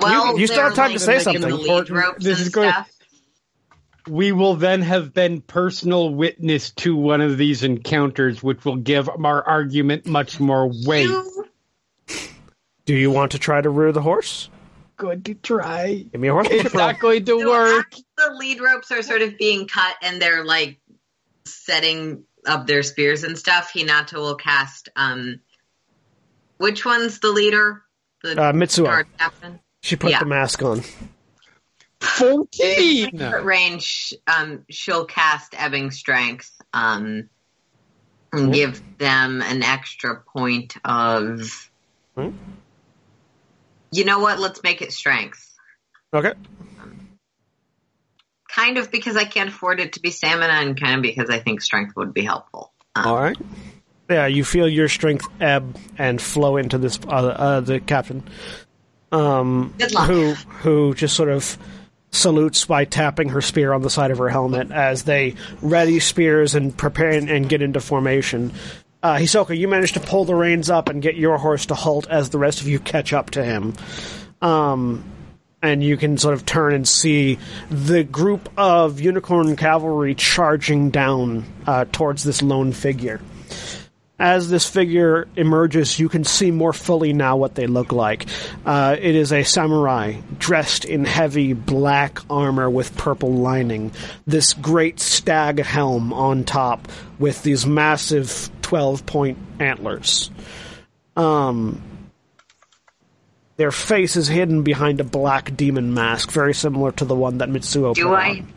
Well, 0.00 0.38
you 0.38 0.46
still 0.46 0.62
have 0.62 0.74
time 0.74 0.92
to 0.92 0.98
say 0.98 1.16
making 1.18 1.24
something. 1.24 1.42
The 1.50 1.56
lead 1.56 1.90
ropes 1.90 2.22
This 2.24 2.38
and 2.38 2.46
is 2.46 2.52
going- 2.52 2.70
stuff. 2.70 2.88
We 4.08 4.32
will 4.32 4.56
then 4.56 4.82
have 4.82 5.14
been 5.14 5.40
personal 5.42 6.12
witness 6.12 6.70
to 6.72 6.96
one 6.96 7.20
of 7.20 7.38
these 7.38 7.62
encounters, 7.62 8.42
which 8.42 8.64
will 8.64 8.76
give 8.76 9.08
our 9.08 9.42
argument 9.46 10.06
much 10.06 10.40
more 10.40 10.70
weight. 10.86 11.08
Do 12.84 12.94
you 12.94 13.12
want 13.12 13.32
to 13.32 13.38
try 13.38 13.60
to 13.60 13.70
rear 13.70 13.92
the 13.92 14.02
horse? 14.02 14.48
Going 14.96 15.22
to 15.22 15.34
try. 15.34 16.04
Give 16.10 16.20
me 16.20 16.28
a 16.28 16.32
horsemanship 16.32 16.66
It's 16.66 16.74
not 16.74 16.98
going 16.98 17.24
to 17.26 17.40
So 17.40 17.48
work. 17.48 17.94
the 18.16 18.34
lead 18.34 18.60
ropes 18.60 18.90
are 18.90 19.02
sort 19.02 19.22
of 19.22 19.38
being 19.38 19.68
cut 19.68 19.94
and 20.02 20.20
they're 20.20 20.44
like 20.44 20.78
setting 21.44 22.24
up 22.46 22.66
their 22.66 22.82
spears 22.82 23.24
and 23.24 23.38
stuff. 23.38 23.72
Hinata 23.72 24.14
will 24.14 24.36
cast. 24.36 24.88
um 24.96 25.40
Which 26.58 26.84
one's 26.84 27.18
the 27.20 27.30
leader? 27.30 27.82
The 28.22 28.40
Uh, 28.40 28.52
Mitsuo. 28.52 29.04
She 29.80 29.96
put 29.96 30.10
Yeah. 30.10 30.20
the 30.20 30.26
mask 30.26 30.62
on. 30.62 30.82
Fourteen. 32.00 33.16
Range, 33.18 34.14
um, 34.26 34.64
she'll 34.70 35.04
cast 35.04 35.54
ebbing 35.56 35.90
strength. 35.90 36.50
Um, 36.72 37.28
and 38.32 38.52
give 38.52 38.80
them 38.98 39.42
an 39.42 39.62
extra 39.62 40.22
point 40.22 40.76
of. 40.84 41.70
Hmm? 42.16 42.30
You 43.90 44.04
know 44.04 44.20
what? 44.20 44.38
Let's 44.40 44.62
make 44.62 44.80
it 44.82 44.92
strength. 44.92 45.54
Okay. 46.14 46.32
Kind 48.54 48.76
of 48.78 48.90
because 48.90 49.16
I 49.16 49.24
can't 49.24 49.48
afford 49.48 49.80
it 49.80 49.94
to 49.94 50.00
be 50.00 50.10
stamina, 50.10 50.52
and 50.52 50.78
kind 50.78 50.96
of 50.96 51.02
because 51.02 51.30
I 51.30 51.38
think 51.38 51.62
strength 51.62 51.96
would 51.96 52.12
be 52.12 52.22
helpful. 52.22 52.72
Um, 52.94 53.06
All 53.06 53.16
right. 53.18 53.36
Yeah, 54.10 54.26
you 54.26 54.44
feel 54.44 54.68
your 54.68 54.88
strength 54.88 55.26
ebb 55.40 55.78
and 55.96 56.20
flow 56.20 56.58
into 56.58 56.76
this 56.76 56.98
uh, 57.06 57.10
uh, 57.10 57.60
the 57.60 57.80
captain, 57.80 58.22
um, 59.10 59.72
Good 59.78 59.94
luck. 59.94 60.06
who 60.06 60.34
who 60.34 60.94
just 60.94 61.16
sort 61.16 61.30
of 61.30 61.56
salutes 62.10 62.66
by 62.66 62.84
tapping 62.84 63.30
her 63.30 63.40
spear 63.40 63.72
on 63.72 63.80
the 63.80 63.88
side 63.88 64.10
of 64.10 64.18
her 64.18 64.28
helmet 64.28 64.70
as 64.70 65.04
they 65.04 65.34
ready 65.62 65.98
spears 65.98 66.54
and 66.54 66.76
prepare 66.76 67.10
and, 67.10 67.30
and 67.30 67.48
get 67.48 67.62
into 67.62 67.80
formation. 67.80 68.52
Uh, 69.02 69.16
Hisoka, 69.16 69.56
you 69.56 69.66
manage 69.66 69.92
to 69.92 70.00
pull 70.00 70.26
the 70.26 70.34
reins 70.34 70.68
up 70.68 70.90
and 70.90 71.00
get 71.00 71.16
your 71.16 71.38
horse 71.38 71.66
to 71.66 71.74
halt 71.74 72.06
as 72.08 72.28
the 72.28 72.38
rest 72.38 72.60
of 72.60 72.68
you 72.68 72.78
catch 72.78 73.14
up 73.14 73.30
to 73.30 73.42
him. 73.42 73.72
Um, 74.42 75.02
and 75.62 75.82
you 75.82 75.96
can 75.96 76.18
sort 76.18 76.34
of 76.34 76.44
turn 76.44 76.74
and 76.74 76.86
see 76.86 77.38
the 77.70 78.02
group 78.02 78.48
of 78.58 79.00
unicorn 79.00 79.56
cavalry 79.56 80.14
charging 80.14 80.90
down 80.90 81.44
uh, 81.66 81.84
towards 81.92 82.24
this 82.24 82.42
lone 82.42 82.72
figure. 82.72 83.20
As 84.18 84.48
this 84.48 84.68
figure 84.68 85.26
emerges, 85.34 85.98
you 85.98 86.08
can 86.08 86.22
see 86.22 86.52
more 86.52 86.72
fully 86.72 87.12
now 87.12 87.36
what 87.36 87.56
they 87.56 87.66
look 87.66 87.90
like. 87.90 88.26
Uh, 88.64 88.96
it 89.00 89.16
is 89.16 89.32
a 89.32 89.42
samurai 89.42 90.20
dressed 90.38 90.84
in 90.84 91.04
heavy 91.04 91.54
black 91.54 92.20
armor 92.30 92.70
with 92.70 92.96
purple 92.96 93.32
lining. 93.32 93.90
This 94.24 94.54
great 94.54 95.00
stag 95.00 95.58
helm 95.60 96.12
on 96.12 96.44
top 96.44 96.86
with 97.18 97.42
these 97.42 97.66
massive 97.66 98.48
12 98.62 99.06
point 99.06 99.38
antlers. 99.58 100.30
Um, 101.16 101.82
their 103.56 103.70
face 103.72 104.16
is 104.16 104.28
hidden 104.28 104.62
behind 104.62 105.00
a 105.00 105.04
black 105.04 105.56
demon 105.56 105.94
mask, 105.94 106.30
very 106.30 106.54
similar 106.54 106.92
to 106.92 107.04
the 107.04 107.14
one 107.14 107.38
that 107.38 107.48
Mitsuo 107.48 107.94
Do 107.94 108.04
put 108.08 108.14
I? 108.14 108.28
on. 108.30 108.52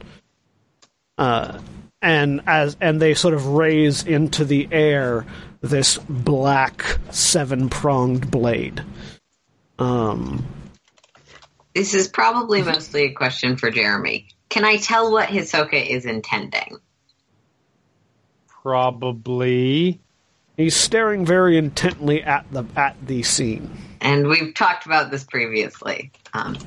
Uh, 1.18 1.62
and 2.02 2.42
as 2.46 2.76
and 2.82 3.02
they 3.02 3.14
sort 3.14 3.34
of 3.34 3.48
raise 3.48 4.04
into 4.06 4.46
the 4.46 4.68
air 4.72 5.26
this 5.62 5.98
black 5.98 7.00
seven 7.12 7.70
pronged 7.70 8.30
blade. 8.30 8.84
Um, 9.80 10.46
This 11.74 11.94
is 11.94 12.08
probably 12.08 12.62
mostly 12.62 13.04
a 13.06 13.12
question 13.14 13.58
for 13.58 13.72
Jeremy. 13.72 14.28
Can 14.50 14.64
I 14.66 14.78
tell 14.78 15.12
what 15.12 15.30
Hisoka 15.30 15.84
is 15.86 16.06
intending? 16.06 16.78
Probably. 18.62 20.00
he's 20.58 20.76
staring 20.76 21.26
very 21.26 21.58
intently 21.58 22.24
at 22.24 22.46
the 22.52 22.66
at 22.76 22.96
the 23.06 23.24
scene, 23.24 23.70
And 24.06 24.28
we've 24.28 24.54
talked 24.54 24.86
about 24.86 25.10
this 25.12 25.24
previously. 25.24 26.12
Um, 26.34 26.58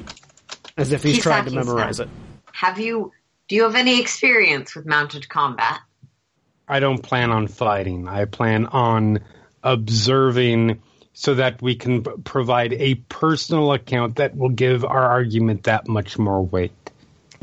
as 0.77 0.93
if 0.93 1.03
he's 1.03 1.17
He's 1.17 1.23
trying 1.23 1.45
to 1.45 1.51
talking 1.51 1.67
memorize 1.67 2.01
it. 2.01 2.09
have 2.53 2.79
you? 2.79 3.13
Do 3.49 3.57
you 3.57 3.63
have 3.63 3.77
any 3.77 4.01
experience 4.01 4.75
with 4.75 4.87
mounted 4.87 5.29
combat? 5.29 5.81
I 6.67 6.81
don't 6.81 7.03
plan 7.03 7.31
on 7.31 7.49
fighting. 7.49 8.09
I 8.09 8.27
plan 8.27 8.67
on 8.67 9.21
observing 9.63 10.83
so 11.15 11.35
that 11.35 11.63
we 11.63 11.75
can 11.75 12.03
provide 12.03 12.75
a 12.75 12.95
personal 12.95 13.73
account 13.73 14.17
that 14.17 14.37
will 14.37 14.51
give 14.51 14.85
our 14.85 15.03
argument 15.03 15.65
that 15.65 15.89
much 15.89 16.19
more 16.19 16.45
weight. 16.45 16.73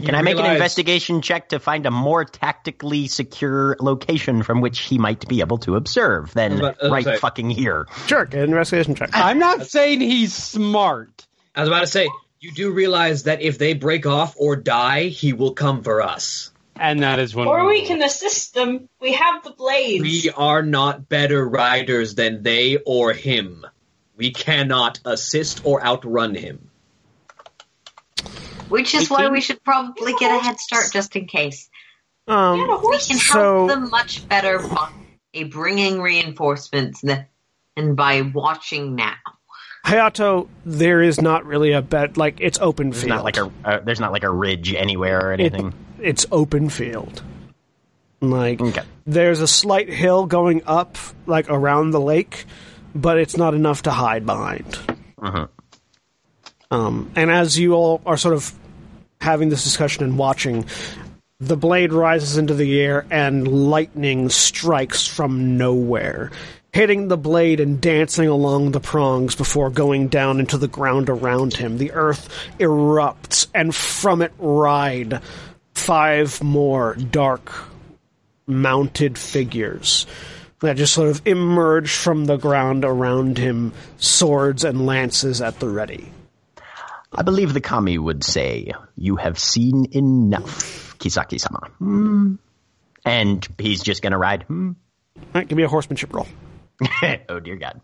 Can 0.04 0.14
I 0.14 0.22
make 0.22 0.38
an 0.38 0.46
investigation 0.46 1.22
check 1.22 1.50
to 1.50 1.60
find 1.60 1.86
a 1.86 1.92
more 1.92 2.26
tactically 2.26 3.08
secure 3.08 3.78
location 3.80 4.44
from 4.44 4.60
which 4.62 4.80
he 4.80 4.98
might 4.98 5.28
be 5.28 5.40
able 5.40 5.58
to 5.60 5.76
observe 5.76 6.34
than 6.34 6.60
about- 6.60 6.78
right 6.82 7.04
about 7.04 7.16
say- 7.16 7.20
fucking 7.20 7.50
here? 7.50 7.88
Sure, 8.08 8.26
get 8.26 8.44
an 8.44 8.50
investigation 8.50 8.96
check. 8.96 9.12
I'm 9.14 9.40
not 9.40 9.68
saying 9.68 10.02
he's 10.02 10.34
smart. 10.34 11.26
I 11.56 11.62
was 11.62 11.70
about 11.70 11.82
to 11.82 11.88
say, 11.88 12.10
you 12.42 12.52
do 12.52 12.72
realize 12.72 13.24
that 13.24 13.42
if 13.42 13.58
they 13.58 13.74
break 13.74 14.06
off 14.06 14.36
or 14.38 14.56
die, 14.56 15.06
he 15.06 15.34
will 15.34 15.54
come 15.54 15.82
for 15.82 16.02
us. 16.02 16.52
And 16.78 17.02
that 17.02 17.20
is 17.20 17.34
when 17.34 17.48
Or 17.48 17.66
we 17.66 17.86
can 17.86 18.02
assist 18.04 18.54
them. 18.54 18.90
We 19.00 19.14
have 19.14 19.44
the 19.46 19.52
blades. 19.52 20.02
We 20.04 20.30
are 20.36 20.62
not 20.62 21.08
better 21.08 21.48
riders 21.48 22.16
than 22.16 22.44
they 22.44 22.78
or 22.86 23.14
him. 23.14 23.66
We 24.18 24.32
cannot 24.32 25.00
assist 25.06 25.62
or 25.64 25.82
outrun 25.84 26.36
him. 26.36 26.70
Which 28.70 28.94
is 28.96 29.10
why 29.10 29.28
we 29.30 29.42
should 29.42 29.64
probably 29.64 30.14
get 30.20 30.32
a 30.32 30.44
head 30.44 30.60
start 30.60 30.86
just 30.92 31.16
in 31.16 31.28
case. 31.28 31.70
Um, 32.28 32.60
Yeah, 32.60 32.78
We 32.84 32.98
can 33.00 33.18
help 33.18 33.22
So- 33.22 33.68
them 33.68 33.90
much 33.90 34.28
better 34.28 34.60
by 34.60 35.44
bringing 35.50 36.02
reinforcements 36.02 37.02
than, 37.02 37.26
and 37.78 37.96
by 37.96 38.22
watching 38.22 38.96
now. 38.96 39.14
Hayato, 39.86 40.48
there 40.66 41.02
is 41.04 41.22
not 41.22 41.46
really 41.46 41.72
a 41.74 41.82
bet. 41.82 42.18
Like 42.18 42.38
it's 42.40 42.58
open 42.60 42.90
There's 42.90 43.04
field. 43.04 43.10
not 43.18 43.24
like 43.24 43.38
a 43.38 43.52
uh, 43.64 43.80
there's 43.84 44.00
not 44.00 44.12
like 44.12 44.24
a 44.24 44.32
ridge 44.32 44.74
anywhere 44.74 45.28
or 45.28 45.34
It- 45.34 45.40
anything. 45.42 45.74
it's 46.00 46.26
open 46.32 46.70
field. 46.70 47.22
Like 48.22 48.60
Okay. 48.62 48.82
there's 49.06 49.42
a 49.42 49.48
slight 49.48 49.90
hill 49.90 50.26
going 50.26 50.64
up, 50.66 50.98
like 51.28 51.52
around 51.52 51.92
the 51.92 52.00
lake, 52.02 52.46
but 52.96 53.20
it's 53.20 53.38
not 53.38 53.54
enough 53.54 53.84
to 53.84 53.92
hide 53.92 54.26
behind. 54.26 54.80
Mhm. 55.22 55.50
Um, 56.72 57.12
and 57.16 57.30
as 57.30 57.58
you 57.58 57.74
all 57.74 58.02
are 58.06 58.18
sort 58.18 58.34
of 58.34 58.54
having 59.22 59.50
this 59.50 59.64
discussion 59.64 60.04
and 60.04 60.18
watching, 60.18 60.66
the 61.40 61.58
blade 61.58 61.92
rises 61.92 62.38
into 62.38 62.54
the 62.54 62.80
air 62.80 63.06
and 63.12 63.70
lightning 63.70 64.30
strikes 64.30 65.06
from 65.06 65.58
nowhere, 65.58 66.32
hitting 66.72 67.08
the 67.08 67.18
blade 67.18 67.60
and 67.60 67.82
dancing 67.82 68.28
along 68.28 68.72
the 68.72 68.80
prongs 68.80 69.36
before 69.36 69.70
going 69.70 70.08
down 70.08 70.40
into 70.40 70.58
the 70.58 70.68
ground 70.68 71.10
around 71.10 71.54
him. 71.56 71.78
The 71.78 71.92
earth 71.92 72.30
erupts, 72.60 73.48
and 73.54 73.76
from 73.76 74.22
it 74.22 74.34
ride 74.38 75.22
five 75.74 76.42
more 76.42 76.96
dark 76.96 77.52
mounted 78.48 79.18
figures 79.18 80.06
that 80.62 80.78
just 80.78 80.94
sort 80.94 81.10
of 81.10 81.22
emerge 81.28 81.92
from 81.92 82.26
the 82.26 82.38
ground 82.38 82.86
around 82.86 83.38
him, 83.38 83.74
swords 83.98 84.64
and 84.64 84.86
lances 84.86 85.42
at 85.42 85.60
the 85.60 85.68
ready. 85.68 86.12
I 87.16 87.22
believe 87.24 87.54
the 87.54 87.62
kami 87.62 87.98
would 87.98 88.24
say, 88.24 88.72
"You 88.96 89.16
have 89.16 89.40
seen 89.40 89.88
enough, 89.92 90.98
Kisaki-sama." 91.00 91.70
Hmm. 91.80 92.36
And 93.06 93.48
he's 93.60 93.82
just 93.84 94.02
gonna 94.02 94.18
ride. 94.18 94.44
Hmm. 94.44 94.72
All 95.18 95.24
right, 95.34 95.48
give 95.48 95.56
me 95.58 95.64
a 95.64 95.68
horsemanship 95.70 96.14
roll. 96.14 96.28
oh 97.30 97.40
dear 97.40 97.56
God! 97.56 97.80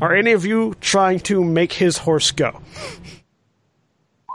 Are 0.00 0.14
any 0.14 0.32
of 0.32 0.44
you 0.46 0.74
trying 0.80 1.20
to 1.20 1.44
make 1.44 1.72
his 1.72 1.98
horse 1.98 2.30
go? 2.32 2.60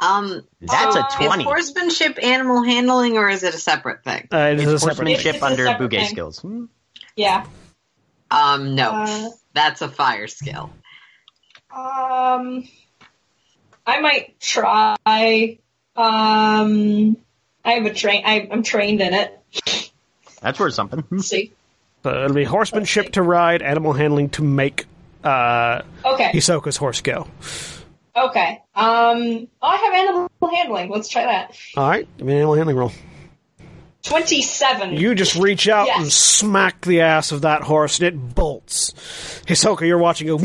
Um, 0.02 0.44
That's 0.62 0.96
a 0.96 1.00
is 1.00 1.06
twenty. 1.16 1.44
horsemanship 1.44 2.24
animal 2.24 2.62
handling, 2.64 3.18
or 3.18 3.28
is 3.30 3.44
it 3.44 3.56
a 3.56 3.58
separate 3.58 4.04
thing? 4.04 4.28
Uh, 4.32 4.38
it 4.54 4.60
is 4.60 4.72
It's 4.74 4.84
separate. 4.84 4.96
horsemanship 4.98 5.36
It's 5.36 5.44
a 5.44 5.46
under 5.48 5.66
separate 5.66 5.90
Bugei 5.92 5.98
thing. 6.02 6.10
skills. 6.10 6.40
Hmm. 6.40 6.66
Yeah. 7.16 7.46
Um, 8.30 8.76
no, 8.76 8.92
Uh, 8.92 9.30
that's 9.54 9.82
a 9.82 9.88
fire 9.90 10.28
skill. 10.28 10.70
Um, 11.76 12.64
I 13.88 14.00
might 14.02 14.40
try. 14.40 15.58
Um, 15.96 17.18
I 17.66 17.72
have 17.72 17.86
a 17.86 17.94
train. 17.94 18.24
I, 18.26 18.48
I'm 18.52 18.62
trained 18.62 19.02
in 19.02 19.14
it. 19.14 19.40
That's 20.42 20.60
worth 20.60 20.74
something. 20.76 21.04
Let's 21.10 21.28
see. 21.28 21.54
So 22.04 22.14
it'll 22.26 22.36
be 22.36 22.44
horsemanship 22.44 23.14
to 23.14 23.22
ride, 23.24 23.62
animal 23.62 23.94
handling 23.94 24.30
to 24.32 24.44
make 24.44 24.86
uh, 25.24 25.82
Okay. 26.06 26.32
Hisoka's 26.32 26.78
horse 26.78 27.02
go. 27.02 27.28
Okay. 28.16 28.62
Um, 28.76 29.48
I 29.62 29.76
have 29.78 29.94
animal 29.94 30.30
handling. 30.54 30.90
Let's 30.92 31.08
try 31.10 31.26
that. 31.26 31.58
All 31.76 31.90
right, 31.90 32.08
give 32.18 32.28
me 32.28 32.34
an 32.34 32.38
animal 32.40 32.56
handling 32.56 32.78
roll. 32.78 32.92
Twenty-seven. 34.04 34.94
You 34.94 35.16
just 35.16 35.36
reach 35.36 35.68
out 35.68 35.88
Yes. 35.88 36.00
and 36.00 36.12
smack 36.14 36.82
the 36.82 37.02
ass 37.02 37.32
of 37.32 37.42
that 37.42 37.64
horse, 37.64 38.00
and 38.00 38.08
it 38.08 38.36
bolts. 38.36 38.94
Hisoka, 39.48 39.82
you're 39.88 39.98
watching 39.98 40.28
go. 40.28 40.38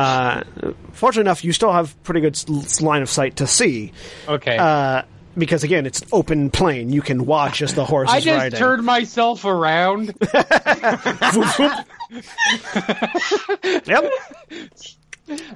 "Nyah!" 0.00 0.44
Uh, 0.62 0.72
fortunately 0.92 1.28
enough, 1.28 1.44
you 1.44 1.52
still 1.52 1.72
have 1.72 2.00
pretty 2.02 2.20
good 2.20 2.34
s- 2.36 2.80
line 2.80 3.02
of 3.02 3.10
sight 3.10 3.36
to 3.36 3.46
see, 3.46 3.92
Okay. 4.28 4.56
uh, 4.58 5.02
because 5.38 5.62
again, 5.64 5.86
it's 5.86 6.00
an 6.02 6.08
open 6.12 6.50
plain. 6.50 6.90
You 6.92 7.02
can 7.02 7.24
watch 7.26 7.62
as 7.62 7.74
the 7.74 7.84
horse 7.84 8.08
I 8.10 8.18
is 8.18 8.24
just 8.24 8.36
riding. 8.38 8.58
turned 8.58 8.84
myself 8.84 9.44
around. 9.44 10.14
Yep. 13.86 14.10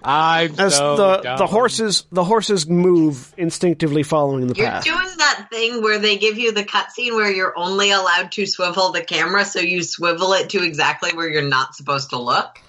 I'm 0.05 0.55
As 0.61 0.77
so 0.77 0.97
the 0.97 1.16
dumb. 1.23 1.39
the 1.39 1.47
horses 1.49 2.05
the 2.12 2.23
horses 2.23 2.69
move 2.69 3.35
instinctively 3.37 4.05
following 4.05 4.47
the 4.47 4.55
You're 4.55 4.69
path. 4.69 4.85
doing 4.85 5.09
that 5.19 5.49
thing 5.51 5.83
where 5.83 5.99
they 5.99 6.16
give 6.16 6.39
you 6.39 6.53
the 6.53 6.62
cutscene 6.62 7.16
where 7.16 7.31
you're 7.33 7.59
only 7.59 7.91
allowed 7.91 8.31
to 8.33 8.47
swivel 8.47 8.93
the 8.93 9.03
camera, 9.03 9.45
so 9.45 9.59
you 9.59 9.83
swivel 9.83 10.33
it 10.35 10.51
to 10.51 10.62
exactly 10.62 11.11
where 11.12 11.29
you're 11.29 11.43
not 11.49 11.75
supposed 11.75 12.11
to 12.11 12.21
look. 12.21 12.61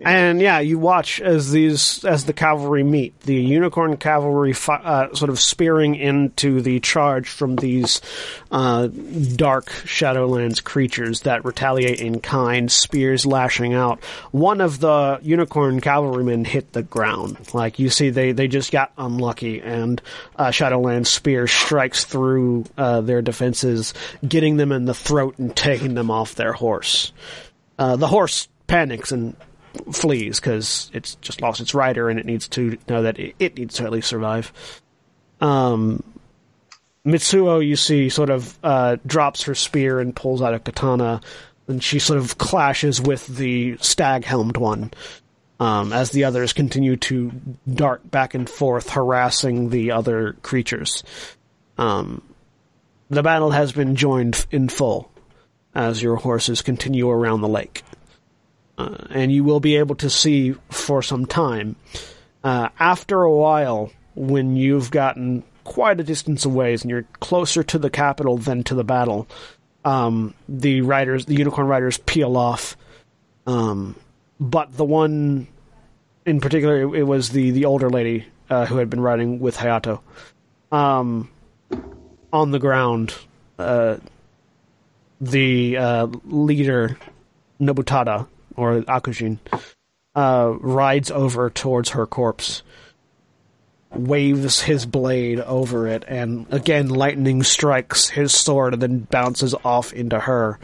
And 0.00 0.40
yeah, 0.40 0.60
you 0.60 0.78
watch 0.78 1.20
as 1.20 1.50
these 1.50 2.04
as 2.04 2.24
the 2.24 2.32
cavalry 2.32 2.84
meet. 2.84 3.18
The 3.20 3.34
unicorn 3.34 3.96
cavalry 3.96 4.52
fi- 4.52 4.76
uh, 4.76 5.14
sort 5.14 5.30
of 5.30 5.40
spearing 5.40 5.94
into 5.96 6.60
the 6.60 6.80
charge 6.80 7.28
from 7.28 7.56
these 7.56 8.00
uh, 8.50 8.88
dark 9.36 9.66
Shadowlands 9.66 10.62
creatures 10.62 11.22
that 11.22 11.44
retaliate 11.44 12.00
in 12.00 12.20
kind, 12.20 12.70
spears 12.70 13.26
lashing 13.26 13.74
out. 13.74 14.02
One 14.30 14.60
of 14.60 14.78
the 14.80 15.18
unicorn 15.22 15.80
cavalrymen 15.80 16.44
hit 16.44 16.72
the 16.72 16.82
ground. 16.82 17.54
Like 17.54 17.78
you 17.78 17.90
see, 17.90 18.10
they 18.10 18.32
they 18.32 18.48
just 18.48 18.70
got 18.70 18.92
unlucky, 18.96 19.60
and 19.60 20.00
uh, 20.36 20.48
Shadowlands 20.48 21.06
spear 21.08 21.46
strikes 21.46 22.04
through 22.04 22.64
uh, 22.78 23.00
their 23.00 23.22
defenses, 23.22 23.94
getting 24.26 24.56
them 24.56 24.70
in 24.72 24.84
the 24.84 24.94
throat 24.94 25.38
and 25.38 25.54
taking 25.56 25.94
them 25.94 26.10
off 26.10 26.36
their 26.36 26.52
horse. 26.52 27.12
Uh, 27.78 27.96
the 27.96 28.06
horse 28.06 28.48
panics 28.66 29.12
and 29.12 29.36
flees 29.92 30.38
because 30.38 30.90
it's 30.94 31.16
just 31.16 31.42
lost 31.42 31.60
its 31.60 31.74
rider 31.74 32.08
and 32.08 32.18
it 32.18 32.26
needs 32.26 32.48
to 32.48 32.78
know 32.88 33.02
that 33.02 33.18
it, 33.18 33.34
it 33.38 33.58
needs 33.58 33.74
to 33.74 33.84
at 33.84 33.90
least 33.90 34.08
survive. 34.08 34.52
Um, 35.40 36.02
Mitsuo, 37.04 37.64
you 37.64 37.76
see, 37.76 38.08
sort 38.08 38.30
of 38.30 38.58
uh, 38.62 38.96
drops 39.04 39.42
her 39.42 39.54
spear 39.54 40.00
and 40.00 40.16
pulls 40.16 40.40
out 40.40 40.54
a 40.54 40.58
katana, 40.58 41.20
and 41.68 41.82
she 41.82 41.98
sort 41.98 42.18
of 42.18 42.38
clashes 42.38 43.00
with 43.00 43.26
the 43.26 43.76
stag 43.78 44.24
helmed 44.24 44.56
one. 44.56 44.90
Um, 45.60 45.92
as 45.92 46.10
the 46.10 46.24
others 46.24 46.52
continue 46.52 46.96
to 46.96 47.30
dart 47.72 48.10
back 48.10 48.34
and 48.34 48.50
forth, 48.50 48.90
harassing 48.90 49.70
the 49.70 49.92
other 49.92 50.32
creatures. 50.42 51.04
Um, 51.78 52.22
the 53.08 53.22
battle 53.22 53.50
has 53.52 53.70
been 53.70 53.94
joined 53.94 54.46
in 54.50 54.68
full 54.68 55.10
as 55.74 56.02
your 56.02 56.16
horses 56.16 56.62
continue 56.62 57.10
around 57.10 57.40
the 57.40 57.48
lake. 57.48 57.82
Uh, 58.76 58.96
and 59.10 59.32
you 59.32 59.44
will 59.44 59.60
be 59.60 59.76
able 59.76 59.94
to 59.96 60.10
see 60.10 60.54
for 60.70 61.02
some 61.02 61.26
time. 61.26 61.76
Uh, 62.42 62.68
after 62.78 63.22
a 63.22 63.32
while, 63.32 63.90
when 64.14 64.56
you've 64.56 64.90
gotten 64.90 65.42
quite 65.62 66.00
a 66.00 66.04
distance 66.04 66.44
away 66.44 66.74
and 66.74 66.84
you're 66.84 67.06
closer 67.20 67.62
to 67.62 67.78
the 67.78 67.90
capital 67.90 68.36
than 68.36 68.62
to 68.64 68.74
the 68.74 68.84
battle, 68.84 69.28
um, 69.84 70.34
the 70.48 70.80
riders, 70.82 71.26
the 71.26 71.34
unicorn 71.34 71.66
riders, 71.66 71.98
peel 71.98 72.36
off. 72.36 72.76
Um, 73.46 73.96
but 74.40 74.76
the 74.76 74.84
one 74.84 75.46
in 76.26 76.40
particular, 76.40 76.82
it, 76.82 77.00
it 77.00 77.02
was 77.04 77.30
the 77.30 77.50
the 77.50 77.64
older 77.64 77.90
lady 77.90 78.26
uh, 78.50 78.66
who 78.66 78.76
had 78.76 78.90
been 78.90 79.00
riding 79.00 79.40
with 79.40 79.56
Hayato. 79.56 80.00
Um, 80.72 81.30
on 82.32 82.50
the 82.50 82.58
ground, 82.58 83.14
uh, 83.58 83.96
the 85.24 85.76
uh, 85.76 86.06
leader 86.24 86.98
Nobutada 87.60 88.26
or 88.56 88.82
Akujin 88.82 89.38
uh, 90.14 90.52
rides 90.60 91.10
over 91.10 91.50
towards 91.50 91.90
her 91.90 92.06
corpse, 92.06 92.62
waves 93.90 94.60
his 94.60 94.86
blade 94.86 95.40
over 95.40 95.88
it, 95.88 96.04
and 96.06 96.46
again 96.50 96.88
lightning 96.88 97.42
strikes 97.42 98.08
his 98.08 98.32
sword 98.32 98.74
and 98.74 98.82
then 98.82 98.98
bounces 99.00 99.54
off 99.64 99.92
into 99.92 100.20
her. 100.20 100.58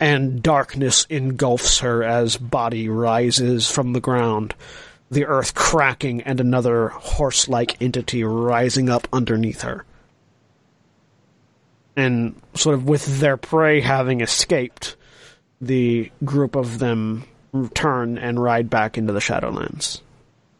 And 0.00 0.42
darkness 0.42 1.06
engulfs 1.08 1.78
her 1.78 2.02
as 2.02 2.36
body 2.36 2.88
rises 2.88 3.70
from 3.70 3.92
the 3.92 4.00
ground, 4.00 4.54
the 5.10 5.24
earth 5.24 5.54
cracking 5.54 6.22
and 6.22 6.40
another 6.40 6.88
horse-like 6.88 7.80
entity 7.80 8.24
rising 8.24 8.90
up 8.90 9.06
underneath 9.12 9.62
her 9.62 9.84
and 11.96 12.40
sort 12.54 12.74
of 12.74 12.84
with 12.86 13.20
their 13.20 13.36
prey 13.36 13.80
having 13.80 14.20
escaped, 14.20 14.96
the 15.60 16.10
group 16.24 16.56
of 16.56 16.78
them 16.78 17.24
turn 17.74 18.18
and 18.18 18.38
ride 18.40 18.68
back 18.68 18.98
into 18.98 19.12
the 19.12 19.20
Shadowlands. 19.20 20.00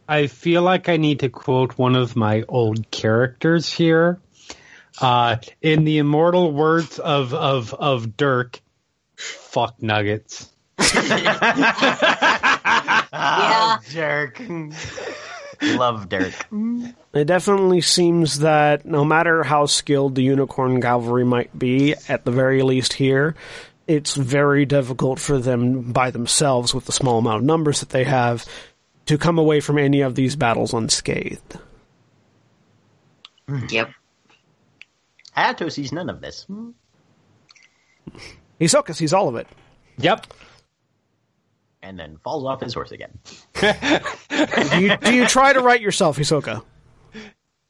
I 0.08 0.26
feel 0.26 0.62
like 0.62 0.88
I 0.88 0.96
need 0.96 1.20
to 1.20 1.28
quote 1.28 1.78
one 1.78 1.96
of 1.96 2.14
my 2.14 2.44
old 2.48 2.90
characters 2.90 3.72
here. 3.72 4.20
Uh, 5.00 5.36
in 5.60 5.84
the 5.84 5.98
immortal 5.98 6.52
words 6.52 7.00
of 7.00 7.34
of 7.34 7.74
of 7.74 8.16
Dirk, 8.16 8.60
"Fuck 9.16 9.82
nuggets." 9.82 10.48
Yeah. 13.14 13.78
Dirk. 13.92 14.42
Love 15.76 16.08
Dirk. 16.08 16.32
Mm. 16.52 16.94
It 17.12 17.24
definitely 17.24 17.80
seems 17.80 18.40
that 18.40 18.84
no 18.84 19.04
matter 19.04 19.42
how 19.42 19.66
skilled 19.66 20.14
the 20.14 20.22
Unicorn 20.22 20.80
Cavalry 20.80 21.24
might 21.24 21.56
be, 21.58 21.94
at 22.08 22.24
the 22.24 22.30
very 22.30 22.62
least 22.62 22.92
here, 22.92 23.34
it's 23.86 24.14
very 24.14 24.64
difficult 24.64 25.18
for 25.18 25.38
them 25.38 25.92
by 25.92 26.10
themselves, 26.10 26.74
with 26.74 26.86
the 26.86 26.92
small 26.92 27.18
amount 27.18 27.38
of 27.38 27.44
numbers 27.44 27.80
that 27.80 27.90
they 27.90 28.04
have, 28.04 28.44
to 29.06 29.18
come 29.18 29.38
away 29.38 29.60
from 29.60 29.78
any 29.78 30.00
of 30.00 30.14
these 30.14 30.36
battles 30.36 30.72
unscathed. 30.72 31.58
Hmm. 33.48 33.66
Yep. 33.68 33.90
Hayato 35.36 35.70
sees 35.70 35.92
none 35.92 36.08
of 36.08 36.20
this. 36.20 36.46
Hisoka 38.60 38.94
sees 38.94 39.12
all 39.12 39.28
of 39.28 39.36
it. 39.36 39.46
Yep. 39.98 40.26
And 41.84 41.98
then 41.98 42.16
falls 42.24 42.46
off 42.46 42.62
his 42.62 42.72
horse 42.72 42.92
again. 42.92 43.18
Do 43.60 44.80
you, 44.80 44.96
do 44.96 45.14
you 45.14 45.26
try 45.26 45.52
to 45.52 45.60
right 45.60 45.80
yourself, 45.80 46.16
Hisoka? 46.16 46.64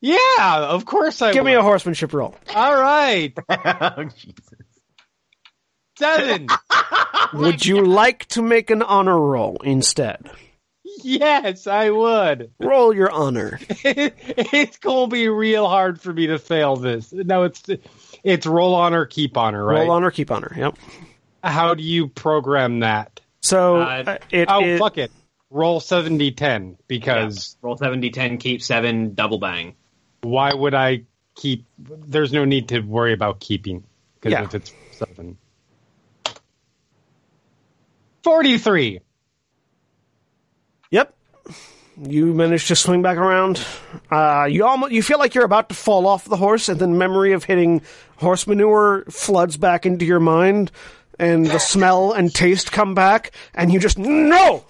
Yeah, 0.01 0.67
of 0.69 0.85
course 0.85 1.21
I. 1.21 1.33
Give 1.33 1.45
me 1.45 1.55
a 1.55 1.63
horsemanship 1.63 2.13
roll. 2.13 2.37
All 2.55 2.77
right, 2.77 3.37
oh, 3.49 4.05
Jesus. 4.05 4.55
seven. 5.99 6.47
Would 7.35 7.67
you 7.67 7.85
like 7.85 8.27
to 8.27 8.43
make 8.43 8.71
an 8.71 8.83
honor 8.83 9.19
roll 9.19 9.57
instead? 9.65 10.31
yes, 11.03 11.67
I 11.67 11.91
would. 11.91 12.53
Roll 12.61 12.95
your 12.95 13.11
honor. 13.11 13.59
it's 13.69 14.77
gonna 14.77 15.09
be 15.09 15.29
real 15.29 15.67
hard 15.67 16.01
for 16.01 16.13
me 16.13 16.29
to 16.29 16.39
fail 16.39 16.77
this. 16.77 17.13
No, 17.13 17.45
it's 17.45 17.63
it's 18.23 18.47
roll 18.47 18.75
honor, 18.75 19.07
keep 19.07 19.37
honor, 19.37 19.65
right? 19.65 19.81
Roll 19.81 19.91
honor, 19.91 20.11
keep 20.11 20.31
honor. 20.31 20.53
Yep. 20.57 20.77
How 21.43 21.75
do 21.75 21.83
you 21.83 22.09
program 22.09 22.81
that? 22.81 23.21
So 23.45 23.77
Uh, 23.77 24.03
uh, 24.07 24.19
it 24.31 24.49
oh, 24.51 24.65
is- 24.65 24.81
fuck 24.81 24.97
it. 24.97 25.13
Roll 25.51 25.79
70-10 25.81 26.77
because 26.89 27.57
Roll 27.63 27.77
70, 27.77 28.11
10, 28.11 28.39
keep 28.39 28.61
7, 28.63 29.15
double 29.15 29.39
bang. 29.39 29.77
why 30.23 30.53
would 30.53 30.73
I 30.75 31.03
keep? 31.37 31.67
There's 31.79 32.33
no 32.33 32.45
need 32.47 32.69
to 32.71 32.81
worry 32.81 33.13
about 33.13 33.39
keeping 33.41 33.85
because 34.15 34.33
Yeah. 34.33 34.43
if 34.45 34.55
it's 34.55 34.73
seven. 34.93 35.37
43. 38.23 39.01
Yep. 40.91 41.15
You 42.03 42.33
manage 42.35 42.67
to 42.69 42.77
swing 42.77 43.03
back 43.03 43.19
around. 43.19 43.65
Uh, 44.11 44.47
you 44.51 44.65
almost 44.65 44.93
you 44.93 45.03
feel 45.03 45.19
like 45.19 45.35
you're 45.35 45.45
about 45.45 45.69
to 45.69 45.75
fall 45.75 46.07
off 46.07 46.25
the 46.25 46.37
horse, 46.37 46.69
and 46.69 46.81
then 46.81 46.99
memory 46.99 47.33
of 47.33 47.45
hitting 47.45 47.83
horse 48.17 48.47
manure 48.47 49.05
floods 49.11 49.57
back 49.57 49.87
into 49.87 50.05
your 50.05 50.21
mind, 50.21 50.73
and 51.19 51.47
the 51.47 51.59
smell 51.59 52.13
and 52.13 52.35
taste 52.35 52.73
come 52.73 52.95
back, 52.95 53.33
and 53.55 53.73
you 53.73 53.81
just 53.81 53.99
no. 53.99 54.65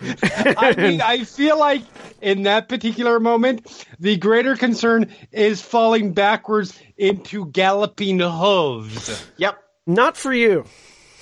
I 0.00 0.74
mean, 0.76 1.00
I 1.00 1.24
feel 1.24 1.58
like 1.58 1.82
in 2.20 2.44
that 2.44 2.68
particular 2.68 3.20
moment, 3.20 3.86
the 3.98 4.16
greater 4.16 4.56
concern 4.56 5.12
is 5.32 5.62
falling 5.62 6.12
backwards 6.12 6.78
into 6.96 7.46
galloping 7.46 8.20
hooves. 8.20 9.24
Yep. 9.36 9.62
Not 9.86 10.16
for 10.16 10.32
you. 10.32 10.64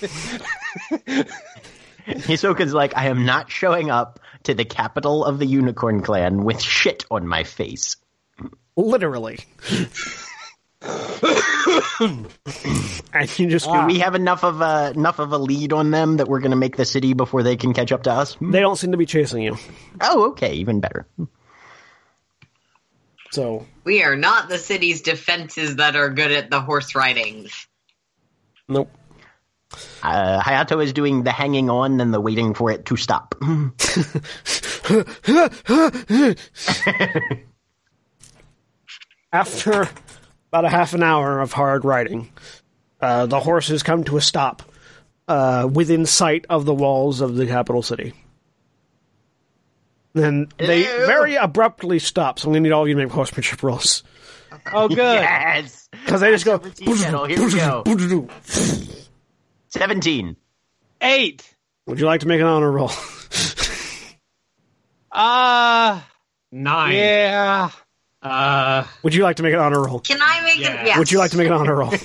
Hisoka's 2.07 2.73
like, 2.73 2.95
I 2.97 3.07
am 3.07 3.25
not 3.25 3.51
showing 3.51 3.91
up 3.91 4.19
to 4.43 4.53
the 4.53 4.65
capital 4.65 5.23
of 5.25 5.39
the 5.39 5.45
Unicorn 5.45 6.01
Clan 6.01 6.43
with 6.43 6.61
shit 6.61 7.05
on 7.11 7.27
my 7.27 7.43
face. 7.43 7.95
Literally. 8.75 9.39
and 13.13 13.39
you 13.39 13.47
just 13.47 13.65
Do 13.71 13.85
we 13.85 13.99
have 13.99 14.15
enough 14.15 14.43
of 14.43 14.59
a 14.61 14.91
enough 14.95 15.19
of 15.19 15.31
a 15.31 15.37
lead 15.37 15.71
on 15.71 15.91
them 15.91 16.17
that 16.17 16.27
we're 16.27 16.39
going 16.41 16.51
to 16.51 16.57
make 16.57 16.75
the 16.75 16.83
city 16.85 17.13
before 17.13 17.41
they 17.41 17.55
can 17.55 17.73
catch 17.73 17.93
up 17.93 18.03
to 18.03 18.11
us? 18.11 18.35
they 18.41 18.59
don't 18.59 18.75
seem 18.75 18.91
to 18.91 18.97
be 18.97 19.05
chasing 19.05 19.41
you. 19.43 19.57
Oh, 20.01 20.31
okay, 20.31 20.53
even 20.55 20.81
better. 20.81 21.07
So 23.31 23.65
We 23.83 24.03
are 24.03 24.15
not 24.15 24.49
the 24.49 24.57
city's 24.57 25.01
defenses 25.01 25.77
that 25.77 25.95
are 25.95 26.09
good 26.09 26.31
at 26.31 26.49
the 26.51 26.59
horse 26.59 26.95
ridings. 26.95 27.67
nope. 28.67 28.89
Uh, 30.03 30.39
Hayato 30.39 30.83
is 30.83 30.93
doing 30.93 31.23
the 31.23 31.31
hanging 31.31 31.69
on 31.69 31.99
and 31.99 32.13
the 32.13 32.21
waiting 32.21 32.53
for 32.53 32.69
it 32.69 32.85
to 32.85 32.95
stop. 32.95 33.33
After 39.33 39.89
about 40.53 40.65
a 40.65 40.69
half 40.69 40.93
an 40.93 41.01
hour 41.01 41.39
of 41.39 41.51
hard 41.51 41.83
riding, 41.83 42.29
uh, 43.01 43.25
the 43.25 43.39
horses 43.39 43.81
come 43.81 44.03
to 44.03 44.17
a 44.17 44.21
stop 44.21 44.61
uh, 45.27 45.67
within 45.73 46.05
sight 46.05 46.45
of 46.47 46.63
the 46.65 46.73
walls 46.75 47.21
of 47.21 47.33
the 47.35 47.47
capital 47.47 47.81
city. 47.81 48.13
Then 50.13 50.49
they 50.59 50.81
Ew. 50.81 51.07
very 51.07 51.33
abruptly 51.37 51.97
stop. 51.97 52.37
So 52.37 52.45
I'm 52.47 52.51
going 52.53 52.61
to 52.65 52.69
need 52.69 52.71
all 52.73 52.83
of 52.83 52.87
you 52.87 52.93
to 52.93 53.01
make 53.03 53.11
horsemanship 53.11 53.63
rolls 53.63 54.03
Oh, 54.71 54.87
good. 54.87 54.97
yes, 54.97 55.89
because 55.91 56.21
they 56.21 56.29
just 56.29 56.45
go. 56.45 56.59
Channel, 56.59 57.25
here 57.25 57.43
we 57.43 57.55
go. 57.55 58.29
seventeen. 59.69 60.35
Eight. 61.01 61.51
Would 61.87 61.99
you 61.99 62.05
like 62.05 62.19
to 62.21 62.27
make 62.27 62.39
an 62.41 62.45
honor 62.47 62.71
roll? 62.71 62.91
Uh, 65.15 65.99
Nine. 66.51 66.93
yeah. 66.95 67.69
Uh, 68.23 68.85
Would 69.03 69.13
you 69.13 69.23
like 69.23 69.35
to 69.35 69.43
make 69.43 69.53
an 69.53 69.59
honor 69.59 69.83
roll? 69.83 69.99
Can 69.99 70.17
I 70.21 70.41
make 70.43 70.59
Yeah. 70.59 70.81
it? 70.81 70.87
Yes. 70.87 70.97
Would 70.97 71.11
you 71.11 71.17
like 71.19 71.31
to 71.31 71.37
make 71.37 71.47
an 71.47 71.53
honor 71.53 71.75
roll? 71.75 71.91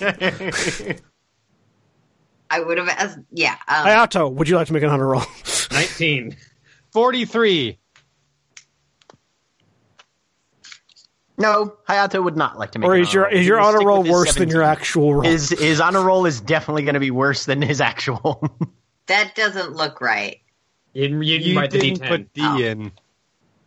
I 2.50 2.60
would 2.60 2.78
have 2.78 2.88
asked. 2.88 3.18
Yeah. 3.30 3.56
Um, 3.68 3.86
Hayato, 3.86 4.32
would 4.32 4.48
you 4.48 4.56
like 4.56 4.66
to 4.68 4.72
make 4.72 4.82
an 4.82 4.88
honor 4.88 5.06
roll? 5.06 5.22
19. 5.70 6.36
43. 6.92 7.78
No, 11.40 11.76
Hayato 11.88 12.22
would 12.24 12.36
not 12.36 12.58
like 12.58 12.72
to 12.72 12.80
make. 12.80 12.88
or 12.88 12.94
an 12.96 13.02
is 13.02 13.14
your 13.14 13.26
honor 13.26 13.30
roll. 13.30 13.40
is 13.40 13.46
your 13.46 13.60
honor 13.60 13.86
roll 13.86 13.98
with 13.98 14.06
his 14.06 14.12
worse 14.12 14.34
than 14.34 14.48
your 14.48 14.62
actual 14.64 15.14
roll? 15.14 15.22
His 15.22 15.50
his 15.50 15.80
honor 15.80 16.02
roll 16.02 16.26
is 16.26 16.40
definitely 16.40 16.82
going 16.82 16.94
to 16.94 17.00
be 17.00 17.12
worse 17.12 17.44
than 17.44 17.62
his 17.62 17.80
actual. 17.80 18.42
that 19.06 19.36
doesn't 19.36 19.74
look 19.76 20.00
right. 20.00 20.40
You 20.94 21.02
didn't, 21.02 21.22
you 21.22 21.38
didn't 21.38 21.54
You 21.54 21.60
the 21.60 21.68
didn't 21.68 22.00
D10. 22.02 22.08
put 22.08 22.32
D 22.32 22.40
Oh. 22.44 22.58
in. 22.58 22.92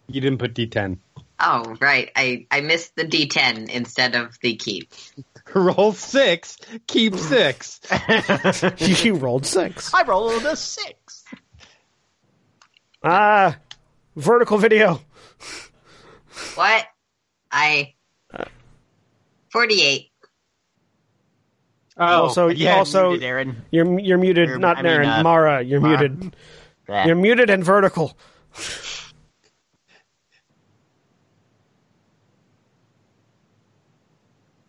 You 0.08 0.20
didn't 0.20 0.40
put 0.40 0.54
D10. 0.54 0.98
Oh, 1.44 1.76
right. 1.82 2.12
I, 2.16 2.46
I 2.52 2.62
missed 2.62 2.96
the 2.96 3.04
D10 3.04 3.70
instead 3.70 4.16
of 4.16 4.38
the 4.42 4.56
keep. 4.56 4.92
Roll 5.56 5.92
six, 5.92 6.58
keep 6.88 7.16
six. 7.16 7.82
you 9.04 9.16
rolled 9.16 9.46
six. 9.46 9.94
I 9.94 10.04
rolled 10.04 10.46
a 10.46 10.56
six. 10.56 11.26
Ah, 13.04 13.58
vertical 14.16 14.58
video. 14.60 15.02
What? 16.56 16.86
I. 17.52 17.96
48. 19.50 20.08
Oh, 21.98 22.06
also, 22.06 22.48
Yeah, 22.48 22.76
also, 22.78 23.10
muted, 23.10 23.24
Erin. 23.28 23.62
you're 23.72 24.00
you're 24.00 24.18
muted. 24.18 24.50
Or, 24.52 24.58
not 24.60 24.78
I 24.78 24.82
mean, 24.84 24.92
Darren. 24.94 25.20
uh, 25.20 25.24
Mara, 25.24 25.62
you're 25.62 25.82
Mara. 25.82 26.08
muted. 26.08 26.36
Yeah. 26.88 27.08
You're 27.08 27.16
muted 27.18 27.50
and 27.50 27.64
vertical. 27.66 28.16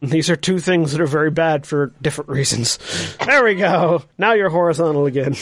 These 0.02 0.28
are 0.30 0.36
two 0.36 0.58
things 0.58 0.90
that 0.92 1.00
are 1.00 1.06
very 1.06 1.30
bad 1.30 1.64
for 1.64 1.92
different 2.02 2.28
reasons. 2.30 2.78
There 3.24 3.44
we 3.44 3.54
go. 3.54 4.02
Now 4.18 4.32
you're 4.32 4.50
horizontal 4.50 5.06
again. 5.06 5.36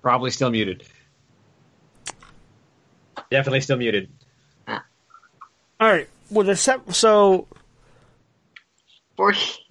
Probably 0.00 0.30
still 0.30 0.50
muted. 0.50 0.84
Definitely 3.30 3.60
still 3.60 3.76
muted. 3.76 4.08
All 4.68 4.78
right. 5.80 6.08
Well, 6.30 6.46
the 6.46 6.56
set, 6.56 6.94
so 6.94 7.46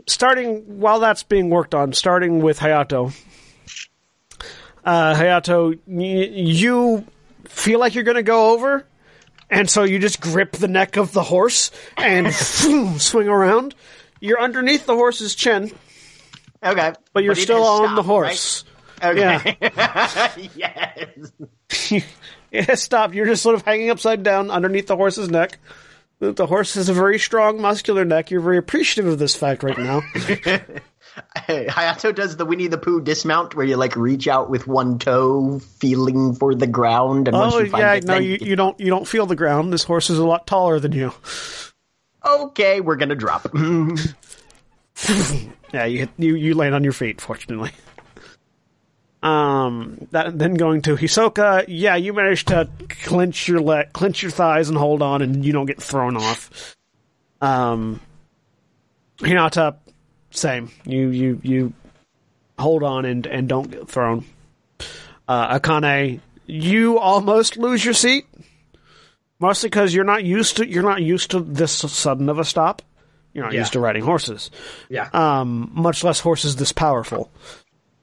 starting 0.05 0.79
while 0.79 0.99
that's 0.99 1.23
being 1.23 1.49
worked 1.49 1.73
on, 1.73 1.93
starting 1.93 2.39
with 2.41 2.59
Hayato. 2.59 3.13
Uh, 4.83 5.15
Hayato, 5.15 5.79
y- 5.87 6.03
you 6.31 7.05
feel 7.45 7.79
like 7.79 7.95
you're 7.95 8.03
going 8.03 8.15
to 8.15 8.23
go 8.23 8.51
over, 8.51 8.85
and 9.55 9.69
so 9.69 9.83
you 9.83 9.99
just 9.99 10.19
grip 10.21 10.51
the 10.53 10.67
neck 10.67 10.97
of 10.97 11.11
the 11.13 11.23
horse 11.23 11.71
and 11.97 12.33
swing 12.33 13.27
around. 13.27 13.73
You're 14.19 14.39
underneath 14.39 14.85
the 14.85 14.95
horse's 14.95 15.35
chin, 15.35 15.71
Okay, 16.63 16.93
but 17.13 17.23
you're 17.23 17.33
it 17.33 17.37
still 17.37 17.63
on 17.63 17.95
the 17.95 18.03
horse. 18.03 18.63
right? 19.01 19.17
Okay. 19.17 19.57
yes. 20.55 22.03
It 22.51 22.69
has 22.69 22.81
stopped. 22.81 23.13
You're 23.13 23.25
just 23.25 23.43
sort 23.43 23.55
of 23.55 23.63
hanging 23.63 23.89
upside 23.89 24.23
down 24.23 24.49
underneath 24.49 24.87
the 24.87 24.95
horse's 24.95 25.29
neck. 25.29 25.59
The 26.19 26.45
horse 26.45 26.75
has 26.75 26.87
a 26.87 26.93
very 26.93 27.19
strong, 27.19 27.59
muscular 27.61 28.05
neck. 28.05 28.31
You're 28.31 28.39
very 28.39 28.57
appreciative 28.57 29.11
of 29.11 29.19
this 29.19 29.35
fact 29.35 29.61
right 29.61 29.77
now. 29.77 30.01
Hayato 31.35 32.13
does 32.13 32.37
the 32.37 32.45
Winnie 32.45 32.67
the 32.67 32.77
Pooh 32.77 33.01
dismount 33.01 33.55
where 33.55 33.65
you 33.65 33.77
like 33.77 33.95
reach 33.95 34.27
out 34.27 34.49
with 34.49 34.67
one 34.67 34.99
toe, 34.99 35.59
feeling 35.59 36.35
for 36.35 36.55
the 36.55 36.67
ground, 36.67 37.27
and 37.27 37.37
oh 37.37 37.59
you 37.59 37.69
find 37.69 37.81
yeah, 37.81 37.93
it, 37.93 38.03
no, 38.03 38.17
you, 38.17 38.37
you 38.41 38.55
don't 38.55 38.79
you 38.79 38.87
don't 38.87 39.07
feel 39.07 39.25
the 39.25 39.35
ground. 39.35 39.71
This 39.71 39.83
horse 39.83 40.09
is 40.09 40.19
a 40.19 40.25
lot 40.25 40.47
taller 40.47 40.79
than 40.79 40.91
you. 40.91 41.13
okay, 42.25 42.81
we're 42.81 42.97
gonna 42.97 43.15
drop. 43.15 43.47
Yeah, 45.75 45.83
you 45.83 45.99
hit, 45.99 46.09
you 46.17 46.35
you 46.35 46.53
land 46.53 46.73
on 46.73 46.85
your 46.85 46.93
feet. 46.93 47.19
Fortunately. 47.19 47.71
Um, 49.21 50.07
that 50.11 50.39
then 50.39 50.53
going 50.53 50.83
to 50.83 50.95
Hisoka. 50.95 51.65
Yeah, 51.67 51.95
you 51.95 52.13
managed 52.13 52.47
to 52.47 52.69
clench 53.03 53.49
your 53.49 53.59
leg, 53.59 53.91
clench 53.91 54.21
your 54.21 54.31
thighs, 54.31 54.69
and 54.69 54.77
hold 54.77 55.01
on, 55.01 55.21
and 55.21 55.43
you 55.43 55.51
don't 55.51 55.65
get 55.65 55.81
thrown 55.81 56.15
off. 56.15 56.77
Um, 57.41 57.99
Hinata, 59.17 59.75
same. 60.35 60.71
You 60.85 61.09
you 61.09 61.39
you 61.43 61.73
hold 62.59 62.83
on 62.83 63.05
and 63.05 63.25
and 63.27 63.47
don't 63.47 63.69
get 63.71 63.87
thrown. 63.89 64.25
Uh, 65.27 65.59
Akane, 65.59 66.19
you 66.45 66.99
almost 66.99 67.57
lose 67.57 67.83
your 67.83 67.93
seat, 67.93 68.25
mostly 69.39 69.69
because 69.69 69.93
you're 69.93 70.03
not 70.03 70.23
used 70.23 70.57
to 70.57 70.67
you're 70.67 70.83
not 70.83 71.01
used 71.01 71.31
to 71.31 71.39
this 71.39 71.71
sudden 71.71 72.29
of 72.29 72.39
a 72.39 72.45
stop. 72.45 72.81
You're 73.33 73.43
not 73.45 73.53
Yeah. 73.53 73.59
used 73.61 73.73
to 73.73 73.79
riding 73.81 74.03
horses 74.03 74.49
Yeah. 74.89 75.09
um, 75.13 75.69
much 75.73 76.03
less 76.03 76.19
horses 76.21 76.55
this 76.55 76.71
powerful. 76.71 77.29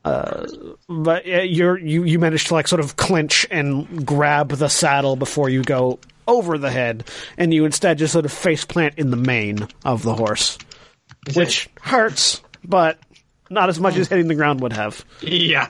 Uh, 0.05 0.47
but 0.89 1.27
uh, 1.27 1.41
you're 1.43 1.79
you 1.79 2.03
you 2.05 2.19
manage 2.19 2.47
to 2.47 2.55
like 2.55 2.67
sort 2.67 2.81
of 2.81 2.97
clinch 2.97 3.47
and 3.51 4.05
grab 4.05 4.49
the 4.51 4.69
saddle 4.69 5.15
before 5.17 5.49
you 5.49 5.63
go 5.63 6.01
over 6.27 6.59
the 6.59 6.71
head, 6.71 7.05
and 7.39 7.55
you 7.55 7.65
instead 7.65 7.99
just 7.99 8.13
sort 8.13 8.25
of 8.25 8.33
face 8.33 8.65
plant 8.65 8.95
in 8.97 9.11
the 9.11 9.17
mane 9.17 9.67
of 9.85 10.03
the 10.03 10.15
horse, 10.15 10.59
which 11.35 11.69
hurts, 11.81 12.43
but 12.65 12.99
not 13.51 13.69
as 13.69 13.79
much 13.79 13.97
as 13.97 14.09
hitting 14.09 14.29
the 14.29 14.35
ground 14.35 14.61
would 14.61 14.73
have. 14.73 15.05
yeah. 15.21 15.69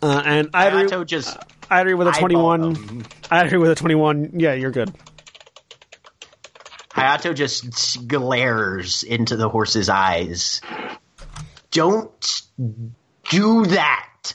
Uh, 0.00 0.22
and 0.24 0.52
Airi, 0.52 0.88
Hayato 0.88 1.04
just 1.04 1.36
Airi 1.62 1.98
with 1.98 2.06
a 2.06 2.10
eyeball 2.10 2.20
twenty-one, 2.20 2.72
them. 2.74 3.02
Airi 3.32 3.60
with 3.60 3.70
a 3.72 3.74
twenty-one. 3.74 4.38
Yeah, 4.38 4.54
you're 4.54 4.70
good. 4.70 4.94
Hayato 6.90 7.34
just 7.34 8.06
glares 8.06 9.02
into 9.02 9.36
the 9.36 9.48
horse's 9.48 9.88
eyes. 9.88 10.60
Don't 11.72 12.42
do 13.28 13.66
that. 13.66 14.34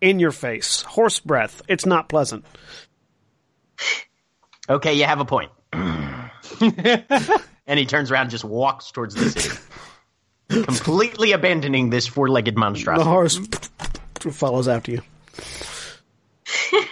In 0.00 0.20
your 0.20 0.30
face, 0.32 0.82
horse 0.82 1.18
breath. 1.20 1.62
It's 1.68 1.86
not 1.86 2.08
pleasant. 2.08 2.44
Okay, 4.68 4.94
you 4.94 5.04
have 5.04 5.20
a 5.20 5.24
point. 5.24 5.50
and 5.72 7.78
he 7.78 7.86
turns 7.86 8.10
around 8.10 8.22
and 8.22 8.30
just 8.30 8.44
walks 8.44 8.90
towards 8.90 9.14
the 9.14 9.30
city, 9.30 9.56
completely 10.64 11.32
abandoning 11.32 11.90
this 11.90 12.06
four-legged 12.06 12.56
monstrosity. 12.56 13.04
The 13.04 13.10
horse 13.10 13.40
follows 14.32 14.68
after 14.68 14.92
you. 14.92 15.02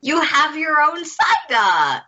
You 0.00 0.20
have 0.20 0.56
your 0.56 0.80
own 0.80 1.02
Psyduck. 1.02 2.02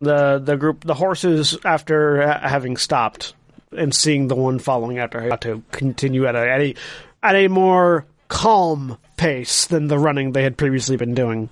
the 0.00 0.40
the 0.42 0.56
group 0.56 0.82
the 0.84 0.94
horses 0.94 1.56
after 1.64 2.26
ha- 2.26 2.48
having 2.48 2.76
stopped 2.76 3.34
and 3.70 3.94
seeing 3.94 4.26
the 4.26 4.34
one 4.34 4.58
following 4.58 4.98
after 4.98 5.20
had 5.20 5.42
to 5.42 5.62
continue 5.70 6.26
at 6.26 6.34
a 6.34 6.50
at 6.50 6.60
a, 6.60 6.74
at 7.22 7.36
a 7.36 7.46
more 7.46 8.04
calm 8.28 8.98
pace 9.16 9.66
than 9.66 9.86
the 9.88 9.98
running 9.98 10.32
they 10.32 10.42
had 10.42 10.56
previously 10.56 10.96
been 10.96 11.14
doing. 11.14 11.48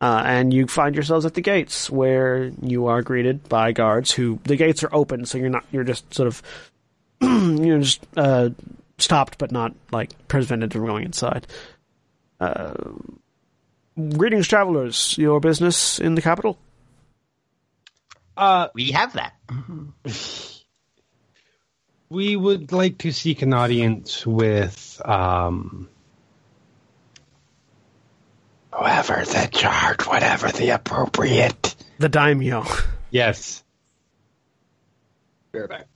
Uh, 0.00 0.22
and 0.26 0.52
you 0.52 0.66
find 0.66 0.94
yourselves 0.94 1.24
at 1.24 1.34
the 1.34 1.40
gates 1.40 1.88
where 1.88 2.50
you 2.60 2.86
are 2.86 3.00
greeted 3.00 3.48
by 3.48 3.72
guards 3.72 4.10
who 4.10 4.38
the 4.44 4.56
gates 4.56 4.82
are 4.84 4.94
open 4.94 5.24
so 5.24 5.38
you're 5.38 5.48
not 5.48 5.64
you're 5.72 5.84
just 5.84 6.12
sort 6.12 6.26
of 6.26 6.42
you're 7.22 7.78
just 7.78 8.04
uh, 8.16 8.50
stopped 8.98 9.38
but 9.38 9.50
not 9.50 9.72
like 9.92 10.10
prevented 10.28 10.72
from 10.72 10.84
going 10.84 11.04
inside. 11.04 11.46
Uh, 12.40 12.74
greetings 13.96 14.46
travelers, 14.48 15.16
your 15.16 15.40
business 15.40 15.98
in 15.98 16.16
the 16.16 16.22
capital? 16.22 16.58
Uh, 18.36 18.68
We 18.74 18.90
have 18.90 19.12
that. 19.14 19.34
we 22.08 22.36
would 22.36 22.72
like 22.72 22.98
to 22.98 23.12
seek 23.12 23.42
an 23.42 23.52
audience 23.52 24.26
with 24.26 25.00
um, 25.04 25.88
whoever's 28.72 29.34
in 29.34 29.50
charge, 29.50 30.06
whatever 30.06 30.48
the 30.48 30.70
appropriate. 30.70 31.74
The 31.98 32.08
daimyo. 32.08 32.64
Yes. 33.10 33.62
Bareback. 35.52 35.86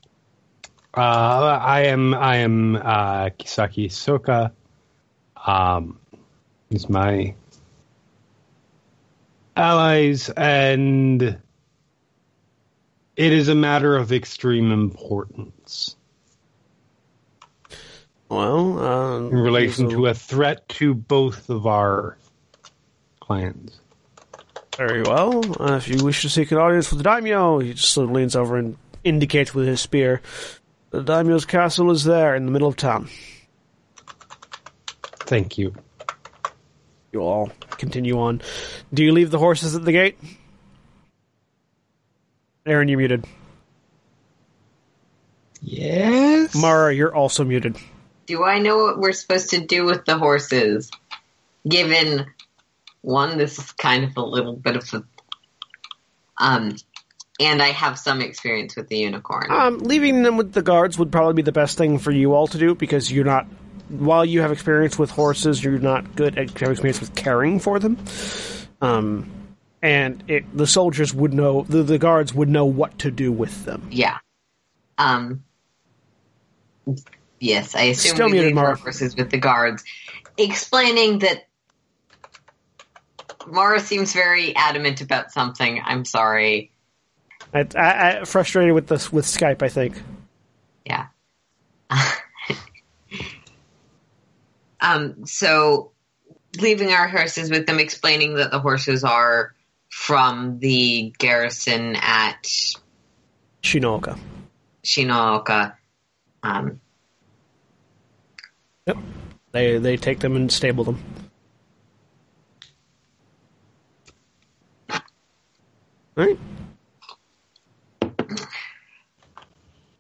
Uh, 0.95 1.59
I 1.61 1.87
am. 1.87 2.15
I 2.15 2.37
am 2.37 2.77
uh, 2.77 3.31
Kisaki 3.39 3.87
Hisoka. 3.87 4.53
Um, 5.47 5.99
he's 6.71 6.89
my 6.89 7.35
allies, 9.57 10.31
and 10.31 11.23
it 11.23 13.33
is 13.33 13.49
a 13.49 13.55
matter 13.55 13.97
of 13.97 14.13
extreme 14.13 14.73
importance 14.73 15.97
Well, 18.29 18.79
uh, 18.79 19.19
in 19.21 19.37
relation 19.37 19.89
to 19.91 20.07
a 20.07 20.15
threat 20.15 20.69
to 20.71 20.95
both 20.95 21.49
of 21.49 21.67
our 21.67 22.19
clans. 23.21 23.81
Very 24.77 25.03
well. 25.03 25.43
Uh, 25.61 25.75
if 25.75 25.89
you 25.89 26.05
wish 26.05 26.23
to 26.23 26.29
seek 26.29 26.53
an 26.53 26.59
audience 26.59 26.91
with 26.91 26.99
the 26.99 27.05
daimyo, 27.05 27.59
he 27.59 27.73
just 27.73 27.93
sort 27.93 28.09
of 28.09 28.15
leans 28.15 28.37
over 28.37 28.57
and 28.57 28.77
indicates 29.03 29.55
with 29.55 29.67
his 29.67 29.81
spear. 29.81 30.21
The 30.91 31.03
daimyo's 31.03 31.45
castle 31.45 31.91
is 31.91 32.05
there 32.05 32.37
in 32.37 32.47
the 32.47 32.53
middle 32.53 32.69
of 32.69 32.77
town. 32.77 33.09
Thank 35.21 35.59
you. 35.59 35.75
You 37.13 37.21
all 37.21 37.51
continue 37.79 38.19
on. 38.19 38.43
Do 38.93 39.03
you 39.03 39.13
leave 39.13 39.31
the 39.31 39.39
horses 39.39 39.75
at 39.75 39.85
the 39.85 39.93
gate? 39.93 40.19
Erin, 42.67 42.89
you're 42.89 42.99
muted. 42.99 43.25
Yes. 45.63 46.55
Mara, 46.55 46.95
you're 46.95 47.15
also 47.15 47.45
muted. 47.45 47.77
Do 48.29 48.45
I 48.45 48.59
know 48.59 48.77
what 48.77 48.99
we're 48.99 49.13
supposed 49.13 49.51
to 49.51 49.61
do 49.61 49.87
with 49.87 50.05
the 50.05 50.19
horses? 50.19 50.91
Given 51.67 52.27
one, 53.01 53.39
this 53.39 53.59
is 53.59 53.73
kind 53.73 54.05
of 54.05 54.17
a 54.19 54.23
little 54.23 54.55
bit 54.55 54.77
of 54.77 54.93
a 54.93 55.03
um 56.37 56.77
and 57.41 57.63
I 57.63 57.69
have 57.69 57.99
some 57.99 58.21
experience 58.21 58.77
with 58.77 58.89
the 58.89 58.99
unicorn. 58.99 59.51
Um, 59.51 59.79
leaving 59.79 60.23
them 60.23 60.37
with 60.37 60.53
the 60.53 60.61
guards 60.61 60.99
would 60.99 61.11
probably 61.11 61.35
be 61.35 61.43
the 61.43 61.53
best 61.53 61.79
thing 61.79 61.99
for 61.99 62.11
you 62.11 62.35
all 62.35 62.47
to 62.49 62.59
do 62.59 62.75
because 62.75 63.11
you're 63.11 63.25
not. 63.25 63.47
While 63.89 64.27
you 64.27 64.43
have 64.43 64.53
experience 64.53 64.99
with 64.99 65.11
horses, 65.11 65.65
you're 65.65 65.79
not 65.79 66.15
good 66.15 66.37
at 66.37 66.51
have 66.61 66.71
experience 66.71 67.01
with 67.01 67.15
caring 67.15 67.61
for 67.61 67.79
them. 67.79 67.97
Um, 68.83 69.31
and 69.81 70.23
it, 70.29 70.45
the 70.55 70.67
soldiers 70.67 71.15
would 71.15 71.33
know, 71.33 71.63
the, 71.63 71.83
the 71.83 71.99
guards 71.99 72.35
would 72.35 72.51
know 72.51 72.67
what 72.67 72.99
to 72.99 73.11
do 73.11 73.33
with 73.33 73.65
them. 73.65 73.89
Yeah. 73.91 74.19
Um 74.99 75.45
Yes, 77.41 77.75
I 77.75 77.83
assume 77.83 78.15
Still 78.15 78.27
we 78.27 78.33
muted, 78.33 78.57
leave 78.57 78.79
horses 78.79 79.17
with 79.17 79.31
the 79.31 79.39
guards. 79.39 79.85
Explaining 80.37 81.21
that 81.21 81.49
Mara 83.47 83.81
seems 83.81 84.13
very 84.13 84.55
adamant 84.57 85.01
about 85.01 85.33
something. 85.33 85.81
I'm 85.85 86.05
sorry. 86.05 86.73
I, 87.55 87.67
I, 87.77 88.21
I 88.21 88.25
frustrated 88.25 88.75
with 88.75 88.89
this 88.89 89.13
with 89.13 89.25
Skype. 89.25 89.63
I 89.63 89.69
think. 89.69 90.03
Yeah. 90.85 91.07
um, 94.81 95.25
so 95.27 95.93
leaving 96.61 96.93
our 96.93 97.09
horses 97.09 97.51
with 97.51 97.67
them, 97.67 97.79
explaining 97.79 98.35
that 98.35 98.51
the 98.51 98.61
horses 98.61 99.05
are 99.05 99.55
from 99.89 100.59
the 100.59 101.15
garrison 101.19 101.97
at 101.97 102.43
Shinoka. 103.63 104.19
Shinooka. 104.85 105.75
Um, 106.43 106.81
Yep. 108.89 108.97
They 109.53 109.79
they 109.79 109.97
take 109.99 110.21
them 110.21 110.35
and 110.35 110.51
stable 110.51 110.85
them. 110.85 110.99
All 114.91 114.99
right. 116.17 116.39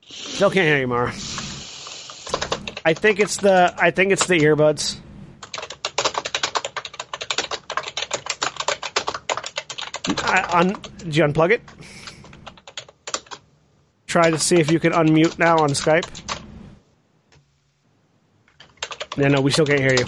Still 0.06 0.50
can't 0.50 0.66
hear 0.66 0.78
you, 0.78 0.88
Mara. 0.88 1.08
I 2.84 2.94
think 2.94 3.20
it's 3.20 3.36
the 3.36 3.74
I 3.76 3.90
think 3.90 4.10
it's 4.10 4.26
the 4.26 4.38
earbuds. 4.38 4.96
I, 10.24 10.60
un, 10.60 10.76
did 10.98 11.14
you 11.14 11.24
unplug 11.24 11.50
it? 11.50 11.62
Try 14.06 14.30
to 14.30 14.38
see 14.38 14.56
if 14.56 14.70
you 14.72 14.80
can 14.80 14.92
unmute 14.92 15.38
now 15.38 15.58
on 15.58 15.70
Skype. 15.70 16.37
No, 19.18 19.26
no, 19.28 19.40
we 19.40 19.50
still 19.50 19.66
can't 19.66 19.80
hear 19.80 19.92
you. 19.94 20.04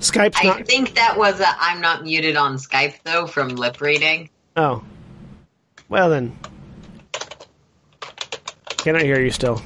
Skype's 0.00 0.36
I 0.40 0.44
not. 0.44 0.66
think 0.66 0.94
that 0.94 1.18
was 1.18 1.40
a 1.40 1.46
I'm 1.60 1.80
not 1.80 2.04
muted 2.04 2.36
on 2.36 2.56
Skype 2.56 2.94
though 3.04 3.26
from 3.26 3.48
lip 3.50 3.80
reading. 3.80 4.30
Oh. 4.56 4.82
Well 5.88 6.08
then. 6.08 6.38
Can 8.78 8.96
I 8.96 9.02
hear 9.02 9.20
you 9.20 9.30
still? 9.30 9.60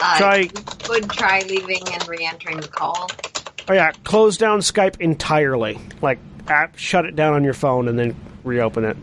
Uh, 0.00 0.18
Try- 0.18 0.36
you 0.38 0.48
could 0.82 1.08
try 1.10 1.40
leaving 1.48 1.82
and 1.92 2.08
re-entering 2.08 2.58
the 2.60 2.68
call. 2.68 3.08
Oh 3.68 3.72
yeah, 3.72 3.92
close 4.02 4.36
down 4.36 4.58
Skype 4.58 5.00
entirely. 5.00 5.78
Like, 6.02 6.18
app, 6.48 6.76
shut 6.76 7.04
it 7.06 7.14
down 7.14 7.34
on 7.34 7.44
your 7.44 7.54
phone 7.54 7.86
and 7.88 7.96
then 7.98 8.16
reopen 8.42 8.84
it. 8.84 8.96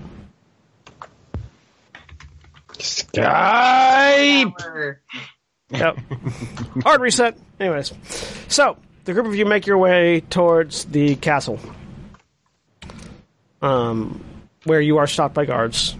Skype. 2.73 4.61
Or- 4.65 5.01
Yep. 5.71 5.97
Hard 6.83 7.01
reset. 7.01 7.37
Anyways, 7.59 7.93
so 8.47 8.77
the 9.05 9.13
group 9.13 9.25
of 9.25 9.35
you 9.35 9.45
make 9.45 9.65
your 9.65 9.77
way 9.77 10.21
towards 10.21 10.85
the 10.85 11.15
castle, 11.15 11.59
um, 13.61 14.23
where 14.65 14.81
you 14.81 14.97
are 14.97 15.07
stopped 15.07 15.33
by 15.33 15.45
guards. 15.45 15.95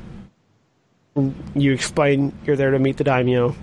You 1.55 1.73
explain 1.73 2.37
you're 2.45 2.55
there 2.55 2.71
to 2.71 2.79
meet 2.79 2.97
the 2.97 3.03
daimyo. 3.03 3.55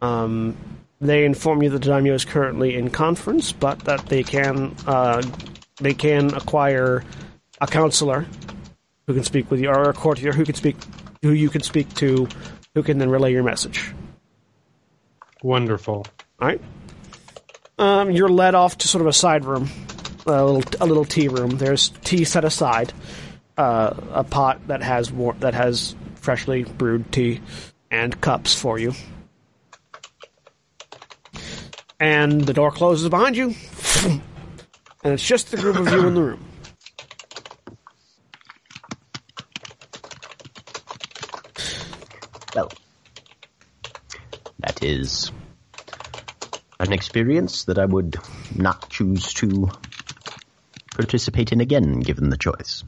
Um, 0.00 0.56
they 1.00 1.24
inform 1.24 1.62
you 1.62 1.70
that 1.70 1.78
the 1.82 1.88
daimyo 1.88 2.14
is 2.14 2.24
currently 2.24 2.76
in 2.76 2.90
conference, 2.90 3.52
but 3.52 3.80
that 3.80 4.06
they 4.06 4.22
can 4.22 4.74
uh, 4.86 5.22
they 5.80 5.94
can 5.94 6.34
acquire 6.34 7.04
a 7.60 7.66
counselor 7.66 8.26
who 9.06 9.14
can 9.14 9.24
speak 9.24 9.50
with 9.50 9.60
you, 9.60 9.68
or 9.68 9.90
a 9.90 9.92
courtier 9.92 10.32
who 10.32 10.44
can 10.44 10.54
speak, 10.54 10.76
who 11.22 11.32
you 11.32 11.48
can 11.50 11.62
speak 11.62 11.92
to, 11.94 12.28
who 12.74 12.82
can 12.82 12.98
then 12.98 13.10
relay 13.10 13.32
your 13.32 13.42
message. 13.42 13.92
Wonderful. 15.42 16.06
All 16.40 16.48
right. 16.48 16.60
Um, 17.78 18.10
you're 18.10 18.28
led 18.28 18.54
off 18.54 18.78
to 18.78 18.88
sort 18.88 19.02
of 19.02 19.08
a 19.08 19.12
side 19.12 19.44
room, 19.44 19.68
a 20.26 20.44
little 20.44 20.62
a 20.80 20.86
little 20.86 21.04
tea 21.04 21.28
room. 21.28 21.50
There's 21.50 21.88
tea 22.04 22.24
set 22.24 22.44
aside, 22.44 22.92
uh, 23.56 23.94
a 24.12 24.24
pot 24.24 24.60
that 24.68 24.82
has 24.82 25.10
war- 25.10 25.36
that 25.40 25.54
has 25.54 25.96
freshly 26.14 26.62
brewed 26.62 27.10
tea, 27.10 27.40
and 27.90 28.20
cups 28.20 28.54
for 28.54 28.78
you. 28.78 28.92
And 31.98 32.40
the 32.42 32.52
door 32.52 32.70
closes 32.70 33.08
behind 33.08 33.36
you, 33.36 33.54
and 35.02 35.12
it's 35.12 35.26
just 35.26 35.50
the 35.50 35.56
group 35.56 35.76
of 35.76 35.90
you 35.90 36.06
in 36.06 36.14
the 36.14 36.22
room. 36.22 36.44
Is 44.82 45.30
an 46.78 46.92
experience 46.92 47.64
that 47.64 47.78
I 47.78 47.84
would 47.84 48.16
not 48.56 48.90
choose 48.90 49.32
to 49.34 49.70
participate 50.94 51.52
in 51.52 51.60
again, 51.60 52.00
given 52.00 52.28
the 52.28 52.36
choice. 52.36 52.84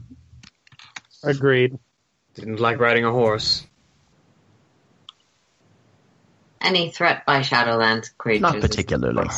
Agreed. 1.23 1.79
Didn't 2.35 2.59
like 2.59 2.79
riding 2.79 3.05
a 3.05 3.11
horse. 3.11 3.65
Any 6.61 6.89
threat 6.91 7.25
by 7.25 7.41
Shadowlands 7.41 8.09
creatures? 8.17 8.41
Not 8.41 8.59
particularly. 8.59 9.29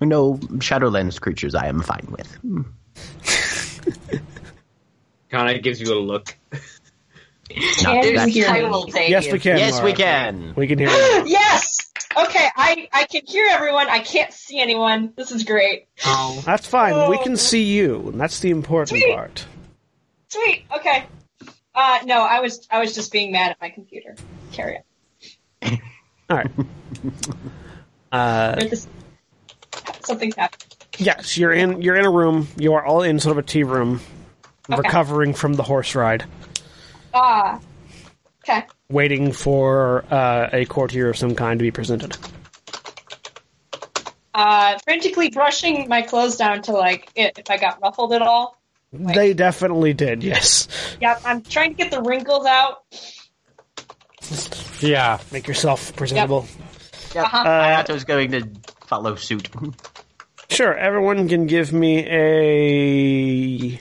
No 0.00 0.34
Shadowlands 0.34 1.20
creatures 1.20 1.54
I 1.54 1.66
am 1.66 1.82
fine 1.82 2.06
with. 2.10 2.38
Kind 5.30 5.56
of 5.56 5.62
gives 5.62 5.80
you 5.80 5.92
a 5.92 6.00
look. 6.00 6.36
Not 7.56 8.02
Can 8.04 8.14
that- 8.16 8.28
you 8.28 8.44
hear 8.44 8.52
me? 8.52 8.60
Simultaneous. 8.60 9.10
Yes, 9.10 9.32
we 9.32 9.38
can. 9.38 9.58
Yes, 9.58 9.82
we 9.82 9.92
can. 9.92 10.54
We 10.56 10.66
can 10.66 10.78
hear 10.78 10.88
you. 10.90 11.24
Yes. 11.26 11.92
Okay, 12.16 12.48
I 12.56 12.88
I 12.92 13.04
can 13.04 13.22
hear 13.26 13.46
everyone. 13.50 13.88
I 13.88 14.00
can't 14.00 14.32
see 14.32 14.58
anyone. 14.60 15.12
This 15.16 15.30
is 15.30 15.44
great. 15.44 15.86
Oh. 16.04 16.42
That's 16.44 16.66
fine. 16.66 17.08
We 17.10 17.18
can 17.22 17.36
see 17.36 17.62
you, 17.62 18.08
and 18.08 18.20
that's 18.20 18.40
the 18.40 18.50
important 18.50 18.88
Sweet. 18.90 19.14
part. 19.14 19.46
Sweet. 20.28 20.64
Okay. 20.76 21.04
Uh, 21.74 21.98
no, 22.04 22.20
I 22.22 22.40
was 22.40 22.66
I 22.70 22.80
was 22.80 22.94
just 22.94 23.12
being 23.12 23.30
mad 23.32 23.52
at 23.52 23.60
my 23.60 23.70
computer. 23.70 24.16
Carry 24.52 24.78
on. 25.62 25.78
All 26.28 26.36
right. 26.36 26.50
Uh, 28.12 28.56
Or 28.58 28.64
this- 28.68 28.88
Something's 30.02 30.34
happened. 30.34 30.64
yes, 30.98 31.38
you're 31.38 31.52
in. 31.52 31.80
You're 31.80 31.94
in 31.94 32.04
a 32.04 32.10
room. 32.10 32.48
You 32.56 32.72
are 32.74 32.84
all 32.84 33.02
in 33.02 33.20
sort 33.20 33.38
of 33.38 33.44
a 33.44 33.46
tea 33.46 33.62
room, 33.62 34.00
Okay. 34.68 34.80
recovering 34.82 35.32
from 35.32 35.54
the 35.54 35.62
horse 35.62 35.94
ride, 35.94 36.24
Ah. 37.14 37.60
Okay. 38.42 38.66
waiting 38.88 39.32
for 39.32 40.04
uh, 40.10 40.48
a 40.52 40.64
courtier 40.64 41.10
of 41.10 41.16
some 41.16 41.34
kind 41.34 41.58
to 41.58 41.62
be 41.62 41.70
presented. 41.70 42.16
Uh, 44.32 44.78
frantically 44.84 45.28
brushing 45.28 45.88
my 45.88 46.02
clothes 46.02 46.36
down 46.36 46.62
to 46.62 46.72
like 46.72 47.10
if 47.14 47.50
I 47.50 47.58
got 47.58 47.80
ruffled 47.82 48.12
at 48.12 48.22
all. 48.22 48.56
They 48.92 49.34
definitely 49.34 49.92
did. 49.92 50.22
Yes. 50.22 50.68
Yep. 51.00 51.20
I'm 51.24 51.42
trying 51.42 51.70
to 51.70 51.76
get 51.76 51.90
the 51.90 52.02
wrinkles 52.02 52.46
out. 52.46 52.84
Yeah. 54.80 55.18
Make 55.30 55.46
yourself 55.46 55.94
presentable. 55.94 56.46
Yep. 57.14 57.24
Uh-huh. 57.24 57.44
Hayato's 57.44 58.04
going 58.04 58.30
to 58.32 58.48
follow 58.86 59.14
suit. 59.16 59.48
Sure. 60.48 60.74
Everyone 60.76 61.28
can 61.28 61.46
give 61.46 61.72
me 61.72 62.04
a. 62.08 63.80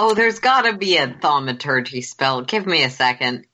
Oh, 0.00 0.14
there's 0.14 0.38
gotta 0.38 0.76
be 0.76 0.96
a 0.96 1.08
thaumaturgy 1.08 2.02
spell. 2.02 2.42
Give 2.42 2.64
me 2.64 2.84
a 2.84 2.90
second. 2.90 3.46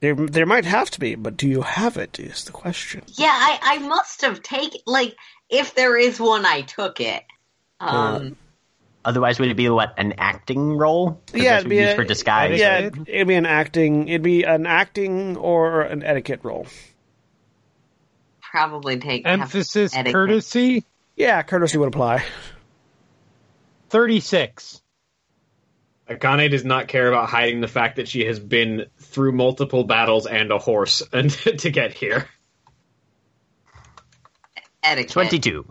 There, 0.00 0.14
there 0.14 0.46
might 0.46 0.64
have 0.66 0.90
to 0.92 1.00
be, 1.00 1.14
but 1.16 1.36
do 1.36 1.48
you 1.48 1.62
have 1.62 1.96
it? 1.96 2.20
Is 2.20 2.44
the 2.44 2.52
question. 2.52 3.02
Yeah, 3.16 3.32
I, 3.32 3.58
I 3.62 3.78
must 3.78 4.20
have 4.22 4.42
taken, 4.42 4.80
like, 4.86 5.16
if 5.48 5.74
there 5.74 5.96
is 5.98 6.20
one, 6.20 6.44
I 6.46 6.60
took 6.60 7.00
it. 7.00 7.24
Um, 7.80 8.36
Otherwise, 9.04 9.40
would 9.40 9.48
it 9.48 9.56
be 9.56 9.68
what 9.70 9.94
an 9.96 10.14
acting 10.18 10.76
role? 10.76 11.20
Yeah, 11.34 11.56
it'd 11.58 11.68
be 11.70 11.76
we 11.76 11.82
use 11.82 11.92
a- 11.94 11.96
for 11.96 12.04
disguise. 12.04 12.60
Yeah, 12.60 12.78
it'd, 12.78 13.08
it'd 13.08 13.26
be 13.26 13.34
an 13.34 13.46
acting. 13.46 14.06
It'd 14.08 14.22
be 14.22 14.42
an 14.44 14.66
acting 14.66 15.36
or 15.38 15.80
an 15.80 16.02
etiquette 16.04 16.40
role. 16.42 16.66
probably 18.40 18.98
take 18.98 19.26
Emphasis 19.26 19.94
courtesy. 19.94 20.84
Yeah, 21.16 21.42
courtesy 21.42 21.78
would 21.78 21.88
apply. 21.88 22.24
36. 23.88 24.82
Akane 26.08 26.50
does 26.50 26.64
not 26.64 26.88
care 26.88 27.08
about 27.08 27.28
hiding 27.28 27.60
the 27.60 27.68
fact 27.68 27.96
that 27.96 28.08
she 28.08 28.24
has 28.24 28.40
been 28.40 28.86
through 28.98 29.32
multiple 29.32 29.84
battles 29.84 30.26
and 30.26 30.50
a 30.50 30.58
horse 30.58 31.02
and 31.12 31.30
to 31.30 31.70
get 31.70 31.92
here. 31.92 32.26
etiquette. 34.82 35.12
Twenty-two. 35.12 35.66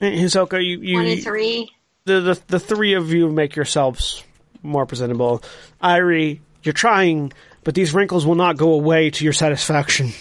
Hisoka, 0.00 0.64
you, 0.64 0.80
you 0.80 0.96
23. 0.96 1.70
the, 2.04 2.20
the 2.20 2.40
the 2.46 2.60
three 2.60 2.94
of 2.94 3.12
you 3.12 3.28
make 3.30 3.56
yourselves 3.56 4.22
more 4.62 4.86
presentable. 4.86 5.42
Airi, 5.82 6.40
you're 6.62 6.72
trying, 6.72 7.32
but 7.64 7.74
these 7.74 7.92
wrinkles 7.92 8.24
will 8.24 8.34
not 8.34 8.56
go 8.56 8.72
away 8.72 9.10
to 9.10 9.24
your 9.24 9.32
satisfaction. 9.32 10.12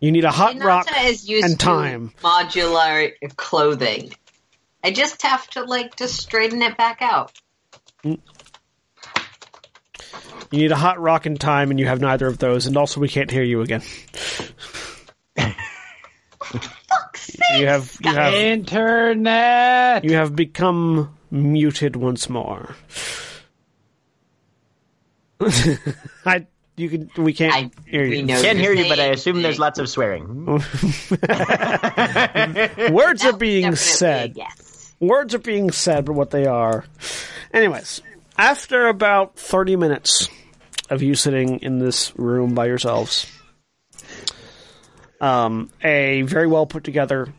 You 0.00 0.12
need 0.12 0.24
a 0.24 0.30
hot 0.30 0.56
Hinata 0.56 0.64
rock 0.64 0.88
is 1.04 1.28
used 1.28 1.46
and 1.46 1.58
time. 1.58 2.10
to 2.10 2.14
modular 2.16 3.12
clothing. 3.36 4.12
I 4.86 4.92
just 4.92 5.20
have 5.22 5.48
to, 5.50 5.64
like, 5.64 5.96
just 5.96 6.14
straighten 6.16 6.62
it 6.62 6.76
back 6.76 6.98
out. 7.02 7.32
You 8.04 8.18
need 10.52 10.70
a 10.70 10.76
hot 10.76 11.00
rock 11.00 11.26
and 11.26 11.40
time, 11.40 11.72
and 11.72 11.80
you 11.80 11.86
have 11.86 12.00
neither 12.00 12.28
of 12.28 12.38
those. 12.38 12.68
And 12.68 12.76
also, 12.76 13.00
we 13.00 13.08
can't 13.08 13.28
hear 13.28 13.42
you 13.42 13.62
again. 13.62 13.82
you 15.36 15.44
have 17.66 17.96
you 18.04 18.12
have 18.12 18.32
Internet. 18.32 20.04
you 20.04 20.14
have 20.14 20.36
become 20.36 21.16
muted 21.32 21.96
once 21.96 22.28
more. 22.28 22.76
I 26.24 26.46
you 26.76 26.88
can 26.90 27.10
we 27.24 27.32
can't 27.32 27.54
I- 27.54 27.70
hear 27.90 28.04
you. 28.04 28.22
know 28.22 28.40
Can't 28.40 28.58
hear 28.58 28.72
you're 28.72 28.88
but 28.88 29.00
I 29.00 29.06
assume 29.06 29.42
there's 29.42 29.58
lots 29.58 29.80
of 29.80 29.88
swearing. 29.88 30.46
Words 32.92 33.24
are 33.24 33.36
being 33.36 33.74
said. 33.74 34.34
Yes. 34.36 34.74
Words 35.00 35.34
are 35.34 35.38
being 35.38 35.70
said, 35.70 36.06
but 36.06 36.14
what 36.14 36.30
they 36.30 36.46
are. 36.46 36.84
Anyways, 37.52 38.02
after 38.38 38.86
about 38.86 39.36
30 39.36 39.76
minutes 39.76 40.28
of 40.88 41.02
you 41.02 41.14
sitting 41.14 41.60
in 41.60 41.78
this 41.78 42.16
room 42.18 42.54
by 42.54 42.66
yourselves, 42.66 43.30
um, 45.20 45.70
a 45.82 46.22
very 46.22 46.46
well 46.46 46.66
put 46.66 46.84
together 46.84 47.32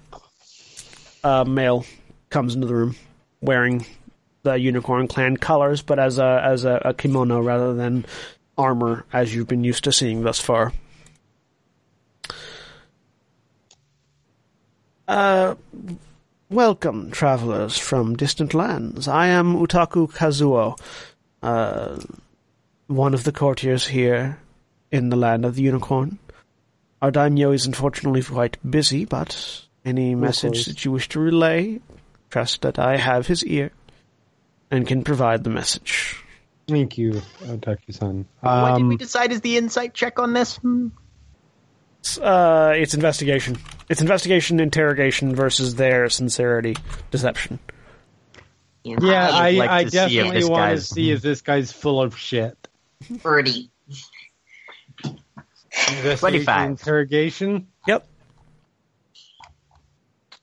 uh, 1.24 1.44
male 1.44 1.86
comes 2.30 2.56
into 2.56 2.68
the 2.68 2.76
room 2.76 2.96
wearing 3.42 3.86
the 4.44 4.56
Unicorn 4.56 5.08
Clan 5.08 5.38
colors, 5.38 5.82
but 5.82 6.00
as 6.00 6.20
a 6.20 6.42
as 6.44 6.64
a, 6.64 6.82
a 6.86 6.94
kimono 6.94 7.42
rather 7.42 7.74
than 7.74 8.06
armor, 8.58 9.06
as 9.12 9.34
you've 9.34 9.48
been 9.48 9.64
used 9.64 9.84
to 9.84 9.92
seeing 9.92 10.24
thus 10.24 10.40
far. 10.40 10.74
Uh, 15.08 15.56
welcome, 16.49 17.11
travelers 17.11 17.78
from 17.78 18.15
distant 18.15 18.53
lands. 18.53 19.07
I 19.07 19.28
am 19.28 19.56
Utaku 19.56 20.11
Kazuo, 20.11 20.80
uh, 21.44 21.98
one 22.88 23.14
of 23.14 23.24
the 23.24 23.32
courtiers 23.32 23.88
here 23.88 24.40
in 24.91 25.10
the 25.10 25.15
land 25.15 25.45
of 25.45 25.56
the 25.56 25.61
unicorn. 25.64 26.19
Our 27.02 27.11
daimyo 27.11 27.52
is 27.52 27.65
unfortunately 27.65 28.24
quite 28.24 28.57
busy, 28.69 29.06
but 29.06 29.65
any 29.86 30.15
message 30.15 30.65
that 30.65 30.84
you 30.84 30.91
wish 30.91 31.10
to 31.10 31.19
relay, 31.19 31.80
trust 32.30 32.61
that 32.61 32.80
I 32.80 32.98
have 32.98 33.28
his 33.28 33.45
ear 33.45 33.72
and 34.72 34.88
can 34.88 35.03
provide 35.03 35.44
the 35.44 35.49
message. 35.49 36.24
Thank 36.68 36.98
you, 36.98 37.22
Utaku-san. 37.44 38.26
what 38.41 38.78
did 38.78 38.86
we 38.88 38.95
Um, 38.95 38.98
decide 38.98 39.32
is 39.32 39.41
the 39.41 39.57
insight 39.57 39.94
check 39.94 40.19
on 40.19 40.34
this? 40.34 40.60
It's, 41.99 42.18
uh, 42.18 42.74
it's 42.76 42.94
investigation. 42.94 43.57
It's 43.90 44.02
investigation, 44.02 44.60
interrogation 44.60 45.36
versus 45.36 45.76
their 45.76 46.10
sincerity, 46.10 46.76
deception. 47.11 47.60
You 48.84 48.98
know, 48.98 49.10
Yeah, 49.10 49.30
I, 49.30 49.52
like 49.52 49.69
I 49.69 49.84
to 49.86 49.90
definitely 49.90 50.45
want 50.45 50.76
to 50.78 50.82
see 50.82 51.11
if 51.11 51.22
this 51.22 51.41
guy's 51.41 51.72
full 51.72 52.02
of 52.02 52.18
shit. 52.18 52.56
birdie. 53.22 53.69
Investigation, 55.90 56.18
25. 56.18 56.69
Interrogation. 56.69 57.68
Yep. 57.88 58.07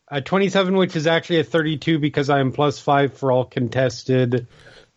A 0.08 0.20
27, 0.20 0.76
which 0.76 0.94
is 0.96 1.06
actually 1.06 1.40
a 1.40 1.44
32 1.44 1.98
because 1.98 2.30
I 2.30 2.40
am 2.40 2.52
plus 2.52 2.78
five 2.78 3.14
for 3.14 3.32
all 3.32 3.44
contested. 3.44 4.46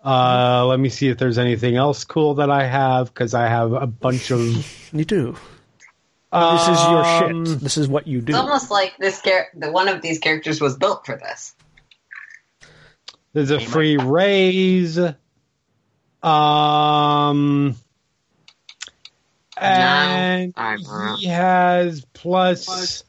Uh, 0.06 0.66
let 0.68 0.80
me 0.80 0.90
see 0.90 1.08
if 1.08 1.18
there's 1.18 1.38
anything 1.38 1.76
else 1.76 2.04
cool 2.06 2.36
that 2.36 2.52
I 2.52 2.66
have 2.66 3.08
because 3.14 3.34
I 3.34 3.48
have 3.48 3.74
a 3.74 3.88
bunch 3.88 4.32
of. 4.32 4.40
You 4.94 5.04
do. 5.06 5.36
This 6.32 6.62
is 6.68 6.84
your 6.90 7.06
Um, 7.06 7.46
shit. 7.46 7.60
This 7.62 7.78
is 7.78 7.88
what 7.88 8.06
you 8.08 8.20
do. 8.22 8.32
It's 8.34 8.40
almost 8.40 8.70
like 8.70 8.96
this 8.98 9.22
char- 9.22 9.48
the 9.56 9.72
one 9.72 9.88
of 9.88 10.02
these 10.02 10.20
characters 10.20 10.60
was 10.60 10.76
built 10.78 11.06
for 11.06 11.16
this. 11.18 11.54
There's 13.34 13.52
a 13.52 13.60
free 13.60 13.98
raise. 13.98 15.00
Um, 16.24 17.76
and 19.56 20.54
armor. 20.58 21.16
he 21.18 21.28
has 21.28 22.04
plus 22.14 23.04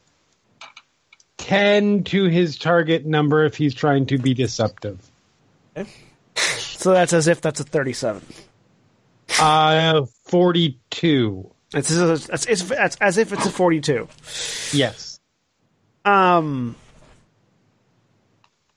10 1.37 2.03
to 2.05 2.25
his 2.25 2.57
target 2.57 3.05
number 3.05 3.43
if 3.45 3.55
he's 3.57 3.73
trying 3.73 4.05
to 4.07 4.17
be 4.17 4.33
deceptive. 4.33 4.99
So 6.35 6.93
that's 6.93 7.11
as 7.13 7.27
if 7.27 7.41
that's 7.41 7.59
a 7.59 7.63
37. 7.63 8.21
Uh, 9.39 10.05
42. 10.25 11.51
It's, 11.73 11.91
it's, 11.91 12.29
it's, 12.29 12.45
it's, 12.47 12.71
it's 12.71 12.95
as 12.97 13.17
if 13.17 13.31
it's 13.33 13.45
a 13.45 13.51
42. 13.51 14.07
Yes. 14.73 15.19
Um, 16.05 16.75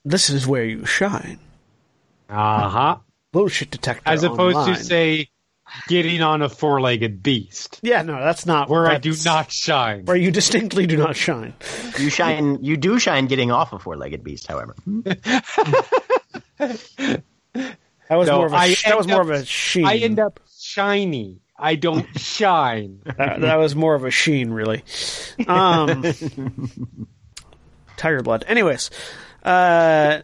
this 0.05 0.28
is 0.31 0.47
where 0.47 0.64
you 0.64 0.85
shine. 0.85 1.39
Uh 2.28 2.69
huh. 2.69 2.97
Bullshit 3.32 3.70
detector. 3.70 4.02
As 4.05 4.24
opposed 4.24 4.56
online. 4.56 4.74
to, 4.77 4.85
say, 4.85 5.28
getting 5.89 6.20
on 6.23 6.43
a 6.43 6.48
four-legged 6.51 7.23
beast, 7.23 7.81
Yeah, 7.82 8.02
no, 8.02 8.20
that's 8.23 8.44
not 8.44 8.69
where 8.69 8.86
I 8.86 8.98
do 8.98 9.14
not 9.24 9.51
shine. 9.51 10.05
Where 10.05 10.16
you 10.16 10.31
distinctly 10.31 10.86
do 10.86 10.98
not 10.98 11.16
shine. 11.16 11.55
You 11.98 12.10
shine. 12.10 12.62
You 12.62 12.77
do 12.77 12.98
shine 12.98 13.27
getting 13.27 13.51
off 13.51 13.73
a 13.73 13.78
four-legged 13.78 14.23
beast, 14.23 14.47
however. 14.48 14.74
That 18.09 18.19
was 18.19 18.28
No, 18.28 18.39
more 18.39 18.47
of 18.47 18.52
a 18.52 18.56
I 18.56 18.74
that 18.85 18.97
was 18.98 19.06
end 19.06 19.12
more 19.12 19.20
up- 19.23 19.27
of 19.28 19.43
a 19.43 19.44
sheen. 19.47 19.86
I 19.86 19.97
end 19.97 20.19
up 20.20 20.40
shiny. 20.60 21.40
I 21.63 21.77
don't 21.77 22.07
shine. 22.19 23.01
that, 23.05 23.41
that 23.41 23.55
was 23.57 23.75
more 23.77 23.95
of 23.95 24.05
a 24.05 24.11
sheen, 24.11 24.51
really. 24.51 24.83
Um, 25.47 26.03
tiger 27.97 28.23
blood. 28.23 28.45
Anyways, 28.47 28.91
uh, 29.45 30.21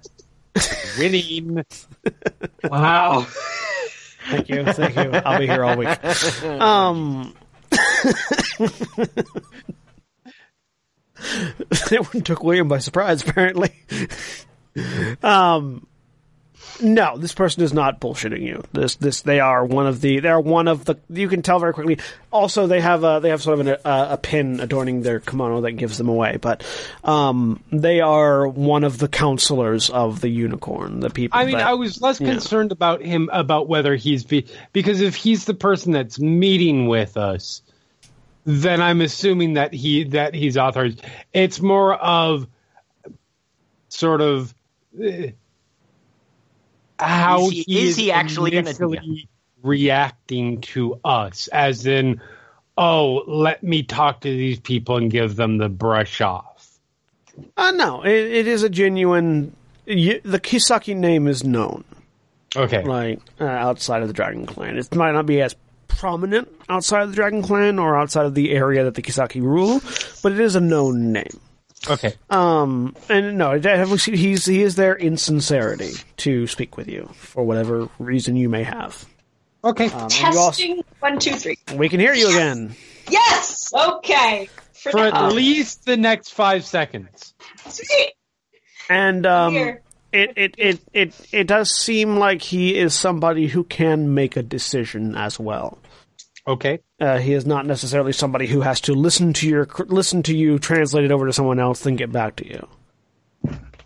Winning. 0.99 1.65
Wow. 2.65 3.27
thank 4.31 4.49
you, 4.49 4.65
thank 4.65 4.97
you. 4.97 5.11
I'll 5.25 5.39
be 5.39 5.47
here 5.47 5.63
all 5.65 5.77
week. 5.77 5.89
Um, 6.61 7.35
that 11.91 12.09
one 12.13 12.23
took 12.23 12.43
William 12.43 12.69
by 12.69 12.79
surprise, 12.79 13.23
apparently. 13.23 13.73
um, 15.23 15.87
no, 16.81 17.17
this 17.19 17.33
person 17.35 17.63
is 17.63 17.73
not 17.73 18.01
bullshitting 18.01 18.43
you. 18.43 18.63
This, 18.73 18.97
this, 18.97 19.23
they 19.23 19.41
are 19.41 19.65
one 19.65 19.87
of 19.87 20.01
the, 20.01 20.21
they 20.21 20.29
are 20.29 20.41
one 20.41 20.69
of 20.69 20.85
the. 20.85 20.97
You 21.09 21.29
can 21.29 21.43
tell 21.43 21.59
very 21.59 21.73
quickly. 21.73 21.99
Also, 22.31 22.67
they 22.67 22.81
have 22.81 23.05
a, 23.05 23.21
they 23.23 23.31
have 23.31 23.43
sort 23.43 23.59
of 23.61 23.67
an, 23.67 23.77
a, 23.85 24.09
a 24.13 24.17
pin 24.17 24.61
adorning 24.61 25.03
their 25.03 25.21
kimono 25.21 25.63
that 25.63 25.73
gives 25.73 25.99
them 25.99 26.09
away. 26.09 26.37
But, 26.37 26.65
um, 27.05 27.63
they 27.73 28.01
are 28.01 28.47
one 28.47 28.85
of 28.85 28.99
the 28.99 29.09
counselors 29.09 29.91
of 29.91 30.21
the 30.21 30.29
unicorn. 30.29 31.01
The 31.01 31.11
people. 31.11 31.39
I 31.39 31.45
mean, 31.45 31.57
that- 31.59 31.67
I 31.67 31.75
was 31.75 32.01
less 32.01 32.19
concerned 32.19 32.73
about 32.73 33.03
him 33.03 33.29
about 33.33 33.69
whether 33.69 33.97
he's 33.97 34.25
be 34.25 34.47
because 34.73 35.01
if 35.01 35.15
he's 35.15 35.45
the 35.45 35.55
person 35.55 35.93
that's 35.93 36.19
meeting 36.19 36.87
with 36.87 37.17
us, 37.17 37.63
then 38.45 38.81
I'm 38.81 39.01
assuming 39.01 39.55
that 39.55 39.73
he 39.75 40.05
that 40.05 40.35
he's 40.35 40.57
authorized. 40.57 41.03
It's 41.33 41.61
more 41.61 41.95
of 41.95 42.47
sort 43.89 44.21
of 44.21 44.55
uh, 45.03 45.29
how 46.99 47.47
Is 47.47 47.51
he- 47.51 47.79
is 47.89 47.97
he 47.97 48.13
actually 48.13 48.51
gonna 48.53 48.71
initially 48.71 49.29
reacting 49.63 50.61
to 50.61 50.99
us, 51.05 51.49
as 51.49 51.87
in, 51.87 52.21
oh, 52.77 53.25
let 53.27 53.63
me 53.63 53.83
talk 53.83 54.21
to 54.23 54.29
these 54.29 54.59
people 54.61 54.97
and 54.97 55.11
give 55.11 55.37
them 55.37 55.59
the 55.59 55.69
brush 55.69 56.21
off. 56.21 56.79
Uh, 57.57 57.71
no, 57.73 58.03
it, 58.03 58.11
it 58.13 58.47
is 58.49 58.63
a 58.63 58.69
genuine. 58.69 59.55
You, 59.87 60.21
the 60.25 60.41
Kisaki 60.41 60.95
name 60.97 61.27
is 61.27 61.45
known, 61.45 61.85
Okay, 62.57 62.83
like 62.85 63.21
uh, 63.41 63.45
outside 63.45 64.03
of 64.03 64.09
the 64.09 64.15
Dragon 64.15 64.45
Clan. 64.47 64.77
It 64.77 64.95
might 64.95 65.13
not 65.13 65.27
be 65.27 65.41
as 65.41 65.55
prominent 65.87 66.49
outside 66.69 67.03
of 67.03 67.11
the 67.11 67.17
Dragon 67.17 67.43
Clan 67.43 67.79
or 67.79 67.97
outside 67.97 68.27
of 68.27 68.35
the 68.35 68.53
area 68.53 68.85
that 68.85 68.95
the 68.95 69.03
Kisaki 69.03 69.41
rule, 69.43 69.81
but 70.23 70.33
it 70.33 70.41
is 70.41 70.55
a 70.57 70.61
known 70.61 71.13
name. 71.13 71.41
Okay. 71.89 72.15
Um, 72.31 72.95
and 73.09 73.39
no, 73.39 73.53
it- 73.53 74.01
he's 74.01 74.45
he 74.47 74.63
is 74.63 74.77
there 74.77 74.95
in 74.95 75.17
sincerity 75.17 75.93
to 76.19 76.47
speak 76.47 76.77
with 76.77 76.89
you 76.89 77.09
for 77.15 77.45
whatever 77.45 77.89
reason 77.99 78.37
you 78.37 78.49
may 78.49 78.63
have. 78.65 79.05
Okay. 79.65 79.87
Um, 79.91 80.03
and 80.03 80.13
you 80.13 80.27
also- 80.27 80.51
Testing 80.51 80.85
one, 81.01 81.19
two, 81.19 81.35
three. 81.35 81.59
we 81.75 81.89
can 81.89 82.01
hear 82.01 82.15
you 82.15 82.29
again. 82.29 82.75
Yes. 83.11 83.73
Okay. 83.75 84.49
For, 84.73 84.91
For 84.93 84.99
now. 85.11 85.27
at 85.27 85.33
least 85.33 85.85
the 85.85 85.97
next 85.97 86.31
five 86.31 86.65
seconds. 86.65 87.35
Sweet. 87.69 88.13
And 88.89 89.27
um, 89.27 89.53
Here. 89.53 89.83
it, 90.13 90.33
it, 90.37 90.55
it, 90.57 90.81
it, 90.93 91.15
it 91.33 91.45
does 91.49 91.71
seem 91.71 92.17
like 92.17 92.41
he 92.43 92.79
is 92.79 92.95
somebody 92.95 93.49
who 93.49 93.65
can 93.65 94.15
make 94.15 94.37
a 94.37 94.43
decision 94.43 95.15
as 95.17 95.39
well. 95.39 95.79
Okay. 96.49 96.81
Uh, 96.99 97.19
he 97.19 97.35
is 97.35 97.45
not 97.45 97.67
necessarily 97.67 98.15
somebody 98.15 98.47
who 98.47 98.63
has 98.63 98.81
to 98.81 98.95
listen 98.95 99.35
to 99.35 99.47
your 99.47 99.69
listen 99.87 100.23
to 100.23 100.35
you, 100.35 100.59
translate 100.59 101.05
it 101.05 101.13
over 101.13 101.27
to 101.27 101.33
someone 101.33 101.61
else, 101.61 101.83
then 101.83 101.95
get 101.95 102.11
back 102.11 102.37
to 102.37 102.49
you. 102.49 102.69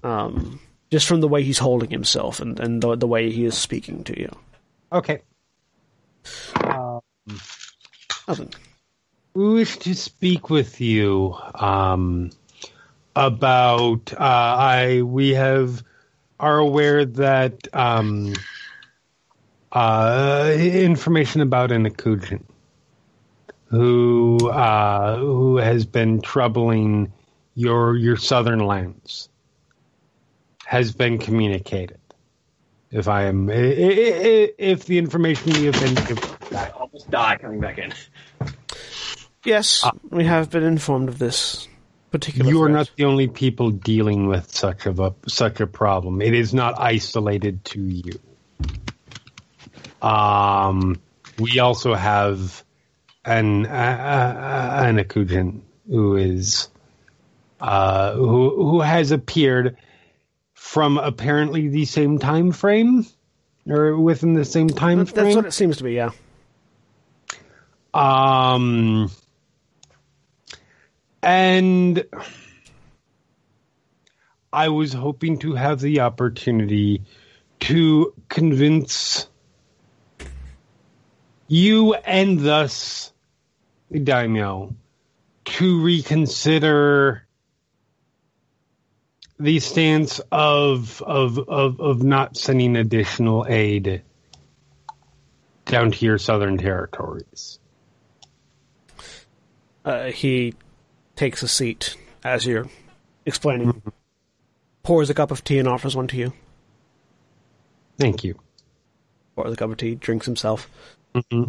Um, 0.05 0.61
just 0.89 1.09
from 1.09 1.21
the 1.21 1.27
way 1.27 1.43
he's 1.43 1.59
holding 1.59 1.91
himself 1.91 2.39
and, 2.39 2.61
and 2.61 2.81
the, 2.81 2.95
the 2.95 3.09
way 3.09 3.33
he 3.33 3.45
is 3.45 3.59
speaking 3.59 4.05
to 4.05 4.19
you. 4.19 4.31
Okay. 4.93 5.23
Nothing. 8.29 8.55
We 9.35 9.55
wish 9.55 9.79
to 9.79 9.95
speak 9.97 10.49
with 10.49 10.81
you 10.81 11.37
um, 11.57 12.31
about. 13.17 14.13
Uh, 14.13 14.19
I 14.21 15.03
we 15.03 15.31
have 15.31 15.83
are 16.39 16.59
aware 16.59 17.05
that 17.07 17.67
um, 17.73 18.35
uh, 19.73 20.55
information 20.57 21.41
about 21.41 21.73
an 21.73 21.89
Akujin 21.89 22.45
who 23.73 24.51
uh, 24.51 25.17
who 25.17 25.57
has 25.57 25.87
been 25.87 26.21
troubling 26.21 27.11
your 27.55 27.97
your 27.97 28.17
southern 28.19 28.61
lands 28.67 29.31
has 30.67 30.93
been 30.93 31.17
communicated. 31.19 31.99
If 32.91 33.09
I 33.09 33.25
am, 33.25 33.49
i- 33.49 33.55
i- 33.55 33.57
i- 33.57 34.53
if 34.59 34.85
the 34.85 34.99
information 34.99 35.55
we 35.55 35.65
have 35.65 35.81
been 35.81 35.95
given 35.95 36.29
I 36.55 36.69
almost 36.71 37.11
die 37.11 37.39
coming 37.39 37.61
back 37.61 37.79
in. 37.79 37.93
Yes, 39.45 39.83
we 40.11 40.25
have 40.25 40.51
been 40.51 40.63
informed 40.65 41.09
of 41.09 41.19
this 41.19 41.67
particular. 42.11 42.51
You 42.51 42.63
are 42.63 42.67
threat. 42.67 42.75
not 42.77 42.91
the 42.97 43.05
only 43.07 43.27
people 43.29 43.71
dealing 43.71 44.27
with 44.29 44.55
such 44.55 44.85
of 44.85 45.01
a 45.01 45.15
such 45.27 45.61
a 45.61 45.67
problem. 45.67 46.21
It 46.21 46.35
is 46.35 46.53
not 46.53 46.79
isolated 46.79 47.65
to 47.73 47.81
you. 47.81 48.13
Um, 50.07 51.01
we 51.39 51.59
also 51.61 51.95
have 51.95 52.63
an 53.25 53.67
uh, 53.67 53.69
uh, 53.69 54.85
an 54.85 54.99
Akujin 54.99 55.61
who 55.89 56.17
is 56.17 56.69
uh, 57.61 58.15
who 58.15 58.71
who 58.71 58.81
has 58.81 59.11
appeared 59.11 59.77
from 60.55 60.99
apparently 60.99 61.69
the 61.69 61.85
same 61.85 62.19
time 62.19 62.53
frame 62.53 63.07
or 63.69 63.97
within 63.97 64.35
the 64.35 64.45
same 64.45 64.69
time 64.69 64.99
That's, 64.99 65.11
frame. 65.11 65.25
that's 65.27 65.37
what 65.37 65.47
it 65.47 65.53
seems 65.53 65.77
to 65.79 65.85
be. 65.85 65.95
Yeah. 65.95 66.11
Um, 67.95 69.11
and 71.23 72.05
I 74.53 74.69
was 74.69 74.93
hoping 74.93 75.39
to 75.41 75.55
have 75.55 75.81
the 75.81 76.01
opportunity 76.01 77.03
to 77.61 78.15
convince 78.29 79.29
you 81.49 81.95
and 81.95 82.41
thus 82.41 83.12
daimyo 84.01 84.75
to 85.45 85.83
reconsider 85.83 87.27
the 89.39 89.59
stance 89.61 90.21
of 90.31 91.03
of 91.03 91.39
of, 91.39 91.81
of 91.81 92.03
not 92.03 92.37
sending 92.37 92.77
additional 92.77 93.47
aid 93.49 94.03
down 95.67 95.91
to 95.91 96.05
your 96.05 96.19
southern 96.19 96.59
territories. 96.59 97.59
Uh, 99.85 100.07
he 100.07 100.55
takes 101.17 101.43
a 101.43 101.49
seat 101.49 101.97
as 102.23 102.47
you're 102.47 102.69
explaining. 103.27 103.83
Pours 104.83 105.11
a 105.11 105.15
cup 105.15 105.31
of 105.31 105.43
tea 105.45 105.59
and 105.59 105.69
offers 105.69 105.97
one 105.97 106.07
to 106.09 106.17
you. 106.17 106.33
Thank 107.99 108.25
you. 108.25 108.39
Pours 109.35 109.53
a 109.53 109.57
cup 109.57 109.71
of 109.71 109.77
tea, 109.77 109.95
drinks 109.95 110.27
himself. 110.27 110.69
hmm 111.31 111.45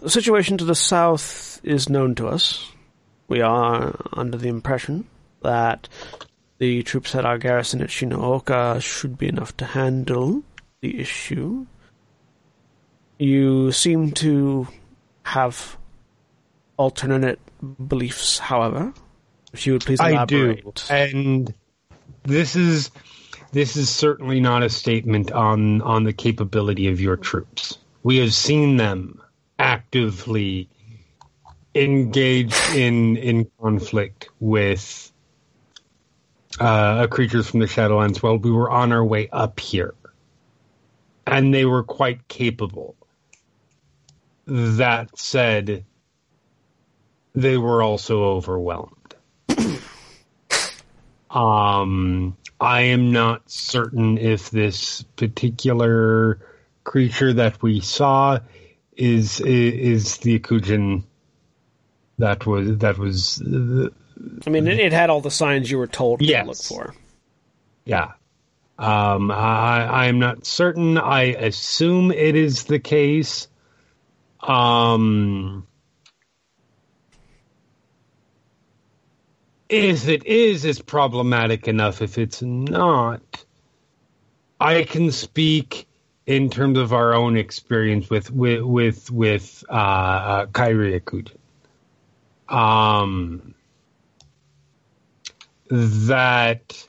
The 0.00 0.10
situation 0.10 0.58
to 0.58 0.64
the 0.64 0.74
south 0.74 1.60
is 1.62 1.88
known 1.88 2.14
to 2.16 2.28
us. 2.28 2.70
We 3.28 3.40
are 3.40 3.94
under 4.12 4.36
the 4.36 4.48
impression 4.48 5.06
that 5.42 5.88
the 6.58 6.82
troops 6.82 7.14
at 7.14 7.24
our 7.24 7.38
garrison 7.38 7.80
at 7.80 7.88
Shinooka 7.88 8.82
should 8.82 9.16
be 9.16 9.28
enough 9.28 9.56
to 9.58 9.64
handle 9.64 10.42
the 10.80 11.00
issue. 11.00 11.66
You 13.18 13.72
seem 13.72 14.12
to 14.12 14.66
have 15.22 15.76
alternate 16.76 17.38
beliefs, 17.88 18.38
however. 18.38 18.92
If 19.52 19.66
you 19.66 19.74
would 19.74 19.84
please 19.84 20.00
elaborate. 20.00 20.86
I 20.90 21.10
do, 21.10 21.18
and 21.18 21.54
this 22.22 22.56
is 22.56 22.90
this 23.52 23.76
is 23.76 23.88
certainly 23.90 24.40
not 24.40 24.62
a 24.62 24.70
statement 24.70 25.32
on 25.32 25.82
on 25.82 26.04
the 26.04 26.12
capability 26.12 26.88
of 26.88 27.00
your 27.00 27.16
troops. 27.16 27.78
We 28.02 28.18
have 28.18 28.32
seen 28.32 28.76
them 28.76 29.20
actively 29.60 30.68
engaged 31.74 32.74
in 32.74 33.16
in 33.18 33.48
conflict 33.60 34.30
with 34.40 35.12
uh, 36.58 37.06
creatures 37.08 37.48
from 37.50 37.60
the 37.60 37.66
Shadowlands 37.66 38.22
while 38.22 38.38
we 38.38 38.50
were 38.50 38.70
on 38.70 38.90
our 38.90 39.04
way 39.04 39.28
up 39.30 39.60
here, 39.60 39.94
and 41.26 41.54
they 41.54 41.66
were 41.66 41.84
quite 41.84 42.26
capable. 42.26 42.96
That 44.46 45.16
said, 45.16 45.84
they 47.34 47.56
were 47.56 47.82
also 47.82 48.24
overwhelmed. 48.24 49.14
Um, 51.32 52.36
I 52.60 52.80
am 52.80 53.12
not 53.12 53.48
certain 53.48 54.18
if 54.18 54.50
this 54.50 55.02
particular 55.14 56.40
creature 56.82 57.32
that 57.34 57.62
we 57.62 57.78
saw 57.78 58.40
is 59.00 59.40
is 59.40 60.18
the 60.18 60.38
Akujin 60.38 61.04
that 62.18 62.44
was 62.46 62.78
that 62.78 62.98
was 62.98 63.40
uh, 63.42 63.88
I 64.46 64.50
mean, 64.50 64.68
it, 64.68 64.78
it 64.78 64.92
had 64.92 65.08
all 65.08 65.22
the 65.22 65.30
signs 65.30 65.70
you 65.70 65.78
were 65.78 65.86
told 65.86 66.20
Yes. 66.20 66.42
to 66.42 66.48
look 66.48 66.62
for. 66.62 66.94
yeah. 67.84 68.12
Um, 68.78 69.30
I 69.30 69.84
I 69.86 70.06
am 70.06 70.18
not 70.18 70.44
certain. 70.46 70.96
I 70.98 71.22
assume 71.34 72.10
it 72.12 72.34
is 72.36 72.64
the 72.64 72.78
case. 72.78 73.48
Um, 74.40 75.66
if 79.68 80.08
it 80.08 80.24
is, 80.26 80.64
it's 80.64 80.80
problematic 80.80 81.68
enough. 81.68 82.00
If 82.00 82.16
it's 82.16 82.40
not, 82.42 83.44
I 84.58 84.84
can 84.84 85.10
speak 85.12 85.86
in 86.30 86.48
terms 86.48 86.78
of 86.78 86.92
our 86.92 87.12
own 87.12 87.36
experience 87.36 88.08
with 88.08 88.30
with 88.30 88.62
with 88.62 89.10
with 89.10 89.64
uh, 89.68 89.72
uh, 89.72 90.46
Kyrie 90.46 91.00
Akujin. 91.00 91.36
Um, 92.48 93.52
that 95.68 96.86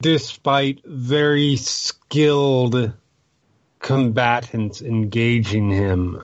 despite 0.00 0.84
very 0.84 1.54
skilled 1.54 2.92
combatants 3.78 4.82
engaging 4.82 5.70
him, 5.70 6.20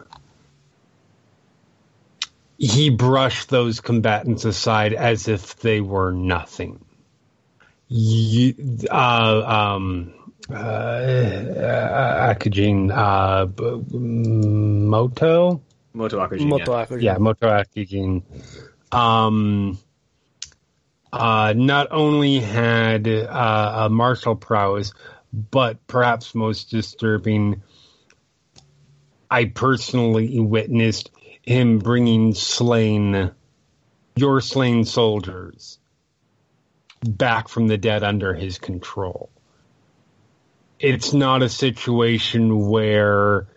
he 2.59 2.91
brushed 2.91 3.49
those 3.49 3.81
combatants 3.81 4.45
aside 4.45 4.93
as 4.93 5.29
if 5.29 5.55
they 5.61 5.81
were 5.81 6.11
nothing. 6.11 6.85
You, 7.93 8.55
uh, 8.89 9.43
um, 9.75 10.15
uh, 10.49 10.55
uh, 10.55 12.35
Akujin, 12.35 12.93
uh, 12.93 13.47
Moto? 13.99 15.61
Moto 15.93 16.19
Akujin, 16.21 16.47
Moto 16.47 16.73
yeah. 16.73 16.87
Akujin. 16.87 17.03
yeah, 17.03 17.19
Moto 17.19 17.49
Akujin, 17.49 18.23
um, 18.93 19.77
uh, 21.13 21.53
not 21.57 21.89
only 21.91 22.39
had 22.39 23.09
uh, 23.09 23.87
a 23.87 23.91
martial 23.91 24.37
prowess, 24.37 24.93
but 25.33 25.85
perhaps 25.89 26.33
most 26.33 26.71
disturbing, 26.71 27.61
I 29.29 29.47
personally 29.47 30.39
witnessed 30.39 31.11
him 31.43 31.81
bringing 31.81 32.35
slain, 32.35 33.33
your 34.15 34.41
slain 34.41 34.85
soldiers, 34.85 35.80
back 37.03 37.49
from 37.49 37.67
the 37.67 37.79
dead 37.79 38.03
under 38.03 38.35
his 38.35 38.59
control. 38.59 39.31
It's 40.79 41.13
not 41.13 41.43
a 41.43 41.49
situation 41.49 42.69
where 42.69 43.49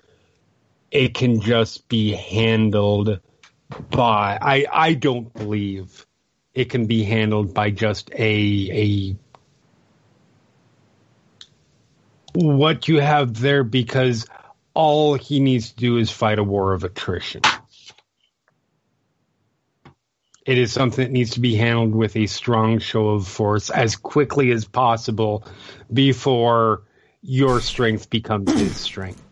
it 0.91 1.13
can 1.13 1.41
just 1.41 1.87
be 1.87 2.11
handled 2.11 3.19
by 3.89 4.37
I 4.41 4.65
I 4.71 4.93
don't 4.93 5.33
believe 5.33 6.05
it 6.53 6.69
can 6.69 6.85
be 6.85 7.03
handled 7.03 7.53
by 7.53 7.71
just 7.71 8.11
a 8.13 9.15
a 9.15 9.15
what 12.35 12.87
you 12.87 12.99
have 12.99 13.39
there 13.39 13.63
because 13.63 14.27
all 14.73 15.15
he 15.15 15.39
needs 15.39 15.71
to 15.71 15.75
do 15.75 15.97
is 15.97 16.09
fight 16.11 16.39
a 16.39 16.43
war 16.43 16.73
of 16.73 16.83
attrition. 16.83 17.41
It 20.45 20.57
is 20.57 20.73
something 20.73 21.05
that 21.05 21.11
needs 21.11 21.31
to 21.31 21.39
be 21.39 21.55
handled 21.55 21.95
with 21.95 22.17
a 22.17 22.25
strong 22.27 22.79
show 22.79 23.09
of 23.09 23.27
force 23.27 23.69
as 23.69 23.95
quickly 23.95 24.51
as 24.51 24.65
possible 24.65 25.45
before 25.91 26.83
your 27.21 27.61
strength 27.61 28.09
becomes 28.09 28.51
his 28.53 28.75
strength. 28.81 29.23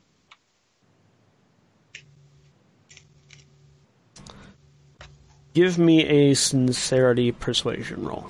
Give 5.53 5.77
me 5.77 6.05
a 6.05 6.33
sincerity 6.33 7.33
persuasion 7.33 8.05
roll. 8.05 8.27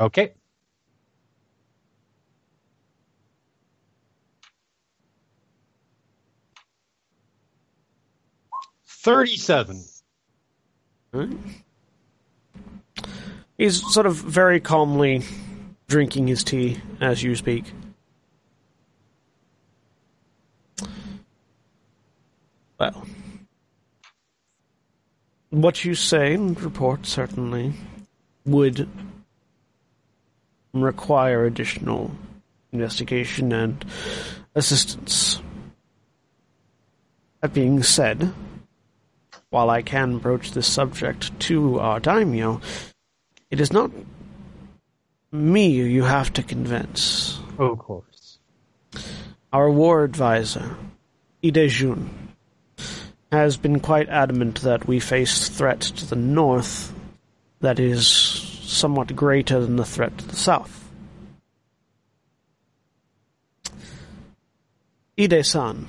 Okay. 0.00 0.32
Thirty-seven. 8.86 9.84
He's 13.58 13.82
sort 13.92 14.06
of 14.06 14.16
very 14.16 14.60
calmly 14.60 15.22
drinking 15.88 16.26
his 16.26 16.44
tea 16.44 16.80
as 17.00 17.22
you 17.22 17.34
speak. 17.34 17.64
Well, 22.78 23.06
what 25.50 25.84
you 25.84 25.94
say 25.94 26.34
and 26.34 26.60
report 26.60 27.06
certainly 27.06 27.72
would 28.44 28.88
require 30.74 31.46
additional 31.46 32.10
investigation 32.72 33.52
and 33.52 33.82
assistance. 34.54 35.40
That 37.40 37.54
being 37.54 37.82
said, 37.82 38.34
while 39.48 39.70
I 39.70 39.80
can 39.80 40.18
broach 40.18 40.52
this 40.52 40.66
subject 40.66 41.38
to 41.40 41.80
our 41.80 42.00
daimyo, 42.00 42.60
it 43.50 43.60
is 43.60 43.72
not 43.72 43.90
me 45.32 45.68
you 45.68 46.04
have 46.04 46.32
to 46.34 46.42
convince. 46.42 47.38
Of 47.58 47.78
course. 47.78 48.38
Our 49.52 49.70
war 49.70 50.04
advisor, 50.04 50.76
Ide 51.44 51.68
Jun, 51.68 52.10
has 53.30 53.56
been 53.56 53.80
quite 53.80 54.08
adamant 54.08 54.62
that 54.62 54.86
we 54.86 55.00
face 55.00 55.48
threat 55.48 55.80
to 55.80 56.06
the 56.06 56.16
north 56.16 56.92
that 57.60 57.78
is 57.78 58.06
somewhat 58.06 59.16
greater 59.16 59.60
than 59.60 59.76
the 59.76 59.84
threat 59.84 60.18
to 60.18 60.26
the 60.26 60.36
south. 60.36 60.82
Ide-san 65.18 65.86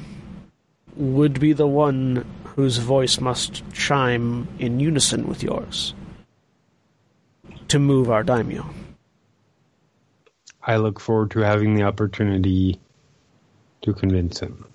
would 0.95 1.39
be 1.39 1.53
the 1.53 1.67
one 1.67 2.25
whose 2.55 2.77
voice 2.77 3.19
must 3.19 3.61
chime 3.73 4.47
in 4.57 4.79
unison 4.79 5.27
with 5.27 5.43
yours 5.43 5.93
to 7.69 7.79
move 7.79 8.09
our 8.09 8.23
daimyo. 8.23 8.65
I 10.61 10.77
look 10.77 10.99
forward 10.99 11.31
to 11.31 11.39
having 11.39 11.75
the 11.75 11.83
opportunity 11.83 12.79
to 13.81 13.93
convince 13.93 14.39
him. 14.39 14.65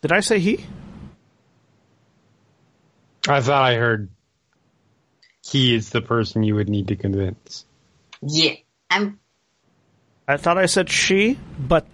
Did 0.00 0.12
I 0.12 0.20
say 0.20 0.38
he? 0.38 0.64
I 3.28 3.40
thought 3.40 3.62
I 3.62 3.74
heard 3.74 4.08
he 5.44 5.74
is 5.74 5.90
the 5.90 6.00
person 6.00 6.42
you 6.42 6.54
would 6.54 6.68
need 6.68 6.88
to 6.88 6.96
convince. 6.96 7.64
Yeah. 8.22 8.54
I'm 8.88 9.18
I 10.28 10.36
thought 10.36 10.58
I 10.58 10.66
said 10.66 10.90
she, 10.90 11.38
but 11.58 11.86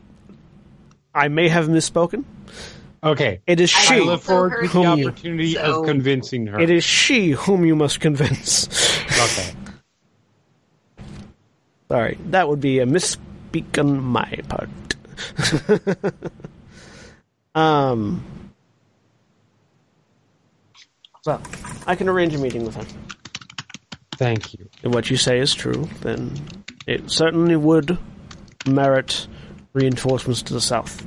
I 1.15 1.28
may 1.28 1.49
have 1.49 1.69
misspoken. 1.69 2.24
Okay. 3.05 3.41
It 3.47 3.61
is 3.61 3.69
she. 3.70 3.95
I 3.95 3.99
look 3.99 4.23
forward 4.23 4.51
to 4.51 4.61
the 4.62 4.69
whom 4.69 4.99
you- 4.99 5.09
opportunity 5.09 5.55
so- 5.55 5.81
of 5.81 5.87
convincing 5.87 6.47
her. 6.47 6.61
It 6.61 6.70
is 6.70 6.85
she 6.85 7.31
whom 7.31 7.65
you 7.65 7.74
must 7.74 8.01
convince. 8.01 8.69
Okay. 9.11 9.53
Sorry, 11.89 12.16
that 12.31 12.49
would 12.49 12.61
be 12.61 12.79
a 12.79 12.87
misspeak 12.87 13.79
on 13.79 14.03
my 14.03 14.39
part. 14.49 14.69
um. 17.55 18.24
Well, 21.27 21.41
I 21.87 21.95
can 21.95 22.09
arrange 22.09 22.35
a 22.35 22.39
meeting 22.39 22.65
with 22.65 22.74
him. 22.74 22.87
Thank 24.16 24.55
you. 24.55 24.69
If 24.83 24.93
what 24.93 25.11
you 25.11 25.16
say 25.16 25.39
is 25.39 25.55
true, 25.55 25.89
then 26.01 26.33
it 26.87 27.11
certainly 27.11 27.55
would 27.57 27.97
merit 28.66 29.27
reinforcements 29.73 30.43
to 30.43 30.55
the 30.55 30.61
south. 30.61 31.05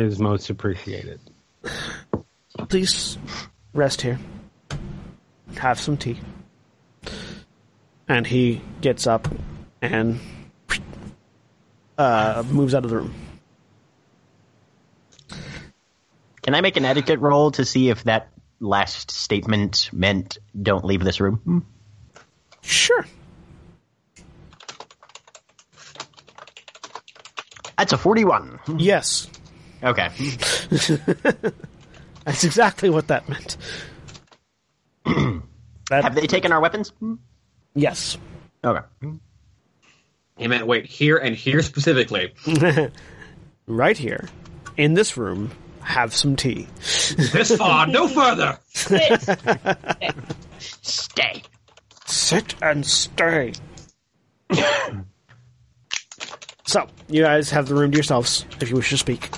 Is 0.00 0.18
most 0.18 0.50
appreciated. 0.50 1.20
Please 2.68 3.18
rest 3.72 4.00
here. 4.02 4.18
Have 5.56 5.78
some 5.78 5.96
tea. 5.96 6.18
And 8.08 8.26
he 8.26 8.60
gets 8.80 9.06
up 9.06 9.28
and 9.80 10.20
uh, 11.98 12.42
moves 12.50 12.74
out 12.74 12.84
of 12.84 12.90
the 12.90 12.96
room. 12.96 13.14
Can 16.42 16.54
I 16.54 16.60
make 16.60 16.76
an 16.76 16.84
etiquette 16.84 17.20
roll 17.20 17.52
to 17.52 17.64
see 17.64 17.88
if 17.88 18.04
that 18.04 18.28
last 18.58 19.10
statement 19.10 19.90
meant 19.92 20.38
don't 20.60 20.84
leave 20.84 21.04
this 21.04 21.20
room? 21.20 21.66
Sure. 22.62 23.06
That's 27.78 27.92
a 27.92 27.98
41. 27.98 28.60
Yes. 28.78 29.28
Okay. 29.82 30.08
That's 32.24 32.44
exactly 32.44 32.88
what 32.88 33.08
that 33.08 33.28
meant. 33.28 33.56
that, 35.04 36.04
Have 36.04 36.14
they 36.14 36.26
taken 36.26 36.52
our 36.52 36.60
weapons? 36.60 36.92
yes. 37.74 38.16
Okay. 38.64 38.86
He 40.38 40.46
meant 40.48 40.66
wait 40.66 40.86
here 40.86 41.16
and 41.18 41.34
here 41.34 41.62
specifically. 41.62 42.32
Right 43.68 43.96
here, 43.96 44.28
in 44.76 44.94
this 44.94 45.16
room, 45.16 45.52
have 45.82 46.12
some 46.12 46.34
tea. 46.34 46.66
This 47.16 47.56
far, 47.56 47.86
no 47.86 48.08
further. 48.08 48.58
Sit. 48.74 49.22
Stay. 50.58 51.42
Sit 52.04 52.54
and 52.60 52.84
stay. 52.84 53.52
so, 56.66 56.88
you 57.08 57.22
guys 57.22 57.50
have 57.50 57.68
the 57.68 57.74
room 57.76 57.92
to 57.92 57.96
yourselves 57.96 58.44
if 58.60 58.68
you 58.68 58.74
wish 58.76 58.90
to 58.90 58.98
speak. 58.98 59.30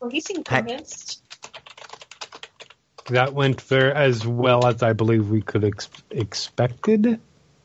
Well, 0.00 0.10
he 0.10 0.20
seemed 0.20 0.46
Hey. 0.48 0.56
convinced. 0.58 1.22
That 3.08 3.34
went 3.34 3.60
very 3.62 3.92
as 3.92 4.24
well 4.26 4.66
as 4.66 4.82
I 4.82 4.92
believe 4.92 5.28
we 5.28 5.42
could 5.42 5.64
ex- 5.64 5.88
expected. 6.10 7.20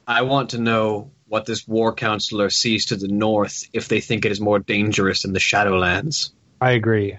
I 0.07 0.23
want 0.23 0.51
to 0.51 0.59
know 0.59 1.11
what 1.27 1.45
this 1.45 1.67
war 1.67 1.93
counselor 1.93 2.49
sees 2.49 2.87
to 2.87 2.95
the 2.95 3.07
north 3.07 3.63
if 3.73 3.87
they 3.87 4.01
think 4.01 4.25
it 4.25 4.31
is 4.31 4.39
more 4.41 4.59
dangerous 4.59 5.23
in 5.25 5.33
the 5.33 5.39
Shadowlands. 5.39 6.31
I 6.61 6.71
agree. 6.71 7.17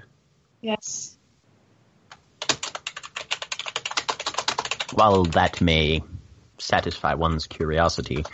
Yes. 0.60 1.16
While 4.90 5.26
that 5.26 5.60
may 5.60 6.02
satisfy 6.59 7.14
one's 7.14 7.47
curiosity, 7.47 8.24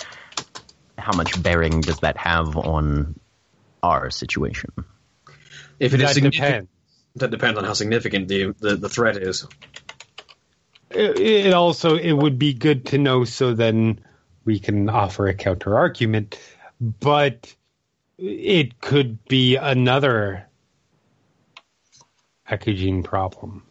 how 0.97 1.13
much 1.13 1.41
bearing 1.43 1.81
does 1.81 2.01
that 2.01 2.17
have 2.17 2.57
on 2.57 3.19
our 3.83 4.11
situation? 4.11 4.71
If 5.81 5.93
it 5.95 6.01
is 6.01 6.09
That 6.09 6.15
significant, 6.15 6.49
depends. 6.51 6.69
That 7.17 7.31
depends 7.31 7.59
on 7.59 7.65
how 7.65 7.73
significant 7.73 8.29
the, 8.29 8.55
the, 8.59 8.77
the 8.77 8.89
threat 8.89 9.17
is. 9.17 9.47
It, 10.91 11.19
it 11.19 11.55
also 11.55 11.97
it 11.97 12.13
would 12.13 12.39
be 12.39 12.55
good 12.55 12.87
to 12.87 12.99
know 12.99 13.25
so 13.25 13.55
then 13.55 14.01
we 14.45 14.59
can 14.59 14.89
offer 14.89 15.27
a 15.27 15.35
counter 15.35 15.77
argument, 15.77 16.39
but 16.81 17.55
it 18.19 18.81
could 18.81 19.25
be 19.25 19.57
another 19.57 20.47
packaging 22.47 23.03
problem. 23.03 23.63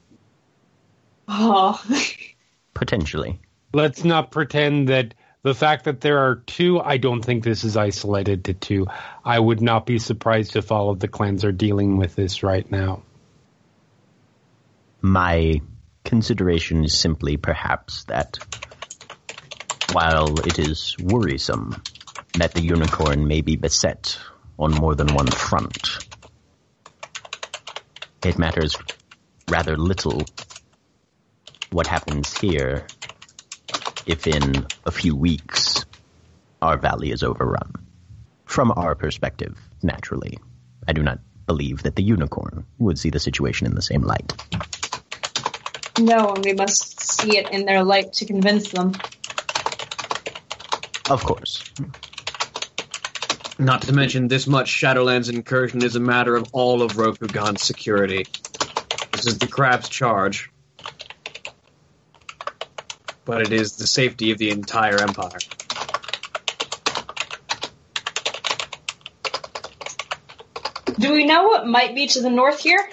Oh. 1.27 1.81
Potentially. 2.73 3.39
Let's 3.73 4.03
not 4.03 4.31
pretend 4.31 4.89
that 4.89 5.13
the 5.43 5.53
fact 5.55 5.85
that 5.85 6.01
there 6.01 6.19
are 6.19 6.35
two, 6.35 6.79
I 6.79 6.97
don't 6.97 7.23
think 7.23 7.43
this 7.43 7.63
is 7.63 7.77
isolated 7.77 8.45
to 8.45 8.53
two. 8.53 8.87
I 9.23 9.39
would 9.39 9.61
not 9.61 9.85
be 9.85 9.99
surprised 9.99 10.55
if 10.55 10.71
all 10.71 10.89
of 10.89 10.99
the 10.99 11.07
clans 11.07 11.45
are 11.45 11.51
dealing 11.51 11.97
with 11.97 12.15
this 12.15 12.43
right 12.43 12.69
now. 12.69 13.03
My 15.03 15.61
consideration 16.05 16.83
is 16.83 16.97
simply 16.97 17.37
perhaps 17.37 18.03
that 18.05 18.39
while 19.93 20.39
it 20.39 20.59
is 20.59 20.95
worrisome 20.99 21.81
that 22.35 22.53
the 22.53 22.61
unicorn 22.61 23.27
may 23.27 23.41
be 23.41 23.55
beset 23.55 24.19
on 24.59 24.71
more 24.71 24.93
than 24.93 25.13
one 25.15 25.25
front, 25.27 26.05
it 28.23 28.37
matters 28.37 28.77
rather 29.49 29.75
little 29.75 30.23
what 31.71 31.87
happens 31.87 32.37
here 32.37 32.85
if 34.05 34.27
in 34.27 34.67
a 34.85 34.91
few 34.91 35.15
weeks 35.15 35.83
our 36.61 36.77
valley 36.77 37.11
is 37.11 37.23
overrun. 37.23 37.73
From 38.45 38.71
our 38.75 38.93
perspective, 38.93 39.57
naturally, 39.81 40.37
I 40.87 40.93
do 40.93 41.01
not 41.01 41.19
believe 41.47 41.83
that 41.83 41.95
the 41.95 42.03
unicorn 42.03 42.67
would 42.77 42.99
see 42.99 43.09
the 43.09 43.19
situation 43.19 43.65
in 43.65 43.73
the 43.73 43.81
same 43.81 44.03
light. 44.03 44.31
No, 46.01 46.33
and 46.33 46.43
we 46.43 46.53
must 46.53 46.99
see 46.99 47.37
it 47.37 47.51
in 47.51 47.65
their 47.65 47.83
light 47.83 48.13
to 48.13 48.25
convince 48.25 48.71
them. 48.71 48.93
Of 51.07 51.23
course. 51.23 51.63
Not 53.59 53.83
to 53.83 53.93
mention, 53.93 54.27
this 54.27 54.47
much 54.47 54.71
Shadowlands 54.71 55.31
incursion 55.31 55.83
is 55.83 55.95
a 55.95 55.99
matter 55.99 56.35
of 56.35 56.49
all 56.53 56.81
of 56.81 56.93
Rokugan's 56.93 57.61
security. 57.61 58.25
This 59.11 59.27
is 59.27 59.37
the 59.37 59.47
crab's 59.47 59.89
charge. 59.89 60.49
But 63.23 63.43
it 63.43 63.53
is 63.53 63.75
the 63.75 63.85
safety 63.85 64.31
of 64.31 64.39
the 64.39 64.49
entire 64.49 64.99
empire. 64.99 65.37
Do 70.97 71.13
we 71.13 71.25
know 71.25 71.43
what 71.43 71.67
might 71.67 71.93
be 71.93 72.07
to 72.07 72.21
the 72.21 72.31
north 72.31 72.59
here? 72.59 72.89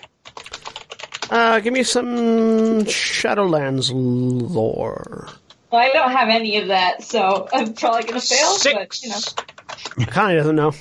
Uh, 1.31 1.61
give 1.61 1.73
me 1.73 1.83
some 1.83 2.85
Shadowlands 2.85 3.91
lore. 3.93 5.29
Well, 5.71 5.81
I 5.83 5.93
don't 5.93 6.11
have 6.13 6.29
any 6.31 6.57
of 6.59 6.69
that, 6.69 7.03
so 7.03 7.47
I'm 7.53 7.75
probably 7.75 8.05
gonna 8.05 8.21
fail. 8.21 8.57
But 8.65 9.03
you 9.03 9.11
know, 9.11 10.07
Connie 10.07 10.37
doesn't 10.37 10.57
know. 10.57 10.73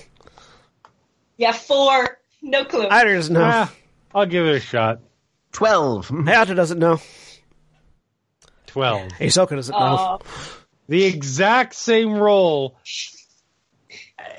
yeah, 1.38 1.52
four, 1.52 2.19
no 2.41 2.64
clue. 2.64 2.88
Ida 2.90 3.14
doesn't 3.15 3.34
know. 3.34 3.41
Ah, 3.44 3.74
I'll 4.15 4.26
give 4.26 4.45
it 4.45 4.56
a 4.56 4.60
shot. 4.61 4.99
12. 5.52 6.07
Hayato 6.10 6.56
doesn't 6.56 6.80
know. 6.80 6.99
12. 8.68 9.11
Hisoka 9.14 9.49
doesn't 9.56 9.74
know. 9.78 10.19
Oh, 10.22 10.26
The 10.88 11.03
exact 11.06 11.74
same 11.74 12.14
roll. 12.14 12.78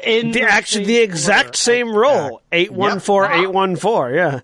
In 0.05 0.30
The 0.30 0.43
actually 0.43 0.85
the 0.85 0.98
exact 0.98 1.48
order. 1.48 1.56
same 1.56 1.93
roll. 1.94 2.40
Eight 2.52 2.70
one 2.70 3.01
four 3.01 3.30
eight 3.30 3.51
one 3.51 3.74
four. 3.76 4.10
Yeah. 4.12 4.32
yeah. 4.35 4.40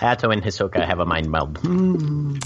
Hayato 0.00 0.32
and 0.32 0.42
Hisoka 0.42 0.84
have 0.86 0.98
a 0.98 1.06
mind 1.06 1.30
meld. 1.30 1.58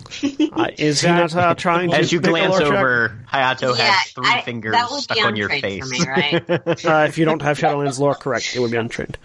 Uh, 0.56 0.68
is 0.78 1.00
he 1.00 1.08
not 1.08 1.34
uh, 1.34 1.54
trying 1.54 1.90
to 1.90 1.96
As 1.96 2.12
you 2.12 2.20
glance 2.20 2.60
over, 2.60 3.18
Hayato 3.30 3.76
yeah, 3.76 3.84
has 3.90 4.12
three 4.12 4.24
I- 4.26 4.42
fingers 4.42 4.76
stuck 5.02 5.20
on 5.24 5.34
your 5.36 5.48
face. 5.48 5.90
me, 5.90 5.98
right? 6.06 6.48
Uh, 6.84 7.06
if 7.08 7.18
you 7.18 7.24
don't 7.24 7.42
have 7.42 7.58
Shadowlands 7.58 7.98
lore, 7.98 8.14
correct, 8.14 8.54
it 8.54 8.60
would 8.60 8.70
be 8.70 8.76
untrained. 8.76 9.18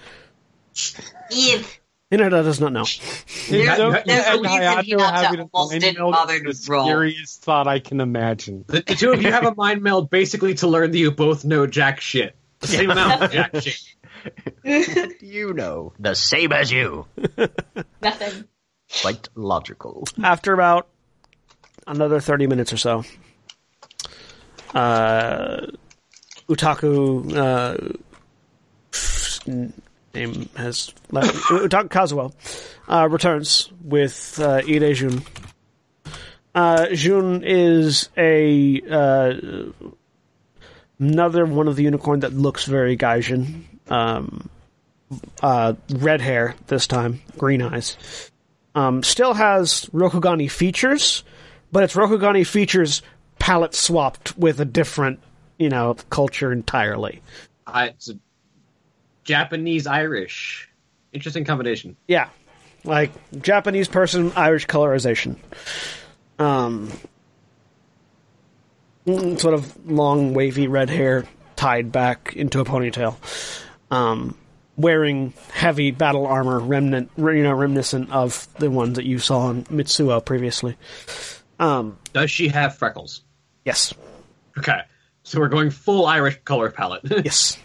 If 1.32 1.80
Hinata 2.12 2.44
does 2.44 2.60
not 2.60 2.74
know. 2.74 2.86
There's- 3.50 3.78
So- 3.78 3.92
there's 4.06 4.28
a 4.28 4.40
reason 4.42 4.60
Hayato 4.60 4.84
Hinata 4.84 5.12
having 5.12 5.40
a 5.42 5.50
almost 5.54 5.72
mind 5.74 5.82
didn't 5.82 6.12
bother 6.12 6.40
to 6.40 6.58
roll. 6.68 6.86
Scariest 6.88 7.44
thought 7.44 7.68
I 7.68 7.80
can 7.80 8.02
imagine. 8.02 8.66
The, 8.68 8.82
the 8.82 8.96
two 8.96 9.12
of 9.12 9.22
you 9.22 9.32
have 9.32 9.46
a 9.46 9.54
mind 9.56 9.84
meld 9.84 10.10
basically 10.10 10.56
to 10.56 10.68
learn 10.68 10.92
that 10.92 10.98
you 10.98 11.12
both 11.12 11.46
know 11.46 11.68
jack 11.68 12.02
shit. 12.02 12.36
The 12.60 12.68
same 12.68 12.90
amount 12.90 13.22
of 13.22 13.32
jack 13.34 13.56
shit. 13.62 13.80
You 15.22 15.54
know. 15.54 15.94
The 16.00 16.16
same 16.16 16.52
as 16.52 16.72
you. 16.72 17.06
Nothing. 18.02 18.46
Quite 19.02 19.30
logical. 19.36 20.06
After 20.24 20.54
about 20.54 20.88
another 21.86 22.20
30 22.20 22.48
minutes 22.48 22.74
or 22.74 22.78
so, 22.78 23.04
uh, 24.74 25.68
Utaku, 26.50 27.36
uh, 27.36 27.78
name 30.14 30.50
has 30.56 30.94
left, 31.12 31.34
Utaku 31.36 31.90
Kazuo, 31.90 32.34
uh, 32.88 33.08
returns 33.10 33.72
with, 33.84 34.40
uh, 34.42 34.62
Ide 34.68 34.96
Jun. 34.96 35.22
Uh, 36.56 36.88
Jun 36.94 37.44
is 37.46 38.10
a, 38.18 38.82
uh, 38.90 39.34
another 41.00 41.46
one 41.46 41.68
of 41.68 41.76
the 41.76 41.84
unicorn 41.84 42.22
that 42.22 42.34
looks 42.34 42.66
very 42.66 42.98
Gaijin. 42.98 43.64
Um, 43.90 44.50
uh, 45.42 45.74
red 45.90 46.22
hair 46.22 46.56
this 46.68 46.88
time, 46.88 47.22
green 47.38 47.62
eyes. 47.62 47.98
Um, 48.76 49.04
still 49.04 49.34
has 49.34 49.90
Rokugani 49.94 50.50
features, 50.50 51.24
but 51.72 51.84
it's 51.84 51.96
Rokugani 51.96 52.46
features 52.46 53.02
palette 53.40 53.74
swapped 53.74 54.38
with 54.38 54.60
a 54.60 54.66
different, 54.66 55.20
you 55.58 55.70
know, 55.70 55.96
culture 56.10 56.52
entirely. 56.52 57.22
Uh, 57.66 57.90
it's 57.90 58.10
a 58.10 58.20
Japanese 59.24 59.88
Irish. 59.88 60.70
Interesting 61.12 61.46
combination. 61.46 61.96
Yeah, 62.08 62.30
like 62.84 63.12
Japanese 63.42 63.88
person, 63.88 64.32
Irish 64.36 64.68
colorization. 64.68 65.38
Um, 66.38 66.92
mm, 69.08 69.40
sort 69.40 69.54
of 69.56 69.90
long, 69.90 70.34
wavy 70.34 70.68
red 70.68 70.90
hair 70.90 71.26
tied 71.56 71.92
back 71.92 72.36
into 72.36 72.60
a 72.60 72.66
ponytail. 72.66 73.18
Um, 73.92 74.38
wearing 74.78 75.34
heavy 75.52 75.92
battle 75.92 76.26
armor, 76.26 76.60
remnant, 76.60 77.12
you 77.18 77.44
know, 77.44 77.54
reminiscent 77.54 78.12
of 78.12 78.48
the 78.60 78.72
ones 78.72 78.96
that 78.96 79.06
you 79.06 79.20
saw 79.20 79.50
in 79.50 79.66
Mitsuo 79.66 80.24
previously. 80.24 80.78
Um, 81.60 81.98
Does 82.14 82.32
she 82.32 82.48
have 82.48 82.78
freckles? 82.78 83.22
yes, 83.66 83.94
Okay. 84.58 84.82
So 85.24 85.40
we're 85.40 85.48
going 85.50 85.70
full 85.70 86.06
Irish 86.06 86.40
color 86.44 86.72
palette. 86.72 87.04
yes. 87.24 87.58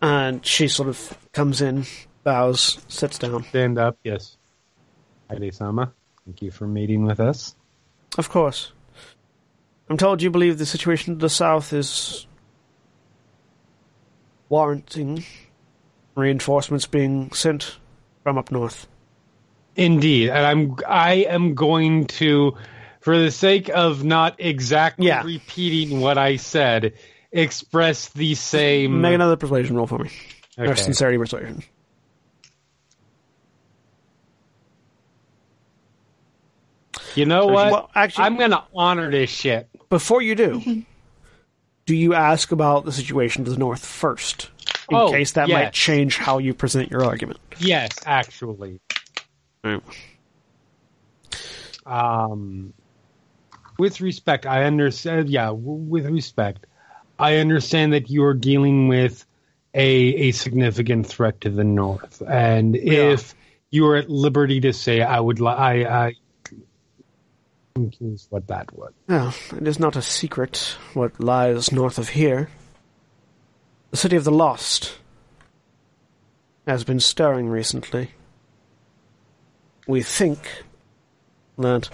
And 0.00 0.44
she 0.46 0.68
sort 0.68 0.88
of 0.88 1.18
comes 1.32 1.60
in, 1.60 1.84
bows, 2.22 2.78
sits 2.86 3.18
down. 3.18 3.42
Stand 3.44 3.78
up, 3.78 3.98
yes. 4.04 4.36
Ide-sama, 5.28 5.92
thank 6.24 6.40
you 6.42 6.50
for 6.50 6.66
meeting 6.66 7.04
with 7.04 7.18
us. 7.18 7.54
Of 8.16 8.28
course. 8.30 8.72
I'm 9.90 9.96
told 9.96 10.22
you 10.22 10.30
believe 10.30 10.58
the 10.58 10.66
situation 10.66 11.14
in 11.14 11.18
the 11.18 11.28
south 11.28 11.72
is 11.72 12.27
warranting 14.48 15.24
reinforcements 16.14 16.86
being 16.86 17.30
sent 17.32 17.76
from 18.22 18.38
up 18.38 18.50
north. 18.50 18.86
Indeed, 19.76 20.30
and 20.30 20.44
I'm 20.46 20.76
I 20.88 21.14
am 21.28 21.54
going 21.54 22.06
to, 22.18 22.56
for 23.00 23.16
the 23.18 23.30
sake 23.30 23.68
of 23.68 24.02
not 24.02 24.36
exactly 24.38 25.06
Yeah. 25.06 25.22
repeating 25.22 26.00
what 26.00 26.18
I 26.18 26.36
said, 26.36 26.94
express 27.30 28.08
the 28.08 28.34
same. 28.34 29.00
Make 29.00 29.14
another 29.14 29.36
persuasion 29.36 29.76
roll 29.76 29.86
for 29.86 29.98
me. 29.98 30.10
Or 30.56 30.66
Okay. 30.68 30.82
sincerity 30.82 31.18
persuasion. 31.18 31.62
You 37.14 37.26
know 37.26 37.46
what? 37.46 37.72
Well, 37.72 37.90
actually- 37.94 38.24
I'm 38.24 38.36
gonna 38.36 38.64
honor 38.74 39.10
this 39.10 39.30
shit. 39.30 39.68
Before 39.88 40.22
you 40.22 40.34
do, 40.34 40.84
do 41.88 41.96
you 41.96 42.12
ask 42.12 42.52
about 42.52 42.84
the 42.84 42.92
situation 42.92 43.46
to 43.46 43.50
the 43.50 43.56
north 43.56 43.82
first? 43.84 44.50
In 44.90 44.96
Oh, 44.98 45.10
case 45.10 45.32
that 45.32 45.48
might 45.48 45.72
change 45.72 46.18
how 46.18 46.36
you 46.36 46.52
present 46.52 46.90
your 46.90 47.02
argument. 47.02 47.40
Yes, 47.58 47.88
actually. 48.04 48.78
Right. 49.64 49.80
Um, 51.86 52.74
with 53.78 54.02
respect, 54.02 54.44
I 54.44 54.64
understand. 54.64 55.30
Yeah, 55.30 55.46
w- 55.46 55.62
with 55.64 56.04
respect, 56.04 56.66
I 57.18 57.36
understand 57.36 57.94
that 57.94 58.10
you 58.10 58.22
are 58.24 58.34
dealing 58.34 58.88
with 58.88 59.24
a 59.72 59.88
a 60.28 60.32
significant 60.32 61.06
threat 61.06 61.40
to 61.40 61.48
the 61.50 61.64
north, 61.64 62.22
and 62.28 62.76
if 62.76 63.34
you 63.70 63.86
are 63.86 63.96
at 63.96 64.10
liberty 64.10 64.60
to 64.60 64.74
say, 64.74 65.00
I 65.00 65.20
would. 65.20 65.40
Li- 65.40 65.48
I. 65.48 66.06
I 66.06 66.14
What 68.30 68.46
that 68.48 68.76
was. 68.76 68.92
Well, 69.08 69.34
it 69.56 69.66
is 69.66 69.78
not 69.78 69.96
a 69.96 70.02
secret 70.02 70.76
what 70.94 71.18
lies 71.20 71.72
north 71.72 71.98
of 71.98 72.10
here. 72.10 72.50
The 73.90 73.96
city 73.96 74.16
of 74.16 74.24
the 74.24 74.32
lost 74.32 74.98
has 76.66 76.84
been 76.84 77.00
stirring 77.00 77.48
recently. 77.48 78.10
We 79.86 80.02
think 80.02 80.64
that 81.56 81.88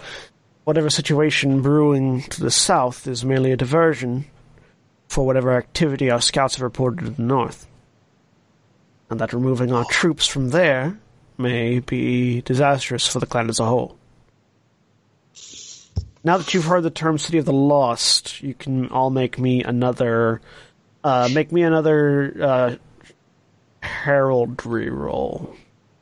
whatever 0.65 0.91
situation 0.91 1.63
brewing 1.63 2.23
to 2.23 2.41
the 2.41 2.51
south 2.51 3.07
is 3.07 3.25
merely 3.25 3.53
a 3.53 3.57
diversion 3.57 4.27
for 5.09 5.25
whatever 5.25 5.57
activity 5.57 6.11
our 6.11 6.21
scouts 6.21 6.57
have 6.57 6.63
reported 6.63 7.05
to 7.05 7.11
the 7.13 7.23
north. 7.23 7.69
And 9.11 9.21
that 9.21 9.33
removing 9.33 9.73
our 9.73 9.85
troops 9.85 10.27
from 10.27 10.51
there 10.51 10.99
may 11.39 11.79
be 11.79 12.41
disastrous 12.41 13.07
for 13.07 13.21
the 13.21 13.27
clan 13.27 13.49
as 13.49 13.61
a 13.61 13.65
whole. 13.65 13.97
Now 16.25 16.39
that 16.39 16.55
you've 16.55 16.65
heard 16.65 16.83
the 16.83 16.91
term 16.91 17.19
City 17.19 17.37
of 17.39 17.45
the 17.45 17.53
Lost, 17.53 18.43
you 18.43 18.55
can 18.55 18.89
all 18.89 19.11
make 19.11 19.39
me 19.39 19.63
another, 19.63 20.41
uh, 21.05 21.29
make 21.33 21.53
me 21.53 21.63
another, 21.63 22.35
uh, 22.41 22.77
heraldry 23.83 24.89
roll. 24.89 25.55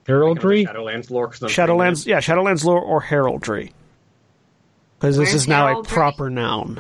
Heraldry. 0.07 0.65
Shadowlands 0.65 1.11
lore. 1.11 1.31
Shadowlands, 1.31 2.07
yeah, 2.07 2.19
Shadowlands 2.19 2.65
lore 2.65 2.81
or 2.81 3.01
heraldry. 3.01 3.73
Because 4.99 5.17
this 5.17 5.31
Where's 5.31 5.43
is 5.43 5.49
now 5.49 5.81
a 5.81 5.83
proper 5.83 6.31
noun. 6.31 6.79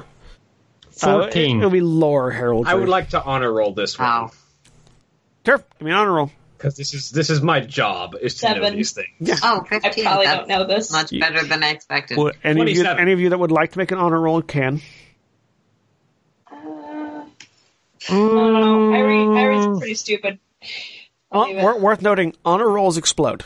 Uh, 1.02 1.22
Fourteen. 1.22 1.58
it'll 1.58 1.70
be 1.70 1.80
lore 1.80 2.30
heraldry. 2.30 2.70
I 2.70 2.74
would 2.76 2.88
like 2.88 3.10
to 3.10 3.22
honor 3.22 3.52
roll 3.52 3.72
this 3.72 3.98
one 3.98 4.08
Wow. 4.08 4.30
Sure, 5.44 5.58
give 5.58 5.82
me 5.84 5.90
an 5.90 5.96
honor 5.96 6.12
roll. 6.12 6.30
Because 6.62 6.76
this 6.76 6.94
is 6.94 7.10
this 7.10 7.28
is 7.28 7.42
my 7.42 7.58
job 7.58 8.14
is 8.20 8.36
to 8.36 8.54
know 8.54 8.70
these 8.70 8.92
things. 8.92 9.08
Yeah. 9.18 9.34
Oh, 9.42 9.66
I 9.68 9.78
probably 9.80 10.02
That's 10.04 10.38
don't 10.38 10.48
know 10.48 10.64
this. 10.64 10.92
much 10.92 11.10
better 11.18 11.42
than 11.44 11.64
I 11.64 11.70
expected. 11.70 12.16
Well, 12.16 12.30
any 12.44 12.60
of 12.60 12.68
you, 12.68 12.74
27. 12.84 13.00
any 13.02 13.12
of 13.12 13.18
you 13.18 13.30
that 13.30 13.38
would 13.38 13.50
like 13.50 13.72
to 13.72 13.78
make 13.78 13.90
an 13.90 13.98
honor 13.98 14.20
roll 14.20 14.42
can. 14.42 14.80
Uh, 16.50 16.54
I 16.54 17.24
don't 18.08 18.52
know. 18.52 18.90
Airi, 18.96 19.26
Airi's 19.36 19.78
pretty 19.80 19.94
stupid. 19.94 20.38
I'll 21.32 21.46
leave 21.48 21.56
it. 21.58 21.62
wor- 21.62 21.78
worth 21.80 22.00
noting, 22.02 22.34
honor 22.44 22.68
rolls 22.68 22.96
explode. 22.96 23.44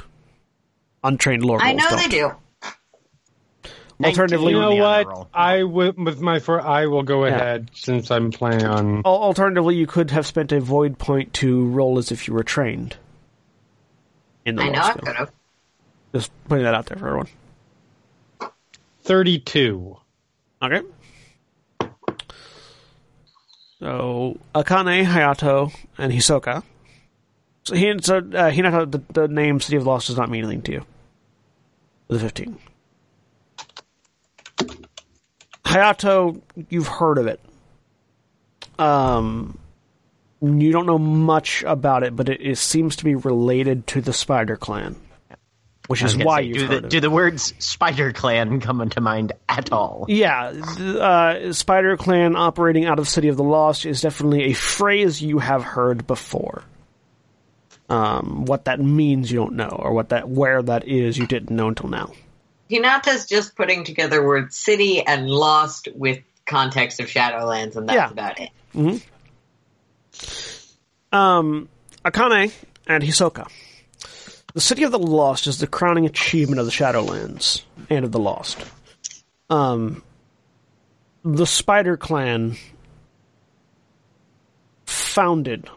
Untrained 1.03 1.43
lore 1.45 1.63
I 1.63 1.73
know 1.73 1.89
don't. 1.89 1.99
they 1.99 2.09
do. 2.09 2.33
Alternatively, 4.05 4.53
You 4.53 4.61
know 4.61 4.71
the 4.75 4.81
honor 4.81 5.05
what? 5.05 5.07
roll. 5.09 5.29
I 5.33 5.63
will 5.63 5.93
with 5.97 6.21
my 6.21 6.39
for 6.41 6.61
I 6.61 6.85
will 6.87 7.03
go 7.03 7.25
Yeah. 7.25 7.35
ahead 7.35 7.71
since 7.73 8.11
I'm 8.11 8.31
playing 8.31 8.65
on. 8.67 8.97
Al- 9.07 9.23
Alternatively, 9.23 9.77
you 9.77 9.87
could 9.87 10.11
have 10.11 10.27
spent 10.27 10.53
a 10.53 10.61
void 10.61 10.99
point 10.99 11.33
to 11.35 11.65
roll 11.69 11.97
as 11.97 12.13
if 12.13 12.29
you 12.29 12.35
were 12.35 12.43
trained. 12.43 12.97
In 14.47 14.55
the 14.57 14.63
I 14.63 14.69
know 14.71 14.81
I 14.81 14.91
skill. 14.93 15.03
could 15.05 15.17
have. 15.17 15.33
Just 16.15 16.31
putting 16.49 16.65
that 16.65 16.75
out 16.75 16.87
there 16.87 16.97
for 16.97 17.09
everyone. 17.09 17.29
32. 19.03 19.99
Okay. 20.63 20.81
So 23.79 24.39
Akane, 24.55 25.05
Hayato, 25.05 25.75
and 25.99 26.13
Hisoka. 26.13 26.63
So, 27.65 27.75
he, 27.75 27.95
so 28.01 28.19
uh, 28.19 28.51
Hinata, 28.51 28.91
the, 28.91 29.03
the 29.13 29.29
name 29.29 29.61
City 29.61 29.77
of 29.77 29.85
Lost 29.87 30.07
does 30.07 30.17
not 30.17 30.31
mean 30.31 30.45
anything 30.45 30.63
to 30.63 30.73
you. 30.73 30.87
The 32.09 32.19
fifteen. 32.21 32.59
Hayato, 35.65 36.41
you've 36.71 36.87
heard 36.87 37.19
of 37.19 37.27
it. 37.27 37.41
Um, 38.79 39.59
you 40.43 40.73
don't 40.73 40.87
know 40.87 40.99
much 40.99 41.63
about 41.65 42.03
it, 42.03 42.15
but 42.15 42.29
it, 42.29 42.41
it 42.41 42.57
seems 42.59 42.97
to 42.97 43.05
be 43.05 43.15
related 43.15 43.87
to 43.89 44.01
the 44.01 44.13
Spider 44.13 44.57
Clan, 44.57 44.97
which 45.89 46.03
is 46.03 46.17
why 46.17 46.41
you've 46.41 46.59
do 46.59 46.67
heard 46.67 46.71
the 46.83 46.85
of 46.87 46.91
do 46.91 46.99
it. 46.99 47.01
the 47.01 47.11
words 47.11 47.55
Spider 47.59 48.13
Clan 48.13 48.61
come 48.61 48.81
into 48.81 49.01
mind 49.01 49.33
at 49.49 49.73
all? 49.73 50.05
Yeah, 50.09 50.53
th- 50.53 50.97
uh, 50.97 51.53
Spider 51.53 51.97
Clan 51.97 52.37
operating 52.37 52.85
out 52.85 52.99
of 52.99 53.09
City 53.09 53.29
of 53.29 53.37
the 53.37 53.45
Lost 53.45 53.87
is 53.87 54.01
definitely 54.03 54.45
a 54.45 54.53
phrase 54.53 55.23
you 55.23 55.39
have 55.39 55.63
heard 55.63 56.07
before. 56.07 56.63
Um, 57.89 58.45
what 58.47 58.65
that 58.65 58.81
means 58.81 59.31
you 59.31 59.39
don't 59.39 59.55
know, 59.55 59.69
or 59.69 59.93
what 59.93 60.09
that 60.09 60.29
where 60.29 60.61
that 60.61 60.89
is 60.89 61.17
you 61.17 61.27
didn't 61.27 61.55
know 61.55 61.69
until 61.69 61.89
now. 61.89 62.13
Hinata's 62.69 63.27
just 63.27 63.55
putting 63.55 63.85
together 63.85 64.27
words 64.27 64.57
city 64.57 65.07
and 65.07 65.29
lost 65.31 65.87
with 65.95 66.19
context 66.47 66.99
of 66.99 67.07
Shadowlands, 67.07 67.77
and 67.77 67.89
that's 67.89 67.95
Yeah. 67.97 68.11
about 68.11 68.41
it. 68.41 68.51
Um, 71.13 71.69
Akane 72.05 72.53
and 72.87 73.03
Hisoka. 73.03 73.49
The 74.55 74.61
City 74.61 74.85
of 74.85 74.93
the 74.93 74.99
Lost 74.99 75.47
is 75.47 75.59
the 75.59 75.67
crowning 75.67 76.07
achievement 76.07 76.61
of 76.61 76.67
the 76.67 76.73
Shadowlands 76.73 77.63
and 77.91 78.05
of 78.05 78.13
the 78.13 78.19
Lost. 78.19 78.59
Um, 79.51 80.03
the 81.25 81.47
Spider 81.47 81.97
Clan 81.97 82.57
founded 84.87 85.69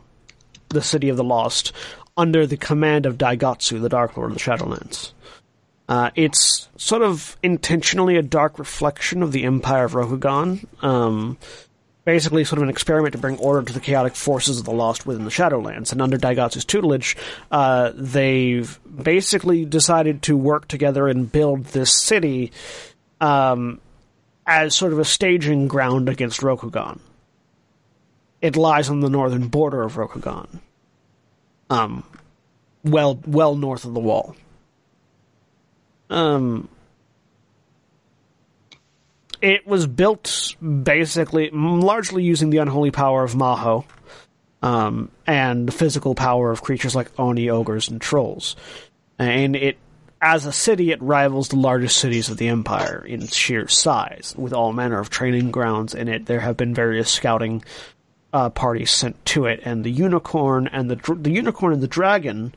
the 0.69 0.81
City 0.81 1.09
of 1.09 1.17
the 1.17 1.23
Lost 1.23 1.73
under 2.15 2.45
the 2.45 2.57
command 2.57 3.05
of 3.05 3.17
Daigatsu, 3.17 3.81
the 3.81 3.89
Dark 3.89 4.15
Lord 4.15 4.31
of 4.31 4.37
the 4.37 4.43
Shadowlands. 4.43 5.13
Uh, 5.89 6.11
it's 6.15 6.69
sort 6.77 7.01
of 7.01 7.35
intentionally 7.41 8.15
a 8.15 8.21
dark 8.21 8.59
reflection 8.59 9.23
of 9.23 9.31
the 9.31 9.43
Empire 9.43 9.85
of 9.85 9.93
Rokugan. 9.93 10.65
Um, 10.83 11.37
basically 12.05 12.43
sort 12.43 12.57
of 12.57 12.63
an 12.63 12.69
experiment 12.69 13.13
to 13.13 13.19
bring 13.19 13.37
order 13.37 13.61
to 13.65 13.73
the 13.73 13.79
chaotic 13.79 14.15
forces 14.15 14.59
of 14.59 14.65
the 14.65 14.71
Lost 14.71 15.05
within 15.05 15.25
the 15.25 15.31
Shadowlands. 15.31 15.91
And 15.91 16.01
under 16.01 16.17
Daigatsu's 16.17 16.65
tutelage, 16.65 17.15
uh, 17.51 17.91
they've 17.93 18.79
basically 19.03 19.65
decided 19.65 20.21
to 20.23 20.37
work 20.37 20.67
together 20.67 21.07
and 21.07 21.31
build 21.31 21.65
this 21.65 21.93
city 21.93 22.51
um, 23.21 23.79
as 24.45 24.75
sort 24.75 24.93
of 24.93 24.99
a 24.99 25.05
staging 25.05 25.67
ground 25.67 26.09
against 26.09 26.41
Rokugan. 26.41 26.99
It 28.41 28.55
lies 28.55 28.89
on 28.89 29.01
the 29.01 29.09
northern 29.09 29.47
border 29.49 29.83
of 29.83 29.95
Rokugan, 29.95 30.47
um, 31.69 32.03
well, 32.83 33.19
well 33.27 33.55
north 33.55 33.83
of 33.83 33.93
the 33.93 33.99
wall. 33.99 34.35
Um, 36.09 36.69
it 39.41 39.65
was 39.65 39.87
built 39.87 40.55
basically 40.61 41.49
largely 41.51 42.23
using 42.23 42.49
the 42.49 42.57
unholy 42.57 42.91
power 42.91 43.23
of 43.23 43.33
Maho 43.33 43.85
um, 44.61 45.11
and 45.25 45.67
the 45.67 45.71
physical 45.71 46.15
power 46.15 46.51
of 46.51 46.61
creatures 46.61 46.95
like 46.95 47.11
Oni, 47.17 47.49
ogres, 47.49 47.89
and 47.89 48.01
trolls. 48.01 48.55
And 49.17 49.55
it, 49.55 49.77
as 50.21 50.45
a 50.45 50.51
city, 50.51 50.91
it 50.91 51.01
rivals 51.01 51.49
the 51.49 51.55
largest 51.55 51.97
cities 51.97 52.29
of 52.29 52.37
the 52.37 52.49
empire 52.49 53.03
in 53.05 53.27
sheer 53.27 53.67
size, 53.67 54.33
with 54.37 54.53
all 54.53 54.73
manner 54.73 54.99
of 54.99 55.09
training 55.09 55.51
grounds 55.51 55.95
in 55.95 56.07
it. 56.07 56.25
There 56.25 56.41
have 56.41 56.57
been 56.57 56.73
various 56.73 57.09
scouting 57.09 57.63
uh, 58.33 58.49
parties 58.49 58.91
sent 58.91 59.23
to 59.27 59.45
it, 59.45 59.61
and 59.63 59.83
the 59.83 59.91
unicorn 59.91 60.67
and 60.67 60.91
the 60.91 61.15
the 61.15 61.31
unicorn 61.31 61.73
and 61.73 61.81
the 61.81 61.87
dragon. 61.87 62.53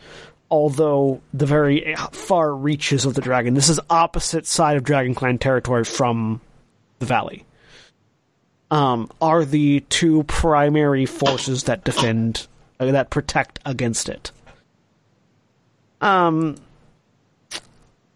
Although 0.51 1.23
the 1.33 1.47
very 1.47 1.97
far 2.13 2.55
reaches 2.55 3.07
of 3.07 3.15
the 3.15 3.23
dragon, 3.23 3.55
this 3.55 3.71
is 3.71 3.81
opposite 3.89 4.47
side 4.47 4.77
of 4.77 4.85
Dragon 4.85 5.15
Clan 5.15 5.39
territory 5.39 5.83
from 5.83 6.43
the 7.03 7.07
valley 7.07 7.45
um, 8.71 9.11
are 9.21 9.45
the 9.45 9.81
two 9.91 10.23
primary 10.23 11.05
forces 11.05 11.65
that 11.65 11.85
defend 11.85 12.47
uh, 12.81 12.93
that 12.93 13.11
protect 13.11 13.59
against 13.67 14.09
it. 14.09 14.31
Um, 16.01 16.57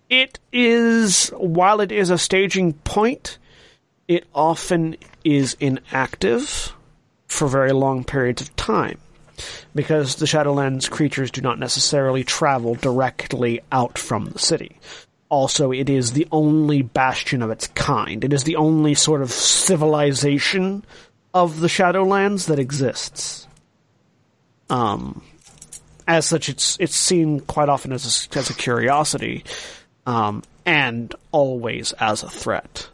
it 0.08 0.38
is 0.52 1.30
while 1.30 1.80
it 1.80 1.90
is 1.90 2.10
a 2.10 2.16
staging 2.16 2.72
point, 2.72 3.38
it 4.06 4.24
often 4.32 4.96
is 5.24 5.56
inactive 5.58 6.72
for 7.26 7.48
very 7.48 7.72
long 7.72 8.04
periods 8.04 8.40
of 8.40 8.54
time. 8.54 8.98
because 9.74 10.14
the 10.14 10.24
Shadowlands 10.26 10.88
creatures 10.90 11.30
do 11.30 11.42
not 11.42 11.58
necessarily 11.58 12.24
travel 12.24 12.74
directly 12.74 13.60
out 13.70 13.98
from 13.98 14.26
the 14.26 14.38
city. 14.38 14.78
Also, 15.28 15.72
it 15.72 15.90
is 15.90 16.12
the 16.12 16.28
only 16.30 16.82
bastion 16.82 17.42
of 17.42 17.50
its 17.50 17.66
kind. 17.68 18.22
It 18.24 18.32
is 18.32 18.44
the 18.44 18.56
only 18.56 18.94
sort 18.94 19.22
of 19.22 19.32
civilization 19.32 20.84
of 21.34 21.60
the 21.60 21.66
Shadowlands 21.66 22.46
that 22.46 22.58
exists. 22.58 23.46
Um, 24.70 25.22
as 26.06 26.26
such, 26.26 26.48
it's 26.48 26.76
it's 26.78 26.94
seen 26.94 27.40
quite 27.40 27.68
often 27.68 27.92
as 27.92 28.28
a, 28.32 28.38
as 28.38 28.50
a 28.50 28.54
curiosity, 28.54 29.44
um, 30.06 30.42
and 30.64 31.14
always 31.32 31.92
as 31.94 32.22
a 32.22 32.30
threat. 32.30 32.88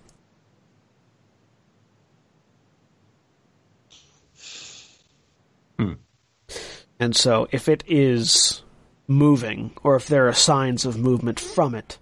And 7.02 7.16
so, 7.16 7.48
if 7.50 7.68
it 7.68 7.82
is 7.88 8.62
moving, 9.08 9.72
or 9.82 9.96
if 9.96 10.06
there 10.06 10.28
are 10.28 10.32
signs 10.32 10.86
of 10.86 10.96
movement 10.96 11.40
from 11.40 11.74
it, 11.74 11.98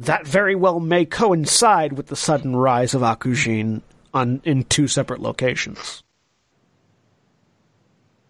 that 0.00 0.26
very 0.26 0.54
well 0.54 0.80
may 0.80 1.04
coincide 1.04 1.92
with 1.92 2.06
the 2.06 2.16
sudden 2.16 2.56
rise 2.56 2.94
of 2.94 3.02
Akujin 3.02 3.82
on 4.12 4.40
in 4.44 4.64
two 4.64 4.88
separate 4.88 5.20
locations. 5.20 6.02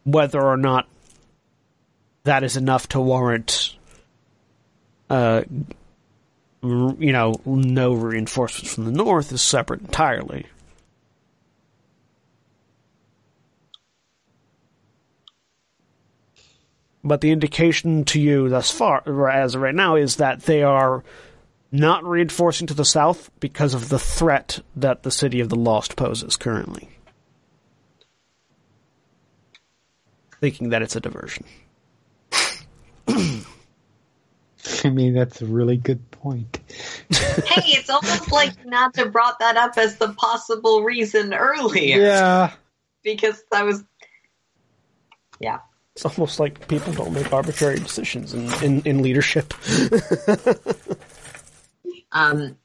Whether 0.05 0.43
or 0.43 0.57
not 0.57 0.87
that 2.25 2.43
is 2.43 2.57
enough 2.57 2.89
to 2.89 3.01
warrant, 3.01 3.77
uh, 5.09 5.43
you 6.63 7.13
know, 7.13 7.35
no 7.45 7.95
reinforcements 7.95 8.75
from 8.75 8.85
the 8.85 8.93
north 8.93 9.33
is 9.33 9.43
separate 9.43 9.83
entirely. 9.83 10.47
But 17.07 17.21
the 17.21 17.33
indication 17.33 18.05
to 18.07 18.21
you 18.21 18.49
thus 18.49 18.71
far, 18.71 19.03
as 19.31 19.55
of 19.55 19.61
right 19.61 19.75
now, 19.75 19.97
is 19.97 20.17
that 20.17 20.41
they 20.41 20.63
are 20.63 21.05
not 21.75 22.05
reinforcing 22.05 22.69
to 22.69 22.75
the 22.75 22.85
south 22.85 23.31
because 23.41 23.75
of 23.75 23.89
the 23.89 23.99
threat 23.99 24.61
that 24.77 25.03
the 25.03 25.11
city 25.11 25.41
of 25.41 25.49
the 25.49 25.57
lost 25.57 25.97
poses 25.97 26.37
currently. 26.37 26.89
Thinking 30.41 30.69
that 30.69 30.83
it's 30.83 30.95
a 30.95 31.01
diversion. 31.01 31.45
I 33.09 34.91
mean, 34.91 35.15
that's 35.15 35.43
a 35.43 35.47
really 35.47 35.77
good 35.77 36.11
point. 36.13 36.61
hey, 37.11 37.73
it's 37.73 37.91
almost 37.91 38.31
like 38.31 38.65
Nata 38.65 39.07
brought 39.07 39.41
that 39.41 39.57
up 39.57 39.77
as 39.77 39.97
the 39.97 40.13
possible 40.13 40.85
reason 40.85 41.35
earlier. 41.35 42.01
Yeah. 42.01 42.53
Because 43.03 43.43
I 43.53 43.65
was. 43.65 43.83
Yeah. 45.41 45.59
It's 45.97 46.05
almost 46.05 46.39
like 46.39 46.69
people 46.69 46.93
don't 46.93 47.13
make 47.13 47.33
arbitrary 47.33 47.79
decisions 47.79 48.33
in, 48.33 48.53
in, 48.63 48.83
in 48.83 49.03
leadership. 49.03 49.55
Um, 52.15 52.57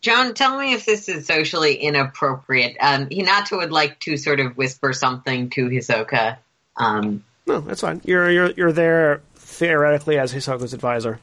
Joan, 0.00 0.34
tell 0.34 0.58
me 0.58 0.74
if 0.74 0.84
this 0.84 1.08
is 1.08 1.26
socially 1.26 1.74
inappropriate. 1.74 2.76
Um, 2.80 3.06
Hinata 3.06 3.56
would 3.56 3.72
like 3.72 3.98
to 4.00 4.16
sort 4.16 4.40
of 4.40 4.56
whisper 4.56 4.92
something 4.92 5.50
to 5.50 5.68
Hisoka. 5.68 6.38
Um, 6.76 7.24
no, 7.46 7.60
that's 7.60 7.80
fine. 7.80 8.00
You're 8.04 8.30
you're 8.30 8.50
you're 8.50 8.72
there 8.72 9.22
theoretically 9.36 10.18
as 10.18 10.32
Hisoka's 10.32 10.74
advisor. 10.74 11.18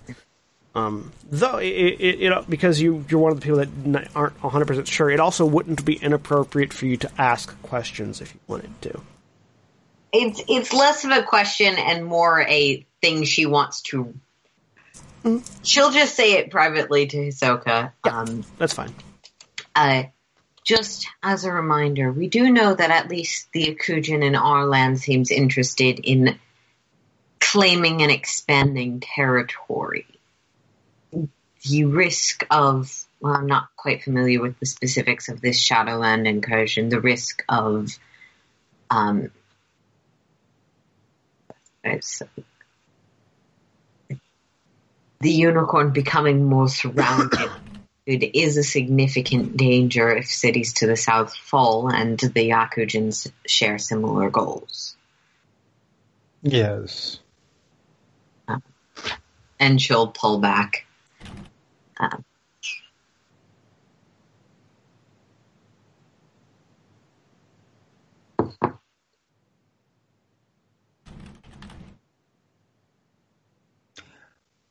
Um, 0.76 1.12
though 1.30 1.58
it, 1.58 1.68
it, 1.68 2.22
it 2.24 2.50
because 2.50 2.82
you 2.82 3.06
you're 3.08 3.20
one 3.20 3.32
of 3.32 3.40
the 3.40 3.44
people 3.44 3.60
that 3.60 4.10
aren't 4.16 4.42
100 4.42 4.66
percent 4.66 4.88
sure, 4.88 5.10
it 5.10 5.20
also 5.20 5.46
wouldn't 5.46 5.86
be 5.86 5.96
inappropriate 5.96 6.74
for 6.74 6.86
you 6.86 6.98
to 6.98 7.12
ask 7.18 7.62
questions 7.62 8.22
if 8.22 8.34
you 8.34 8.40
wanted 8.48 8.82
to. 8.82 9.02
it's 10.14 10.42
it's 10.48 10.74
less 10.74 11.06
of 11.06 11.12
a 11.12 11.24
question 11.24 11.76
and 11.76 12.06
more 12.06 12.42
a 12.42 12.86
thing 13.04 13.26
she 13.26 13.46
wants 13.46 13.82
to. 13.82 14.14
She'll 15.62 15.92
just 15.92 16.16
say 16.16 16.34
it 16.34 16.50
privately 16.50 17.06
to 17.08 17.18
Hisoka. 17.18 17.92
Um, 18.06 18.46
That's 18.58 18.74
fine. 18.74 18.94
uh, 19.76 20.04
just 20.64 21.08
as 21.22 21.44
a 21.44 21.52
reminder, 21.52 22.12
we 22.12 22.28
do 22.28 22.50
know 22.50 22.74
that 22.74 22.90
at 22.90 23.10
least 23.10 23.50
the 23.52 23.76
Akujin 23.76 24.24
in 24.24 24.36
our 24.36 24.66
land 24.66 25.00
seems 25.00 25.32
interested 25.32 26.00
in 26.00 26.40
claiming 27.40 28.02
and 28.02 28.12
expanding 28.12 29.02
territory. 29.02 30.08
The 31.66 31.86
risk 31.86 32.46
of, 32.50 33.06
well, 33.20 33.34
I'm 33.34 33.48
not 33.48 33.68
quite 33.76 34.04
familiar 34.04 34.42
with 34.42 34.58
the 34.60 34.66
specifics 34.66 35.28
of 35.28 35.42
this 35.42 35.60
Shadowland 35.60 36.28
incursion, 36.28 36.90
the 36.90 37.02
risk 37.02 37.44
of, 37.50 37.98
um, 38.90 39.32
it's, 41.84 42.22
the 45.24 45.32
unicorn 45.32 45.92
becoming 45.92 46.46
more 46.46 46.68
surrounded 46.68 47.50
it 48.06 48.36
is 48.36 48.58
a 48.58 48.64
significant 48.64 49.56
danger 49.56 50.10
if 50.10 50.28
cities 50.28 50.74
to 50.74 50.88
the 50.88 50.98
south 50.98 51.36
fall 51.36 51.88
and 51.88 52.20
the 52.20 52.50
Akujins 52.50 53.32
share 53.48 53.78
similar 53.78 54.30
goals. 54.30 54.98
Yes. 56.42 57.20
And 59.60 59.82
she'll 59.82 60.08
pull 60.08 60.40
back. 60.40 60.86
Uh, 61.98 62.18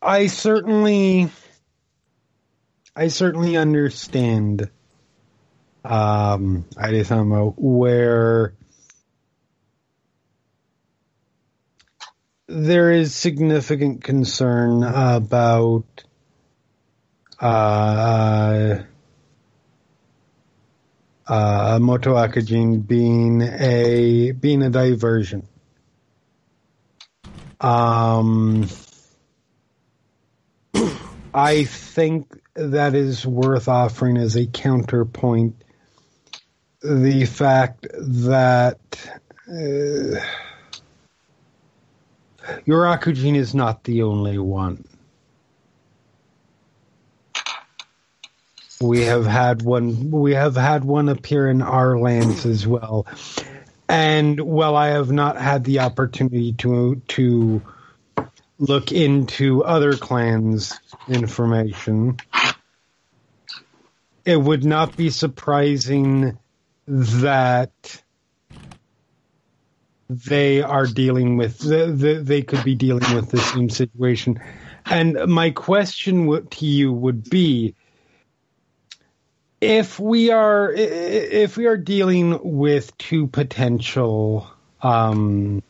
I 0.05 0.27
certainly, 0.27 1.31
I 2.97 3.07
certainly 3.07 3.57
understand, 3.57 4.69
um, 5.85 6.65
Ide-sama, 6.77 7.51
where 7.51 8.55
there 12.49 12.91
is 12.91 13.15
significant 13.15 14.03
concern 14.03 14.83
about, 14.83 15.87
uh, 17.41 18.79
uh, 21.29 21.79
Moto 21.81 22.15
Akujin 22.17 22.85
being 22.85 23.41
a, 23.41 24.33
being 24.33 24.63
a 24.65 24.71
diversion. 24.71 25.47
Um, 27.61 28.69
I 31.35 31.65
think 31.65 32.39
that 32.55 32.95
is 32.95 33.27
worth 33.27 33.69
offering 33.69 34.17
as 34.17 34.37
a 34.37 34.47
counterpoint. 34.47 35.57
The 36.83 37.25
fact 37.27 37.87
that 37.93 38.79
uh, 39.49 40.21
your 42.65 42.85
Akujin 42.85 43.37
is 43.37 43.55
not 43.55 43.85
the 43.85 44.03
only 44.03 44.39
one. 44.39 44.85
We 48.81 49.03
have 49.03 49.27
had 49.27 49.63
one. 49.63 50.11
We 50.11 50.35
have 50.35 50.57
had 50.57 50.85
one 50.85 51.09
appear 51.09 51.49
in 51.49 51.63
our 51.63 51.97
lands 51.99 52.45
as 52.45 52.67
well. 52.67 53.07
And 53.89 54.41
while 54.41 54.75
I 54.75 54.89
have 54.89 55.13
not 55.13 55.37
had 55.37 55.63
the 55.63 55.81
opportunity 55.81 56.53
to 56.55 57.01
to 57.09 57.63
look 58.63 58.93
into 58.93 59.65
other 59.65 59.97
clans 59.97 60.79
information, 61.09 62.17
it 64.25 64.41
would 64.41 64.65
not 64.65 64.97
be 64.97 65.11
surprising 65.11 66.39
that 66.87 68.03
they 70.09 70.63
are 70.63 70.87
dealing 70.87 71.37
with 71.37 71.59
the, 71.59 71.87
the, 71.87 72.15
they 72.23 72.43
could 72.43 72.63
be 72.63 72.77
dealing 72.77 73.17
with 73.17 73.31
the 73.31 73.41
same 73.41 73.69
situation. 73.69 74.41
And 74.87 75.27
my 75.27 75.51
question 75.51 76.47
to 76.51 76.67
you 76.67 76.93
would 76.93 77.29
be 77.29 77.75
if 79.61 79.99
we 79.99 80.31
are 80.31 80.73
if 80.73 81.57
we 81.57 81.67
are 81.67 81.77
dealing 81.77 82.39
with 82.43 82.97
two 82.99 83.27
potential 83.27 84.49
um, 84.83 85.63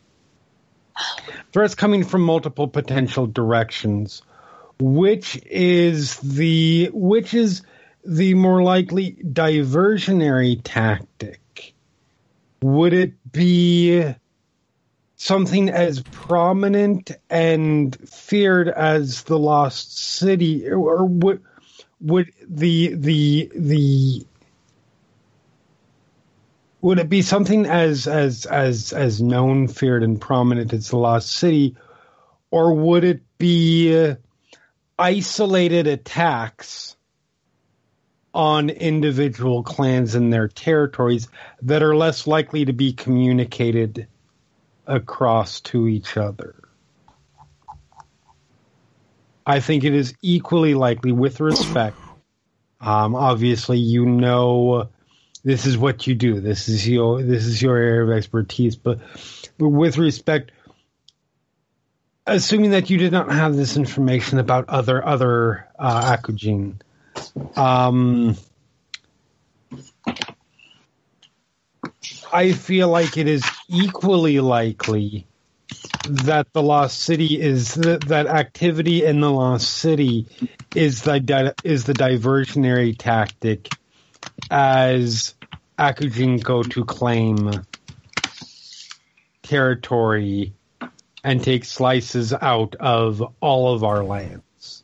threats 1.51 1.75
coming 1.75 2.03
from 2.03 2.21
multiple 2.21 2.67
potential 2.67 3.27
directions, 3.27 4.21
which 4.79 5.39
is 5.45 6.17
the 6.17 6.89
which 6.93 7.33
is 7.33 7.61
the 8.05 8.33
more 8.33 8.61
likely 8.63 9.17
diversionary 9.23 10.59
tactic? 10.63 11.73
Would 12.61 12.93
it 12.93 13.31
be 13.31 14.13
something 15.15 15.69
as 15.69 16.01
prominent 16.01 17.11
and 17.29 17.95
feared 18.09 18.67
as 18.67 19.23
the 19.23 19.39
lost 19.39 19.97
city, 19.97 20.69
or 20.69 21.05
would 21.05 21.41
would 22.01 22.31
the 22.47 22.93
the 22.95 23.51
the 23.55 24.25
would 26.83 26.99
it 26.99 27.07
be 27.07 27.21
something 27.21 27.65
as 27.65 28.07
as 28.07 28.45
as 28.45 28.91
as 28.91 29.21
known, 29.21 29.69
feared, 29.69 30.03
and 30.03 30.19
prominent 30.19 30.73
as 30.73 30.89
the 30.89 30.97
Lost 30.97 31.31
City, 31.31 31.77
or 32.51 32.73
would 32.73 33.05
it 33.05 33.21
be 33.37 33.97
uh, 33.97 34.15
isolated 34.99 35.87
attacks 35.87 36.97
on 38.33 38.69
individual 38.69 39.63
clans 39.63 40.13
and 40.13 40.33
their 40.33 40.49
territories 40.49 41.29
that 41.61 41.81
are 41.81 41.95
less 41.95 42.27
likely 42.27 42.65
to 42.65 42.73
be 42.73 42.91
communicated 42.91 44.07
across 44.85 45.61
to 45.61 45.87
each 45.87 46.17
other? 46.17 46.53
I 49.45 49.61
think 49.61 49.85
it 49.85 49.93
is 49.93 50.15
equally 50.21 50.73
likely, 50.73 51.13
with 51.13 51.39
respect. 51.39 51.95
Um, 52.81 53.15
obviously, 53.15 53.77
you 53.77 54.05
know 54.05 54.89
this 55.43 55.65
is 55.65 55.77
what 55.77 56.07
you 56.07 56.15
do. 56.15 56.39
This 56.39 56.69
is 56.69 56.87
your 56.87 57.21
this 57.21 57.45
is 57.45 57.61
your 57.61 57.77
area 57.77 58.03
of 58.03 58.11
expertise. 58.11 58.75
But, 58.75 58.99
but 59.57 59.69
with 59.69 59.97
respect, 59.97 60.51
assuming 62.25 62.71
that 62.71 62.89
you 62.89 62.97
did 62.97 63.11
not 63.11 63.31
have 63.31 63.55
this 63.55 63.75
information 63.75 64.39
about 64.39 64.69
other 64.69 65.05
other 65.05 65.67
uh, 65.77 66.15
Akujin, 66.17 66.75
um, 67.57 68.37
I 72.31 72.53
feel 72.53 72.89
like 72.89 73.17
it 73.17 73.27
is 73.27 73.43
equally 73.67 74.39
likely 74.39 75.27
that 76.07 76.51
the 76.53 76.63
Lost 76.63 76.99
City 76.99 77.39
is 77.39 77.75
that, 77.75 78.01
that 78.07 78.27
activity 78.27 79.03
in 79.03 79.19
the 79.19 79.31
Lost 79.31 79.69
City 79.69 80.27
is 80.73 81.01
the 81.01 81.53
is 81.63 81.83
the 81.83 81.93
diversionary 81.93 82.95
tactic 82.97 83.69
as 84.49 85.33
Akujin 85.77 86.41
go 86.43 86.63
to 86.63 86.85
claim 86.85 87.51
territory 89.41 90.53
and 91.23 91.43
take 91.43 91.65
slices 91.65 92.33
out 92.33 92.75
of 92.79 93.21
all 93.41 93.73
of 93.73 93.83
our 93.83 94.03
lands. 94.03 94.83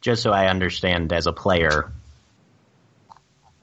Just 0.00 0.22
so 0.22 0.30
I 0.32 0.48
understand 0.48 1.12
as 1.12 1.26
a 1.26 1.32
player, 1.32 1.90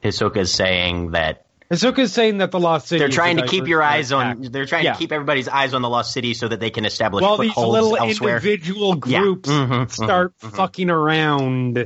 Hisoka 0.04 0.38
is 0.38 0.52
saying 0.54 1.12
that 1.12 1.46
Hisoka 1.72 2.00
is 2.00 2.12
saying 2.12 2.40
that 2.40 2.52
the 2.52 2.60
Lost 2.60 2.88
City. 2.90 3.00
they're 3.00 3.08
trying 3.08 3.38
to 3.38 3.48
keep 3.48 3.66
your 3.68 3.82
eyes 3.82 4.12
on. 4.12 4.26
tactic. 4.36 4.52
They're 4.52 4.66
trying 4.66 4.84
Yeah. 4.86 4.94
to 4.94 5.00
keep 5.00 5.12
everybody's 5.14 5.48
eyes 5.48 5.74
on 5.74 5.82
the 5.82 5.90
Lost 5.90 6.12
City 6.12 6.34
so 6.34 6.48
that 6.50 6.60
they 6.60 6.70
can 6.70 6.84
establish 6.84 7.22
While 7.22 7.38
these 7.38 7.56
little 7.56 7.96
elsewhere. 7.96 8.38
individual 8.38 9.00
Yeah. 9.06 9.20
groups 9.22 9.50
Mhm, 9.50 9.68
mhm, 9.70 9.92
start 9.92 10.34
mhm. 10.42 10.52
fucking 10.56 10.90
around. 10.90 11.78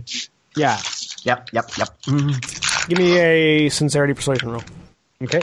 Yeah. 0.55 0.77
Yep, 1.26 1.50
yep, 1.54 1.66
yep. 1.78 1.90
Give 2.88 2.98
me 2.98 3.18
a 3.18 3.70
sincerity 3.70 4.14
persuasion 4.14 4.50
roll. 4.52 4.64
Okay. 5.22 5.42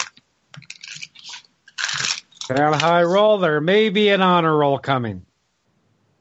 Got 2.49 2.75
a 2.75 2.79
high 2.79 3.03
roll. 3.03 3.39
There 3.39 3.61
may 3.61 3.89
be 3.89 4.09
an 4.11 4.23
honor 4.23 4.57
roll 4.57 4.79
coming. 4.79 5.25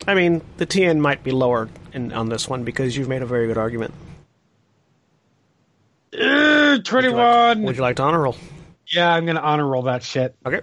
I 0.08 0.14
mean, 0.16 0.42
the 0.58 0.66
TN 0.66 1.00
might 1.00 1.24
be 1.24 1.32
lower 1.32 1.70
in, 1.94 2.12
on 2.12 2.28
this 2.30 2.48
one 2.50 2.64
because 2.64 2.96
you've 2.98 3.08
made 3.10 3.22
a 3.22 3.26
very 3.26 3.48
good 3.48 3.58
argument. 3.58 3.94
Uh, 6.14 6.18
Would 6.18 6.24
you 6.24 6.76
like- 6.76 6.84
Twenty-one. 6.86 7.64
Would 7.64 7.76
you 7.76 7.82
like 7.82 7.96
to 7.98 8.04
honor 8.04 8.20
roll? 8.22 8.36
Yeah, 8.88 9.14
I'm 9.14 9.26
gonna 9.26 9.40
honor 9.42 9.66
roll 9.68 9.84
that 9.84 10.04
shit. 10.04 10.36
Okay. 10.46 10.62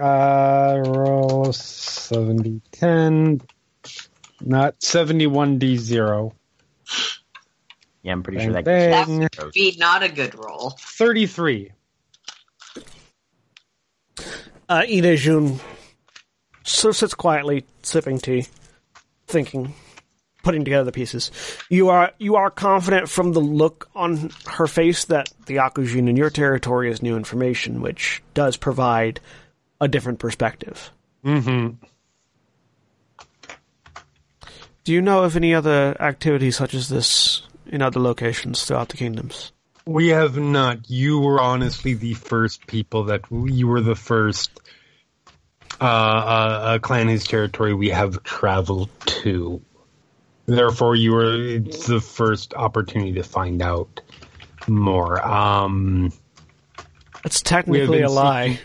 Uh, 0.00 0.82
roll 0.86 1.52
70, 1.52 2.62
10, 2.72 3.42
not 4.40 4.82
71 4.82 5.58
D 5.58 5.76
zero. 5.76 6.32
Yeah, 8.02 8.12
I'm 8.12 8.22
pretty 8.22 8.38
Bang, 8.38 8.46
sure 8.46 8.52
that. 8.54 8.64
bang. 8.64 9.20
That 9.20 9.38
would 9.38 9.52
be 9.52 9.76
not 9.78 10.02
a 10.02 10.08
good 10.08 10.34
roll. 10.34 10.70
33. 10.78 11.72
Uh, 14.68 14.84
Ide 14.88 15.16
Jun 15.18 15.58
so 16.62 16.92
sits 16.92 17.14
quietly, 17.14 17.64
sipping 17.82 18.18
tea, 18.18 18.46
thinking, 19.26 19.74
putting 20.44 20.64
together 20.64 20.84
the 20.84 20.92
pieces. 20.92 21.30
You 21.68 21.88
are 21.88 22.12
you 22.18 22.36
are 22.36 22.50
confident 22.50 23.08
from 23.08 23.32
the 23.32 23.40
look 23.40 23.88
on 23.94 24.30
her 24.46 24.66
face 24.66 25.04
that 25.06 25.30
the 25.46 25.56
Akujin 25.56 26.08
in 26.08 26.16
your 26.16 26.30
territory 26.30 26.90
is 26.90 27.02
new 27.02 27.16
information, 27.16 27.80
which 27.80 28.22
does 28.34 28.56
provide 28.56 29.20
a 29.80 29.88
different 29.88 30.20
perspective. 30.20 30.90
Mm-hmm. 31.24 31.84
Do 34.84 34.92
you 34.92 35.02
know 35.02 35.24
of 35.24 35.36
any 35.36 35.54
other 35.54 35.96
activities 36.00 36.56
such 36.56 36.74
as 36.74 36.88
this 36.88 37.42
in 37.70 37.80
other 37.82 38.00
locations 38.00 38.64
throughout 38.64 38.88
the 38.90 38.96
kingdoms? 38.96 39.52
We 39.86 40.08
have 40.08 40.36
not. 40.36 40.90
You 40.90 41.20
were 41.20 41.40
honestly 41.40 41.94
the 41.94 42.14
first 42.14 42.66
people 42.66 43.04
that 43.04 43.22
you 43.30 43.66
were 43.66 43.80
the 43.80 43.94
first 43.94 44.50
uh, 45.80 45.84
uh, 45.84 45.86
uh, 45.86 46.78
clan 46.80 47.08
whose 47.08 47.24
territory 47.24 47.72
we 47.72 47.88
have 47.88 48.22
traveled 48.22 48.90
to. 49.06 49.62
Therefore, 50.46 50.94
you 50.96 51.12
were 51.12 51.34
it's 51.34 51.86
the 51.86 52.00
first 52.00 52.52
opportunity 52.54 53.14
to 53.14 53.22
find 53.22 53.62
out 53.62 54.00
more. 54.68 55.24
Um, 55.26 56.12
It's 57.24 57.40
technically 57.42 57.86
been 57.98 58.04
a 58.04 58.10
lie. 58.10 58.60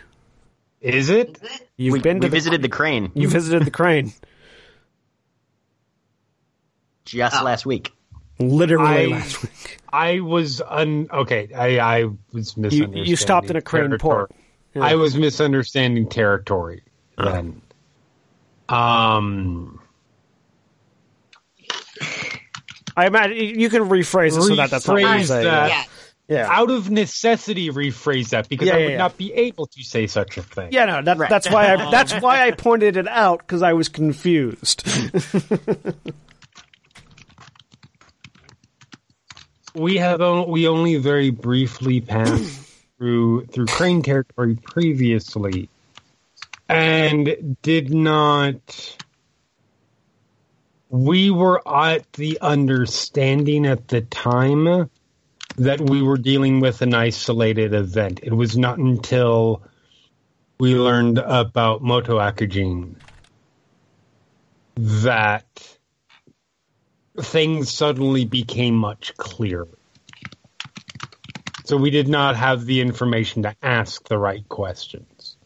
is 0.82 1.10
it? 1.10 1.40
You've 1.78 1.94
we, 1.94 2.00
been 2.00 2.20
to 2.22 2.26
we 2.26 2.30
the, 2.30 2.36
visited 2.36 2.62
the 2.62 2.70
crane 2.70 3.12
You 3.16 3.30
visited 3.30 3.66
the 3.66 3.72
crane. 3.72 4.14
just 7.06 7.36
Oh. 7.40 7.44
last 7.44 7.66
week. 7.66 7.92
Literally 8.40 9.14
I- 9.14 9.18
last 9.18 9.42
week. 9.44 9.80
I 9.92 10.20
was 10.20 10.62
un 10.62 11.08
okay. 11.12 11.50
I 11.56 11.78
I 11.80 12.04
was 12.34 12.56
You, 12.58 12.64
misunderstanding. 12.64 13.06
you 13.06 13.16
stopped 13.16 13.50
in 13.50 13.56
a 13.56 13.62
crane 13.62 13.90
territory. 13.90 14.00
port. 14.28 14.32
Yeah. 14.74 14.84
I 14.84 14.96
was 14.96 15.16
misunderstanding 15.16 16.10
territory 16.10 16.84
then. 17.18 17.62
Um, 18.68 19.80
I 22.98 23.08
imagine 23.08 23.38
you 23.38 23.70
can 23.70 23.84
rephrase 23.84 24.38
it 24.38 24.42
so 24.42 24.56
that 24.56 24.70
that's 24.70 24.88
not 24.88 24.94
what 24.94 25.02
you 25.02 25.08
Rephrase 25.08 25.28
say. 25.28 25.44
that. 25.44 25.70
Yeah. 25.70 25.84
Yeah. 26.28 26.48
out 26.50 26.72
of 26.72 26.90
necessity, 26.90 27.70
rephrase 27.70 28.30
that 28.30 28.50
because 28.50 28.68
Yeah, 28.68 28.74
I 28.74 28.78
would 28.80 28.92
yeah. 28.94 28.98
not 28.98 29.16
be 29.18 29.32
able 29.34 29.68
to 29.68 29.84
say 29.84 30.08
such 30.08 30.38
a 30.38 30.42
thing. 30.42 30.70
Yeah, 30.72 30.86
no, 30.86 31.02
that, 31.04 31.20
that's 31.30 31.48
why 31.50 31.72
I 31.74 31.92
that's 31.92 32.14
why 32.20 32.42
I 32.48 32.52
pointed 32.52 32.98
it 32.98 33.08
out 33.08 33.40
because 33.40 33.62
I 33.62 33.74
was 33.74 33.90
confused. 33.90 34.84
we 39.76 39.98
have 39.98 40.22
we 40.48 40.68
only 40.68 40.96
very 40.98 41.30
briefly 41.30 42.02
passed 42.02 42.62
through 42.98 43.46
through 43.48 43.66
crane 43.68 44.02
territory 44.02 44.58
previously, 44.62 45.70
and 46.70 47.58
did 47.62 47.94
not. 47.94 48.98
We 50.90 51.30
were 51.30 51.62
at 51.68 52.12
the 52.14 52.40
understanding 52.42 53.66
at 53.66 53.90
the 53.90 54.02
time 54.02 54.90
that 55.58 55.82
we 55.82 56.02
were 56.02 56.18
dealing 56.18 56.60
with 56.60 56.82
an 56.82 56.94
isolated 56.94 57.74
event. 57.74 58.22
It 58.24 58.34
was 58.34 58.58
not 58.58 58.78
until 58.78 59.62
we 60.60 60.76
learned 60.76 61.18
about 61.18 61.82
Moto 61.82 62.18
Akujin 62.20 62.96
that 64.76 65.75
things 67.22 67.72
suddenly 67.72 68.26
became 68.26 68.76
much 68.76 69.16
clearer. 69.18 69.68
So 71.66 71.78
we 71.78 71.90
did 71.90 72.08
not 72.08 72.36
have 72.36 72.66
the 72.66 72.82
information 72.82 73.44
to 73.44 73.56
ask 73.64 74.08
the 74.08 74.20
right 74.20 74.48
questions. 74.50 75.38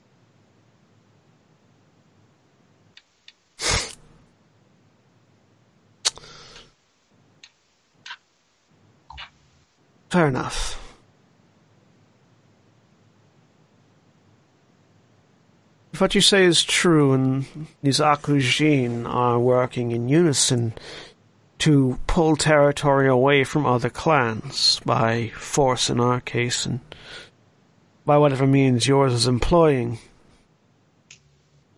Fair 10.09 10.27
enough. 10.27 10.75
If 15.93 16.01
what 16.01 16.15
you 16.15 16.21
say 16.21 16.45
is 16.45 16.63
true, 16.63 17.13
and 17.13 17.45
these 17.83 17.99
Akujin 17.99 19.05
are 19.07 19.37
working 19.37 19.91
in 19.91 20.09
unison 20.09 20.73
to 21.59 21.99
pull 22.07 22.35
territory 22.35 23.07
away 23.07 23.43
from 23.43 23.65
other 23.65 23.89
clans 23.89 24.79
by 24.85 25.29
force 25.29 25.89
in 25.89 25.99
our 25.99 26.21
case, 26.21 26.65
and 26.65 26.79
by 28.05 28.17
whatever 28.17 28.47
means 28.47 28.87
yours 28.87 29.13
is 29.13 29.27
employing, 29.27 29.99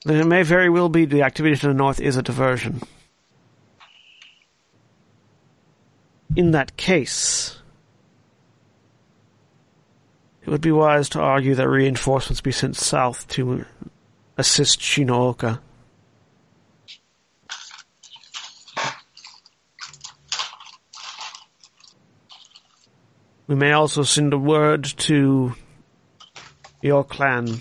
then 0.06 0.18
it 0.18 0.26
may 0.26 0.44
very 0.44 0.70
well 0.70 0.90
be 0.90 1.06
the 1.06 1.24
activity 1.24 1.56
to 1.56 1.68
the 1.68 1.74
north 1.74 2.00
is 2.00 2.16
a 2.16 2.22
diversion. 2.22 2.82
In 6.36 6.52
that 6.52 6.78
case, 6.78 7.60
it 10.44 10.50
would 10.50 10.62
be 10.62 10.72
wise 10.72 11.10
to 11.10 11.20
argue 11.20 11.56
that 11.56 11.68
reinforcements 11.68 12.42
be 12.42 12.52
sent 12.52 12.76
south 12.76 13.28
to 13.30 13.66
assist 14.38 14.80
Shinooka. 14.80 15.60
We 23.52 23.58
may 23.58 23.74
also 23.74 24.04
send 24.04 24.32
a 24.32 24.38
word 24.38 24.86
to 24.86 25.54
your 26.82 27.04
clan, 27.04 27.60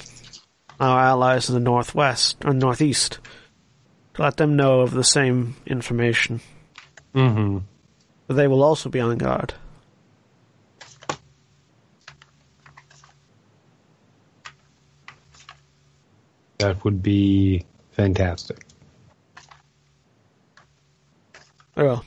our 0.79 1.01
allies 1.01 1.49
in 1.49 1.55
the 1.55 1.61
northwest 1.61 2.37
or 2.45 2.55
northeast, 2.55 3.19
to 4.15 4.23
let 4.23 4.37
them 4.37 4.55
know 4.55 4.83
of 4.83 4.93
the 4.93 5.03
same 5.03 5.57
information. 5.67 6.43
Mm-hmm. 7.13 7.59
But 8.29 8.35
they 8.35 8.47
will 8.47 8.63
also 8.63 8.89
be 8.89 9.01
on 9.01 9.19
guard. 9.19 9.55
That 16.59 16.85
would 16.85 17.03
be 17.03 17.67
fantastic. 17.91 18.65
Well. 21.77 22.05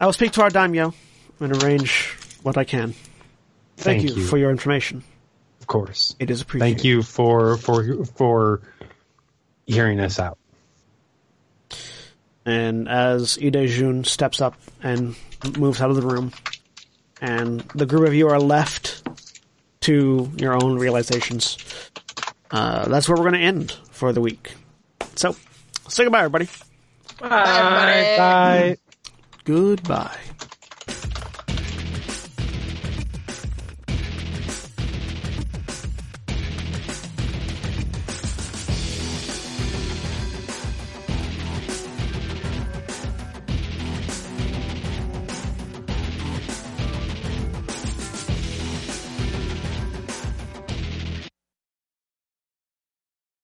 I 0.00 0.06
will 0.06 0.12
speak 0.12 0.32
to 0.32 0.42
our 0.42 0.50
daimyo 0.50 0.92
and 1.38 1.62
arrange 1.62 2.16
what 2.42 2.56
I 2.56 2.64
can. 2.64 2.94
Thank, 3.76 4.02
Thank 4.02 4.02
you, 4.02 4.22
you. 4.22 4.26
for 4.26 4.36
your 4.38 4.50
information. 4.50 5.02
Of 5.60 5.66
course. 5.66 6.16
It 6.18 6.30
is 6.30 6.40
appreciated. 6.42 6.74
Thank 6.74 6.84
you 6.84 7.02
for 7.02 7.56
for 7.56 8.04
for 8.04 8.60
hearing 9.66 10.00
us 10.00 10.18
out. 10.18 10.38
And 12.44 12.88
as 12.88 13.38
Ide 13.38 13.68
Jun 13.68 14.04
steps 14.04 14.40
up 14.40 14.54
and 14.82 15.14
moves 15.58 15.80
out 15.80 15.90
of 15.90 15.96
the 15.96 16.02
room, 16.02 16.32
and 17.20 17.60
the 17.74 17.86
group 17.86 18.06
of 18.06 18.14
you 18.14 18.28
are 18.28 18.40
left 18.40 19.06
to 19.82 20.30
your 20.36 20.54
own 20.54 20.78
realizations, 20.78 21.58
uh, 22.50 22.88
that's 22.88 23.08
where 23.08 23.16
we're 23.16 23.30
going 23.30 23.40
to 23.40 23.46
end 23.46 23.72
for 23.90 24.12
the 24.12 24.20
week. 24.20 24.54
So, 25.16 25.36
say 25.88 26.04
goodbye, 26.04 26.20
everybody. 26.20 26.48
Bye, 27.20 27.26
everybody. 27.58 28.16
Bye. 28.16 28.76
Goodbye. 29.44 30.18